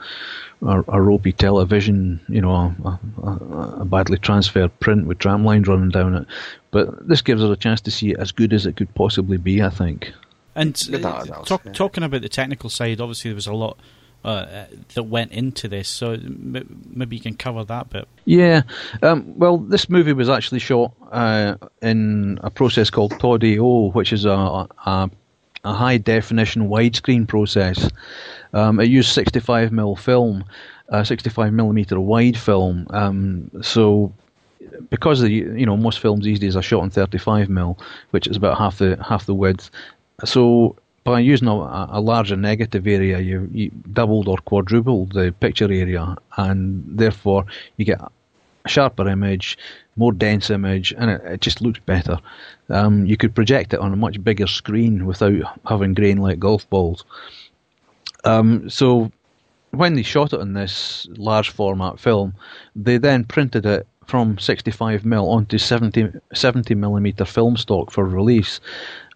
a, 0.63 0.85
a 0.89 1.01
ropey 1.01 1.33
television. 1.33 2.21
You 2.29 2.41
know, 2.41 2.75
a, 2.85 3.81
a, 3.81 3.85
badly 3.85 4.19
transferred 4.19 4.79
print 4.81 5.07
with 5.07 5.19
tram 5.19 5.45
lines 5.45 5.69
running 5.69 5.91
down 5.91 6.15
it. 6.15 6.27
But 6.71 7.09
this 7.09 7.23
gives 7.23 7.43
us 7.43 7.51
a 7.51 7.57
chance 7.57 7.81
to 7.83 7.91
see 7.91 8.11
it 8.11 8.19
as 8.19 8.33
good 8.33 8.53
as 8.53 8.67
it 8.67 8.77
could 8.77 8.95
possibly 8.95 9.37
be. 9.37 9.63
I 9.63 9.71
think. 9.71 10.13
And 10.55 10.77
uh, 10.93 11.25
talk, 11.45 11.73
talking 11.73 12.03
about 12.03 12.23
the 12.23 12.29
technical 12.29 12.69
side, 12.69 13.01
obviously 13.01 13.31
there 13.31 13.37
was 13.37 13.47
a 13.47 13.53
lot 13.53 13.79
uh, 14.25 14.65
that 14.95 15.05
went 15.05 15.33
into 15.33 15.69
this. 15.69 15.89
So 15.89 16.17
maybe 16.21 17.17
you 17.17 17.23
can 17.23 17.35
cover 17.35 17.65
that 17.65 17.91
bit. 17.91 18.09
Yeah. 18.25 18.63
Um, 19.03 19.39
well, 19.39 19.59
this 19.59 19.89
movie 19.89 20.13
was 20.13 20.29
actually 20.29 20.59
shot 20.59 20.93
uh, 21.11 21.57
in 21.81 22.39
a 22.43 22.51
process 22.51 22.91
called 22.91 23.19
Todd-AO, 23.19 23.91
which 23.93 24.13
is 24.13 24.25
a, 24.25 24.31
a, 24.31 25.11
a 25.65 25.73
high 25.73 25.99
definition 25.99 26.69
widescreen 26.69 27.27
process. 27.27 27.91
Um, 28.53 28.81
it 28.81 28.89
used 28.89 29.13
65 29.13 29.71
mm 29.71 29.99
film, 29.99 30.45
uh, 30.89 31.05
65 31.05 31.53
millimeter 31.53 32.01
wide 32.01 32.37
film. 32.39 32.87
Um, 32.91 33.51
so 33.63 34.13
because 34.91 35.21
the 35.21 35.31
you 35.31 35.67
know 35.67 35.77
most 35.77 36.01
films 36.01 36.25
these 36.25 36.39
days 36.39 36.57
are 36.57 36.63
shot 36.63 36.85
in 36.85 36.91
35 36.91 37.49
mm, 37.49 37.79
which 38.11 38.27
is 38.27 38.37
about 38.37 38.59
half 38.59 38.79
the 38.79 39.03
half 39.03 39.27
the 39.27 39.35
width. 39.35 39.71
So 40.25 40.77
by 41.09 41.21
using 41.21 41.49
a, 41.49 41.89
a 41.91 42.01
larger 42.01 42.37
negative 42.37 42.87
area, 42.87 43.19
you, 43.19 43.49
you 43.51 43.71
doubled 43.93 44.29
or 44.29 44.37
quadrupled 44.45 45.13
the 45.13 45.35
picture 45.41 45.73
area, 45.73 46.15
and 46.37 46.85
therefore 46.87 47.47
you 47.79 47.87
get 47.87 47.99
a 47.99 48.11
sharper 48.69 49.09
image, 49.09 49.57
more 49.97 50.13
dense 50.13 50.51
image, 50.51 50.93
and 50.99 51.11
it, 51.11 51.23
it 51.25 51.41
just 51.41 51.63
looks 51.63 51.81
better. 51.87 52.19
Um, 52.69 53.07
you 53.07 53.17
could 53.17 53.35
project 53.35 53.73
it 53.73 53.81
on 53.81 53.95
a 53.95 53.97
much 53.97 54.23
bigger 54.23 54.47
screen 54.47 55.07
without 55.07 55.59
having 55.67 55.95
grain 55.95 56.19
like 56.19 56.39
golf 56.39 56.69
balls. 56.69 57.07
Um, 58.25 58.69
so 58.69 59.11
when 59.71 59.95
they 59.95 60.03
shot 60.03 60.35
it 60.35 60.41
in 60.41 60.53
this 60.53 61.09
large 61.17 61.49
format 61.49 61.99
film, 61.99 62.35
they 62.77 62.99
then 62.99 63.25
printed 63.25 63.65
it 63.65 63.87
from 64.09 64.39
65 64.39 65.03
mm 65.03 65.23
onto 65.23 65.59
70, 65.59 66.09
70 66.33 66.75
millimeter 66.75 67.27
film 67.27 67.59
stock 67.59 67.91
for 67.91 68.05
release, 68.05 68.59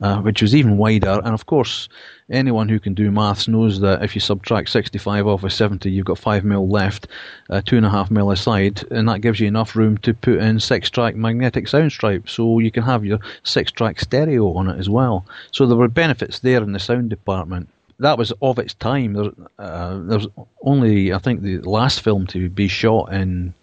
uh, 0.03 0.19
which 0.19 0.43
was 0.43 0.55
even 0.55 0.77
wider. 0.77 1.21
And 1.25 1.33
of 1.33 1.47
course, 1.47 1.89
anyone 2.31 2.69
who 2.69 2.79
can 2.79 2.93
do 2.93 3.11
maths 3.11 3.49
knows 3.49 3.81
that 3.81 4.05
if 4.05 4.15
you 4.15 4.21
subtract 4.21 4.69
65 4.69 5.27
off 5.27 5.45
of 5.45 5.53
70, 5.53 5.91
you've 5.91 6.05
got 6.05 6.19
5 6.19 6.43
mm 6.43 6.71
left, 6.71 7.09
uh, 7.49 7.63
2.5 7.63 8.11
mm 8.11 8.33
aside, 8.33 8.85
and 8.93 9.09
that 9.09 9.23
gives 9.23 9.41
you 9.41 9.49
enough 9.49 9.75
room 9.75 9.97
to 9.99 10.13
put 10.13 10.39
in 10.39 10.61
6 10.61 10.91
track 10.91 11.17
magnetic 11.17 11.69
sound 11.69 11.91
stripes, 11.91 12.33
so 12.33 12.59
you 12.59 12.71
can 12.71 12.83
have 12.83 13.05
your 13.05 13.19
6 13.45 13.73
track 13.73 13.99
stereo 13.99 14.53
on 14.53 14.69
it 14.69 14.79
as 14.79 14.91
well. 14.91 15.25
So 15.53 15.67
there 15.67 15.77
were 15.77 15.89
benefits 15.89 16.41
there 16.41 16.63
in 16.63 16.73
the 16.73 16.81
sound 16.81 17.09
department 17.09 17.69
that 17.99 18.19
was 18.19 18.33
of 18.43 18.59
its 18.59 18.75
time. 18.75 19.13
There, 19.13 19.31
uh, 19.59 20.27
only, 20.63 21.13
I 21.13 21.19
think, 21.19 21.43
the 21.43 21.59
last 21.59 22.01
film 22.01 22.27
to 22.29 22.49
be 22.49 22.67
shot 22.67 23.13
in 23.13 23.55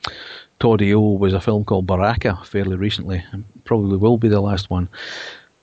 Todd-AO 0.59 0.99
was 0.99 1.33
a 1.33 1.41
film 1.41 1.65
called 1.65 1.87
Baraka 1.87 2.39
fairly 2.43 2.75
recently, 2.75 3.23
and 3.31 3.45
probably 3.65 3.97
will 3.97 4.17
be 4.17 4.27
the 4.27 4.41
last 4.41 4.69
one. 4.69 4.89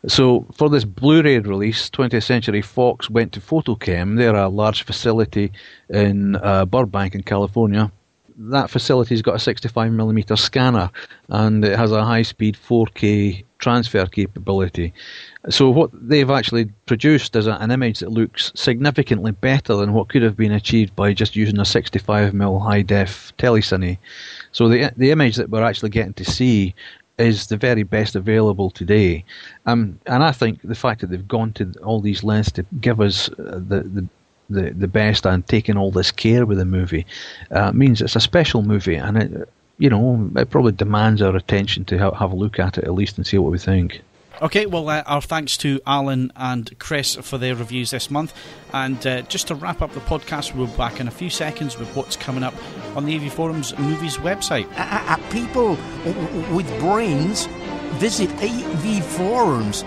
So 0.09 0.47
for 0.53 0.69
this 0.69 0.85
Blu-ray 0.85 1.41
release, 1.41 1.91
20th 1.91 2.23
Century 2.23 2.63
Fox 2.63 3.11
went 3.11 3.33
to 3.33 3.41
Photochem. 3.41 4.17
They're 4.17 4.37
a 4.37 4.49
large 4.49 4.85
facility 4.85 5.53
in 5.89 6.37
uh, 6.37 6.65
Burbank 6.65 7.15
in 7.15 7.23
California. 7.23 7.91
That 8.39 8.71
facility's 8.71 9.23
got 9.23 9.35
a 9.35 9.39
65mm 9.39 10.39
scanner 10.39 10.91
and 11.29 11.65
it 11.65 11.77
has 11.77 11.91
a 11.91 12.05
high-speed 12.05 12.57
4K 12.57 13.45
transfer 13.59 14.07
capability. 14.07 14.93
So 15.49 15.71
what 15.71 15.91
they've 15.93 16.31
actually 16.31 16.67
produced 16.85 17.35
is 17.35 17.47
an 17.47 17.71
image 17.71 18.01
that 18.01 18.11
looks 18.11 18.53
significantly 18.55 19.33
better 19.33 19.75
than 19.75 19.95
what 19.95 20.09
could 20.11 20.23
have 20.23 20.37
been 20.37 20.53
achieved 20.53 20.95
by 20.95 21.15
just 21.15 21.35
using 21.35 21.59
a 21.59 21.63
65mm 21.63 22.63
high-def 22.63 23.33
telecine. 23.39 23.99
So 24.57 24.71
the 24.71 24.91
the 24.97 25.11
image 25.11 25.37
that 25.37 25.51
we're 25.51 25.63
actually 25.63 25.91
getting 25.91 26.15
to 26.15 26.25
see 26.25 26.75
is 27.19 27.49
the 27.49 27.59
very 27.59 27.83
best 27.83 28.17
available 28.17 28.71
today. 28.71 29.23
Um, 29.67 30.01
and 30.07 30.25
I 30.25 30.33
think 30.33 30.63
the 30.63 30.75
fact 30.75 31.03
that 31.03 31.11
they've 31.11 31.29
gone 31.29 31.53
to 31.55 31.75
all 31.85 32.01
these 32.01 32.25
lengths 32.25 32.53
to 32.53 32.65
give 32.81 33.03
us 33.03 33.29
uh, 33.29 33.61
the, 33.69 33.83
the 33.97 34.09
the, 34.49 34.71
the 34.71 34.89
best 34.89 35.27
and 35.27 35.47
taking 35.47 35.77
all 35.77 35.91
this 35.91 36.11
care 36.11 36.47
with 36.47 36.57
the 36.57 36.65
movie 36.65 37.05
uh, 37.51 37.73
means 37.73 38.01
it's 38.01 38.17
a 38.17 38.21
special 38.21 38.63
movie 38.63 38.95
and 38.95 39.19
it 39.19 39.49
you 39.77 39.91
know 39.91 40.31
it 40.37 40.49
probably 40.49 40.73
demands 40.73 41.21
our 41.21 41.37
attention 41.37 41.85
to 41.85 41.99
have, 41.99 42.15
have 42.15 42.33
a 42.33 42.37
look 42.37 42.59
at 42.59 42.79
it 42.79 42.85
at 42.85 42.95
least 42.95 43.19
and 43.19 43.27
see 43.27 43.37
what 43.37 43.53
we 43.53 43.59
think. 43.59 44.01
Okay, 44.43 44.67
well, 44.67 44.89
uh, 44.91 45.03
our 45.07 45.23
thanks 45.23 45.57
to 45.59 45.81
Alan 45.87 46.31
and 46.37 46.79
Chris 46.79 47.15
for 47.17 47.39
their 47.39 47.55
reviews 47.55 47.91
this 47.91 48.11
month. 48.11 48.35
And 48.73 49.05
uh, 49.07 49.23
just 49.23 49.49
to 49.49 49.55
wrap 49.55 49.81
up 49.81 49.93
the 49.93 50.01
podcast, 50.01 50.55
we'll 50.55 50.67
be 50.67 50.77
back 50.77 51.01
in 51.01 51.09
a 51.09 51.11
few 51.11 51.31
seconds 51.31 51.79
with 51.79 51.89
what's 51.97 52.17
coming 52.17 52.43
up 52.43 52.55
on 52.95 53.07
the 53.07 53.17
AV 53.17 53.33
Forums 53.33 53.77
Movies 53.79 54.19
website. 54.19 54.67
Uh, 54.79 55.15
uh, 55.15 55.17
people 55.31 55.71
with 56.55 56.69
brains, 56.81 57.47
visit 57.95 58.29
avforums.com. 58.31 59.83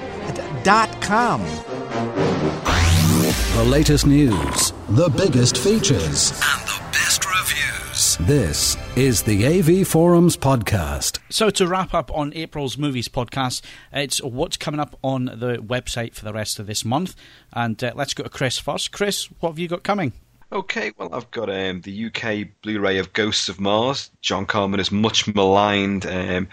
The 3.55 3.63
latest 3.65 4.07
news, 4.07 4.73
the 4.89 5.09
biggest 5.09 5.57
features, 5.57 6.31
and 6.31 6.61
the 6.67 6.81
best 6.91 7.25
reviews. 7.25 7.78
This 8.23 8.75
is 8.97 9.23
the 9.23 9.45
AV 9.45 9.87
Forums 9.87 10.35
podcast. 10.35 11.19
So, 11.29 11.49
to 11.51 11.65
wrap 11.65 11.93
up 11.93 12.11
on 12.13 12.33
April's 12.33 12.77
Movies 12.77 13.07
podcast, 13.07 13.61
it's 13.93 14.21
what's 14.21 14.57
coming 14.57 14.81
up 14.81 14.99
on 15.01 15.25
the 15.25 15.63
website 15.65 16.13
for 16.13 16.25
the 16.25 16.33
rest 16.33 16.59
of 16.59 16.67
this 16.67 16.83
month. 16.83 17.15
And 17.53 17.81
uh, 17.81 17.93
let's 17.95 18.13
go 18.13 18.23
to 18.23 18.29
Chris 18.29 18.57
first. 18.57 18.91
Chris, 18.91 19.29
what 19.39 19.51
have 19.51 19.59
you 19.59 19.69
got 19.69 19.83
coming? 19.83 20.11
Okay, 20.51 20.91
well, 20.97 21.15
I've 21.15 21.31
got 21.31 21.49
um, 21.49 21.79
the 21.81 22.07
UK 22.07 22.49
Blu-ray 22.61 22.97
of 22.97 23.13
Ghosts 23.13 23.47
of 23.47 23.61
Mars. 23.61 24.11
John 24.21 24.45
Carpenter 24.45 24.81
is 24.81 24.91
much 24.91 25.33
maligned. 25.33 26.05
Um, 26.05 26.49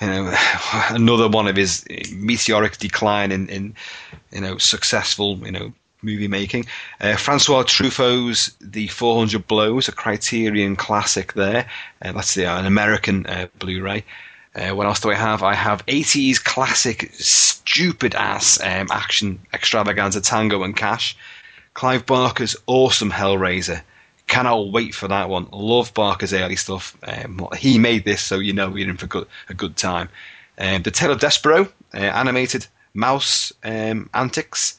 you 0.00 0.06
know, 0.06 0.34
another 0.88 1.28
one 1.28 1.46
of 1.46 1.56
his 1.56 1.84
meteoric 2.14 2.78
decline 2.78 3.32
in, 3.32 3.48
in 3.50 3.74
you 4.32 4.40
know 4.40 4.56
successful 4.56 5.36
you 5.44 5.52
know 5.52 5.74
movie 6.02 6.28
making. 6.28 6.66
Uh, 7.00 7.16
Francois 7.16 7.62
Truffaut's 7.62 8.54
The 8.60 8.88
400 8.88 9.46
Blows, 9.46 9.88
a 9.88 9.92
Criterion 9.92 10.76
classic 10.76 11.32
there. 11.34 11.68
Uh, 12.02 12.12
that's 12.12 12.34
the, 12.34 12.46
uh, 12.46 12.58
an 12.58 12.66
American 12.66 13.26
uh, 13.26 13.46
Blu 13.58 13.82
ray. 13.82 14.04
Uh, 14.54 14.70
what 14.70 14.86
else 14.86 15.00
do 15.00 15.10
I 15.10 15.14
have? 15.14 15.42
I 15.42 15.54
have 15.54 15.86
80s 15.86 16.42
classic, 16.42 17.10
stupid 17.14 18.14
ass 18.14 18.60
um, 18.60 18.88
action 18.90 19.38
extravaganza 19.54 20.20
Tango 20.20 20.62
and 20.62 20.76
Cash. 20.76 21.16
Clive 21.74 22.04
Barker's 22.04 22.54
awesome 22.66 23.10
Hellraiser. 23.10 23.82
Cannot 24.26 24.70
wait 24.70 24.94
for 24.94 25.08
that 25.08 25.30
one. 25.30 25.48
Love 25.52 25.94
Barker's 25.94 26.34
early 26.34 26.56
stuff. 26.56 26.96
Um, 27.02 27.48
he 27.56 27.78
made 27.78 28.04
this, 28.04 28.20
so 28.20 28.38
you 28.38 28.52
know 28.52 28.68
we're 28.68 28.88
in 28.88 28.96
for 28.98 29.06
good, 29.06 29.26
a 29.48 29.54
good 29.54 29.76
time. 29.76 30.10
Um, 30.58 30.82
the 30.82 30.90
Tale 30.90 31.12
of 31.12 31.20
Despereaux, 31.20 31.70
uh, 31.94 31.98
animated 31.98 32.66
mouse 32.94 33.52
um, 33.64 34.10
antics. 34.12 34.78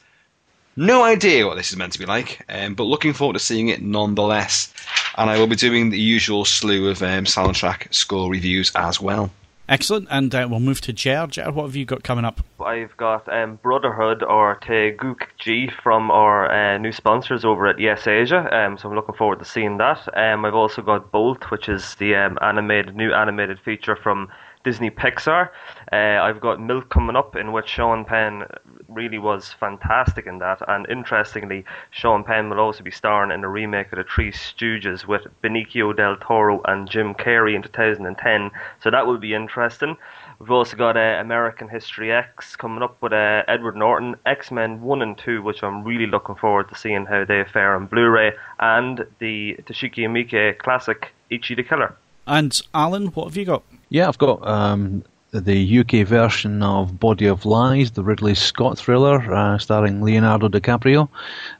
No 0.76 1.04
idea 1.04 1.46
what 1.46 1.56
this 1.56 1.70
is 1.70 1.76
meant 1.76 1.92
to 1.92 2.00
be 2.00 2.06
like, 2.06 2.44
um, 2.48 2.74
but 2.74 2.84
looking 2.84 3.12
forward 3.12 3.34
to 3.34 3.38
seeing 3.38 3.68
it 3.68 3.80
nonetheless. 3.80 4.72
And 5.16 5.30
I 5.30 5.38
will 5.38 5.46
be 5.46 5.54
doing 5.54 5.90
the 5.90 6.00
usual 6.00 6.44
slew 6.44 6.88
of 6.88 7.00
um, 7.00 7.24
soundtrack 7.24 7.94
score 7.94 8.28
reviews 8.28 8.72
as 8.74 9.00
well. 9.00 9.30
Excellent, 9.68 10.08
and 10.10 10.34
uh, 10.34 10.46
we'll 10.50 10.60
move 10.60 10.82
to 10.82 10.92
Jer. 10.92 11.26
Jer, 11.26 11.50
what 11.50 11.64
have 11.64 11.76
you 11.76 11.86
got 11.86 12.02
coming 12.02 12.24
up? 12.24 12.40
I've 12.60 12.94
got 12.96 13.32
um, 13.32 13.58
Brotherhood 13.62 14.22
or 14.22 14.56
Tae 14.56 14.90
Guk 14.90 15.28
Gi 15.38 15.70
from 15.82 16.10
our 16.10 16.50
uh, 16.50 16.76
new 16.76 16.92
sponsors 16.92 17.44
over 17.46 17.66
at 17.68 17.78
Yes 17.78 18.06
Asia, 18.06 18.46
um, 18.54 18.76
so 18.76 18.88
I'm 18.88 18.94
looking 18.94 19.14
forward 19.14 19.38
to 19.38 19.44
seeing 19.46 19.78
that. 19.78 20.06
Um, 20.18 20.44
I've 20.44 20.54
also 20.54 20.82
got 20.82 21.10
Bolt, 21.12 21.50
which 21.50 21.68
is 21.70 21.94
the 21.94 22.14
um, 22.14 22.36
animated 22.42 22.94
new 22.94 23.14
animated 23.14 23.58
feature 23.60 23.96
from 23.96 24.28
Disney 24.64 24.90
Pixar. 24.90 25.50
Uh, 25.92 26.22
I've 26.22 26.40
got 26.40 26.60
Milk 26.60 26.88
coming 26.88 27.16
up, 27.16 27.36
in 27.36 27.52
which 27.52 27.68
Sean 27.68 28.04
Penn 28.04 28.44
really 28.88 29.18
was 29.18 29.52
fantastic 29.52 30.26
in 30.26 30.38
that. 30.38 30.60
And 30.66 30.86
interestingly, 30.88 31.64
Sean 31.90 32.24
Penn 32.24 32.50
will 32.50 32.60
also 32.60 32.82
be 32.82 32.90
starring 32.90 33.30
in 33.30 33.44
a 33.44 33.48
remake 33.48 33.92
of 33.92 33.98
The 33.98 34.04
Three 34.04 34.32
Stooges 34.32 35.06
with 35.06 35.26
Benicio 35.42 35.94
del 35.94 36.16
Toro 36.16 36.60
and 36.64 36.88
Jim 36.90 37.14
Carrey 37.14 37.54
in 37.54 37.62
2010. 37.62 38.50
So 38.82 38.90
that 38.90 39.06
will 39.06 39.18
be 39.18 39.34
interesting. 39.34 39.96
We've 40.38 40.50
also 40.50 40.76
got 40.76 40.96
uh, 40.96 41.20
American 41.20 41.68
History 41.68 42.10
X 42.12 42.56
coming 42.56 42.82
up 42.82 43.00
with 43.00 43.12
uh, 43.12 43.42
Edward 43.46 43.76
Norton, 43.76 44.16
X 44.26 44.50
Men 44.50 44.80
1 44.82 45.02
and 45.02 45.16
2, 45.16 45.42
which 45.42 45.62
I'm 45.62 45.84
really 45.84 46.06
looking 46.06 46.34
forward 46.34 46.68
to 46.70 46.74
seeing 46.74 47.06
how 47.06 47.24
they 47.24 47.44
fare 47.44 47.76
on 47.76 47.86
Blu 47.86 48.08
ray, 48.08 48.32
and 48.58 49.06
the 49.20 49.56
Takashi 49.62 50.08
Miike 50.08 50.58
classic 50.58 51.12
Ichi 51.30 51.54
the 51.54 51.62
Killer. 51.62 51.94
And 52.26 52.58
Alan, 52.72 53.08
what 53.08 53.26
have 53.26 53.36
you 53.36 53.44
got? 53.44 53.62
Yeah, 53.94 54.08
I've 54.08 54.18
got 54.18 54.44
um, 54.44 55.04
the 55.30 55.78
UK 55.78 56.04
version 56.04 56.64
of 56.64 56.98
Body 56.98 57.26
of 57.26 57.46
Lies, 57.46 57.92
the 57.92 58.02
Ridley 58.02 58.34
Scott 58.34 58.76
thriller 58.76 59.32
uh, 59.32 59.56
starring 59.56 60.02
Leonardo 60.02 60.48
DiCaprio. 60.48 61.08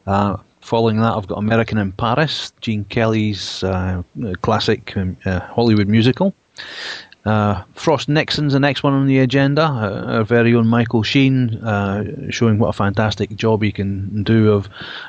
Uh, 0.09 0.39
following 0.61 0.97
that, 0.97 1.13
I've 1.13 1.29
got 1.29 1.39
American 1.39 1.79
in 1.79 1.93
Paris, 1.93 2.53
Gene 2.61 2.83
Kelly's 2.87 3.63
uh, 3.63 4.03
classic 4.43 4.97
um, 4.97 5.17
uh, 5.25 5.39
Hollywood 5.39 5.87
musical. 5.87 6.35
Uh, 7.25 7.63
Frost 7.77 8.09
Nixon's 8.09 8.53
the 8.53 8.59
next 8.59 8.83
one 8.83 8.95
on 8.95 9.07
the 9.07 9.21
agenda. 9.21 9.63
Uh, 9.63 10.17
our 10.17 10.25
very 10.25 10.57
own 10.57 10.67
Michael 10.67 11.05
Sheen, 11.05 11.51
showing 12.31 12.59
what 12.59 12.71
a 12.71 12.73
fantastic 12.73 13.37
job 13.37 13.63
he 13.63 13.71
can 13.71 14.25
do 14.25 14.51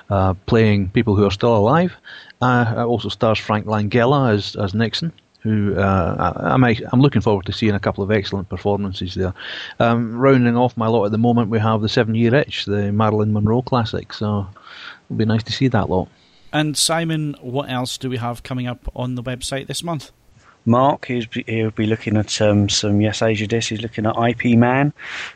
of 0.09 0.45
playing 0.45 0.89
people 0.89 1.15
who 1.15 1.25
are 1.25 1.31
still 1.31 1.57
alive. 1.57 1.95
Uh, 2.39 2.85
also 2.87 3.09
stars 3.09 3.39
Frank 3.39 3.65
Langella 3.65 4.31
as 4.31 4.55
as 4.57 4.75
Nixon 4.75 5.11
who 5.45 5.75
uh, 5.75 6.33
I, 6.35 6.75
am 6.91 7.01
looking 7.01 7.21
forward 7.21 7.45
to 7.45 7.53
seeing 7.53 7.75
a 7.75 7.79
couple 7.79 8.03
of 8.03 8.09
excellent 8.09 8.49
performances 8.49 9.13
there. 9.13 9.31
Um, 9.79 10.17
rounding 10.17 10.57
off 10.57 10.75
my 10.75 10.87
lot 10.87 11.05
at 11.05 11.11
the 11.11 11.19
moment, 11.19 11.51
we 11.51 11.59
have 11.59 11.81
the 11.81 11.87
Seven 11.87 12.15
Year 12.15 12.33
Itch, 12.33 12.65
the 12.65 12.91
Marilyn 12.91 13.31
Monroe 13.31 13.61
classic. 13.61 14.11
So 14.11 14.47
it'll 15.05 15.17
be 15.17 15.25
nice 15.25 15.43
to 15.43 15.51
see 15.51 15.67
that 15.67 15.87
lot. 15.87 16.09
And 16.51 16.75
Simon, 16.75 17.35
what 17.41 17.69
else 17.69 17.99
do 17.99 18.09
we 18.09 18.17
have 18.17 18.41
coming 18.41 18.65
up 18.65 18.91
on 18.95 19.13
the 19.13 19.21
website 19.21 19.67
this 19.67 19.83
month? 19.83 20.11
Mark, 20.65 21.05
he's, 21.05 21.27
he'll 21.45 21.69
be 21.69 21.85
looking 21.85 22.17
at 22.17 22.41
um, 22.41 22.67
some 22.67 22.99
Yes 22.99 23.21
Asia 23.21 23.45
discs. 23.45 23.69
He's 23.69 23.83
looking 23.83 24.07
at 24.07 24.15
IP 24.17 24.57
Man. 24.57 24.93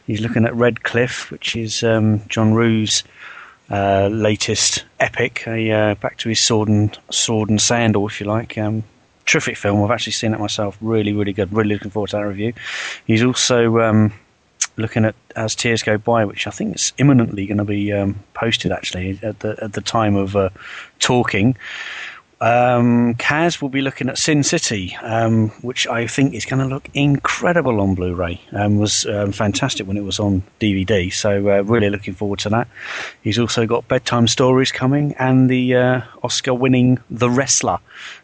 He's 0.08 0.22
looking 0.22 0.44
at 0.44 0.56
Red 0.56 0.84
Cliff, 0.84 1.30
which 1.30 1.56
is 1.56 1.84
um, 1.84 2.28
John 2.30 2.56
Woo's 2.56 3.04
uh, 3.70 4.08
latest 4.12 4.86
epic, 5.00 5.44
a, 5.46 5.72
uh, 5.72 5.96
back 5.96 6.18
to 6.18 6.30
his 6.30 6.40
sword 6.40 6.68
and 6.68 6.98
sword 7.12 7.52
and 7.52 7.62
sandal, 7.62 8.08
if 8.08 8.20
you 8.20 8.26
like. 8.26 8.58
Um, 8.58 8.84
terrific 9.30 9.58
film. 9.58 9.84
I've 9.84 9.92
actually 9.92 10.14
seen 10.14 10.34
it 10.34 10.40
myself. 10.40 10.78
Really, 10.82 11.14
really 11.14 11.34
good. 11.34 11.54
Really 11.54 11.76
looking 11.76 11.92
forward 11.92 12.10
to 12.12 12.18
that 12.18 12.24
review. 12.24 12.54
He's 13.06 13.24
also 13.24 13.80
um, 13.80 14.14
looking 14.78 15.06
at 15.06 15.16
As 15.36 15.56
Tears 15.56 15.84
Go 15.84 15.98
By, 15.98 16.26
which 16.26 16.48
I 16.48 16.52
think 16.52 16.76
is 16.76 16.94
imminently 16.98 17.46
going 17.46 17.60
to 17.60 17.66
be 17.66 17.94
um, 17.94 18.16
posted 18.34 18.72
actually 18.72 19.20
at 19.22 19.40
the 19.40 19.58
at 19.62 19.74
the 19.74 19.82
time 19.82 20.16
of 20.16 20.36
uh, 20.36 20.50
talking. 21.00 21.56
Um, 22.42 23.16
Kaz 23.16 23.62
will 23.62 23.70
be 23.70 23.82
looking 23.82 24.08
at 24.08 24.18
Sin 24.18 24.44
City, 24.44 24.96
um, 25.02 25.50
which 25.62 25.88
I 25.88 26.08
think 26.08 26.34
is 26.34 26.46
going 26.46 26.62
to 26.62 26.74
look 26.74 26.88
incredible 26.94 27.82
on 27.82 27.96
Blu-ray. 27.96 28.40
Um, 28.54 28.78
was 28.78 29.06
um, 29.06 29.34
fantastic 29.34 29.88
when 29.88 29.98
it 29.98 30.04
was 30.04 30.20
on 30.20 30.44
DVD, 30.62 31.12
so 31.12 31.50
uh, 31.50 31.64
really 31.64 31.90
looking 31.90 32.14
forward 32.14 32.40
to 32.40 32.50
that. 32.50 32.70
He's 33.22 33.40
also 33.40 33.66
got 33.66 33.90
bedtime 33.90 34.28
stories 34.28 34.72
coming 34.72 35.16
and 35.20 35.50
the 35.50 35.76
uh, 35.76 36.02
Oscar-winning 36.24 37.00
The 37.10 37.30
Wrestler. 37.30 37.80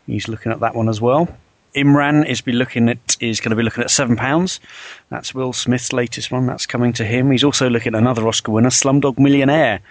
He's 0.08 0.30
looking 0.30 0.54
at 0.54 0.62
that 0.62 0.76
one 0.76 0.88
as 0.88 1.02
well. 1.02 1.28
Imran 1.76 2.26
is 2.26 2.40
be 2.40 2.54
looking 2.54 2.88
at 2.88 3.18
is 3.20 3.42
going 3.42 3.50
to 3.50 3.56
be 3.56 3.64
looking 3.64 3.84
at 3.84 3.92
seven 3.92 4.16
pounds. 4.16 4.62
That's 5.10 5.36
Will 5.36 5.52
Smith's 5.52 5.92
latest 5.92 6.32
one. 6.32 6.46
That's 6.46 6.66
coming 6.66 6.94
to 6.94 7.04
him. 7.04 7.32
He's 7.32 7.44
also 7.44 7.70
looking 7.70 7.96
at 7.96 8.00
another 8.00 8.26
Oscar 8.28 8.54
winner, 8.54 8.70
Slumdog 8.70 9.20
Millionaire. 9.20 9.82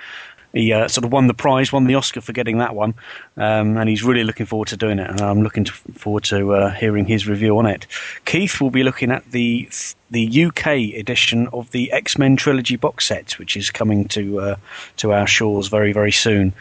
He 0.54 0.72
uh, 0.72 0.86
sort 0.86 1.04
of 1.04 1.12
won 1.12 1.26
the 1.26 1.34
prize, 1.34 1.72
won 1.72 1.86
the 1.86 1.96
Oscar 1.96 2.20
for 2.20 2.32
getting 2.32 2.58
that 2.58 2.76
one, 2.76 2.94
um, 3.36 3.76
and 3.76 3.88
he's 3.88 4.04
really 4.04 4.22
looking 4.22 4.46
forward 4.46 4.68
to 4.68 4.76
doing 4.76 5.00
it. 5.00 5.10
And 5.10 5.20
I'm 5.20 5.42
looking 5.42 5.64
to, 5.64 5.72
forward 5.72 6.22
to 6.24 6.54
uh, 6.54 6.70
hearing 6.70 7.06
his 7.06 7.26
review 7.26 7.58
on 7.58 7.66
it. 7.66 7.88
Keith 8.24 8.60
will 8.60 8.70
be 8.70 8.84
looking 8.84 9.10
at 9.10 9.28
the 9.32 9.68
the 10.10 10.44
UK 10.44 10.94
edition 10.96 11.48
of 11.48 11.72
the 11.72 11.90
X 11.90 12.16
Men 12.16 12.36
trilogy 12.36 12.76
box 12.76 13.06
set, 13.06 13.32
which 13.32 13.56
is 13.56 13.70
coming 13.70 14.06
to 14.08 14.40
uh, 14.40 14.56
to 14.98 15.12
our 15.12 15.26
shores 15.26 15.66
very 15.66 15.92
very 15.92 16.12
soon. 16.12 16.52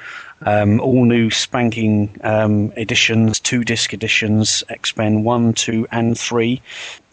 Um, 0.45 0.82
all 0.82 1.06
new 1.06 1.30
spanking 1.30 2.20
um, 2.24 2.74
editions, 2.76 3.40
two 3.40 3.64
disc 3.64 3.94
editions, 3.94 4.64
X 4.68 4.98
Men 4.98 5.24
1, 5.24 5.53
2, 5.53 5.88
and 5.90 6.20
3. 6.20 6.61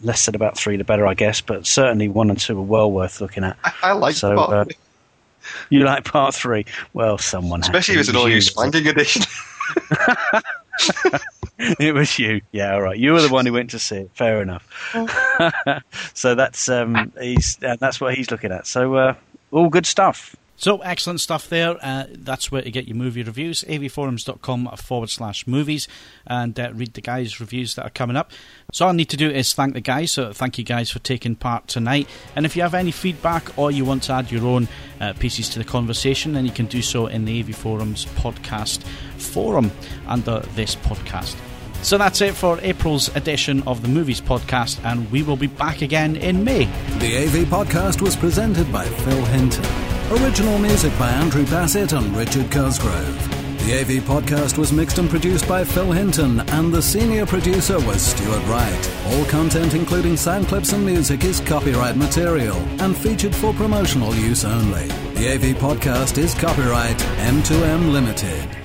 Less 0.01 0.25
than 0.25 0.35
about 0.35 0.57
3, 0.57 0.75
the 0.75 0.83
better, 0.83 1.07
I 1.07 1.13
guess, 1.13 1.39
but 1.39 1.65
certainly 1.65 2.09
1 2.09 2.29
and 2.29 2.37
2 2.37 2.59
are 2.59 2.61
well 2.61 2.91
worth 2.91 3.21
looking 3.21 3.45
at. 3.45 3.55
I, 3.63 3.73
I 3.83 3.91
like 3.93 4.15
so, 4.15 4.65
You 5.69 5.83
like 5.83 6.03
part 6.03 6.35
3? 6.35 6.65
Well, 6.93 7.17
someone 7.17 7.61
Especially 7.61 7.95
if 7.95 8.01
it's 8.01 8.09
an 8.09 8.15
all 8.15 8.27
new 8.27 8.41
spanking 8.41 8.87
edition. 8.87 9.23
it 11.57 11.93
was 11.93 12.17
you. 12.19 12.41
Yeah, 12.51 12.73
all 12.73 12.81
right. 12.81 12.97
You 12.97 13.13
were 13.13 13.21
the 13.21 13.29
one 13.29 13.45
who 13.45 13.53
went 13.53 13.69
to 13.71 13.79
see 13.79 13.97
it. 13.97 14.11
Fair 14.13 14.41
enough. 14.41 14.67
so 16.13 16.35
that's 16.35 16.69
um, 16.69 17.11
he's 17.19 17.57
uh, 17.63 17.75
that's 17.79 18.01
what 18.01 18.15
he's 18.15 18.31
looking 18.31 18.51
at. 18.51 18.67
So 18.67 18.95
uh, 18.95 19.15
all 19.51 19.69
good 19.69 19.85
stuff. 19.85 20.35
So 20.61 20.77
excellent 20.77 21.19
stuff 21.19 21.49
there. 21.49 21.75
Uh, 21.81 22.05
that's 22.11 22.51
where 22.51 22.61
to 22.61 22.69
get 22.69 22.87
your 22.87 22.95
movie 22.95 23.23
reviews. 23.23 23.63
avforums.com 23.63 24.69
forward 24.77 25.09
slash 25.09 25.47
movies 25.47 25.87
and 26.27 26.57
uh, 26.59 26.71
read 26.75 26.93
the 26.93 27.01
guys' 27.01 27.39
reviews 27.39 27.73
that 27.73 27.83
are 27.87 27.89
coming 27.89 28.15
up. 28.15 28.31
So 28.71 28.85
all 28.85 28.91
I 28.91 28.95
need 28.95 29.09
to 29.09 29.17
do 29.17 29.27
is 29.27 29.53
thank 29.53 29.73
the 29.73 29.81
guys. 29.81 30.11
So 30.11 30.31
thank 30.33 30.59
you 30.59 30.63
guys 30.63 30.91
for 30.91 30.99
taking 30.99 31.33
part 31.33 31.67
tonight. 31.67 32.07
And 32.35 32.45
if 32.45 32.55
you 32.55 32.61
have 32.61 32.75
any 32.75 32.91
feedback 32.91 33.57
or 33.57 33.71
you 33.71 33.85
want 33.85 34.03
to 34.03 34.13
add 34.13 34.31
your 34.31 34.45
own 34.45 34.67
uh, 34.99 35.13
pieces 35.13 35.49
to 35.49 35.57
the 35.57 35.65
conversation, 35.65 36.33
then 36.33 36.45
you 36.45 36.51
can 36.51 36.67
do 36.67 36.83
so 36.83 37.07
in 37.07 37.25
the 37.25 37.39
AV 37.39 37.55
Forums 37.55 38.05
podcast 38.05 38.83
forum 39.17 39.71
under 40.05 40.41
this 40.53 40.75
podcast. 40.75 41.35
So 41.83 41.97
that's 41.97 42.21
it 42.21 42.35
for 42.35 42.59
April's 42.61 43.13
edition 43.15 43.63
of 43.63 43.81
the 43.81 43.87
Movies 43.87 44.21
Podcast, 44.21 44.83
and 44.85 45.11
we 45.11 45.23
will 45.23 45.35
be 45.35 45.47
back 45.47 45.81
again 45.81 46.15
in 46.15 46.43
May. 46.43 46.65
The 46.99 47.17
AV 47.17 47.47
Podcast 47.47 48.01
was 48.01 48.15
presented 48.15 48.71
by 48.71 48.85
Phil 48.85 49.25
Hinton. 49.25 49.65
Original 50.21 50.59
music 50.59 50.97
by 50.99 51.09
Andrew 51.09 51.45
Bassett 51.47 51.93
and 51.93 52.15
Richard 52.15 52.51
Cosgrove. 52.51 53.29
The 53.65 53.79
AV 53.79 54.03
Podcast 54.03 54.57
was 54.57 54.71
mixed 54.71 54.99
and 54.99 55.09
produced 55.09 55.47
by 55.47 55.63
Phil 55.63 55.91
Hinton, 55.91 56.39
and 56.51 56.73
the 56.73 56.81
senior 56.81 57.25
producer 57.25 57.79
was 57.79 58.01
Stuart 58.01 58.45
Wright. 58.47 58.91
All 59.07 59.25
content, 59.25 59.73
including 59.73 60.17
sound 60.17 60.47
clips 60.47 60.73
and 60.73 60.85
music, 60.85 61.23
is 61.23 61.39
copyright 61.41 61.95
material 61.95 62.57
and 62.81 62.95
featured 62.95 63.35
for 63.35 63.53
promotional 63.53 64.15
use 64.15 64.45
only. 64.45 64.87
The 65.15 65.33
AV 65.33 65.57
Podcast 65.57 66.17
is 66.17 66.33
copyright 66.35 66.97
M2M 66.97 67.91
Limited. 67.91 68.60